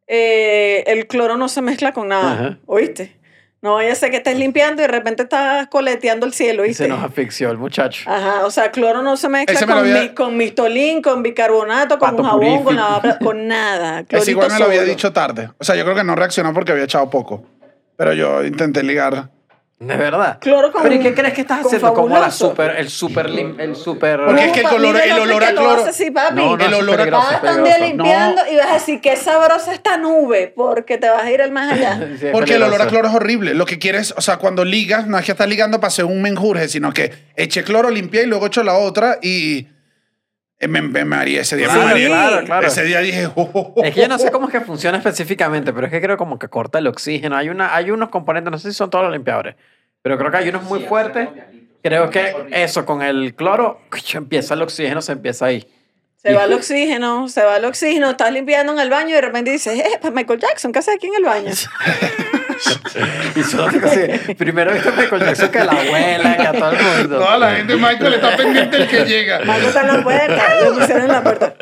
Eh, 0.06 0.82
el 0.86 1.06
cloro 1.06 1.36
no 1.36 1.48
se 1.48 1.62
mezcla 1.62 1.92
con 1.92 2.08
nada, 2.08 2.32
Ajá. 2.32 2.58
¿oíste? 2.66 3.16
No 3.62 3.74
vaya 3.74 3.92
a 3.92 3.94
ser 3.94 4.10
que 4.10 4.16
estés 4.16 4.38
limpiando 4.38 4.80
y 4.80 4.86
de 4.86 4.88
repente 4.90 5.22
estás 5.22 5.68
coleteando 5.68 6.24
el 6.24 6.32
cielo, 6.32 6.64
Y 6.64 6.68
¿oíste? 6.68 6.84
se 6.84 6.88
nos 6.88 7.04
asfixió 7.04 7.50
el 7.50 7.58
muchacho. 7.58 8.08
Ajá, 8.10 8.46
o 8.46 8.50
sea, 8.50 8.70
cloro 8.72 9.02
no 9.02 9.16
se 9.18 9.28
mezcla 9.28 9.60
me 9.60 9.66
con, 9.66 9.76
había- 9.78 10.00
mi- 10.02 10.08
con 10.14 10.36
mistolín, 10.36 11.02
con 11.02 11.22
bicarbonato, 11.22 11.98
con 11.98 12.10
Pato 12.10 12.22
un 12.22 12.28
jabón, 12.28 12.64
con, 12.64 12.76
lavapla- 12.76 13.18
con 13.22 13.46
nada. 13.48 14.04
Es 14.08 14.26
igual 14.28 14.50
me 14.50 14.58
lo 14.58 14.64
había 14.64 14.80
solo. 14.80 14.90
dicho 14.90 15.12
tarde. 15.12 15.50
O 15.58 15.64
sea, 15.64 15.76
yo 15.76 15.84
creo 15.84 15.94
que 15.94 16.04
no 16.04 16.16
reaccionó 16.16 16.54
porque 16.54 16.72
había 16.72 16.84
echado 16.84 17.08
poco. 17.10 17.44
Pero 18.01 18.14
yo 18.14 18.42
intenté 18.44 18.82
ligar. 18.82 19.28
De 19.78 19.94
verdad. 19.94 20.38
Cloro 20.40 20.72
con- 20.72 20.82
¿Pero 20.84 20.94
y 20.94 21.01
qué 21.01 21.12
crees 21.14 21.34
que 21.34 21.42
estás 21.42 21.59
con 21.59 21.66
haciendo? 21.66 21.92
Como 21.92 22.09
la 22.09 22.14
fabuloso. 22.30 22.48
super, 22.48 22.70
el 22.78 22.88
super, 22.88 23.28
lim- 23.28 23.61
el 23.61 23.76
super... 23.76 24.20
Porque 24.24 24.44
es 24.46 24.53
que 24.53 24.59
el 24.61 24.64
Papi, 24.64 24.76
color- 24.76 24.96
el 25.05 25.12
olor 25.18 25.42
a 25.44 25.46
que 25.48 25.53
lo 25.53 25.61
cloro- 25.61 25.84
así, 25.86 26.11
papi. 26.11 26.34
No, 26.34 26.57
no, 26.57 26.64
el 26.64 26.72
es 26.72 26.78
olor 26.78 26.94
a- 26.94 26.96
peligroso, 27.05 27.24
Vas 27.26 27.32
a 27.32 27.36
estar 27.36 27.59
un 27.59 27.64
día 27.64 27.74
peligroso. 27.74 28.05
limpiando 28.05 28.42
No. 28.44 28.53
y 28.53 28.57
vas 28.57 28.70
a 28.70 28.72
decir 28.74 29.01
qué 29.03 29.16
sabrosa 29.16 29.74
esta 29.74 29.98
nube, 29.98 30.51
porque 30.57 30.96
te 30.96 31.11
vas 31.11 31.22
a 31.24 31.30
ir 31.30 31.42
al 31.42 31.53
más 31.53 31.72
allá. 31.74 31.98
Sí, 32.18 32.26
es 32.26 32.32
Porque 32.32 32.55
el 32.55 32.62
olor 32.62 32.80
a 32.80 32.84
peligroso. 32.84 32.88
cloro 32.90 33.09
es 33.09 33.14
horrible. 33.14 33.53
Lo 33.55 33.66
que 33.66 33.78
quieres, 33.78 34.14
o 34.16 34.22
sea, 34.22 34.38
cuando 34.38 34.64
ligas, 34.64 35.07
no 35.07 35.18
es 35.18 35.26
que 35.26 35.32
estás 35.32 35.48
ligando 35.48 35.78
para 35.78 35.88
hacer 35.88 36.07
un 36.07 36.22
menjurje, 36.22 36.68
sino 36.68 36.92
que 36.94 37.12
eché 37.36 37.62
cloro, 37.64 37.90
limpié 37.90 38.22
y 38.22 38.26
luego 38.26 38.46
echo 38.46 38.62
la 38.62 38.74
otra 38.78 39.18
y 39.20 39.66
me, 40.68 40.82
me 40.82 41.04
mareé 41.04 41.40
ese 41.40 41.56
día. 41.56 41.68
me 41.68 41.72
Claro, 41.74 41.88
mareé. 41.88 42.06
claro, 42.06 42.44
claro. 42.44 42.66
Ese 42.66 42.82
día 42.84 43.00
dije, 43.00 43.26
"Oh, 43.34 43.50
oh, 43.52 43.72
oh". 43.76 43.84
Es 43.84 43.94
que 43.94 44.02
yo 44.02 44.08
no 44.08 44.18
sé 44.18 44.30
cómo 44.30 44.46
es 44.48 44.52
que 44.52 44.61
funciona 44.61 44.98
específicamente, 44.98 45.72
pero 45.72 45.86
es 45.86 45.92
que 45.92 46.00
creo 46.00 46.16
como 46.16 46.38
que 46.38 46.48
corta 46.48 46.78
el 46.78 46.86
oxígeno. 46.86 47.36
Hay, 47.36 47.48
una, 47.48 47.74
hay 47.74 47.90
unos 47.90 48.08
componentes, 48.11 48.50
no 48.50 48.58
sé 48.58 48.70
si 48.70 48.76
son 48.76 48.90
todos 48.90 49.04
los 49.04 49.12
limpiadores, 49.12 49.54
pero 50.02 50.18
creo 50.18 50.30
que 50.30 50.36
hay 50.36 50.48
unos 50.48 50.62
muy 50.64 50.80
fuertes. 50.80 51.28
Creo 51.82 52.11
que 52.11 52.34
eso 52.50 52.84
con 52.84 53.00
el 53.00 53.34
cloro, 53.34 53.80
empieza 54.12 54.52
el 54.54 54.61
oxígeno, 54.62 55.00
se 55.00 55.12
empieza 55.12 55.46
ahí. 55.46 55.66
Se 56.16 56.34
va 56.34 56.44
el 56.44 56.52
oxígeno, 56.52 57.26
se 57.30 57.42
va 57.42 57.56
el 57.56 57.64
oxígeno, 57.64 58.11
estás 58.11 58.30
limpiando 58.30 58.74
en 58.74 58.78
el 58.80 58.90
baño 58.90 59.08
y 59.08 59.12
de 59.12 59.20
repente 59.22 59.50
dices, 59.50 59.78
eh, 59.78 59.98
pues 60.02 60.12
Michael 60.12 60.38
Jackson, 60.40 60.72
¿qué 60.72 60.80
haces 60.80 60.94
aquí 60.96 61.06
en 61.06 61.14
el 61.14 61.24
baño? 61.24 61.50
Y 63.30 63.78
que 63.80 63.88
sí, 63.88 64.34
primero 64.34 64.72
viste 64.72 64.90
Michael 64.90 65.22
Jackson 65.22 65.50
que 65.50 65.58
a 65.58 65.64
la 65.64 65.72
abuela, 65.72 66.36
que 66.36 66.46
a 66.46 66.52
todo 66.52 66.70
el 66.72 66.78
mundo. 66.78 67.18
Toda 67.18 67.38
la 67.38 67.50
gente, 67.56 67.76
Michael, 67.76 68.14
está 68.14 68.36
pendiente 68.36 68.76
del 68.76 68.88
que 68.88 69.04
llega. 69.04 69.38
Michael 69.40 69.64
está 69.64 69.80
en 69.80 69.86
la 69.86 70.02
puerta, 70.02 70.42
lo 70.64 70.74
pusieron 70.74 71.02
en 71.02 71.08
la 71.08 71.22
puerta. 71.22 71.54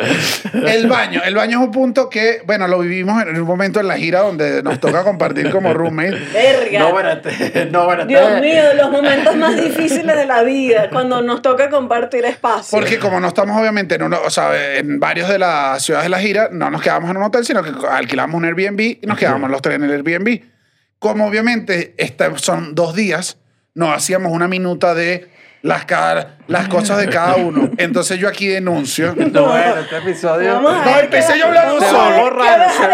El 0.52 0.86
baño. 0.88 1.20
El 1.24 1.34
baño 1.34 1.60
es 1.60 1.66
un 1.66 1.72
punto 1.72 2.08
que, 2.08 2.42
bueno, 2.46 2.66
lo 2.68 2.78
vivimos 2.80 3.22
en 3.22 3.40
un 3.40 3.46
momento 3.46 3.80
en 3.80 3.88
la 3.88 3.96
gira 3.96 4.20
donde 4.20 4.62
nos 4.62 4.80
toca 4.80 5.04
compartir 5.04 5.50
como 5.50 5.72
roommate. 5.74 6.18
Verga. 6.32 6.78
No, 6.78 6.88
espérate, 6.88 7.66
no, 7.70 7.82
espérate. 7.82 8.08
Dios 8.08 8.40
mío, 8.40 8.62
los 8.74 8.90
momentos 8.90 9.36
más 9.36 9.56
difíciles 9.56 10.16
de 10.16 10.26
la 10.26 10.42
vida, 10.42 10.88
cuando 10.90 11.22
nos 11.22 11.42
toca 11.42 11.70
compartir 11.70 12.24
espacio. 12.24 12.78
Porque 12.78 12.98
como 12.98 13.20
no 13.20 13.28
estamos 13.28 13.58
obviamente 13.60 13.96
en 13.96 14.02
uno, 14.02 14.18
o 14.24 14.30
sea, 14.30 14.76
en 14.76 14.98
varios 14.98 15.28
de 15.28 15.38
las 15.38 15.82
ciudades 15.82 16.06
de 16.06 16.10
la 16.10 16.18
gira, 16.18 16.48
no 16.50 16.70
nos 16.70 16.82
quedamos 16.82 17.10
en 17.10 17.16
un 17.18 17.24
hotel, 17.24 17.44
sino 17.44 17.62
que 17.62 17.72
alquilamos 17.88 18.36
un 18.36 18.44
Airbnb 18.44 18.80
y 18.80 19.00
nos 19.06 19.18
quedamos 19.18 19.50
los 19.50 19.62
tres 19.62 19.76
en 19.76 19.84
el 19.84 19.92
Airbnb. 19.92 20.57
Como 20.98 21.26
obviamente 21.26 21.94
esta- 21.98 22.36
son 22.38 22.74
dos 22.74 22.94
días, 22.94 23.38
nos 23.74 23.94
hacíamos 23.96 24.32
una 24.32 24.48
minuta 24.48 24.94
de 24.94 25.28
las, 25.62 25.84
cada- 25.84 26.38
las 26.46 26.68
cosas 26.68 26.98
de 26.98 27.08
cada 27.08 27.36
uno. 27.36 27.70
Entonces 27.78 28.18
yo 28.18 28.28
aquí 28.28 28.46
denuncio. 28.48 29.14
No, 29.32 29.46
bueno, 29.46 29.76
este 29.78 29.96
episodio. 29.98 30.60
No, 30.60 30.84
ver 30.84 31.04
empecé 31.04 31.38
yo 31.38 31.46
hablando 31.46 31.80
solo, 31.80 32.30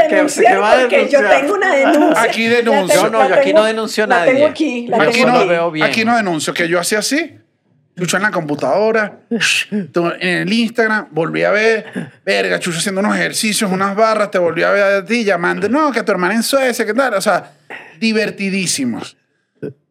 que- 0.09 0.15
denunciar 0.17 0.53
que 0.55 0.59
va 0.59 0.71
a 0.73 0.75
porque 0.81 0.97
denunciar. 0.97 1.23
yo 1.23 1.29
tengo 1.31 1.55
una 1.55 1.75
denuncia. 1.75 2.23
Aquí 2.23 2.49
La 2.49 2.57
denuncio. 2.57 2.95
tengo- 3.01 3.05
No, 3.11 3.11
no, 3.11 3.19
la 3.21 3.29
yo 3.29 3.35
aquí 3.37 3.45
tengo- 3.47 3.59
no 3.61 3.65
denuncio 3.67 4.05
a 4.05 4.07
La 4.07 4.17
nadie. 4.19 4.33
tengo 4.35 4.47
aquí, 4.47 4.87
la 4.89 4.97
Yo 4.99 5.03
Aquí 5.05 5.13
tengo 5.21 5.29
no, 5.33 5.39
aquí. 5.39 5.49
veo 5.49 5.71
bien. 5.71 5.87
aquí 5.87 6.05
no 6.05 6.17
denuncio, 6.17 6.55
que 6.55 6.69
yo 6.69 6.81
hacía 6.81 6.99
así. 6.99 7.39
Chucho 7.97 8.17
en 8.17 8.23
la 8.25 8.31
computadora, 8.33 9.21
en 9.31 10.39
el 10.39 10.53
Instagram, 10.53 11.09
volví 11.13 11.45
a 11.45 11.51
ver, 11.53 12.11
verga, 12.25 12.59
Chucho 12.59 12.79
haciendo 12.79 13.01
unos 13.01 13.15
ejercicios, 13.17 13.71
unas 13.71 13.95
barras, 13.95 14.31
te 14.33 14.39
volví 14.39 14.65
a 14.65 14.71
ver 14.71 14.83
a 14.83 15.05
ti 15.05 15.25
llamando, 15.25 15.69
no, 15.69 15.93
que 15.93 16.03
tu 16.03 16.11
hermana 16.11 16.35
en 16.35 16.43
Suecia, 16.43 16.85
¿qué 16.85 16.93
tal? 16.93 17.15
O 17.15 17.21
sea, 17.21 17.53
divertidísimos. 18.01 19.17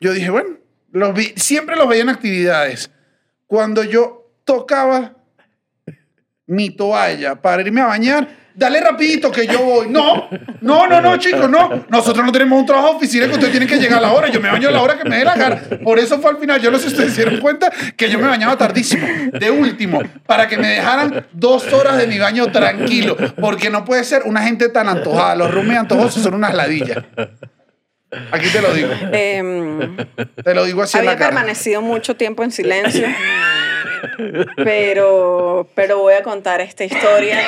Yo 0.02 0.12
dije, 0.12 0.30
bueno, 0.30 0.58
los 0.92 1.14
vi- 1.14 1.34
siempre 1.38 1.76
los 1.78 1.88
veía 1.88 2.04
en 2.04 2.10
actividades. 2.10 2.92
Cuando 3.48 3.84
yo 3.84 4.30
tocaba 4.44 5.16
mi 6.46 6.72
toalla 6.72 7.36
para 7.42 7.62
irme 7.62 7.82
a 7.82 7.86
bañar, 7.86 8.28
dale 8.56 8.82
rapidito 8.82 9.32
que 9.32 9.48
yo 9.48 9.60
voy. 9.60 9.88
No, 9.90 10.30
no, 10.62 10.88
no, 10.88 11.02
no, 11.02 11.18
chicos, 11.18 11.50
no. 11.50 11.86
Nosotros 11.90 12.26
no 12.26 12.32
tenemos 12.32 12.60
un 12.60 12.66
trabajo 12.66 12.90
de 12.92 12.96
oficina 12.96 13.26
que 13.28 13.34
ustedes 13.34 13.52
tienen 13.52 13.68
que 13.70 13.78
llegar 13.78 14.00
a 14.00 14.02
la 14.02 14.12
hora. 14.14 14.30
Yo 14.30 14.40
me 14.40 14.50
baño 14.50 14.70
a 14.70 14.72
la 14.72 14.82
hora 14.82 14.98
que 14.98 15.08
me 15.10 15.18
dé 15.18 15.26
la 15.26 15.36
gana. 15.36 15.62
Por 15.84 16.00
eso 16.00 16.20
fue 16.20 16.32
al 16.32 16.38
final. 16.38 16.62
Yo 16.62 16.72
no 16.72 16.78
sé 16.78 16.88
si 16.88 16.94
ustedes 16.94 17.14
se 17.14 17.24
dieron 17.24 17.40
cuenta 17.42 17.72
que 17.98 18.10
yo 18.10 18.20
me 18.20 18.28
bañaba 18.28 18.58
tardísimo. 18.58 19.08
De 19.32 19.52
último, 19.52 20.02
para 20.26 20.48
que 20.48 20.58
me 20.58 20.68
dejaran 20.68 21.26
dos 21.34 21.72
horas 21.74 21.98
de 21.98 22.08
mi 22.08 22.20
baño 22.20 22.52
tranquilo. 22.52 23.16
Porque 23.40 23.70
no 23.70 23.86
puede 23.86 24.04
ser 24.04 24.24
una 24.26 24.42
gente 24.44 24.70
tan 24.70 24.88
antojada. 24.90 25.36
Los 25.36 25.52
roomies 25.52 25.80
antojosos 25.80 26.22
son 26.24 26.34
unas 26.36 26.54
ladillas. 26.54 27.04
Aquí 28.32 28.48
te 28.50 28.62
lo 28.62 28.72
digo. 28.74 28.90
Em, 29.12 29.98
Te 30.44 30.54
lo 30.54 30.66
digo 30.66 30.84
así 30.84 30.98
en 30.98 31.02
había 31.02 31.12
la 31.14 31.18
cara. 31.18 31.30
permanecido 31.32 31.82
mucho 31.82 32.16
tiempo 32.16 32.44
en 32.44 32.52
silencio, 32.52 33.08
pero, 34.56 35.68
pero 35.76 35.98
voy 36.00 36.14
a 36.14 36.24
contar 36.24 36.62
esta 36.62 36.84
historia 36.84 37.40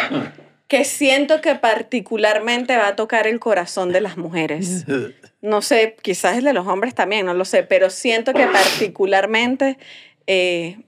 que 0.68 0.84
siento 0.84 1.42
que 1.42 1.56
particularmente 1.56 2.76
va 2.76 2.88
a 2.88 2.96
tocar 2.96 3.28
el 3.28 3.40
corazón 3.40 3.92
de 3.92 4.02
las 4.02 4.18
mujeres. 4.18 4.86
No 5.42 5.62
sé, 5.62 5.96
quizás 6.02 6.38
el 6.38 6.44
de 6.44 6.54
los 6.54 6.66
hombres 6.66 6.96
también, 6.96 7.28
no 7.28 7.36
lo 7.36 7.46
sé, 7.46 7.62
pero 7.62 7.92
siento 7.92 8.34
que 8.34 8.48
particularmente 8.48 9.78
eh, 10.26 10.80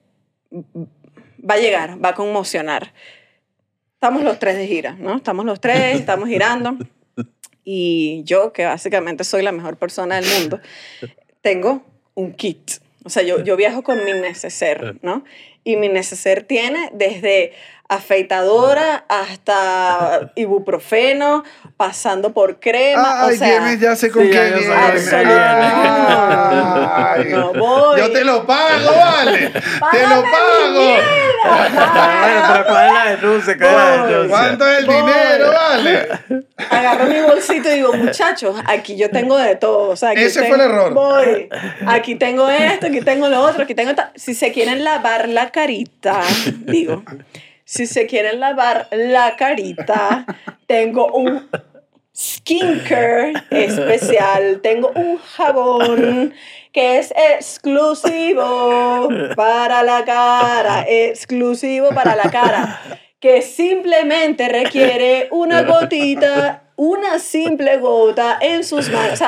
va 0.51 1.53
a 1.53 1.59
llegar, 1.59 2.03
va 2.03 2.09
a 2.09 2.15
conmocionar. 2.15 2.91
Estamos 3.93 4.23
los 4.23 4.39
tres 4.39 4.55
de 4.55 4.65
gira, 4.65 4.95
¿no? 4.97 5.15
Estamos 5.15 5.45
los 5.45 5.61
tres, 5.61 5.99
estamos 5.99 6.27
girando. 6.27 6.75
y 7.63 8.23
yo, 8.23 8.51
que 8.51 8.65
básicamente 8.65 9.23
soy 9.23 9.43
la 9.43 9.51
mejor 9.51 9.77
persona 9.77 10.19
del 10.19 10.25
mundo, 10.39 10.59
tengo 11.41 11.83
un 12.15 12.33
kit. 12.33 12.71
O 13.03 13.09
sea, 13.09 13.21
yo, 13.21 13.43
yo 13.43 13.55
viajo 13.57 13.83
con 13.83 14.03
mi 14.03 14.13
neceser, 14.13 14.97
¿no? 15.03 15.23
Y 15.63 15.75
mi 15.75 15.87
neceser 15.87 16.43
tiene 16.43 16.89
desde 16.93 17.53
afeitadora 17.89 19.05
hasta 19.07 20.31
ibuprofeno, 20.35 21.43
pasando 21.77 22.33
por 22.33 22.59
crema. 22.59 23.25
Ay, 23.25 23.35
o 23.35 23.37
sea, 23.37 23.73
ya 23.75 23.95
sé 23.95 24.11
con 24.11 24.23
sí, 24.23 24.29
qué 24.31 24.51
viene. 24.51 24.73
Ay, 25.89 27.25
No 27.31 27.53
voy. 27.53 27.99
Yo 27.99 28.11
te 28.11 28.23
lo 28.23 28.45
pago, 28.45 28.91
vale. 28.95 29.49
te 29.49 30.07
lo 30.07 30.21
pago. 30.23 30.97
Bueno, 31.47 32.47
pero 32.51 32.65
¿cuál 32.65 32.87
es 32.87 32.93
la 32.93 33.05
denuncia? 33.15 33.57
¿Cuál 33.57 33.69
es 33.69 33.77
la 33.77 34.07
denuncia? 34.07 34.29
¿Cuánto 34.29 34.67
es 34.67 34.79
el 34.79 34.85
Voy. 34.85 34.95
dinero, 34.95 35.51
vale? 35.53 36.07
agarro 36.69 37.05
mi 37.05 37.21
bolsito 37.21 37.69
y 37.71 37.75
digo, 37.75 37.93
muchachos, 37.93 38.55
aquí 38.65 38.97
yo 38.97 39.09
tengo 39.11 39.37
de 39.37 39.55
todo. 39.55 39.89
O 39.89 39.95
sea, 39.95 40.09
aquí 40.09 40.23
Ese 40.23 40.41
tengo- 40.41 40.55
fue 40.55 40.65
el 40.65 40.71
error. 40.71 40.93
Voy. 40.93 41.49
Aquí 41.87 42.15
tengo 42.15 42.49
esto, 42.49 42.87
aquí 42.87 43.01
tengo 43.01 43.29
lo 43.29 43.41
otro, 43.41 43.63
aquí 43.63 43.75
tengo... 43.75 43.91
esta- 43.91 44.11
Si 44.15 44.33
se 44.33 44.51
quieren 44.51 44.83
lavar 44.83 45.29
la 45.29 45.51
carita, 45.51 46.21
digo, 46.65 47.03
si 47.67 47.85
se 47.85 48.07
quieren 48.07 48.39
lavar 48.39 48.87
la 48.91 49.35
carita, 49.35 50.25
tengo 50.67 51.11
un 51.11 51.49
skincare 52.15 53.33
especial, 53.51 54.61
tengo 54.61 54.93
un 54.95 55.17
jabón 55.17 56.33
que 56.71 56.97
es 56.97 57.13
exclusivo 57.35 59.09
para 59.35 59.83
la 59.83 60.05
cara, 60.05 60.85
exclusivo 60.87 61.89
para 61.89 62.15
la 62.15 62.31
cara, 62.31 62.79
que 63.19 63.41
simplemente 63.41 64.47
requiere 64.47 65.27
una 65.31 65.63
gotita, 65.63 66.71
una 66.77 67.19
simple 67.19 67.79
gota 67.79 68.37
en 68.39 68.63
sus 68.63 68.89
manos. 68.89 69.19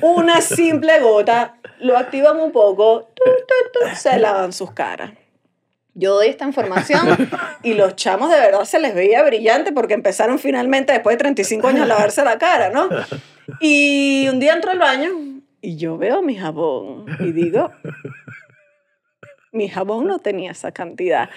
Una 0.00 0.40
simple 0.40 0.98
gota, 0.98 1.58
lo 1.78 1.96
activan 1.96 2.40
un 2.40 2.50
poco, 2.50 3.12
tu, 3.14 3.22
tu, 3.24 3.86
tu, 3.86 3.94
se 3.94 4.18
lavan 4.18 4.52
sus 4.52 4.72
caras. 4.72 5.12
Yo 5.98 6.14
doy 6.14 6.28
esta 6.28 6.46
información 6.46 7.08
y 7.64 7.74
los 7.74 7.96
chamos 7.96 8.30
de 8.30 8.38
verdad 8.38 8.64
se 8.64 8.78
les 8.78 8.94
veía 8.94 9.22
brillante 9.24 9.72
porque 9.72 9.94
empezaron 9.94 10.38
finalmente 10.38 10.92
después 10.92 11.14
de 11.14 11.18
35 11.18 11.66
años 11.66 11.82
a 11.82 11.86
lavarse 11.86 12.24
la 12.24 12.38
cara, 12.38 12.70
¿no? 12.70 12.88
Y 13.60 14.28
un 14.28 14.38
día 14.38 14.54
entro 14.54 14.70
al 14.70 14.78
baño 14.78 15.08
y 15.60 15.76
yo 15.76 15.98
veo 15.98 16.22
mi 16.22 16.36
jabón 16.36 17.06
y 17.18 17.32
digo, 17.32 17.72
mi 19.50 19.68
jabón 19.68 20.06
no 20.06 20.20
tenía 20.20 20.52
esa 20.52 20.70
cantidad. 20.70 21.30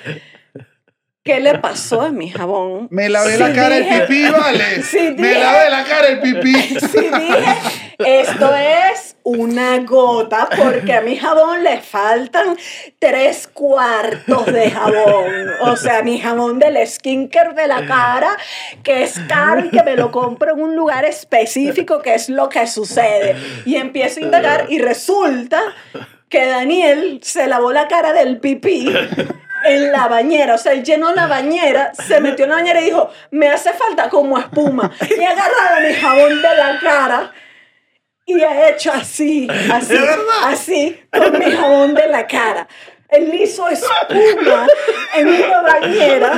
¿Qué 1.24 1.40
le 1.40 1.60
pasó 1.60 2.02
a 2.02 2.10
mi 2.10 2.32
jabón? 2.32 2.88
Me 2.90 3.08
lavé 3.08 3.34
Sí 3.34 3.38
la 3.38 3.54
cara 3.54 3.78
el 3.78 3.88
pipí, 3.88 4.28
vale. 4.28 4.82
Sí 4.84 5.14
Me 5.16 5.36
lavé 5.36 5.70
la 5.70 5.84
cara 5.84 6.08
el 6.08 6.20
pipí. 6.20 6.56
Sí 6.80 6.98
dije, 6.98 7.58
esto 8.00 8.52
es 8.56 9.16
una 9.22 9.78
gota 9.82 10.50
porque 10.58 10.94
a 10.94 11.02
mi 11.02 11.16
jabón 11.18 11.64
le 11.64 11.80
faltan 11.80 12.58
tres 12.98 13.48
cuartos 13.48 14.48
de 14.48 14.72
jabón. 14.72 15.52
O 15.62 15.78
sea, 15.78 16.02
mi 16.02 16.20
jabón 16.20 16.58
del 16.58 16.88
skincare 16.88 17.54
de 17.54 17.68
la 17.68 17.86
cara, 17.86 18.36
que 18.82 19.04
es 19.04 19.20
caro 19.28 19.66
y 19.66 19.70
que 19.70 19.84
me 19.84 19.96
lo 19.96 20.10
compro 20.10 20.54
en 20.54 20.62
un 20.64 20.76
lugar 20.76 21.06
específico, 21.06 22.02
que 22.02 22.16
es 22.16 22.30
lo 22.30 22.50
que 22.50 22.66
sucede. 22.66 23.36
Y 23.66 23.76
empiezo 23.76 24.22
a 24.22 24.24
indagar 24.24 24.66
y 24.70 24.80
resulta 24.80 25.62
que 26.30 26.48
Daniel 26.48 27.20
se 27.22 27.46
lavó 27.46 27.72
la 27.72 27.88
cara 27.88 28.12
del 28.12 28.40
pipí 28.40 28.92
en 29.64 29.92
la 29.92 30.08
bañera, 30.08 30.56
o 30.56 30.58
sea, 30.58 30.74
él 30.74 30.84
llenó 30.84 31.14
la 31.14 31.28
bañera, 31.28 31.92
se 31.94 32.20
metió 32.20 32.46
en 32.46 32.52
la 32.52 32.58
bañera 32.58 32.82
y 32.82 32.86
dijo, 32.86 33.10
me 33.32 33.50
hace 33.50 33.74
falta 33.74 34.10
como 34.10 34.38
espuma. 34.38 34.92
Y 35.02 35.24
ha 35.24 35.32
agarrado 35.32 35.88
mi 35.88 35.94
jabón 35.94 36.42
de 36.42 36.56
la 36.56 36.80
cara 36.80 37.32
y 38.26 38.42
ha 38.42 38.70
hecho 38.70 38.92
así, 38.92 39.48
así, 39.72 39.98
así, 40.46 41.02
con 41.12 41.40
mi 41.40 41.52
jabón 41.52 41.94
de 41.94 42.08
la 42.08 42.28
cara. 42.28 42.68
Él 43.10 43.34
hizo 43.34 43.68
espuma 43.68 44.68
en 45.16 45.28
una 45.28 45.62
bañera 45.62 46.32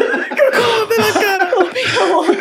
con 1.54 1.72
mi 1.72 1.82
jabón. 1.82 2.38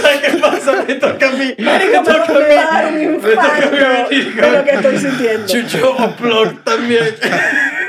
¿Sabes 0.00 0.20
qué 0.20 0.38
pasa? 0.38 0.84
Me 0.86 0.94
toca 0.94 1.28
a 1.28 1.32
mí. 1.32 1.54
Marico, 1.58 2.02
me 2.02 2.14
toca 2.14 2.32
a 2.32 2.66
va 2.66 2.78
a 2.78 2.90
mí. 2.90 3.06
Me 3.06 3.18
toca 3.18 3.44
a 3.44 4.08
mí 4.08 4.18
de 4.18 4.50
lo 4.50 4.64
que 4.64 4.70
estoy 4.70 4.98
sintiendo. 4.98 5.46
Chucho 5.46 5.96
Unplugged 5.98 6.58
también. 6.64 7.14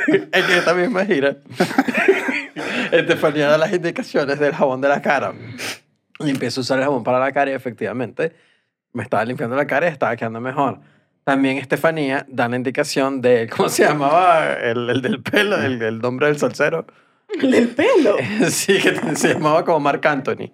Que 0.06 0.58
esta 0.58 0.74
misma 0.74 1.06
gira. 1.06 1.38
Estefanía 2.92 3.48
da 3.48 3.58
las 3.58 3.74
indicaciones 3.74 4.40
del 4.40 4.54
jabón 4.54 4.82
de 4.82 4.90
la 4.90 5.02
cara. 5.02 5.34
Y 6.20 6.30
empiezo 6.30 6.60
a 6.60 6.64
usar 6.64 6.78
el 6.78 6.86
jabón 6.86 7.04
para 7.04 7.20
la 7.20 7.32
cara 7.32 7.52
y 7.52 7.54
efectivamente 7.54 8.34
me 8.94 9.04
estaba 9.04 9.26
limpiando 9.26 9.56
la 9.56 9.68
cara 9.68 9.88
y 9.88 9.92
estaba 9.92 10.16
quedando 10.16 10.40
mejor. 10.40 10.80
También 11.26 11.58
Estefanía 11.58 12.26
da 12.30 12.48
la 12.48 12.56
indicación 12.56 13.22
de, 13.22 13.50
¿cómo 13.56 13.68
se 13.68 13.84
llamaba? 13.84 14.54
El, 14.54 14.90
el 14.90 15.02
del 15.02 15.22
pelo, 15.22 15.58
el, 15.58 15.82
el 15.82 16.00
nombre 16.00 16.28
del 16.28 16.38
salsero. 16.38 16.86
Del 17.42 17.70
pelo. 17.70 18.18
Sí, 18.50 18.80
que 18.80 18.96
se 19.16 19.34
llamaba 19.34 19.66
como 19.66 19.80
Marc 19.80 20.06
Anthony. 20.06 20.52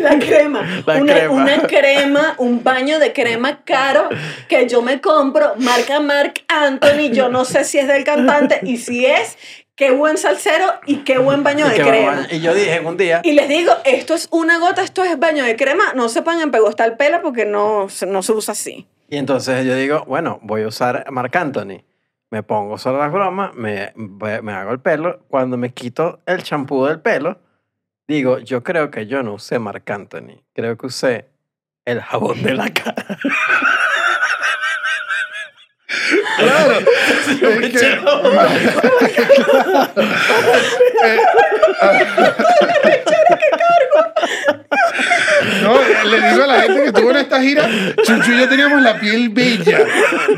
La 0.00 0.18
crema. 0.18 0.82
La 0.86 0.96
una, 0.96 1.14
crema. 1.14 1.34
una 1.34 1.62
crema, 1.62 2.34
un 2.38 2.62
baño 2.62 2.98
de 2.98 3.12
crema 3.12 3.62
caro 3.64 4.08
que 4.48 4.68
yo 4.68 4.82
me 4.82 5.00
compro, 5.00 5.54
marca 5.58 6.00
Marc 6.00 6.44
Anthony. 6.48 7.10
Yo 7.12 7.28
no 7.28 7.44
sé 7.44 7.64
si 7.64 7.78
es 7.78 7.88
del 7.88 8.04
cantante 8.04 8.60
y 8.62 8.78
si 8.78 9.06
es, 9.06 9.36
qué 9.74 9.90
buen 9.90 10.18
salsero 10.18 10.66
y 10.86 10.98
qué 10.98 11.18
buen 11.18 11.42
baño 11.42 11.66
Y 11.66 11.70
de 11.70 11.74
crema. 11.82 12.26
Y 12.30 12.40
yo 12.40 12.54
dije 12.54 12.80
un 12.80 12.96
día, 12.96 13.20
Y 13.22 13.32
les 13.32 13.48
digo, 13.48 13.72
esto 13.84 14.14
es 14.14 14.28
una 14.30 14.58
gota, 14.58 14.82
esto 14.82 15.04
es 15.04 15.18
baño 15.18 15.44
de 15.44 15.56
crema. 15.56 15.92
No 15.94 16.08
se 16.08 16.22
pongan 16.22 16.50
pegostar 16.50 16.88
el 16.90 16.96
pelo 16.96 17.20
porque 17.22 17.44
no, 17.44 17.88
no 18.06 18.22
se 18.22 18.32
usa 18.32 18.52
así. 18.52 18.86
Y 19.08 19.18
entonces 19.18 19.64
yo 19.64 19.76
digo, 19.76 20.04
bueno, 20.06 20.40
voy 20.42 20.62
a 20.62 20.68
usar 20.68 21.04
Marc 21.10 21.34
Anthony. 21.36 21.82
Me 22.30 22.42
pongo 22.42 22.76
solo 22.76 22.98
las 22.98 23.12
bromas, 23.12 23.54
me, 23.54 23.92
me 23.94 24.52
hago 24.52 24.72
el 24.72 24.80
pelo. 24.80 25.20
Cuando 25.28 25.56
me 25.56 25.72
quito 25.72 26.20
el 26.26 26.42
champú 26.42 26.84
del 26.84 27.00
pelo, 27.00 27.38
digo, 28.08 28.38
yo 28.38 28.62
creo 28.62 28.90
que 28.90 29.06
yo 29.06 29.22
no 29.22 29.34
usé 29.34 29.58
Marc 29.58 29.88
Anthony. 29.90 30.42
Creo 30.52 30.76
que 30.76 30.86
usé 30.86 31.28
el 31.84 32.00
jabón 32.00 32.42
de 32.42 32.54
la 32.54 32.70
cara. 32.70 33.18
Claro. 36.36 36.80
Yo 37.40 37.48
Es 37.48 37.72
que-. 37.72 38.00
No, 45.62 45.74
le 46.08 46.30
digo 46.30 46.44
a 46.44 46.46
la 46.46 46.60
gente 46.62 46.80
que 46.82 46.86
estuvo 46.88 47.10
en 47.10 47.16
esta 47.16 47.40
gira, 47.40 47.68
Chuchu 48.04 48.32
y 48.32 48.38
yo 48.40 48.48
teníamos 48.48 48.80
la 48.82 48.98
piel 48.98 49.28
bella, 49.30 49.78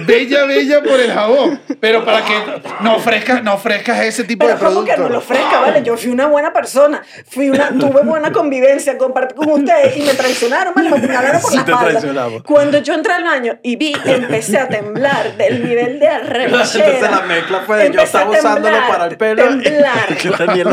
bella, 0.06 0.44
bella 0.44 0.82
por 0.82 1.00
el 1.00 1.12
jabón. 1.12 1.60
Pero 1.80 2.04
para 2.04 2.24
que 2.24 2.34
no 2.80 2.96
ofrezcas, 2.96 3.42
no 3.42 3.54
ofrezcas 3.54 4.00
ese 4.04 4.24
tipo 4.24 4.46
Pero 4.46 4.58
de 4.58 4.64
como 4.64 4.84
que 4.84 4.92
producto. 4.92 5.02
no 5.02 5.08
lo 5.10 5.18
ofrezca, 5.18 5.60
¿vale? 5.60 5.82
Yo 5.82 5.96
fui 5.96 6.10
una 6.10 6.26
buena 6.26 6.52
persona. 6.52 7.02
Fui 7.30 7.50
una, 7.50 7.68
tuve 7.70 8.02
buena 8.02 8.32
convivencia, 8.32 8.98
compartí 8.98 9.34
con 9.34 9.50
ustedes 9.50 9.96
y 9.96 10.02
me 10.02 10.14
traicionaron, 10.14 10.74
¿vale? 10.74 10.90
Me 10.90 10.96
apuñalaron 10.98 11.40
por 11.40 11.50
Sí 11.50 11.56
la 11.58 11.64
te 11.64 11.70
espalda. 11.70 11.90
traicionamos. 11.90 12.42
Cuando 12.42 12.78
yo 12.78 12.94
entré 12.94 13.12
al 13.12 13.24
baño 13.24 13.58
y 13.62 13.76
vi, 13.76 13.92
empecé 14.04 14.58
a 14.58 14.68
temblar 14.68 15.36
del 15.36 15.64
nivel 15.64 16.00
de 16.00 16.08
arrechera. 16.08 16.46
Entonces 16.88 17.10
la 17.10 17.20
mezcla 17.22 17.60
fue 17.66 17.76
de 17.78 17.90
yo 17.92 18.00
estaba 18.00 18.30
usándolo 18.30 18.76
para 18.88 19.06
el 19.06 19.16
pelo 19.16 19.44
y- 19.54 19.62
Temblar. 19.62 20.06
que 20.16 20.28
y 20.28 20.30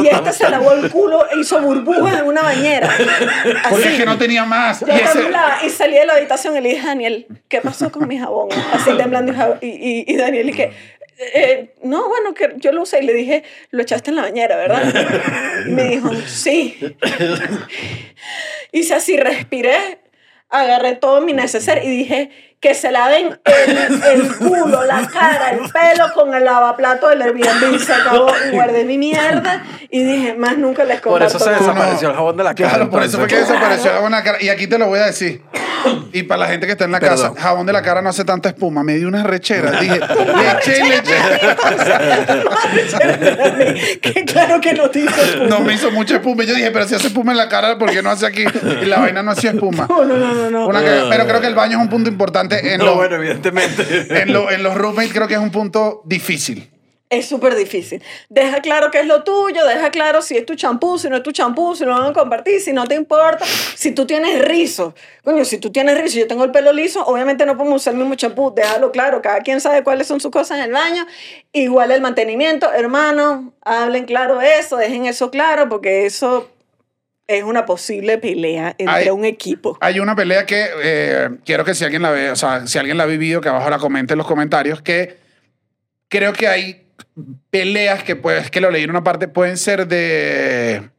estaba 0.08 0.30
este 0.30 0.32
se 0.34 0.50
lavó 0.50 0.72
el 0.74 0.90
culo 0.90 1.26
e 1.32 1.40
hizo 1.40 1.60
burbujas 1.62 2.20
en 2.20 2.26
una 2.28 2.42
bañera. 2.42 2.90
Porque 3.70 3.85
Es 3.88 3.98
que 3.98 4.06
no 4.06 4.18
tenía 4.18 4.46
más. 4.46 4.82
Yo 4.82 4.88
Y 4.88 5.00
ese- 5.00 5.20
temblaba 5.20 5.58
y 5.66 5.70
salí 5.70 5.96
de 5.96 6.06
la 6.06 6.14
habitación 6.14 6.56
y 6.58 6.62
le 6.62 6.70
dije, 6.70 6.86
Daniel, 6.88 7.28
¿qué 7.48 7.62
pasó 7.62 7.92
con 7.92 8.08
mi 8.08 8.18
jabón? 8.18 8.50
Así 8.74 8.92
temblando 8.98 9.34
y, 9.62 9.68
y- 9.68 10.06
y 10.08 10.16
Daniel, 10.18 10.50
y 10.50 10.54
que, 10.54 10.72
"Eh, 11.34 11.74
no, 11.84 12.08
bueno, 12.10 12.34
que 12.34 12.54
yo 12.58 12.72
lo 12.72 12.82
usé 12.84 13.00
y 13.00 13.06
le 13.06 13.14
dije, 13.14 13.44
lo 13.72 13.82
echaste 13.82 14.10
en 14.10 14.18
la 14.18 14.24
bañera, 14.24 14.58
¿verdad? 14.58 14.84
Y 15.66 15.70
me 15.72 15.84
dijo, 15.86 16.12
sí. 16.28 16.78
Hice 18.72 18.94
así, 18.96 19.18
respiré, 19.18 20.00
agarré 20.50 20.96
todo 20.96 21.22
mi 21.22 21.34
neceser 21.34 21.84
y 21.84 21.90
dije, 21.90 22.30
que 22.66 22.74
se 22.74 22.92
laven 22.92 23.38
el, 23.46 24.04
el 24.04 24.36
culo, 24.38 24.84
la 24.86 25.08
cara, 25.08 25.52
el 25.52 25.60
pelo 25.70 26.12
con 26.16 26.34
el 26.34 26.44
lavaplato 26.46 27.10
del 27.10 27.22
Airbnb. 27.22 27.78
Se 27.80 27.94
acabó, 27.94 28.26
guardé 28.52 28.86
mi 28.86 28.98
mierda 28.98 29.62
y 29.92 30.02
dije, 30.04 30.34
más 30.34 30.58
nunca 30.58 30.84
les 30.84 31.00
Por 31.00 31.20
comparto 31.20 31.38
eso 31.38 31.46
se 31.46 31.52
nada". 31.52 31.60
desapareció 31.60 32.10
el 32.10 32.16
jabón 32.16 32.38
de 32.38 32.44
la 32.44 32.56
cara. 32.56 32.70
Claro, 32.70 32.90
por 32.90 33.04
eso 33.04 33.20
fue 33.20 33.28
que 33.28 33.36
desapareció 33.36 33.94
la 33.94 34.00
buena 34.00 34.24
cara. 34.24 34.42
Y 34.42 34.50
aquí 34.50 34.66
te 34.66 34.80
lo 34.80 34.88
voy 34.88 34.98
a 34.98 35.06
decir. 35.06 35.44
Y 36.14 36.24
para 36.24 36.40
la 36.40 36.48
gente 36.48 36.66
que 36.66 36.72
está 36.72 36.86
en 36.86 36.92
la 36.94 37.00
Perdón. 37.00 37.34
casa, 37.36 37.42
jabón 37.42 37.68
de 37.68 37.74
la 37.74 37.84
cara 37.84 38.02
no 38.02 38.10
hace 38.10 38.26
tanta 38.26 38.50
espuma. 38.50 38.84
Me 38.84 38.96
dio 38.96 39.08
una 39.08 39.22
rechera. 39.22 39.70
Dije, 39.80 40.00
le 40.00 40.52
eché, 40.58 40.84
le 40.84 40.96
eché. 40.98 41.16
que 44.02 44.26
claro 44.26 44.60
que 44.62 44.74
no 44.74 44.90
te 44.90 45.00
hizo 45.02 45.22
espuma. 45.22 45.46
No 45.48 45.60
me 45.60 45.74
hizo 45.74 45.92
mucha 45.92 46.16
espuma. 46.16 46.44
Y 46.44 46.48
yo 46.48 46.56
dije, 46.56 46.72
pero 46.72 46.88
si 46.88 46.96
hace 46.96 47.08
espuma 47.08 47.32
en 47.34 47.38
la 47.38 47.50
cara, 47.50 47.78
¿por 47.78 47.92
qué 47.92 48.02
no 48.02 48.10
hace 48.10 48.26
aquí? 48.26 48.46
Y 48.82 48.86
la 48.86 49.00
vaina 49.00 49.22
no 49.22 49.32
hacía 49.32 49.52
espuma. 49.52 49.86
No, 49.88 50.04
no, 50.06 50.18
no, 50.18 50.34
no, 50.34 50.50
no. 50.50 50.68
Una 50.68 50.80
pero 51.10 51.28
creo 51.28 51.42
que 51.42 51.48
el 51.48 51.56
baño 51.56 51.78
es 51.78 51.84
un 51.84 51.90
punto 51.90 52.10
importante 52.10 52.55
en, 52.60 52.78
No, 52.80 52.86
los, 52.86 52.96
bueno, 52.96 53.16
evidentemente. 53.16 54.08
en, 54.22 54.34
lo- 54.34 54.50
en 54.52 54.64
los 54.64 54.76
roommates. 54.76 55.14
Creo 55.14 55.28
que 55.28 55.34
es 55.36 55.40
un 55.40 55.52
punto 55.52 56.02
difícil. 56.06 56.70
Es 57.08 57.28
súper 57.28 57.56
difícil. 57.56 58.02
Deja 58.30 58.62
claro 58.62 58.90
qué 58.90 59.00
es 59.02 59.06
lo 59.06 59.24
tuyo, 59.24 59.64
deja 59.68 59.92
claro 59.92 60.24
si 60.24 60.36
es 60.38 60.46
tu 60.46 60.56
champú, 60.56 60.98
si 60.98 61.08
no 61.08 61.18
es 61.18 61.24
tu 61.24 61.32
champú, 61.32 61.76
si 61.76 61.86
lo 61.86 61.92
van 61.92 62.08
a 62.10 62.14
compartir, 62.14 62.60
si 62.60 62.74
no 62.74 62.86
te 62.88 62.96
importa. 62.96 63.46
Si 63.76 63.92
tú 63.92 64.08
tienes 64.08 64.44
rizo, 64.44 64.96
coño, 65.24 65.46
si 65.46 65.60
tú 65.60 65.72
tienes 65.72 66.02
rizo 66.02 66.18
y 66.18 66.22
yo 66.22 66.28
tengo 66.28 66.44
el 66.44 66.52
pelo 66.52 66.74
liso, 66.74 67.06
obviamente 67.06 67.46
no 67.46 67.56
podemos 67.58 67.84
usar 67.84 67.94
el 67.94 68.00
mismo 68.00 68.16
champú, 68.16 68.52
déjalo 68.56 68.92
claro, 68.92 69.22
cada 69.22 69.42
quien 69.42 69.62
sabe 69.62 69.84
cuáles 69.84 70.08
son 70.08 70.20
sus 70.20 70.32
cosas 70.32 70.58
en 70.58 70.64
el 70.66 70.72
baño. 70.72 71.06
Igual 71.54 71.92
el 71.92 72.02
mantenimiento, 72.02 72.74
hermano, 72.74 73.54
hablen 73.62 74.06
claro 74.06 74.42
eso, 74.42 74.76
dejen 74.76 75.06
eso 75.06 75.30
claro, 75.30 75.70
porque 75.70 76.08
eso 76.08 76.50
es 77.28 77.44
una 77.44 77.66
posible 77.66 78.18
pelea 78.18 78.76
entre 78.78 78.96
Hay- 78.96 79.10
un 79.10 79.26
equipo. 79.26 79.78
Hay 79.82 80.00
una 80.00 80.16
pelea 80.16 80.46
que 80.46 80.68
eh, 80.84 81.30
quiero 81.46 81.66
que 81.66 81.74
si 81.74 81.84
alguien 81.84 82.02
la 82.02 82.12
ve, 82.12 82.30
o 82.32 82.36
sea, 82.36 82.68
si 82.68 82.78
alguien 82.78 82.98
la 82.98 83.04
ha 83.04 83.08
vivido, 83.08 83.42
que 83.42 83.50
abajo 83.50 83.70
la 83.70 83.80
comente 83.80 84.14
en 84.14 84.18
los 84.20 84.28
comentarios, 84.28 84.82
que 84.82 85.18
creo 86.08 86.34
que 86.34 86.48
hay 86.48 86.84
peleas 87.50 88.04
que 88.04 88.16
pues 88.16 88.52
que 88.52 88.62
lo 88.62 88.70
leí 88.72 88.84
en 88.84 88.90
una 88.90 89.04
parte 89.04 89.28
pueden 89.28 89.58
ser 89.58 89.88
de 89.88 90.90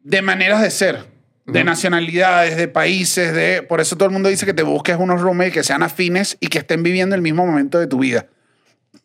de 0.00 0.22
maneras 0.22 0.62
de 0.62 0.70
ser, 0.70 1.04
de 1.46 1.64
nacionalidades, 1.64 2.56
de 2.56 2.66
países, 2.68 3.34
de 3.34 3.62
por 3.62 3.80
eso 3.80 3.96
todo 3.96 4.06
el 4.06 4.12
mundo 4.12 4.28
dice 4.28 4.46
que 4.46 4.54
te 4.54 4.62
busques 4.62 4.96
unos 4.96 5.20
roommates 5.20 5.52
que 5.52 5.62
sean 5.64 5.82
afines 5.82 6.36
y 6.40 6.48
que 6.48 6.58
estén 6.58 6.82
viviendo 6.82 7.14
el 7.14 7.22
mismo 7.22 7.44
momento 7.46 7.78
de 7.78 7.86
tu 7.86 7.98
vida. 7.98 8.26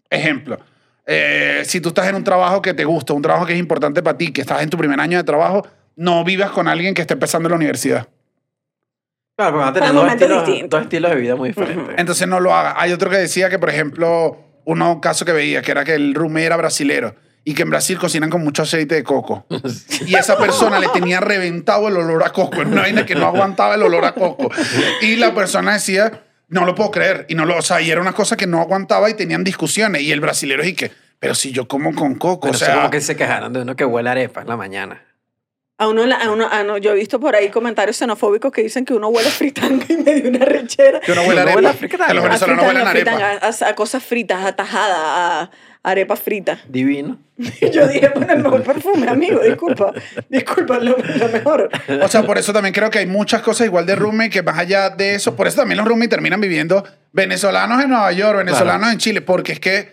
Ejemplo, 0.10 0.60
eh, 1.06 1.64
si 1.66 1.82
tú 1.82 1.90
estás 1.90 2.08
en 2.08 2.16
un 2.16 2.24
trabajo 2.24 2.62
que 2.62 2.74
te 2.74 2.86
gusta, 2.86 3.14
un 3.14 3.22
trabajo 3.22 3.46
que 3.46 3.54
es 3.54 3.60
importante 3.60 4.02
para 4.02 4.18
ti, 4.18 4.32
que 4.32 4.42
estás 4.42 4.62
en 4.64 4.70
tu 4.70 4.78
primer 4.78 5.00
año 5.00 5.18
de 5.18 5.24
trabajo, 5.24 5.68
no 5.98 6.24
vivas 6.24 6.52
con 6.52 6.70
alguien 6.70 6.94
que 6.94 7.02
esté 7.02 7.16
empezando 7.16 7.50
la 7.50 7.56
universidad. 7.56 8.08
Claro, 9.36 9.54
porque 9.54 9.66
van 9.66 9.70
a 9.70 9.74
tener 9.74 9.94
dos 9.94 10.12
estilos, 10.12 10.46
distintos. 10.46 10.70
dos 10.70 10.82
estilos 10.84 11.12
de 11.12 11.18
vida 11.18 11.36
muy 11.36 11.50
diferentes. 11.50 11.96
Entonces 11.98 12.28
no 12.28 12.40
lo 12.40 12.54
haga. 12.54 12.76
Hay 12.78 12.94
otro 12.94 13.10
que 13.10 13.18
decía 13.18 13.50
que, 13.50 13.60
por 13.60 13.70
ejemplo, 13.70 14.38
uno 14.66 15.02
caso 15.02 15.26
que 15.26 15.32
veía, 15.32 15.62
que 15.62 15.72
era 15.72 15.84
que 15.84 15.96
el 15.96 16.14
roommate 16.14 16.46
era 16.46 16.58
brasilero 16.58 17.16
y 17.44 17.54
que 17.54 17.64
en 17.64 17.70
Brasil 17.70 17.98
cocinan 17.98 18.30
con 18.30 18.44
mucho 18.44 18.64
aceite 18.64 18.96
de 18.96 19.04
coco. 19.04 19.46
Y 20.06 20.16
esa 20.16 20.38
persona 20.38 20.80
le 20.80 20.88
tenía 20.90 21.20
reventado 21.20 21.88
el 21.88 21.98
olor 21.98 22.24
a 22.24 22.30
coco. 22.30 22.62
Era 22.62 22.70
una 22.70 22.82
vaina 22.82 23.06
que 23.06 23.16
no 23.16 23.26
aguantaba 23.26 23.76
el 23.76 23.84
olor 23.84 24.06
a 24.06 24.14
coco. 24.14 24.50
Y 25.02 25.16
la 25.16 25.34
persona 25.34 25.74
decía, 25.74 26.24
no 26.48 26.66
lo 26.66 26.76
puedo 26.76 26.92
creer. 26.92 27.26
Y 27.30 27.36
no 27.36 27.46
lo, 27.46 27.58
o 27.58 27.62
sea, 27.62 27.82
y 27.82 27.90
era 27.90 28.02
una 28.02 28.14
cosa 28.14 28.38
que 28.38 28.48
no 28.48 28.62
aguantaba 28.62 29.10
y 29.10 29.16
tenían 29.16 29.44
discusiones. 29.44 30.02
Y 30.04 30.12
el 30.12 30.22
brasilero 30.22 30.64
y 30.64 30.74
que, 30.74 30.92
pero 31.20 31.36
si 31.36 31.52
yo 31.52 31.68
como 31.68 31.94
con 31.96 32.16
coco, 32.16 32.48
Pero 32.48 32.56
o 32.56 32.58
sea, 32.58 32.76
como 32.76 32.90
que 32.90 33.02
se 33.02 33.16
quejaron 33.16 33.54
de 33.54 33.62
uno 33.62 33.76
que 33.76 33.86
huele 33.86 34.10
arepa 34.10 34.42
en 34.42 34.48
la 34.48 34.58
mañana. 34.58 35.07
A 35.80 35.88
uno, 35.88 36.06
la- 36.08 36.16
a 36.16 36.32
uno, 36.32 36.48
a 36.52 36.64
no, 36.64 36.78
yo 36.78 36.92
he 36.92 36.96
visto 36.96 37.20
por 37.20 37.36
ahí 37.36 37.50
comentarios 37.50 37.98
xenofóbicos 37.98 38.52
que 38.52 38.64
dicen 38.64 38.84
que 38.84 38.96
uno 38.96 39.10
huele 39.10 39.28
a 39.28 39.32
fritanga 39.32 39.86
y 39.90 39.98
me 40.04 40.14
dio 40.16 40.30
una 40.32 40.44
rechera. 40.46 41.00
que 41.02 41.12
uno 41.12 41.22
huele 41.24 41.42
a 41.42 41.46
huele 41.46 41.68
a 41.68 41.70
arepa. 41.72 41.74
fritanga. 41.74 42.08
Que 42.08 42.14
los 42.16 42.24
A 42.24 42.28
venezolanos 42.28 42.66
fritanga, 42.66 42.68
huelen 42.68 42.88
a 42.88 42.90
arepa. 42.90 43.12
fritanga, 43.40 43.66
a, 43.68 43.70
a 43.70 43.76
cosas 43.76 44.04
fritas, 44.04 44.44
a 44.44 44.56
tajada, 44.56 45.42
a 45.44 45.52
arepa 45.84 46.16
frita. 46.16 46.60
Divino. 46.68 47.20
Y 47.38 47.70
yo 47.72 47.88
dije, 47.88 48.10
bueno, 48.16 48.34
el 48.34 48.40
mejor 48.42 48.64
perfume, 48.64 49.08
amigo, 49.08 49.40
disculpa. 49.42 49.94
Disculpa, 50.30 50.80
lo, 50.80 50.98
lo 50.98 51.28
mejor. 51.30 51.70
O 52.02 52.08
sea, 52.08 52.24
por 52.24 52.40
eso 52.40 52.52
también 52.52 52.74
creo 52.74 52.90
que 52.90 52.98
hay 52.98 53.06
muchas 53.06 53.44
cosas 53.44 53.68
igual 53.68 53.86
de 53.86 53.96
roommate 53.96 54.32
que 54.32 54.42
más 54.42 54.58
allá 54.58 54.90
de 54.90 55.14
eso, 55.14 55.36
por 55.36 55.46
eso 55.46 55.58
también 55.58 55.78
los 55.78 55.88
roommates 55.88 56.10
terminan 56.10 56.42
viviendo 56.42 56.84
venezolanos 57.12 57.84
en 57.84 57.90
Nueva 57.90 58.12
York, 58.14 58.38
venezolanos 58.40 58.92
en 58.92 58.98
Chile, 58.98 59.22
porque 59.22 59.52
es 59.52 59.60
que 59.60 59.92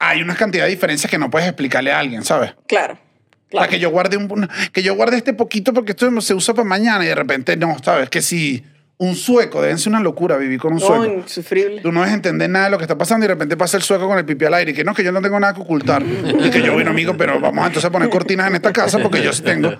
hay 0.00 0.20
una 0.20 0.34
cantidad 0.34 0.64
de 0.64 0.70
diferencias 0.70 1.08
que 1.08 1.16
no 1.18 1.30
puedes 1.30 1.46
explicarle 1.46 1.92
a 1.92 2.00
alguien, 2.00 2.24
¿sabes? 2.24 2.54
Claro. 2.66 2.98
O 3.46 3.50
claro. 3.50 3.66
sea, 3.66 3.70
que 3.70 3.80
yo 3.80 3.90
guarde 3.90 4.16
un, 4.16 4.48
que 4.72 4.82
yo 4.82 4.94
guarde 4.94 5.18
este 5.18 5.32
poquito 5.32 5.72
porque 5.72 5.92
esto 5.92 6.20
se 6.20 6.34
usa 6.34 6.54
para 6.54 6.66
mañana 6.66 7.04
y 7.04 7.08
de 7.08 7.14
repente 7.14 7.56
no, 7.56 7.76
¿sabes? 7.82 8.10
Que 8.10 8.20
si 8.22 8.64
un 8.98 9.14
sueco, 9.14 9.60
deben 9.60 9.76
ser 9.78 9.90
una 9.90 10.00
locura 10.00 10.38
vivir 10.38 10.58
con 10.58 10.72
un 10.72 10.78
No, 10.78 10.86
sueco. 10.86 11.04
insufrible. 11.04 11.82
Tú 11.82 11.92
no 11.92 12.00
debes 12.00 12.14
entender 12.14 12.48
nada 12.48 12.64
de 12.64 12.70
lo 12.70 12.78
que 12.78 12.84
está 12.84 12.96
pasando 12.96 13.24
y 13.24 13.28
de 13.28 13.34
repente 13.34 13.54
pasa 13.54 13.76
el 13.76 13.82
sueco 13.82 14.08
con 14.08 14.16
el 14.16 14.24
pipi 14.24 14.46
al 14.46 14.54
aire 14.54 14.70
y 14.70 14.74
que 14.74 14.84
no, 14.84 14.94
que 14.94 15.04
yo 15.04 15.12
no 15.12 15.20
tengo 15.20 15.38
nada 15.38 15.52
que 15.52 15.60
ocultar. 15.60 16.02
Y 16.02 16.50
que 16.50 16.62
yo, 16.62 16.72
bueno, 16.72 16.92
amigo, 16.92 17.14
pero 17.16 17.38
vamos 17.38 17.62
a 17.62 17.66
entonces 17.66 17.84
a 17.84 17.90
poner 17.90 18.08
cortinas 18.08 18.48
en 18.48 18.54
esta 18.56 18.72
casa 18.72 18.98
porque 18.98 19.22
yo 19.22 19.32
sí 19.34 19.42
tengo. 19.42 19.70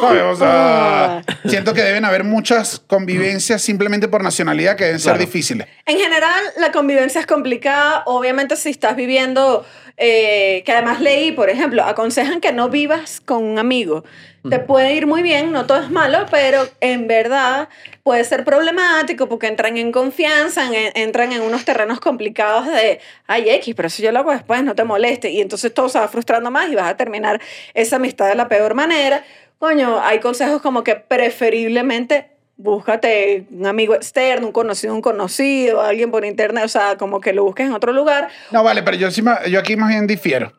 ¿Sabes? 0.00 0.22
O 0.22 0.36
sea, 0.36 1.22
siento 1.46 1.74
que 1.74 1.82
deben 1.82 2.06
haber 2.06 2.24
muchas 2.24 2.82
convivencias 2.86 3.60
simplemente 3.60 4.08
por 4.08 4.22
nacionalidad 4.22 4.76
que 4.76 4.84
deben 4.84 4.98
ser 5.00 5.12
Claro. 5.12 5.24
difíciles. 5.26 5.66
En 5.84 5.98
general, 5.98 6.42
la 6.58 6.72
convivencia 6.72 7.20
es 7.20 7.26
complicada. 7.26 8.02
Obviamente, 8.06 8.56
si 8.56 8.70
estás 8.70 8.96
viviendo, 8.96 9.66
eh, 9.98 10.62
que 10.64 10.72
además 10.72 11.00
leí, 11.02 11.32
por 11.32 11.50
ejemplo, 11.50 11.84
aconsejan 11.84 12.40
que 12.40 12.52
no 12.52 12.70
vivas 12.70 13.20
con 13.24 13.44
un 13.44 13.58
amigo. 13.58 14.04
Te 14.50 14.58
puede 14.58 14.92
ir 14.94 15.06
muy 15.06 15.22
bien, 15.22 15.52
no 15.52 15.64
todo 15.66 15.78
es 15.80 15.90
malo, 15.90 16.26
pero 16.30 16.68
en 16.80 17.06
verdad 17.08 17.68
puede 18.02 18.22
ser 18.24 18.44
problemático 18.44 19.26
porque 19.28 19.46
entran 19.46 19.78
en 19.78 19.90
confianza, 19.90 20.66
en- 20.66 20.92
entran 20.94 21.32
en 21.32 21.40
unos 21.40 21.64
terrenos 21.64 21.98
complicados 21.98 22.66
de, 22.66 23.00
ay, 23.26 23.48
X, 23.48 23.74
pero 23.74 23.88
si 23.88 24.02
yo 24.02 24.12
lo 24.12 24.18
hago 24.18 24.32
después, 24.32 24.62
no 24.62 24.74
te 24.74 24.84
moleste. 24.84 25.30
Y 25.30 25.40
entonces 25.40 25.72
todo 25.72 25.88
se 25.88 25.98
va 25.98 26.08
frustrando 26.08 26.50
más 26.50 26.68
y 26.70 26.74
vas 26.74 26.88
a 26.90 26.96
terminar 26.96 27.40
esa 27.72 27.96
amistad 27.96 28.28
de 28.28 28.34
la 28.34 28.46
peor 28.48 28.74
manera. 28.74 29.24
Coño, 29.58 29.98
hay 30.02 30.20
consejos 30.20 30.60
como 30.60 30.84
que 30.84 30.96
preferiblemente 30.96 32.28
búscate 32.56 33.46
un 33.50 33.66
amigo 33.66 33.94
externo, 33.94 34.46
un 34.48 34.52
conocido, 34.52 34.94
un 34.94 35.00
conocido, 35.02 35.80
alguien 35.80 36.10
por 36.10 36.24
internet, 36.24 36.64
o 36.64 36.68
sea, 36.68 36.96
como 36.96 37.20
que 37.20 37.32
lo 37.32 37.44
busques 37.44 37.66
en 37.66 37.72
otro 37.72 37.92
lugar. 37.92 38.28
No, 38.50 38.62
vale, 38.62 38.82
pero 38.82 38.96
yo, 38.96 39.10
sí 39.10 39.22
yo 39.50 39.58
aquí 39.58 39.76
más 39.76 39.88
bien 39.88 40.06
difiero. 40.06 40.52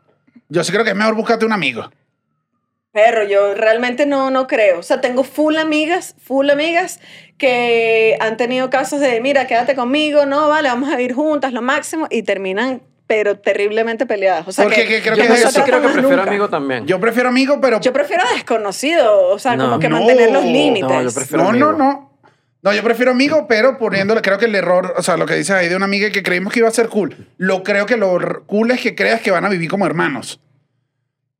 Yo 0.50 0.64
sí 0.64 0.72
creo 0.72 0.84
que 0.84 0.90
es 0.92 0.96
mejor 0.96 1.16
buscarte 1.16 1.46
un 1.46 1.54
amigo. 1.54 1.90
Pero 2.96 3.24
yo 3.28 3.54
realmente 3.56 4.06
no, 4.06 4.32
no 4.32 4.48
creo. 4.48 4.80
O 4.80 4.84
sea, 4.84 5.02
tengo 5.02 5.26
full 5.26 5.58
amigas, 5.58 6.16
full 6.24 6.50
amigas 6.50 7.02
que 7.38 8.16
han 8.22 8.38
tenido 8.38 8.70
casos 8.70 9.02
de, 9.02 9.20
mira, 9.20 9.48
quédate 9.48 9.76
conmigo, 9.76 10.26
no, 10.26 10.48
vale, 10.48 10.70
vamos 10.70 10.88
a 10.90 10.96
vivir 10.96 11.14
juntas, 11.14 11.52
lo 11.52 11.62
máximo, 11.62 12.08
y 12.10 12.24
terminan, 12.24 12.82
pero 13.06 13.38
terriblemente 13.38 14.06
peleadas. 14.06 14.48
O 14.48 14.54
sea, 14.54 14.64
Porque 14.64 14.86
que, 14.88 15.02
creo 15.02 15.18
Yo 15.18 15.24
que 15.28 15.34
es 15.34 15.44
eso. 15.44 15.64
creo 15.66 15.82
que 15.82 15.90
prefiero 15.90 16.10
nunca. 16.16 16.24
amigo 16.30 16.48
también. 16.48 16.88
Yo 16.88 16.98
prefiero 17.02 17.28
amigo, 17.28 17.60
pero... 17.60 17.82
Yo 17.82 17.92
prefiero 17.92 18.24
desconocido, 18.34 19.28
o 19.28 19.40
sea, 19.40 19.58
No. 19.58 19.66
como 19.66 19.80
que 19.80 19.90
No. 19.90 19.98
mantener 19.98 20.32
los 20.32 20.46
límites. 20.46 20.90
No, 20.90 21.02
yo 21.04 21.12
prefiero 21.14 21.44
No, 21.44 21.50
amigo. 21.50 21.72
no, 21.74 21.78
no. 21.78 22.18
No, 22.64 22.74
yo 22.74 22.82
prefiero 22.82 23.12
amigo, 23.12 23.46
pero 23.50 23.78
poniéndole, 23.78 24.22
creo 24.22 24.38
que 24.38 24.46
el 24.46 24.56
error, 24.56 24.94
o 24.98 25.04
sea, 25.04 25.18
lo 25.18 25.26
que 25.26 25.36
dices 25.36 25.52
ahí 25.52 25.68
de 25.68 25.76
una 25.76 25.84
amiga 25.86 26.10
que 26.12 26.24
creímos 26.24 26.54
que 26.54 26.60
iba 26.60 26.70
a 26.70 26.72
ser 26.72 26.88
cool, 26.88 27.28
lo 27.38 27.62
creo 27.62 27.86
que 27.86 27.98
lo 27.98 28.18
cool 28.48 28.72
es 28.72 28.80
que 28.80 28.96
creas 28.96 29.20
que 29.20 29.32
van 29.32 29.44
a 29.44 29.50
vivir 29.50 29.70
como 29.70 29.86
hermanos. 29.86 30.40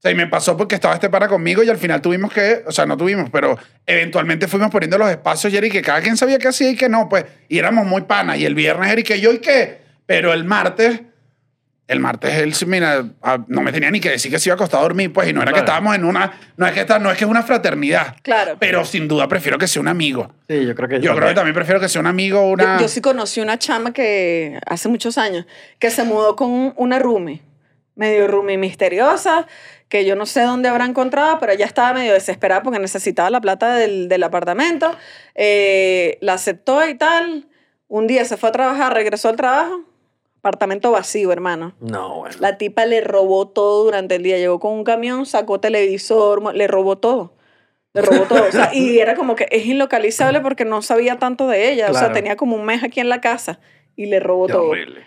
Sea, 0.06 0.12
y 0.12 0.16
me 0.16 0.28
pasó 0.28 0.56
porque 0.56 0.76
estaba 0.76 0.94
este 0.94 1.10
para 1.10 1.28
conmigo 1.28 1.64
y 1.64 1.70
al 1.72 1.78
final 1.80 2.00
tuvimos 2.00 2.32
que, 2.32 2.62
o 2.68 2.72
sea, 2.72 2.86
no 2.86 2.96
tuvimos, 2.96 3.32
pero 3.32 3.58
eventualmente 3.88 4.48
fuimos 4.48 4.70
poniendo 4.70 5.00
los 5.00 5.10
espacios 5.10 5.52
y 5.52 5.58
era 5.58 5.66
y 5.66 5.72
que 5.72 5.82
cada 5.82 6.00
quien 6.02 6.16
sabía 6.16 6.38
qué 6.38 6.48
hacía 6.50 6.70
y 6.70 6.76
que 6.76 6.88
no, 6.90 7.10
pues, 7.10 7.26
y 7.50 7.58
éramos 7.58 7.88
muy 7.88 8.04
panas. 8.04 8.38
Y 8.38 8.46
el 8.46 8.54
viernes 8.54 8.92
era 8.92 9.02
y 9.02 9.04
que 9.04 9.20
yo 9.20 9.34
y 9.34 9.40
qué, 9.40 9.82
pero 10.06 10.32
el 10.32 10.44
martes, 10.44 11.02
el 11.88 12.00
martes 12.00 12.36
él, 12.36 12.54
mira, 12.68 13.04
ah, 13.24 13.44
no 13.48 13.62
me 13.64 13.72
tenía 13.72 13.90
ni 13.90 14.00
que 14.00 14.12
decir 14.12 14.30
que 14.30 14.38
se 14.38 14.50
iba 14.50 14.54
a 14.54 14.58
acostar 14.58 14.80
a 14.80 14.84
dormir, 14.84 15.12
pues, 15.12 15.28
y 15.28 15.34
no 15.34 15.42
era 15.42 15.52
que 15.52 15.54
Claro. 15.62 15.66
estábamos 15.66 15.96
en 15.96 16.06
una, 16.06 16.40
no 16.56 16.68
es 16.68 16.74
que, 16.74 16.82
está, 16.82 17.00
no 17.00 17.10
es 17.10 17.18
que 17.18 17.24
es 17.24 17.30
una 17.32 17.42
fraternidad. 17.42 18.16
Claro. 18.22 18.58
Pero 18.60 18.86
sin 18.86 19.08
duda 19.08 19.28
prefiero 19.28 19.58
que 19.58 19.68
sea 19.68 19.82
un 19.82 19.88
amigo. 19.88 20.32
Sí, 20.48 20.68
yo 20.68 20.76
creo 20.76 20.88
que 20.88 21.00
Yo 21.02 21.16
creo 21.16 21.30
que 21.30 21.34
también 21.34 21.56
prefiero 21.56 21.80
que 21.80 21.90
sea 21.90 22.02
un 22.02 22.08
amigo 22.08 22.42
o 22.42 22.52
una... 22.52 22.76
Yo, 22.76 22.82
yo 22.84 22.88
sí 22.90 23.02
conocí 23.02 23.42
una 23.42 23.58
chama 23.58 23.92
que 23.92 24.60
hace 24.68 24.88
muchos 24.88 25.18
años 25.18 25.48
que 25.80 25.90
se 25.90 26.04
mudó 26.04 26.36
con 26.36 26.74
una 26.78 27.00
roomie, 27.00 27.42
medio 27.96 28.28
roomie 28.28 28.58
misteriosa, 28.58 29.48
que 29.90 30.04
yo 30.06 30.16
no 30.16 30.26
sé 30.26 30.42
dónde 30.42 30.68
habrá 30.70 30.86
encontrado, 30.86 31.38
pero 31.40 31.52
ella 31.52 31.66
estaba 31.66 31.94
medio 31.94 32.14
desesperada 32.14 32.64
porque 32.64 32.80
necesitaba 32.80 33.30
la 33.30 33.40
plata 33.42 33.76
del, 33.76 34.08
del 34.10 34.24
apartamento. 34.24 34.92
Eh, 35.36 36.18
la 36.22 36.34
aceptó 36.34 36.88
y 36.88 36.96
tal. 36.96 37.48
Un 37.88 38.08
día 38.08 38.26
se 38.26 38.38
fue 38.38 38.50
a 38.50 38.52
trabajar, 38.52 38.94
regresó 38.94 39.30
al 39.30 39.36
trabajo, 39.36 39.82
apartamento 40.40 40.92
vacío, 40.92 41.32
hermano. 41.32 41.76
No, 41.80 42.20
bueno. 42.20 42.36
La 42.40 42.58
tipa 42.58 42.86
le 42.86 43.02
robó 43.02 43.48
todo 43.48 43.84
durante 43.86 44.16
el 44.16 44.24
día. 44.24 44.38
Llegó 44.38 44.60
con 44.60 44.74
un 44.74 44.84
camión, 44.84 45.26
sacó 45.26 45.60
televisor, 45.60 46.56
le 46.56 46.68
robó 46.68 46.98
todo. 46.98 47.34
Le 47.94 48.02
robó 48.02 48.24
todo. 48.26 48.44
O 48.48 48.52
sea, 48.52 48.72
y 48.74 48.98
era 49.00 49.16
como 49.16 49.36
que 49.36 49.48
es 49.52 49.66
inlocalizable 49.68 50.42
porque 50.42 50.66
no 50.66 50.82
sabía 50.82 51.20
tanto 51.20 51.48
de 51.48 51.72
ella. 51.72 51.86
O 51.90 51.94
sea, 51.94 52.00
Claro. 52.02 52.14
tenía 52.16 52.36
como 52.36 52.56
un 52.56 52.66
mes 52.66 52.84
aquí 52.84 53.00
en 53.00 53.10
la 53.10 53.22
casa 53.22 53.60
y 53.96 54.08
le 54.08 54.20
robó 54.20 54.48
Qué 54.48 54.54
todo. 54.54 54.70
horrible. 54.70 55.06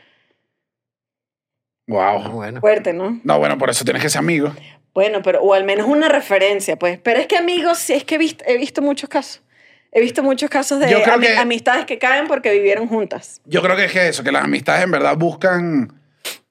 Wow. 1.89 2.22
Ah, 2.24 2.28
bueno. 2.28 2.61
Fuerte, 2.61 2.93
¿no? 2.93 3.18
No, 3.24 3.39
bueno, 3.39 3.59
por 3.59 3.70
eso 3.70 3.84
tienes 3.84 4.03
que 4.03 4.08
ser 4.11 4.21
amigo. 4.21 4.53
Bueno, 4.95 5.21
pero, 5.22 5.41
o 5.42 5.54
al 5.54 5.64
menos 5.64 5.87
una 5.88 6.08
referencia, 6.08 6.76
pues. 6.79 6.99
Pero 6.99 7.18
es 7.21 7.26
que 7.26 7.37
amigos, 7.37 7.79
sí, 7.79 7.95
es 7.95 8.04
que 8.04 8.14
he 8.14 8.18
visto, 8.18 8.45
he 8.46 8.57
visto 8.57 8.80
muchos 8.83 9.08
casos. 9.08 9.42
He 9.91 10.00
visto 10.00 10.22
muchos 10.22 10.50
casos 10.50 10.80
de 10.80 10.91
Yo 10.91 11.03
creo 11.03 11.17
ami- 11.17 11.26
que- 11.26 11.37
amistades 11.38 11.87
que 11.87 11.99
caen 11.99 12.26
porque 12.29 12.53
vivieron 12.53 12.87
juntas. 12.88 13.41
Yo 13.46 13.63
creo 13.63 13.75
que 13.75 13.87
es 13.87 13.92
que 13.92 14.08
eso, 14.08 14.22
que 14.22 14.30
las 14.33 14.45
amistades 14.45 14.84
en 14.84 14.91
verdad 14.91 15.17
buscan... 15.17 15.92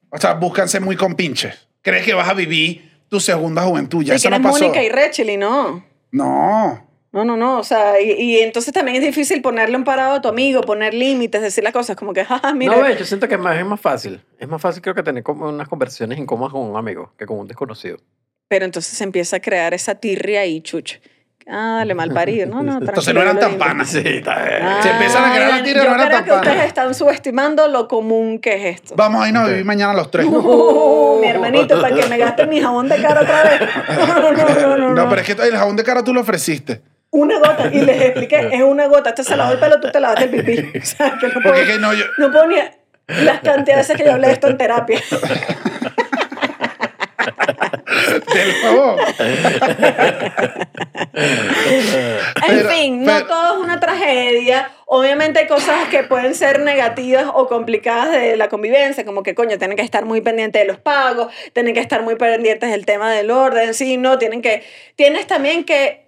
O 0.09 0.17
sea, 0.17 0.33
buscan 0.33 0.67
ser 0.69 0.81
muy 0.81 0.95
compinches. 0.95 1.67
Crees 1.83 2.03
que 2.05 2.13
vas 2.13 2.27
a 2.29 2.33
vivir 2.33 2.89
tu 3.09 3.19
segunda 3.19 3.61
juventud. 3.63 4.03
Ya 4.03 4.13
Sí, 4.13 4.15
eso 4.15 4.23
que 4.23 4.29
no 4.31 4.35
eres 4.37 4.47
pasó. 4.51 4.63
Mónica 4.65 4.81
y 4.83 4.89
Rachel 4.89 5.29
y 5.29 5.37
no. 5.37 5.85
No. 6.11 6.86
No, 7.11 7.23
no, 7.25 7.37
no. 7.37 7.59
O 7.59 7.63
sea, 7.63 7.99
y, 8.01 8.11
y 8.11 8.39
entonces 8.39 8.73
también 8.73 8.97
es 8.97 9.03
difícil 9.03 9.41
ponerle 9.41 9.77
un 9.77 9.83
parado 9.83 10.15
a 10.15 10.21
tu 10.21 10.27
amigo, 10.27 10.61
poner 10.61 10.93
límites, 10.93 11.41
decir 11.41 11.63
las 11.63 11.73
cosas 11.73 11.95
como 11.95 12.13
que, 12.13 12.25
jaja, 12.25 12.53
mira. 12.53 12.75
No, 12.75 12.81
ve, 12.83 12.95
yo 12.97 13.05
siento 13.05 13.27
que 13.27 13.35
es 13.35 13.41
más, 13.41 13.57
es 13.57 13.65
más 13.65 13.79
fácil. 13.79 14.21
Es 14.37 14.47
más 14.47 14.61
fácil 14.61 14.81
creo 14.81 14.95
que 14.95 15.03
tener 15.03 15.23
como 15.23 15.47
unas 15.49 15.67
conversaciones 15.67 16.19
incómodas 16.19 16.53
con 16.53 16.61
un 16.61 16.75
amigo 16.77 17.13
que 17.17 17.25
con 17.25 17.39
un 17.39 17.47
desconocido. 17.47 17.97
Pero 18.47 18.65
entonces 18.65 18.97
se 18.97 19.03
empieza 19.03 19.37
a 19.37 19.39
crear 19.39 19.73
esa 19.73 19.95
tirria 19.95 20.45
y 20.45 20.61
chucha. 20.61 20.99
Ah, 21.49 21.75
dale, 21.77 21.93
mal 21.93 22.11
parido. 22.11 22.45
No, 22.45 22.61
no, 22.61 22.77
Entonces 22.79 23.13
no 23.13 23.21
eran 23.21 23.35
yo 23.35 23.41
tan 23.41 23.57
panas. 23.57 23.89
Sí, 23.89 24.01
está 24.03 24.43
bien. 24.43 24.61
Ah, 24.61 24.79
Se 24.81 24.89
empiezan 24.89 25.23
a 25.23 25.33
quedar 25.33 25.49
la 25.49 25.63
tira, 25.63 25.83
yo 25.83 25.89
no 25.89 25.95
era 25.95 26.05
creo 26.05 26.17
tan 26.17 26.25
que 26.25 26.31
ustedes 26.33 26.65
están 26.67 26.93
subestimando 26.93 27.67
lo 27.69 27.87
común 27.87 28.39
que 28.39 28.55
es 28.55 28.75
esto. 28.75 28.95
Vamos 28.97 29.23
a 29.23 29.27
irnos 29.29 29.45
a 29.45 29.47
vivir 29.47 29.65
mañana 29.65 29.93
los 29.93 30.11
tres. 30.11 30.25
Uh, 30.37 31.19
mi 31.21 31.27
hermanito, 31.27 31.81
para 31.81 31.95
que 31.95 32.05
me 32.07 32.17
gaste 32.17 32.45
mi 32.45 32.61
jabón 32.61 32.87
de 32.89 33.01
cara 33.01 33.21
otra 33.21 33.43
vez. 33.43 33.61
No, 33.97 34.31
no, 34.31 34.31
no, 34.31 34.77
no, 34.77 34.77
no. 34.77 34.93
No, 34.93 35.09
pero 35.09 35.21
es 35.21 35.27
que 35.27 35.41
el 35.47 35.55
jabón 35.55 35.75
de 35.75 35.83
cara 35.83 36.03
tú 36.03 36.13
lo 36.13 36.21
ofreciste. 36.21 36.81
Una 37.11 37.39
gota. 37.39 37.69
Y 37.71 37.81
les 37.81 38.01
expliqué, 38.01 38.49
es 38.53 38.61
una 38.61 38.87
gota. 38.87 39.09
Este 39.09 39.23
se 39.23 39.35
lavó 39.35 39.53
el 39.53 39.59
pelo, 39.59 39.79
tú 39.79 39.89
te 39.91 39.99
lavaste 39.99 40.25
el 40.25 40.29
pipí. 40.31 40.79
O 40.81 40.85
sea, 40.85 41.17
que 41.19 41.27
no 41.27 41.41
puedo, 41.41 41.65
que 41.65 41.77
no, 41.79 41.93
yo- 41.93 42.05
no 42.17 42.31
puedo 42.31 42.47
ni... 42.47 42.57
Las 43.23 43.39
cantidades 43.39 43.87
que 43.95 44.03
yo 44.03 44.11
hablé 44.13 44.27
de 44.27 44.33
esto 44.33 44.47
en 44.49 44.57
terapia. 44.57 45.01
Del 48.33 48.53
jabón. 48.61 48.97
En 51.13 52.19
Pero- 52.47 52.69
fin, 52.69 53.03
no 53.03 53.25
todo 53.25 53.53
es 53.57 53.63
una 53.63 53.79
tragedia. 53.79 54.71
Obviamente 54.85 55.39
hay 55.39 55.47
cosas 55.47 55.87
que 55.89 56.03
pueden 56.03 56.35
ser 56.35 56.59
negativas 56.61 57.25
o 57.33 57.47
complicadas 57.47 58.11
de 58.11 58.37
la 58.37 58.49
convivencia, 58.49 59.03
como 59.05 59.23
que 59.23 59.35
coño, 59.35 59.57
tienen 59.57 59.75
que 59.77 59.83
estar 59.83 60.05
muy 60.05 60.21
pendientes 60.21 60.61
de 60.61 60.67
los 60.67 60.77
pagos, 60.79 61.33
tienen 61.53 61.73
que 61.73 61.79
estar 61.79 62.03
muy 62.03 62.15
pendientes 62.15 62.69
del 62.71 62.85
tema 62.85 63.11
del 63.11 63.31
orden, 63.31 63.73
sí, 63.73 63.97
no, 63.97 64.17
tienen 64.17 64.41
que, 64.41 64.63
tienes 64.95 65.27
también 65.27 65.63
que, 65.65 66.06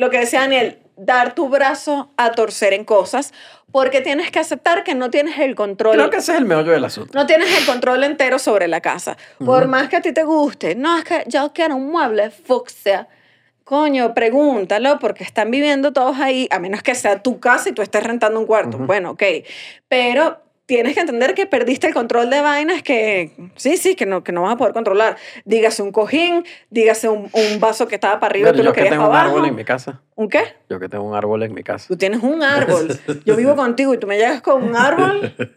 lo 0.00 0.08
que 0.08 0.18
decía 0.18 0.40
Daniel, 0.40 0.78
dar 0.96 1.34
tu 1.34 1.50
brazo 1.50 2.10
a 2.16 2.32
torcer 2.32 2.72
en 2.72 2.86
cosas, 2.86 3.34
porque 3.70 4.00
tienes 4.00 4.30
que 4.30 4.38
aceptar 4.38 4.82
que 4.82 4.94
no 4.94 5.10
tienes 5.10 5.38
el 5.38 5.54
control. 5.54 5.94
Creo 5.94 6.08
que 6.08 6.16
ese 6.16 6.32
es 6.32 6.38
el 6.38 6.46
meollo 6.46 6.72
del 6.72 6.82
asunto. 6.82 7.12
No 7.12 7.26
tienes 7.26 7.56
el 7.58 7.66
control 7.66 8.02
entero 8.04 8.38
sobre 8.38 8.66
la 8.66 8.80
casa. 8.80 9.18
Por 9.44 9.68
más 9.68 9.90
que 9.90 9.96
a 9.96 10.00
ti 10.00 10.12
te 10.12 10.24
guste, 10.24 10.74
no, 10.74 10.96
es 10.96 11.04
que 11.04 11.24
yo 11.26 11.52
quiero 11.52 11.76
un 11.76 11.90
mueble 11.90 12.30
fucsia. 12.30 13.08
Coño, 13.64 14.14
pregúntalo 14.14 14.98
porque 14.98 15.22
están 15.22 15.50
viviendo 15.50 15.92
todos 15.92 16.18
ahí, 16.18 16.48
a 16.50 16.58
menos 16.58 16.82
que 16.82 16.94
sea 16.94 17.22
tu 17.22 17.38
casa 17.38 17.68
y 17.68 17.72
tú 17.72 17.82
estés 17.82 18.02
rentando 18.02 18.40
un 18.40 18.46
cuarto. 18.46 18.78
Bueno, 18.78 19.10
ok. 19.10 19.22
Pero 19.86 20.40
tienes 20.74 20.94
que 20.94 21.00
entender 21.00 21.34
que 21.34 21.46
perdiste 21.46 21.88
el 21.88 21.92
control 21.94 22.30
de 22.30 22.40
vainas 22.40 22.82
que, 22.82 23.32
sí, 23.56 23.76
sí, 23.76 23.96
que 23.96 24.06
no, 24.06 24.22
que 24.22 24.30
no 24.30 24.42
vas 24.42 24.54
a 24.54 24.56
poder 24.56 24.72
controlar. 24.72 25.16
Dígase 25.44 25.82
un 25.82 25.90
cojín, 25.90 26.44
dígase 26.70 27.08
un, 27.08 27.28
un 27.32 27.60
vaso 27.60 27.88
que 27.88 27.96
estaba 27.96 28.20
para 28.20 28.30
arriba 28.30 28.46
Pero 28.46 28.58
tú 28.58 28.58
yo 28.62 28.64
lo 28.68 28.72
que 28.72 28.76
querías 28.82 28.92
tengo 28.92 29.08
un 29.08 29.14
abajo. 29.16 29.30
árbol 29.36 29.48
en 29.48 29.54
mi 29.56 29.64
casa. 29.64 30.00
¿Un 30.14 30.28
qué? 30.28 30.42
Yo 30.68 30.78
que 30.78 30.88
tengo 30.88 31.02
un 31.04 31.16
árbol 31.16 31.42
en 31.42 31.52
mi 31.54 31.62
casa. 31.64 31.88
Tú 31.88 31.96
tienes 31.96 32.22
un 32.22 32.42
árbol. 32.42 32.88
Yo 33.26 33.34
vivo 33.36 33.56
contigo 33.56 33.92
y 33.94 33.98
tú 33.98 34.06
me 34.06 34.16
llegas 34.16 34.40
con 34.42 34.62
un 34.62 34.76
árbol. 34.76 35.34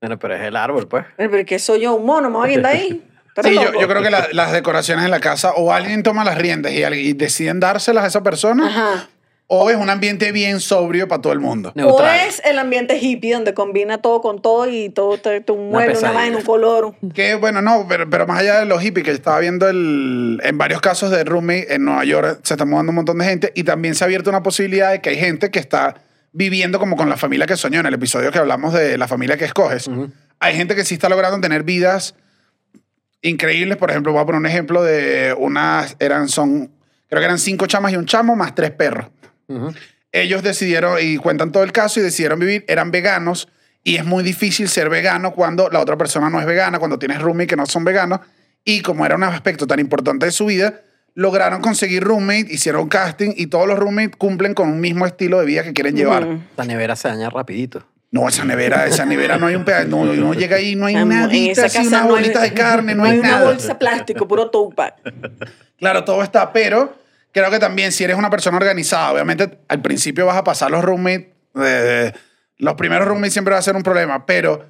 Bueno, 0.00 0.18
pero 0.18 0.34
es 0.34 0.42
el 0.42 0.56
árbol, 0.56 0.86
pues. 0.88 1.06
Pero 1.16 1.44
que 1.46 1.58
soy 1.58 1.80
yo 1.80 1.94
un 1.94 2.04
mono, 2.04 2.28
me 2.28 2.36
voy 2.36 2.48
a 2.48 2.50
guindar 2.52 2.72
ahí. 2.74 3.02
Sí, 3.42 3.54
yo, 3.54 3.78
yo 3.78 3.86
creo 3.86 4.02
que 4.02 4.08
la- 4.08 4.28
las 4.32 4.50
decoraciones 4.52 5.04
en 5.04 5.10
la 5.10 5.20
casa 5.20 5.52
o 5.56 5.70
alguien 5.70 6.02
toma 6.02 6.24
las 6.24 6.38
riendas 6.38 6.72
y, 6.72 6.82
alguien- 6.84 7.06
y 7.06 7.12
deciden 7.12 7.60
dárselas 7.60 8.04
a 8.04 8.06
esa 8.06 8.22
persona 8.22 8.66
Ajá. 8.66 9.08
O 9.48 9.70
es 9.70 9.76
un 9.76 9.88
ambiente 9.90 10.32
bien 10.32 10.60
sobrio 10.60 11.06
para 11.06 11.22
todo 11.22 11.32
el 11.32 11.40
mundo. 11.40 11.72
O 11.76 12.02
es 12.04 12.42
el 12.44 12.58
ambiente 12.58 12.98
hippie 12.98 13.34
donde 13.34 13.54
combina 13.54 13.98
todo 13.98 14.20
con 14.20 14.42
todo 14.42 14.68
y 14.68 14.88
todo 14.88 15.18
te, 15.18 15.40
te 15.40 15.52
un 15.52 15.70
mueble, 15.70 15.96
una 15.98 16.12
vaina, 16.12 16.38
un 16.38 16.42
color. 16.42 16.94
Que 17.14 17.36
bueno, 17.36 17.62
no, 17.62 17.86
pero, 17.88 18.10
pero 18.10 18.26
más 18.26 18.40
allá 18.40 18.58
de 18.58 18.66
los 18.66 18.82
hippies, 18.82 19.04
que 19.04 19.12
estaba 19.12 19.38
viendo 19.38 19.68
el, 19.68 20.40
en 20.42 20.58
varios 20.58 20.80
casos 20.80 21.10
de 21.10 21.22
roommate 21.22 21.74
en 21.74 21.84
Nueva 21.84 22.04
York, 22.04 22.40
se 22.42 22.54
está 22.54 22.64
mudando 22.64 22.90
un 22.90 22.96
montón 22.96 23.18
de 23.18 23.24
gente 23.24 23.52
y 23.54 23.62
también 23.62 23.94
se 23.94 24.02
ha 24.02 24.06
abierto 24.06 24.30
una 24.30 24.42
posibilidad 24.42 24.90
de 24.90 25.00
que 25.00 25.10
hay 25.10 25.16
gente 25.16 25.50
que 25.50 25.60
está 25.60 25.94
viviendo 26.32 26.78
como 26.78 26.96
con 26.96 27.08
la 27.08 27.16
familia 27.16 27.46
que 27.46 27.56
soñó 27.56 27.80
en 27.80 27.86
el 27.86 27.94
episodio 27.94 28.30
que 28.32 28.38
hablamos 28.38 28.74
de 28.74 28.98
la 28.98 29.08
familia 29.08 29.36
que 29.36 29.44
escoges. 29.44 29.88
Hay 30.40 30.54
gente 30.54 30.74
que 30.74 30.84
sí 30.84 30.94
está 30.94 31.08
logrando 31.08 31.40
tener 31.40 31.62
vidas 31.62 32.14
increíbles. 33.22 33.76
Por 33.78 33.90
ejemplo, 33.90 34.12
voy 34.12 34.22
a 34.22 34.26
poner 34.26 34.40
un 34.40 34.46
ejemplo 34.46 34.82
de 34.82 35.34
unas, 35.38 35.96
eran, 35.98 36.28
son, 36.28 36.70
creo 37.08 37.20
que 37.20 37.24
eran 37.24 37.38
cinco 37.38 37.66
chamas 37.66 37.92
y 37.92 37.96
un 37.96 38.06
chamo 38.06 38.36
más 38.36 38.54
tres 38.54 38.70
perros. 38.72 39.06
Ujú. 39.48 39.72
Ellos 40.12 40.42
decidieron, 40.42 40.96
y 41.00 41.16
cuentan 41.18 41.52
todo 41.52 41.62
el 41.62 41.72
caso, 41.72 42.00
y 42.00 42.02
decidieron 42.02 42.38
vivir, 42.38 42.64
eran 42.68 42.90
veganos, 42.90 43.48
y 43.84 43.96
es 43.96 44.04
muy 44.04 44.24
difícil 44.24 44.68
ser 44.68 44.88
vegano 44.88 45.32
cuando 45.32 45.68
la 45.70 45.80
otra 45.80 45.96
persona 45.96 46.30
no 46.30 46.40
es 46.40 46.46
vegana, 46.46 46.78
cuando 46.78 46.98
tienes 46.98 47.20
roommates 47.20 47.48
que 47.48 47.56
no 47.56 47.66
son 47.66 47.84
veganos, 47.84 48.20
y 48.64 48.80
como 48.80 49.04
era 49.06 49.14
un 49.16 49.22
aspecto 49.24 49.66
tan 49.66 49.78
importante 49.78 50.26
de 50.26 50.32
su 50.32 50.46
vida, 50.46 50.80
lograron 51.14 51.60
conseguir 51.60 52.02
roommate, 52.02 52.46
hicieron 52.50 52.88
casting, 52.88 53.32
y 53.36 53.46
todos 53.46 53.66
los 53.68 53.78
roommates 53.78 54.16
cumplen 54.16 54.54
con 54.54 54.68
un 54.68 54.80
mismo 54.80 55.06
estilo 55.06 55.38
de 55.40 55.46
vida 55.46 55.62
que 55.62 55.72
quieren 55.72 55.96
llevar. 55.96 56.26
La 56.56 56.64
nevera 56.64 56.96
se 56.96 57.08
daña 57.08 57.30
rapidito. 57.30 57.86
No, 58.10 58.28
esa 58.28 58.44
nevera, 58.44 58.86
esa 58.86 59.04
nevera 59.04 59.36
no 59.36 59.46
hay 59.48 59.56
un 59.56 59.64
pedazo, 59.64 59.88
no, 59.88 60.04
no 60.04 60.32
llega 60.32 60.56
ahí, 60.56 60.74
no 60.76 60.86
hay 60.86 60.94
esa 61.50 61.66
así, 61.66 61.78
unas 61.86 61.90
no 61.90 62.14
hay- 62.16 62.22
bolitas 62.22 62.42
de 62.42 62.52
carne, 62.54 62.94
no, 62.94 63.02
no 63.02 63.10
hay 63.10 63.18
una 63.18 63.30
nada. 63.32 63.44
bolsa 63.46 63.68
de 63.68 63.74
plástico, 63.74 64.26
puro 64.26 64.48
tote 64.48 64.94
Claro, 65.78 66.04
todo 66.04 66.22
está, 66.22 66.52
pero 66.52 66.96
creo 67.36 67.50
que 67.50 67.58
también 67.58 67.92
si 67.92 68.02
eres 68.02 68.16
una 68.16 68.30
persona 68.30 68.56
organizada, 68.56 69.12
obviamente 69.12 69.58
al 69.68 69.82
principio 69.82 70.24
vas 70.26 70.36
a 70.38 70.42
pasar 70.44 70.70
los 70.70 70.82
roommates, 70.82 71.26
eh, 71.62 72.12
los 72.56 72.74
primeros 72.74 73.06
roommates 73.06 73.34
siempre 73.34 73.52
va 73.52 73.58
a 73.58 73.62
ser 73.62 73.76
un 73.76 73.82
problema, 73.82 74.24
pero 74.24 74.64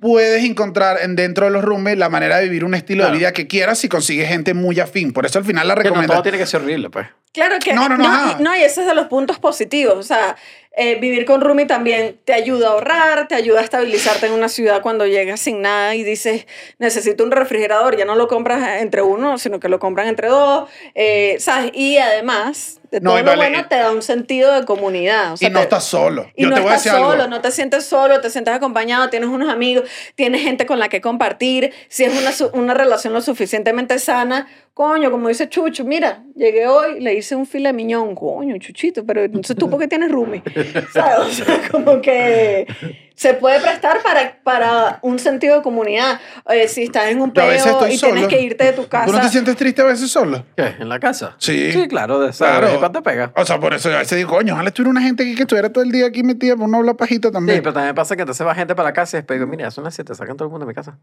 puedes 0.00 0.42
encontrar 0.44 0.98
en 1.02 1.14
dentro 1.16 1.44
de 1.46 1.50
los 1.52 1.62
roommates 1.64 1.98
la 1.98 2.08
manera 2.08 2.38
de 2.38 2.44
vivir 2.44 2.64
un 2.64 2.74
estilo 2.74 3.02
Claro. 3.02 3.12
de 3.12 3.18
vida 3.18 3.32
que 3.32 3.46
quieras 3.46 3.78
si 3.78 3.88
consigues 3.88 4.28
gente 4.28 4.54
muy 4.54 4.80
afín. 4.80 5.12
Por 5.12 5.26
eso 5.26 5.38
al 5.38 5.44
final 5.44 5.68
la 5.68 5.74
Que 5.74 5.80
no 5.80 5.82
todo 5.84 5.90
recomendación... 5.92 6.22
tiene 6.22 6.38
que 6.38 6.46
ser 6.46 6.60
horrible, 6.62 6.90
pues. 6.90 7.06
Claro 7.32 7.56
que 7.62 7.74
No, 7.74 7.86
no, 7.88 7.96
no, 7.98 8.06
ajá. 8.06 8.36
y, 8.38 8.42
no, 8.42 8.56
y 8.56 8.62
ese 8.62 8.80
es 8.80 8.86
de 8.86 8.94
los 8.94 9.06
puntos 9.08 9.38
positivos. 9.38 9.94
O 9.98 10.02
sea, 10.02 10.36
eh, 10.76 10.96
vivir 11.00 11.24
con 11.24 11.40
Rumi 11.40 11.66
también 11.66 12.20
te 12.24 12.34
ayuda 12.34 12.68
a 12.68 12.70
ahorrar, 12.72 13.28
te 13.28 13.34
ayuda 13.34 13.60
a 13.60 13.64
estabilizarte 13.64 14.26
en 14.26 14.32
una 14.32 14.48
ciudad 14.48 14.82
cuando 14.82 15.06
llegas 15.06 15.40
sin 15.40 15.62
nada 15.62 15.94
y 15.94 16.04
dices, 16.04 16.46
necesito 16.78 17.24
un 17.24 17.30
refrigerador. 17.30 17.96
Ya 17.96 18.04
no 18.04 18.14
lo 18.14 18.28
compras 18.28 18.80
entre 18.82 19.02
uno, 19.02 19.38
sino 19.38 19.58
que 19.58 19.68
lo 19.68 19.78
compran 19.78 20.06
entre 20.08 20.28
dos. 20.28 20.68
eh, 20.94 21.36
¿Sabes? 21.40 21.70
Y 21.74 21.96
además, 21.98 22.80
de 22.90 23.00
No, 23.00 23.10
todo 23.10 23.20
lo 23.20 23.24
vale, 23.30 23.36
bueno, 23.50 23.66
te 23.68 23.76
da 23.76 23.90
un 23.90 24.02
sentido 24.02 24.52
de 24.52 24.64
comunidad. 24.66 25.32
O 25.32 25.36
sea, 25.36 25.48
y 25.48 25.50
no 25.50 25.58
te- 25.60 25.64
estás 25.64 25.84
solo. 25.84 26.30
y 26.36 26.42
Yo 26.44 26.50
no 26.50 26.54
te 26.56 26.60
voy 26.60 26.70
a 26.70 26.74
estás 26.76 26.92
decir 26.92 26.98
solo, 27.06 27.22
algo. 27.22 27.28
no 27.28 27.40
te 27.40 27.50
sientes 27.50 27.84
solo, 27.86 28.20
te 28.20 28.30
sientes 28.30 28.54
acompañado, 28.54 29.08
tienes 29.10 29.28
unos 29.28 29.48
amigos, 29.48 29.88
tienes 30.14 30.42
gente 30.42 30.66
con 30.66 30.78
la 30.78 30.88
que 30.88 31.00
compartir. 31.00 31.72
Si 31.88 32.04
es 32.04 32.12
una, 32.16 32.50
una 32.52 32.74
relación 32.74 33.12
lo 33.12 33.20
suficientemente 33.22 33.98
sana, 33.98 34.46
coño, 34.76 35.10
como 35.10 35.28
dice 35.28 35.48
Chucho, 35.48 35.86
mira, 35.86 36.22
llegué 36.34 36.66
hoy, 36.66 37.00
le 37.00 37.14
hice 37.14 37.34
un 37.34 37.46
file 37.46 37.72
miñón, 37.72 38.14
coño, 38.14 38.58
Chuchito, 38.58 39.06
pero 39.06 39.22
entonces 39.24 39.56
tú 39.56 39.70
por 39.70 39.80
qué 39.80 39.88
tienes 39.88 40.12
roomie, 40.12 40.42
¿sabes? 40.92 41.18
O 41.18 41.30
sea, 41.44 41.62
como 41.70 42.02
que 42.02 42.66
se 43.14 43.32
puede 43.32 43.58
prestar 43.58 44.02
para, 44.02 44.38
para 44.42 44.98
un 45.00 45.18
sentido 45.18 45.56
de 45.56 45.62
comunidad. 45.62 46.20
Eh, 46.50 46.68
si 46.68 46.82
estás 46.82 47.06
en 47.06 47.22
un 47.22 47.32
peo 47.32 47.54
y 47.54 47.58
solo. 47.58 47.86
tienes 47.86 48.28
que 48.28 48.42
irte 48.42 48.64
de 48.64 48.72
tu 48.74 48.86
casa. 48.86 49.06
¿Tú 49.06 49.12
no 49.12 49.20
te 49.22 49.30
sientes 49.30 49.56
triste 49.56 49.80
a 49.80 49.86
veces 49.86 50.10
solo? 50.10 50.44
¿Qué? 50.54 50.74
¿En 50.78 50.90
la 50.90 51.00
casa? 51.00 51.36
Sí. 51.38 51.72
Sí, 51.72 51.88
claro, 51.88 52.20
de 52.20 52.32
Claro. 52.32 52.78
¿Cuánto 52.78 53.02
pega? 53.02 53.32
O 53.34 53.46
sea, 53.46 53.58
por 53.58 53.72
eso 53.72 53.88
a 53.88 54.00
veces 54.00 54.18
digo, 54.18 54.28
coño, 54.36 54.52
ojalá 54.52 54.68
estuviera 54.68 54.90
una 54.90 55.00
gente 55.00 55.22
aquí 55.22 55.34
que 55.36 55.42
estuviera 55.44 55.72
todo 55.72 55.84
el 55.84 55.90
día 55.90 56.04
aquí 56.04 56.22
metida 56.22 56.54
por 56.54 56.68
no 56.68 56.76
hablar 56.76 56.96
pajita 56.96 57.28
Sí, 57.28 57.32
también. 57.32 57.62
pero 57.62 57.72
también 57.72 57.94
pasa 57.94 58.14
que 58.14 58.20
entonces 58.22 58.46
va 58.46 58.54
gente 58.54 58.74
para 58.74 58.90
la 58.90 58.92
casa 58.92 59.16
y 59.16 59.20
después 59.20 59.40
digo, 59.40 59.50
mira, 59.50 59.70
son 59.70 59.84
las 59.84 59.94
7, 59.94 60.14
sacan 60.14 60.36
todo 60.36 60.48
el 60.48 60.50
mundo 60.50 60.66
de 60.66 60.68
mi 60.68 60.74
casa. 60.74 60.98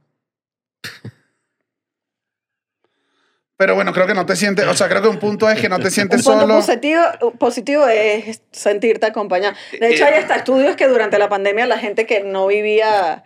Pero 3.56 3.76
bueno, 3.76 3.94
creo 3.94 4.08
que 4.08 4.14
no 4.16 4.26
te 4.26 4.36
sientes, 4.36 4.66
o 4.66 4.74
sea, 4.74 4.90
creo 4.90 5.02
que 5.02 5.08
un 5.10 5.20
punto 5.20 5.48
es 5.50 5.60
que 5.62 5.70
no 5.70 5.78
te 5.78 5.86
Un 5.86 5.92
sientes 5.92 6.24
punto 6.24 6.42
solo. 6.42 6.56
positivo, 6.56 7.02
positivo 7.40 7.88
es 7.88 8.42
sentirte 8.52 9.06
acompañado. 9.06 9.56
De 9.80 9.90
hecho, 9.94 10.06
hay 10.06 10.16
hasta 10.16 10.36
estudios 10.36 10.76
que 10.76 10.88
durante 10.88 11.20
la 11.20 11.30
pandemia 11.30 11.68
la 11.68 11.78
gente 11.78 12.06
que 12.08 12.22
no 12.24 12.48
vivía 12.48 13.24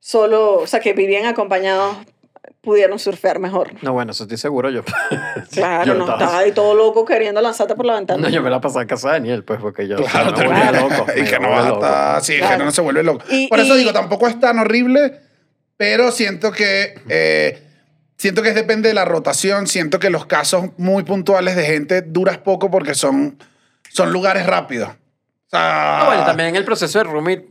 solo, 0.00 0.54
o 0.60 0.66
sea, 0.66 0.80
que 0.80 0.92
vivían 0.94 1.26
acompañados, 1.26 1.96
pudieron 2.62 2.98
surfear 2.98 3.38
mejor. 3.38 3.70
No, 3.82 3.92
bueno, 3.92 4.12
eso 4.12 4.24
estoy 4.24 4.38
seguro 4.38 4.70
yo. 4.70 4.82
Claro, 5.52 5.84
Yo 5.84 5.94
no 5.94 6.04
estaba- 6.04 6.24
estaba 6.24 6.38
ahí 6.40 6.52
todo 6.52 6.74
loco 6.74 7.04
queriendo 7.04 7.40
lanzarte 7.40 7.74
por 7.76 7.84
la 7.86 7.94
ventana. 7.94 8.20
No, 8.22 8.28
yo 8.28 8.42
me 8.42 8.50
la 8.50 8.60
pasaba 8.60 8.82
en 8.82 8.88
casa 8.88 9.08
de 9.08 9.12
Daniel, 9.14 9.44
pues, 9.44 9.60
porque 9.60 9.86
yo 9.86 9.96
Claro, 9.96 10.32
no, 10.32 10.38
me 10.38 10.46
volvía 10.46 10.70
termina- 10.72 10.96
loco. 10.96 11.06
y 11.16 11.20
me 11.22 11.30
que 11.30 11.38
no 11.38 11.50
vas 11.50 11.64
a 11.66 11.68
loco. 11.68 11.84
estar, 11.84 12.24
sí, 12.24 12.32
es 12.34 12.40
que 12.40 12.46
Claro. 12.46 12.64
no 12.64 12.70
se 12.72 12.80
vuelve 12.80 13.02
loco. 13.04 13.24
Y- 13.30 13.48
Por 13.48 13.60
eso 13.60 13.76
y- 13.76 13.80
digo, 13.80 13.92
tampoco 13.92 14.26
es 14.26 14.40
tan 14.40 14.58
horrible, 14.58 15.20
pero 15.76 16.10
siento 16.10 16.50
que 16.50 16.94
eh, 17.08 17.62
siento 18.16 18.42
que 18.42 18.52
depende 18.52 18.88
de 18.88 18.94
la 18.94 19.04
rotación, 19.04 19.66
siento 19.66 19.98
que 19.98 20.10
los 20.10 20.26
casos 20.26 20.70
muy 20.76 21.02
puntuales 21.04 21.56
de 21.56 21.64
gente 21.64 22.02
duras 22.02 22.38
poco 22.38 22.70
porque 22.70 22.94
son, 22.94 23.38
son 23.90 24.12
lugares 24.12 24.46
rápidos. 24.46 24.90
O 24.90 25.50
sea, 25.50 26.00
Ah, 26.02 26.06
bueno, 26.06 26.24
también 26.24 26.56
el 26.56 26.64
proceso 26.64 26.98
de 26.98 27.04
roommate 27.04 27.46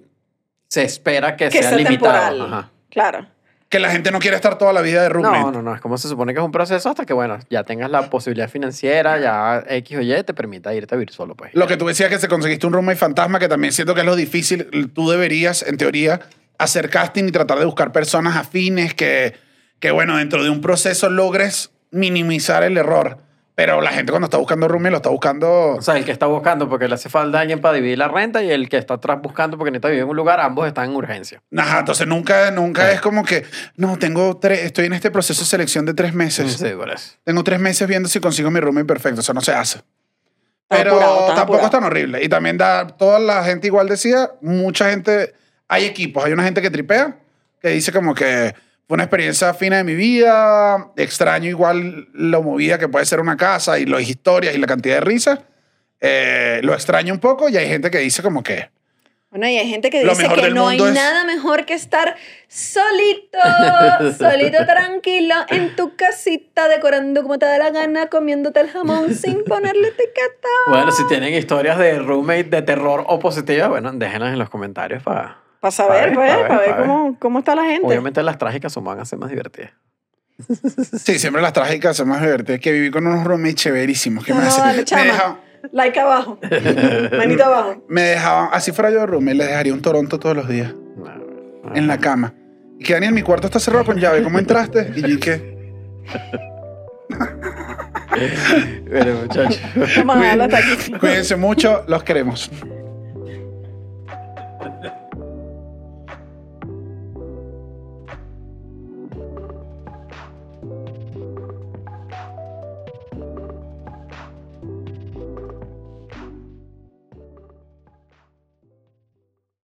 se 0.67 0.83
espera 0.83 1.35
que, 1.35 1.49
que 1.49 1.59
sea 1.61 1.69
sea 1.69 1.77
limitado. 1.77 2.45
Ajá. 2.45 2.71
Claro. 2.89 3.27
que 3.69 3.79
la 3.79 3.89
gente 3.89 4.09
no 4.11 4.19
quiere 4.19 4.35
estar 4.37 4.57
toda 4.57 4.71
la 4.71 4.81
vida 4.81 5.01
de 5.01 5.09
roommate. 5.09 5.39
No, 5.39 5.51
no, 5.51 5.61
no, 5.61 5.75
es 5.75 5.81
como 5.81 5.97
se 5.97 6.07
supone 6.07 6.33
que 6.33 6.39
es 6.39 6.45
un 6.45 6.51
proceso 6.51 6.89
hasta 6.89 7.05
que, 7.05 7.13
bueno, 7.13 7.37
ya 7.49 7.63
tengas 7.63 7.89
la 7.89 8.09
posibilidad 8.09 8.49
financiera, 8.49 9.19
ya 9.19 9.63
X 9.67 9.97
o 9.97 10.01
Y 10.01 10.23
te 10.23 10.33
permita 10.33 10.73
irte 10.73 10.95
a 10.95 10.97
vivir 10.97 11.11
solo, 11.11 11.35
pues. 11.35 11.53
Lo 11.53 11.67
que 11.67 11.75
tú 11.75 11.85
decías 11.85 12.09
que 12.09 12.17
se 12.19 12.27
conseguiste 12.29 12.65
un 12.67 12.73
roommate 12.73 12.97
fantasma, 12.97 13.37
que 13.39 13.49
también 13.49 13.73
siento 13.73 13.93
que 13.93 14.01
es 14.01 14.05
lo 14.05 14.15
difícil. 14.15 14.91
Tú 14.93 15.09
deberías, 15.09 15.61
en 15.63 15.75
teoría, 15.77 16.21
hacer 16.57 16.89
casting 16.89 17.25
y 17.25 17.31
tratar 17.31 17.59
de 17.59 17.65
buscar 17.65 17.91
personas 17.91 18.37
afines 18.37 18.93
que, 18.93 19.33
que 19.79 19.91
bueno, 19.91 20.17
dentro 20.17 20.43
de 20.43 20.49
un 20.49 20.61
proceso 20.61 21.09
logres 21.09 21.71
minimizar 21.91 22.63
el 22.63 22.77
error. 22.77 23.19
Pero 23.55 23.79
la 23.79 23.91
gente 23.91 24.11
cuando 24.11 24.25
está 24.25 24.37
buscando 24.37 24.67
roommate 24.67 24.91
lo 24.91 24.97
está 24.97 25.09
buscando... 25.09 25.75
O 25.77 25.81
sea, 25.81 25.95
el 25.95 26.03
que 26.03 26.11
está 26.11 26.25
buscando 26.25 26.67
porque 26.67 26.89
le 26.89 26.95
hace 26.95 27.07
falta 27.07 27.39
alguien 27.39 27.61
para 27.61 27.75
dividir 27.75 27.97
la 27.97 28.09
renta 28.09 28.43
y 28.43 28.51
el 28.51 28.67
que 28.67 28.77
está 28.77 28.95
atrás 28.95 29.21
buscando 29.21 29.57
porque 29.57 29.71
necesita 29.71 29.87
vivir 29.87 30.03
en 30.03 30.09
un 30.09 30.15
lugar, 30.17 30.41
ambos 30.41 30.67
están 30.67 30.89
en 30.89 30.95
urgencia. 30.97 31.41
Ajá, 31.55 31.79
entonces 31.79 32.05
nunca, 32.05 32.51
nunca 32.51 32.91
es 32.91 32.99
como 32.99 33.23
que, 33.23 33.45
no, 33.77 33.97
tengo 33.97 34.37
tres, 34.37 34.59
estoy 34.59 34.87
en 34.87 34.93
este 34.93 35.09
proceso 35.09 35.39
de 35.39 35.47
selección 35.47 35.85
de 35.85 35.93
tres 35.93 36.13
meses. 36.13 36.51
Sí, 36.51 36.69
por 36.75 36.91
eso. 36.91 37.13
Tengo 37.23 37.45
tres 37.45 37.61
meses 37.61 37.87
viendo 37.87 38.09
si 38.09 38.19
consigo 38.19 38.51
mi 38.51 38.59
roommate 38.59 38.87
perfecto. 38.87 39.21
Eso 39.21 39.33
no 39.33 39.39
se 39.39 39.53
hace. 39.53 39.79
Pero 40.67 40.91
apurado, 40.91 41.15
tampoco 41.27 41.41
apurado. 41.41 41.65
es 41.65 41.71
tan 41.71 41.83
horrible. 41.85 42.23
Y 42.25 42.27
también 42.27 42.57
da, 42.57 42.87
toda 42.87 43.19
la 43.19 43.41
gente 43.45 43.67
igual 43.67 43.87
decía, 43.87 44.31
mucha 44.41 44.89
gente, 44.89 45.33
hay 45.69 45.85
equipos, 45.85 46.25
hay 46.25 46.33
una 46.33 46.43
gente 46.43 46.61
que 46.61 46.69
tripea, 46.69 47.19
que 47.61 47.69
dice 47.69 47.93
como 47.93 48.13
que 48.13 48.53
fue 48.87 48.95
una 48.95 49.03
experiencia 49.03 49.53
fina 49.53 49.77
de 49.77 49.83
mi 49.83 49.95
vida, 49.95 50.91
extraño 50.95 51.49
igual 51.49 52.07
lo 52.13 52.43
movida 52.43 52.77
que 52.77 52.87
puede 52.87 53.05
ser 53.05 53.19
una 53.19 53.35
casa 53.37 53.79
y 53.79 53.85
las 53.85 54.01
historias 54.07 54.53
y 54.55 54.57
la 54.59 54.67
cantidad 54.67 54.95
de 54.95 55.01
risas. 55.01 55.39
Eh, 56.01 56.59
lo 56.63 56.73
extraño 56.73 57.13
un 57.13 57.19
poco 57.19 57.49
y 57.49 57.57
hay 57.57 57.67
gente 57.67 57.89
que 57.89 57.97
dice 57.99 58.21
como 58.21 58.43
que 58.43 58.69
Bueno, 59.31 59.47
y 59.47 59.57
hay 59.57 59.67
gente 59.69 59.89
que 59.89 60.03
dice 60.03 60.27
que 60.35 60.51
no 60.51 60.67
hay 60.67 60.77
es- 60.77 60.93
nada 60.93 61.23
mejor 61.23 61.65
que 61.65 61.73
estar 61.73 62.15
solito, 62.47 63.39
solito 64.19 64.65
tranquilo 64.65 65.33
en 65.49 65.75
tu 65.75 65.95
casita, 65.95 66.67
decorando 66.67 67.23
como 67.23 67.39
te 67.39 67.45
da 67.45 67.57
la 67.57 67.71
gana, 67.71 68.07
comiéndote 68.07 68.59
el 68.59 68.69
jamón 68.69 69.15
sin 69.15 69.43
ponerle 69.45 69.87
etiqueta. 69.87 70.47
Bueno, 70.67 70.91
si 70.91 71.07
tienen 71.07 71.33
historias 71.33 71.77
de 71.79 71.97
roommate 71.99 72.43
de 72.43 72.61
terror 72.61 73.03
o 73.07 73.19
positivas, 73.19 73.69
bueno, 73.69 73.91
déjenlas 73.93 74.33
en 74.33 74.39
los 74.39 74.49
comentarios 74.49 75.01
para... 75.01 75.39
Para 75.65 75.71
saber, 75.71 76.13
pues, 76.13 76.31
ver, 76.35 76.47
para 76.47 76.59
ver, 76.59 76.69
pa' 76.69 76.75
ver. 76.77 76.87
cómo, 76.87 77.17
cómo 77.19 77.39
está 77.39 77.55
la 77.55 77.63
gente. 77.65 77.87
Obviamente 77.87 78.21
las 78.21 78.37
trágicas 78.37 78.71
son 78.71 78.83
van 78.83 78.99
a 78.99 79.05
ser 79.05 79.17
más 79.17 79.29
divertidas. 79.31 79.71
Sí, 81.03 81.17
siempre 81.17 81.41
las 81.41 81.53
trágicas 81.53 81.97
son 81.97 82.09
más 82.09 82.21
divertidas. 82.21 82.59
Que 82.59 82.71
viví 82.71 82.91
con 82.91 83.07
unos 83.07 83.23
roommates 83.23 83.55
cheverísimos. 83.55 84.23
Que 84.25 84.33
me, 84.33 84.41
No, 84.41 84.45
me, 84.75 84.83
chama. 84.83 85.03
dejaban, 85.03 85.37
Like 85.71 85.99
abajo. 85.99 86.39
Manito 87.17 87.45
abajo. 87.45 87.83
me 87.87 88.01
dejaban, 88.01 88.49
así 88.51 88.71
fuera 88.71 88.91
yo 88.91 88.99
de 88.99 89.05
roommate, 89.07 89.35
les 89.37 89.47
dejaría 89.47 89.73
un 89.73 89.81
Toronto 89.81 90.19
todos 90.19 90.35
los 90.35 90.47
días. 90.47 90.71
No, 90.97 91.75
En 91.75 91.87
la 91.87 91.97
cama. 91.97 92.33
Y 92.79 92.83
que 92.83 92.93
Daniel, 92.93 93.13
mi 93.13 93.23
cuarto 93.23 93.47
está 93.47 93.59
cerrado 93.59 93.85
con 93.85 93.97
llave. 93.97 94.21
¿Cómo 94.21 94.37
entraste? 94.37 94.91
Y 94.95 95.01
yo, 95.01 95.07
¿y 95.07 95.17
qué? 95.19 95.55
Bueno, 98.89 99.21
muchachos. 99.23 99.59
Vamos 99.97 100.17
a 100.17 100.19
dejarlo 100.19 100.43
hasta 100.43 100.57
aquí. 100.57 100.91
Cuídense 100.99 101.35
mucho, 101.35 101.83
los 101.87 102.03
queremos. 102.03 102.51